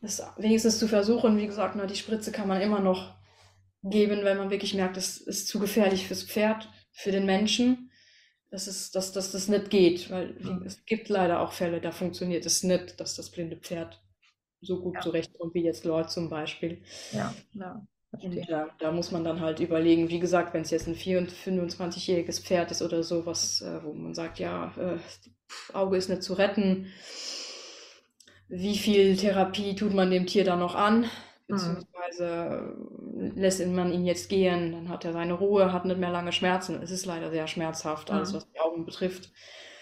Das 0.00 0.20
wenigstens 0.36 0.80
zu 0.80 0.88
versuchen, 0.88 1.38
wie 1.38 1.46
gesagt, 1.46 1.76
na, 1.76 1.86
die 1.86 1.94
Spritze 1.94 2.32
kann 2.32 2.48
man 2.48 2.60
immer 2.60 2.80
noch 2.80 3.14
geben, 3.84 4.24
wenn 4.24 4.36
man 4.36 4.50
wirklich 4.50 4.74
merkt, 4.74 4.96
es 4.96 5.18
ist 5.18 5.46
zu 5.46 5.60
gefährlich 5.60 6.08
fürs 6.08 6.24
Pferd, 6.24 6.68
für 6.90 7.12
den 7.12 7.24
Menschen. 7.24 7.92
Dass, 8.50 8.66
es, 8.66 8.90
dass, 8.90 9.12
dass 9.12 9.30
das 9.30 9.46
nicht 9.46 9.70
geht, 9.70 10.10
weil 10.10 10.34
wie, 10.40 10.66
es 10.66 10.84
gibt 10.86 11.08
leider 11.08 11.38
auch 11.38 11.52
Fälle, 11.52 11.80
da 11.80 11.92
funktioniert 11.92 12.46
es 12.46 12.64
nicht, 12.64 12.98
dass 12.98 13.14
das 13.14 13.30
blinde 13.30 13.58
Pferd 13.58 14.00
so 14.60 14.80
gut 14.80 14.94
ja. 14.94 15.00
zurechtkommt 15.00 15.54
wie 15.54 15.64
jetzt 15.64 15.84
Lord 15.84 16.10
zum 16.10 16.28
Beispiel. 16.28 16.82
Ja, 17.12 17.34
ja. 17.54 17.86
Und 18.10 18.48
da, 18.48 18.68
da, 18.78 18.90
muss 18.90 19.10
man 19.10 19.22
dann 19.22 19.40
halt 19.40 19.60
überlegen, 19.60 20.08
wie 20.08 20.18
gesagt, 20.18 20.54
wenn 20.54 20.62
es 20.62 20.70
jetzt 20.70 20.88
ein 20.88 20.94
25-jähriges 20.94 22.42
Pferd 22.42 22.70
ist 22.70 22.80
oder 22.80 23.02
so, 23.02 23.26
was, 23.26 23.60
äh, 23.60 23.84
wo 23.84 23.92
man 23.92 24.14
sagt, 24.14 24.38
ja, 24.38 24.72
äh, 24.78 24.96
Auge 25.74 25.98
ist 25.98 26.08
nicht 26.08 26.22
zu 26.22 26.32
retten, 26.32 26.86
wie 28.48 28.78
viel 28.78 29.16
Therapie 29.16 29.74
tut 29.74 29.92
man 29.92 30.10
dem 30.10 30.26
Tier 30.26 30.44
dann 30.44 30.58
noch 30.58 30.74
an? 30.74 31.02
Mhm. 31.02 31.54
Beziehungsweise 31.54 32.74
mhm. 33.14 33.32
lässt 33.36 33.66
man 33.66 33.92
ihn 33.92 34.06
jetzt 34.06 34.30
gehen, 34.30 34.72
dann 34.72 34.88
hat 34.88 35.04
er 35.04 35.12
seine 35.12 35.34
Ruhe, 35.34 35.72
hat 35.72 35.84
nicht 35.84 36.00
mehr 36.00 36.10
lange 36.10 36.32
Schmerzen. 36.32 36.82
Es 36.82 36.90
ist 36.90 37.04
leider 37.04 37.30
sehr 37.30 37.46
schmerzhaft, 37.46 38.10
alles 38.10 38.32
mhm. 38.32 38.36
was 38.36 38.50
die 38.50 38.60
Augen 38.60 38.86
betrifft. 38.86 39.30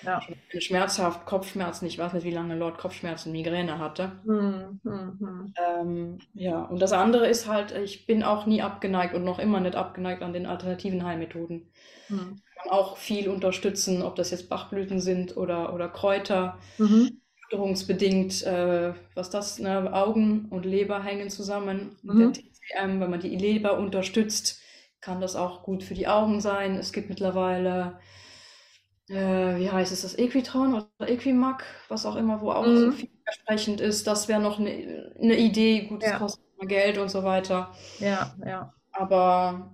Ja. 0.03 0.21
Schmerzhaft, 0.59 1.27
Kopfschmerzen. 1.27 1.87
Ich 1.87 1.99
weiß 1.99 2.13
nicht, 2.13 2.25
wie 2.25 2.31
lange 2.31 2.57
Lord 2.57 2.79
Kopfschmerzen, 2.79 3.33
Migräne 3.33 3.79
hatte. 3.79 4.13
Mhm. 4.25 4.81
Mhm. 4.83 5.55
Ähm, 5.57 6.19
ja, 6.35 6.63
und 6.63 6.81
das 6.81 6.93
andere 6.93 7.27
ist 7.29 7.49
halt, 7.49 7.73
ich 7.73 8.07
bin 8.07 8.23
auch 8.23 8.47
nie 8.47 8.63
abgeneigt 8.63 9.15
und 9.15 9.25
noch 9.25 9.39
immer 9.39 9.61
nicht 9.61 9.75
abgeneigt 9.75 10.23
an 10.23 10.33
den 10.33 10.47
alternativen 10.47 11.05
Heilmethoden. 11.05 11.71
Mhm. 12.09 12.41
Kann 12.57 12.71
auch 12.71 12.97
viel 12.97 13.29
unterstützen, 13.29 14.03
ob 14.03 14.17
das 14.17 14.31
jetzt 14.31 14.49
Bachblüten 14.49 15.01
sind 15.01 15.37
oder, 15.37 15.73
oder 15.75 15.89
Kräuter. 15.89 16.59
Mhm. 16.79 17.21
Fütterungsbedingt, 17.49 18.43
äh, 18.45 18.93
was 19.15 19.31
das, 19.31 19.59
ne, 19.59 19.93
Augen 19.93 20.47
und 20.51 20.67
Leber 20.67 21.03
hängen 21.03 21.31
zusammen. 21.31 21.97
Mhm. 22.03 22.33
TCM, 22.33 23.01
wenn 23.01 23.11
man 23.11 23.21
die 23.21 23.37
Leber 23.37 23.79
unterstützt, 23.79 24.61
kann 25.01 25.21
das 25.21 25.37
auch 25.37 25.63
gut 25.63 25.85
für 25.85 25.95
die 25.95 26.09
Augen 26.09 26.41
sein. 26.41 26.77
Es 26.77 26.93
gibt 26.93 27.09
mittlerweile 27.09 28.01
äh, 29.09 29.57
wie 29.57 29.71
heißt 29.71 29.93
es, 29.93 30.03
das 30.03 30.19
Equitron 30.19 30.75
oder 30.75 31.09
Equimac, 31.09 31.65
was 31.89 32.07
auch 32.07 32.17
immer, 32.17 32.41
wo 32.41 32.51
auch 32.51 32.67
mhm. 32.67 32.77
so 32.77 32.93
vielversprechend 32.93 33.81
ist. 33.81 34.07
Das 34.07 34.29
wäre 34.29 34.41
noch 34.41 34.59
eine 34.59 35.13
ne 35.19 35.37
Idee. 35.37 35.83
Gut, 35.83 36.03
das 36.03 36.11
ja. 36.11 36.19
kostet 36.19 36.45
mal 36.59 36.67
Geld 36.67 36.99
und 36.99 37.11
so 37.11 37.23
weiter. 37.23 37.73
Ja, 37.99 38.35
ja. 38.45 38.73
Aber. 38.93 39.73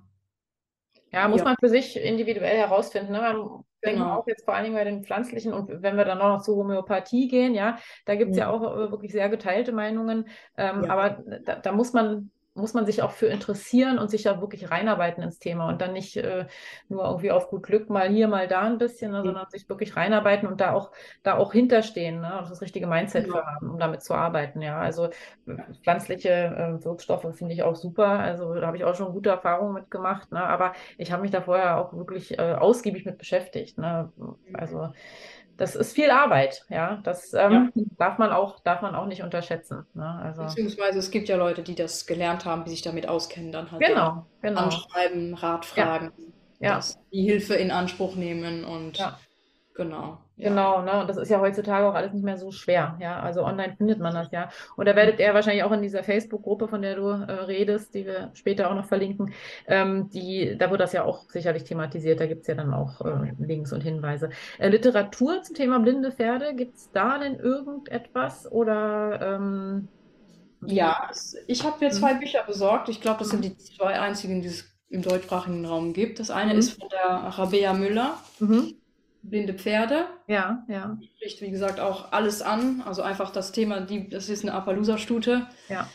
Ja, 1.10 1.28
muss 1.28 1.40
ja. 1.40 1.44
man 1.44 1.56
für 1.60 1.68
sich 1.68 1.96
individuell 1.96 2.56
herausfinden. 2.56 3.12
Ne? 3.12 3.20
Man 3.20 3.64
genau. 3.82 4.18
auch 4.18 4.26
jetzt 4.26 4.44
vor 4.44 4.54
allen 4.54 4.64
Dingen 4.64 4.76
bei 4.76 4.84
den 4.84 5.04
pflanzlichen 5.04 5.52
und 5.52 5.82
wenn 5.82 5.96
wir 5.96 6.06
dann 6.06 6.20
auch 6.20 6.36
noch 6.36 6.42
zur 6.42 6.56
Homöopathie 6.56 7.28
gehen, 7.28 7.54
ja, 7.54 7.78
da 8.06 8.14
gibt 8.14 8.30
es 8.30 8.38
ja. 8.38 8.44
ja. 8.44 8.50
auch 8.50 8.62
äh, 8.62 8.90
wirklich 8.90 9.12
sehr 9.12 9.28
geteilte 9.28 9.72
Meinungen. 9.72 10.28
Ähm, 10.56 10.90
aber 10.90 11.22
da, 11.44 11.56
da 11.56 11.72
muss 11.72 11.92
man 11.92 12.30
muss 12.54 12.74
man 12.74 12.84
sich 12.84 13.02
auch 13.02 13.12
für 13.12 13.26
interessieren 13.26 13.98
und 13.98 14.10
sich 14.10 14.24
da 14.24 14.40
wirklich 14.40 14.70
reinarbeiten 14.70 15.22
ins 15.22 15.38
Thema 15.38 15.68
und 15.68 15.80
dann 15.80 15.94
nicht 15.94 16.16
äh, 16.18 16.46
nur 16.88 17.04
irgendwie 17.04 17.30
auf 17.30 17.48
gut 17.48 17.62
Glück 17.62 17.88
mal 17.88 18.10
hier, 18.10 18.28
mal 18.28 18.46
da 18.46 18.60
ein 18.62 18.76
bisschen, 18.76 19.12
ne, 19.12 19.20
mhm. 19.20 19.26
sondern 19.26 19.50
sich 19.50 19.68
wirklich 19.68 19.96
reinarbeiten 19.96 20.46
und 20.46 20.60
da 20.60 20.72
auch, 20.74 20.90
da 21.22 21.36
auch 21.38 21.52
hinterstehen, 21.52 22.20
ne, 22.20 22.38
und 22.38 22.50
das 22.50 22.60
richtige 22.60 22.86
Mindset 22.86 23.26
ja. 23.26 23.32
für 23.32 23.46
haben, 23.46 23.70
um 23.70 23.78
damit 23.78 24.02
zu 24.02 24.14
arbeiten. 24.14 24.60
Ja, 24.60 24.78
also 24.78 25.08
pflanzliche 25.82 26.28
äh, 26.28 26.84
Wirkstoffe 26.84 27.34
finde 27.34 27.54
ich 27.54 27.62
auch 27.62 27.76
super. 27.76 28.06
Also 28.06 28.54
da 28.54 28.66
habe 28.66 28.76
ich 28.76 28.84
auch 28.84 28.94
schon 28.94 29.12
gute 29.12 29.30
Erfahrungen 29.30 29.72
mitgemacht, 29.72 30.30
ne, 30.30 30.42
aber 30.42 30.74
ich 30.98 31.10
habe 31.10 31.22
mich 31.22 31.30
da 31.30 31.40
vorher 31.40 31.78
auch 31.78 31.94
wirklich 31.94 32.38
äh, 32.38 32.52
ausgiebig 32.52 33.06
mit 33.06 33.16
beschäftigt. 33.16 33.78
Ne, 33.78 34.12
also 34.52 34.92
das 35.56 35.76
ist 35.76 35.94
viel 35.94 36.10
Arbeit, 36.10 36.64
ja. 36.68 37.00
Das 37.04 37.34
ähm, 37.34 37.72
ja. 37.74 37.82
darf 37.98 38.18
man 38.18 38.30
auch, 38.30 38.60
darf 38.60 38.82
man 38.82 38.94
auch 38.94 39.06
nicht 39.06 39.22
unterschätzen. 39.22 39.86
Ne? 39.94 40.20
Also, 40.22 40.42
Beziehungsweise 40.42 40.98
es 40.98 41.10
gibt 41.10 41.28
ja 41.28 41.36
Leute, 41.36 41.62
die 41.62 41.74
das 41.74 42.06
gelernt 42.06 42.44
haben, 42.44 42.64
die 42.64 42.70
sich 42.70 42.82
damit 42.82 43.08
auskennen, 43.08 43.52
dann 43.52 43.70
halt 43.70 43.82
genau, 43.82 44.26
genau. 44.40 44.60
anschreiben, 44.62 45.34
Rat 45.34 45.64
fragen, 45.64 46.12
ja. 46.58 46.80
die 47.12 47.22
Hilfe 47.22 47.54
in 47.54 47.70
Anspruch 47.70 48.16
nehmen 48.16 48.64
und 48.64 48.98
ja. 48.98 49.18
Genau. 49.74 50.18
Genau, 50.42 50.82
ne? 50.82 51.00
Und 51.00 51.08
das 51.08 51.16
ist 51.16 51.30
ja 51.30 51.40
heutzutage 51.40 51.86
auch 51.86 51.94
alles 51.94 52.12
nicht 52.12 52.24
mehr 52.24 52.36
so 52.36 52.50
schwer, 52.50 52.96
ja. 53.00 53.20
Also 53.20 53.44
online 53.44 53.74
findet 53.76 54.00
man 54.00 54.14
das 54.14 54.30
ja. 54.32 54.48
Und 54.76 54.86
da 54.86 54.96
werdet 54.96 55.20
ihr 55.20 55.32
wahrscheinlich 55.34 55.62
auch 55.62 55.72
in 55.72 55.82
dieser 55.82 56.02
Facebook-Gruppe, 56.02 56.68
von 56.68 56.82
der 56.82 56.96
du 56.96 57.08
äh, 57.08 57.32
redest, 57.32 57.94
die 57.94 58.06
wir 58.06 58.30
später 58.34 58.70
auch 58.70 58.74
noch 58.74 58.86
verlinken, 58.86 59.32
ähm, 59.66 60.10
die, 60.10 60.56
da 60.58 60.70
wird 60.70 60.80
das 60.80 60.92
ja 60.92 61.04
auch 61.04 61.30
sicherlich 61.30 61.64
thematisiert. 61.64 62.20
Da 62.20 62.26
gibt 62.26 62.42
es 62.42 62.48
ja 62.48 62.54
dann 62.54 62.74
auch 62.74 63.00
äh, 63.02 63.32
Links 63.38 63.72
und 63.72 63.82
Hinweise. 63.82 64.30
Äh, 64.58 64.68
Literatur 64.68 65.42
zum 65.42 65.54
Thema 65.54 65.78
blinde 65.78 66.10
Pferde, 66.10 66.54
gibt 66.54 66.76
es 66.76 66.90
da 66.90 67.18
denn 67.18 67.36
irgendetwas 67.36 68.50
oder 68.50 69.20
ähm, 69.22 69.88
ja, 70.64 71.10
ich 71.48 71.64
habe 71.64 71.76
mir 71.80 71.90
hm. 71.90 71.96
zwei 71.96 72.14
Bücher 72.14 72.44
besorgt. 72.46 72.88
Ich 72.88 73.00
glaube, 73.00 73.20
das 73.20 73.30
sind 73.30 73.44
die 73.44 73.56
zwei 73.56 73.98
einzigen, 73.98 74.42
die 74.42 74.48
es 74.48 74.72
im 74.88 75.02
deutschsprachigen 75.02 75.64
Raum 75.64 75.92
gibt. 75.92 76.20
Das 76.20 76.30
eine 76.30 76.52
mhm. 76.52 76.58
ist 76.58 76.78
von 76.78 76.88
der 76.88 77.08
Rabea 77.08 77.72
Müller. 77.72 78.14
Mhm 78.38 78.74
blinde 79.22 79.54
Pferde. 79.54 80.06
Ja, 80.26 80.64
ja. 80.68 80.98
Die 81.00 81.08
spricht, 81.16 81.40
wie 81.40 81.50
gesagt, 81.50 81.80
auch 81.80 82.12
alles 82.12 82.42
an. 82.42 82.82
Also 82.84 83.02
einfach 83.02 83.30
das 83.30 83.52
Thema, 83.52 83.80
die, 83.80 84.08
das 84.08 84.28
ist 84.28 84.44
eine 84.44 84.54
Appaloosa-Stute. 84.54 85.46
Ja. 85.68 85.88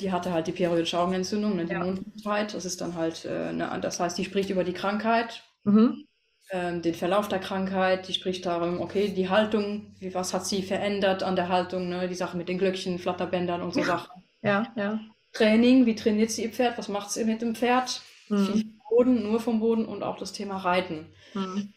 Die 0.00 0.12
hatte 0.12 0.32
halt 0.32 0.46
die 0.46 0.52
periodische 0.52 0.98
Augenentzündung, 0.98 1.56
ne, 1.56 1.66
die 1.66 1.72
ja. 1.72 1.78
Mondkrankheit. 1.78 2.54
Das 2.54 2.64
ist 2.64 2.80
dann 2.80 2.94
halt, 2.94 3.24
äh, 3.24 3.48
eine, 3.48 3.78
das 3.80 4.00
heißt, 4.00 4.16
die 4.18 4.24
spricht 4.24 4.50
über 4.50 4.64
die 4.64 4.72
Krankheit, 4.72 5.42
mhm. 5.64 6.06
ähm, 6.50 6.82
den 6.82 6.94
Verlauf 6.94 7.28
der 7.28 7.38
Krankheit. 7.38 8.08
Die 8.08 8.14
spricht 8.14 8.46
darum, 8.46 8.80
okay, 8.80 9.08
die 9.08 9.28
Haltung, 9.28 9.94
wie, 10.00 10.14
was 10.14 10.32
hat 10.32 10.46
sie 10.46 10.62
verändert 10.62 11.22
an 11.22 11.36
der 11.36 11.48
Haltung, 11.48 11.88
ne, 11.88 12.08
die 12.08 12.14
Sache 12.14 12.36
mit 12.36 12.48
den 12.48 12.58
Glöckchen, 12.58 12.98
Flatterbändern 12.98 13.62
und 13.62 13.74
so 13.74 13.82
Sachen. 13.82 14.22
Ja, 14.42 14.72
ja. 14.76 15.00
Training, 15.32 15.84
wie 15.84 15.94
trainiert 15.94 16.30
sie 16.30 16.44
ihr 16.44 16.50
Pferd, 16.50 16.78
was 16.78 16.88
macht 16.88 17.10
sie 17.10 17.24
mit 17.24 17.42
dem 17.42 17.54
Pferd? 17.54 18.02
Mhm. 18.28 18.46
Viel 18.46 18.62
vom 18.62 18.80
Boden, 18.88 19.22
nur 19.22 19.40
vom 19.40 19.60
Boden 19.60 19.84
und 19.84 20.02
auch 20.02 20.16
das 20.16 20.32
Thema 20.32 20.56
Reiten. 20.58 21.06
Mhm 21.34 21.73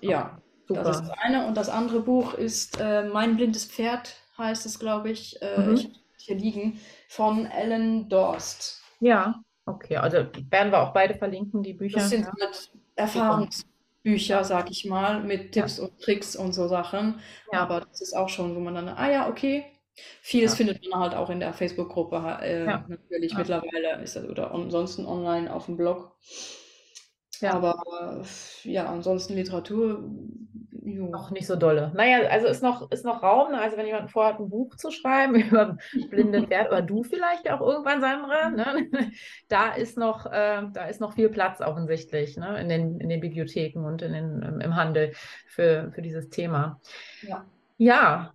Ja, 0.00 0.40
Super. 0.66 0.82
das 0.82 1.00
ist 1.00 1.08
das 1.08 1.18
eine. 1.18 1.46
Und 1.46 1.56
das 1.56 1.68
andere 1.68 2.00
Buch 2.00 2.34
ist 2.34 2.80
äh, 2.80 3.04
Mein 3.04 3.36
blindes 3.36 3.64
Pferd, 3.64 4.16
heißt 4.38 4.66
es, 4.66 4.78
glaube 4.78 5.10
ich. 5.10 5.40
Äh, 5.42 5.58
mhm. 5.58 5.74
Ich 5.74 5.84
habe 5.84 5.94
hier 6.18 6.36
liegen, 6.36 6.80
von 7.08 7.46
Ellen 7.46 8.08
Dorst. 8.08 8.82
Ja, 9.00 9.42
okay. 9.66 9.96
Also 9.96 10.18
werden 10.50 10.72
wir 10.72 10.80
auch 10.80 10.92
beide 10.92 11.14
verlinken, 11.14 11.62
die 11.62 11.74
Bücher. 11.74 11.98
Das 11.98 12.10
sind 12.10 12.26
mit 12.38 12.70
Erfahrungsbücher, 12.96 14.44
sag 14.44 14.70
ich 14.70 14.84
mal, 14.84 15.22
mit 15.22 15.52
Tipps 15.52 15.78
ja. 15.78 15.84
und 15.84 16.00
Tricks 16.00 16.34
und 16.34 16.52
so 16.52 16.68
Sachen. 16.68 17.20
Ja. 17.52 17.60
Aber 17.60 17.80
das 17.80 18.00
ist 18.00 18.16
auch 18.16 18.28
schon, 18.28 18.56
wo 18.56 18.60
man 18.60 18.74
dann, 18.74 18.88
ah 18.88 19.10
ja, 19.10 19.28
okay, 19.28 19.64
Vieles 20.20 20.52
ja. 20.52 20.56
findet 20.56 20.88
man 20.90 21.00
halt 21.00 21.14
auch 21.14 21.30
in 21.30 21.40
der 21.40 21.54
Facebook-Gruppe 21.54 22.38
äh, 22.42 22.64
natürlich 22.64 23.34
mittlerweile 23.34 24.02
ist 24.02 24.16
das 24.16 24.24
oder 24.26 24.52
ansonsten 24.52 25.06
online 25.06 25.52
auf 25.52 25.66
dem 25.66 25.76
Blog. 25.76 26.12
Aber 27.42 27.82
äh, 28.64 28.70
ja, 28.70 28.86
ansonsten 28.86 29.34
Literatur. 29.34 30.04
Jo. 30.84 31.08
Noch 31.08 31.32
nicht 31.32 31.48
so 31.48 31.56
dolle. 31.56 31.90
Naja, 31.96 32.28
also 32.28 32.46
ist 32.46 32.62
noch, 32.62 32.92
ist 32.92 33.04
noch 33.04 33.20
Raum. 33.20 33.50
Ne? 33.50 33.60
Also 33.60 33.76
wenn 33.76 33.86
jemand 33.86 34.08
vorhat, 34.12 34.38
ein 34.38 34.48
Buch 34.48 34.76
zu 34.76 34.92
schreiben 34.92 35.34
über 35.34 35.76
blinde 36.10 36.46
Pferde, 36.46 36.70
oder 36.70 36.82
du 36.82 37.02
vielleicht 37.02 37.50
auch 37.50 37.60
irgendwann, 37.60 38.00
Sandra, 38.00 38.50
ne? 38.50 38.88
da, 39.48 39.72
ist 39.74 39.98
noch, 39.98 40.26
äh, 40.26 40.62
da 40.72 40.86
ist 40.88 41.00
noch 41.00 41.14
viel 41.14 41.28
Platz 41.28 41.60
offensichtlich 41.60 42.36
ne? 42.36 42.60
in, 42.60 42.68
den, 42.68 43.00
in 43.00 43.08
den 43.08 43.20
Bibliotheken 43.20 43.80
und 43.84 44.00
in 44.02 44.12
den, 44.12 44.42
im, 44.42 44.60
im 44.60 44.76
Handel 44.76 45.12
für, 45.48 45.90
für 45.92 46.02
dieses 46.02 46.30
Thema. 46.30 46.80
Ja. 47.22 47.44
Ja, 47.78 48.32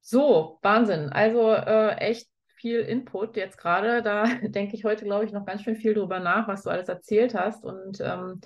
so, 0.00 0.58
Wahnsinn. 0.62 1.08
Also 1.08 1.50
äh, 1.50 1.96
echt 1.96 2.28
viel 2.64 2.80
Input 2.80 3.36
jetzt 3.36 3.58
gerade. 3.58 4.00
Da 4.00 4.24
denke 4.42 4.74
ich 4.74 4.84
heute, 4.84 5.04
glaube 5.04 5.26
ich, 5.26 5.32
noch 5.32 5.44
ganz 5.44 5.62
schön 5.62 5.76
viel 5.76 5.92
drüber 5.92 6.18
nach, 6.18 6.48
was 6.48 6.62
du 6.62 6.70
alles 6.70 6.88
erzählt 6.88 7.34
hast. 7.34 7.62
Und 7.62 8.00
ähm, 8.00 8.40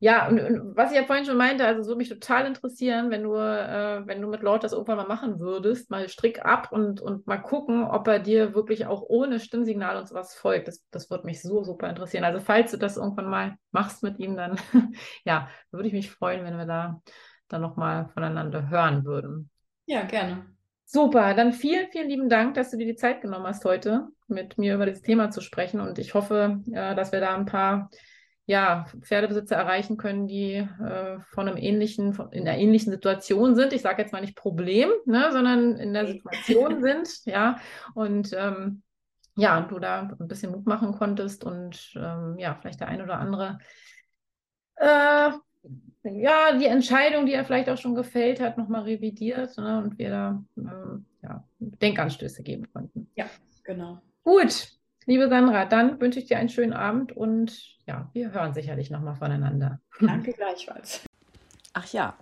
ja, 0.00 0.28
und, 0.28 0.38
und, 0.38 0.76
was 0.76 0.90
ich 0.90 0.98
ja 0.98 1.04
vorhin 1.04 1.24
schon 1.24 1.38
meinte, 1.38 1.64
also 1.64 1.86
würde 1.86 1.96
mich 1.96 2.10
total 2.10 2.46
interessieren, 2.46 3.10
wenn 3.10 3.22
du, 3.22 3.34
äh, 3.36 4.06
wenn 4.06 4.20
du 4.20 4.28
mit 4.28 4.42
Lord 4.42 4.64
das 4.64 4.74
irgendwann 4.74 4.98
mal 4.98 5.08
machen 5.08 5.40
würdest, 5.40 5.90
mal 5.90 6.10
Strick 6.10 6.44
ab 6.44 6.72
und, 6.72 7.00
und 7.00 7.26
mal 7.26 7.38
gucken, 7.38 7.84
ob 7.84 8.06
er 8.06 8.18
dir 8.18 8.54
wirklich 8.54 8.84
auch 8.84 9.00
ohne 9.00 9.40
Stimmsignal 9.40 9.96
und 9.96 10.06
sowas 10.06 10.34
folgt. 10.34 10.68
Das, 10.68 10.84
das 10.90 11.10
würde 11.10 11.24
mich 11.24 11.40
so 11.40 11.64
super 11.64 11.88
interessieren. 11.88 12.24
Also 12.24 12.40
falls 12.40 12.70
du 12.70 12.76
das 12.76 12.98
irgendwann 12.98 13.30
mal 13.30 13.56
machst 13.70 14.02
mit 14.02 14.18
ihm, 14.18 14.36
dann 14.36 14.60
ja, 15.24 15.48
würde 15.70 15.88
ich 15.88 15.94
mich 15.94 16.10
freuen, 16.10 16.44
wenn 16.44 16.58
wir 16.58 16.66
da 16.66 17.00
dann 17.48 17.62
nochmal 17.62 18.10
voneinander 18.12 18.68
hören 18.68 19.06
würden. 19.06 19.48
Ja, 19.86 20.02
gerne. 20.02 20.57
Super, 20.90 21.34
dann 21.34 21.52
vielen, 21.52 21.90
vielen 21.90 22.08
lieben 22.08 22.28
Dank, 22.30 22.54
dass 22.54 22.70
du 22.70 22.78
dir 22.78 22.86
die 22.86 22.96
Zeit 22.96 23.20
genommen 23.20 23.46
hast, 23.46 23.62
heute 23.66 24.08
mit 24.26 24.56
mir 24.56 24.74
über 24.74 24.86
das 24.86 25.02
Thema 25.02 25.30
zu 25.30 25.42
sprechen. 25.42 25.80
Und 25.80 25.98
ich 25.98 26.14
hoffe, 26.14 26.62
äh, 26.72 26.94
dass 26.94 27.12
wir 27.12 27.20
da 27.20 27.36
ein 27.36 27.44
paar 27.44 27.90
ja, 28.46 28.86
Pferdebesitzer 29.02 29.54
erreichen 29.54 29.98
können, 29.98 30.26
die 30.28 30.54
äh, 30.54 31.20
von 31.28 31.46
einem 31.46 31.58
ähnlichen, 31.58 32.14
von, 32.14 32.32
in 32.32 32.48
einer 32.48 32.56
ähnlichen 32.56 32.90
Situation 32.90 33.54
sind. 33.54 33.74
Ich 33.74 33.82
sage 33.82 34.00
jetzt 34.00 34.12
mal 34.12 34.22
nicht 34.22 34.34
Problem, 34.34 34.88
ne, 35.04 35.30
sondern 35.30 35.76
in 35.76 35.92
der 35.92 36.06
Situation 36.06 36.80
sind, 36.82 37.26
ja. 37.26 37.58
Und 37.92 38.32
ähm, 38.32 38.82
ja, 39.36 39.60
du 39.60 39.78
da 39.78 40.08
ein 40.18 40.26
bisschen 40.26 40.52
Mut 40.52 40.66
machen 40.66 40.92
konntest 40.92 41.44
und 41.44 41.92
ähm, 41.96 42.36
ja, 42.38 42.54
vielleicht 42.54 42.80
der 42.80 42.88
ein 42.88 43.02
oder 43.02 43.18
andere 43.18 43.58
äh, 44.76 45.32
ja, 46.04 46.56
die 46.56 46.66
Entscheidung, 46.66 47.26
die 47.26 47.32
er 47.32 47.44
vielleicht 47.44 47.68
auch 47.68 47.76
schon 47.76 47.94
gefällt 47.94 48.40
hat, 48.40 48.58
nochmal 48.58 48.82
revidiert 48.82 49.56
ne, 49.58 49.82
und 49.82 49.98
wir 49.98 50.10
da 50.10 50.44
ähm, 50.56 51.04
ja, 51.22 51.44
Denkanstöße 51.58 52.42
geben 52.42 52.66
konnten. 52.72 53.08
Ja, 53.14 53.26
genau. 53.64 54.00
Gut, 54.24 54.68
liebe 55.06 55.28
Sandra, 55.28 55.64
dann 55.64 56.00
wünsche 56.00 56.20
ich 56.20 56.26
dir 56.26 56.38
einen 56.38 56.48
schönen 56.48 56.72
Abend 56.72 57.16
und 57.16 57.76
ja, 57.86 58.08
wir 58.12 58.32
hören 58.32 58.54
sicherlich 58.54 58.90
nochmal 58.90 59.16
voneinander. 59.16 59.80
Danke 60.00 60.32
gleichfalls. 60.32 61.04
Ach 61.72 61.92
ja, 61.92 62.16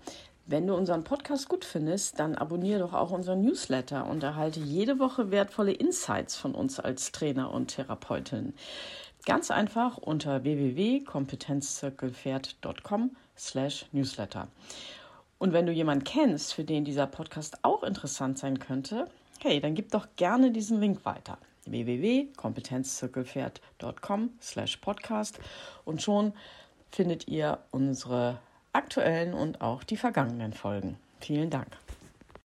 wenn 0.46 0.66
du 0.66 0.74
unseren 0.74 1.02
Podcast 1.02 1.48
gut 1.48 1.64
findest, 1.64 2.20
dann 2.20 2.36
abonniere 2.36 2.80
doch 2.80 2.92
auch 2.94 3.10
unseren 3.10 3.42
Newsletter 3.42 4.06
und 4.06 4.22
erhalte 4.22 4.60
jede 4.60 5.00
Woche 5.00 5.32
wertvolle 5.32 5.72
Insights 5.72 6.36
von 6.36 6.54
uns 6.54 6.78
als 6.78 7.10
Trainer 7.10 7.50
und 7.50 7.74
Therapeutin. 7.74 8.54
Ganz 9.24 9.50
einfach 9.50 9.98
unter 9.98 10.44
www.kompetenzzirkelpferd.com 10.44 13.16
slash 13.38 13.86
newsletter. 13.92 14.48
Und 15.38 15.52
wenn 15.52 15.66
du 15.66 15.72
jemanden 15.72 16.04
kennst, 16.04 16.54
für 16.54 16.64
den 16.64 16.84
dieser 16.84 17.06
Podcast 17.06 17.58
auch 17.62 17.82
interessant 17.82 18.38
sein 18.38 18.58
könnte, 18.58 19.08
hey, 19.40 19.60
dann 19.60 19.74
gib 19.74 19.90
doch 19.90 20.06
gerne 20.16 20.50
diesen 20.50 20.80
Link 20.80 21.04
weiter 21.04 21.36
www.kompetenzzirkelpferd.com 21.66 24.30
slash 24.40 24.78
podcast 24.78 25.38
und 25.84 26.00
schon 26.00 26.32
findet 26.90 27.28
ihr 27.28 27.58
unsere 27.70 28.38
aktuellen 28.72 29.34
und 29.34 29.60
auch 29.60 29.84
die 29.84 29.96
vergangenen 29.96 30.52
Folgen. 30.52 30.98
Vielen 31.20 31.50
Dank. 31.50 31.68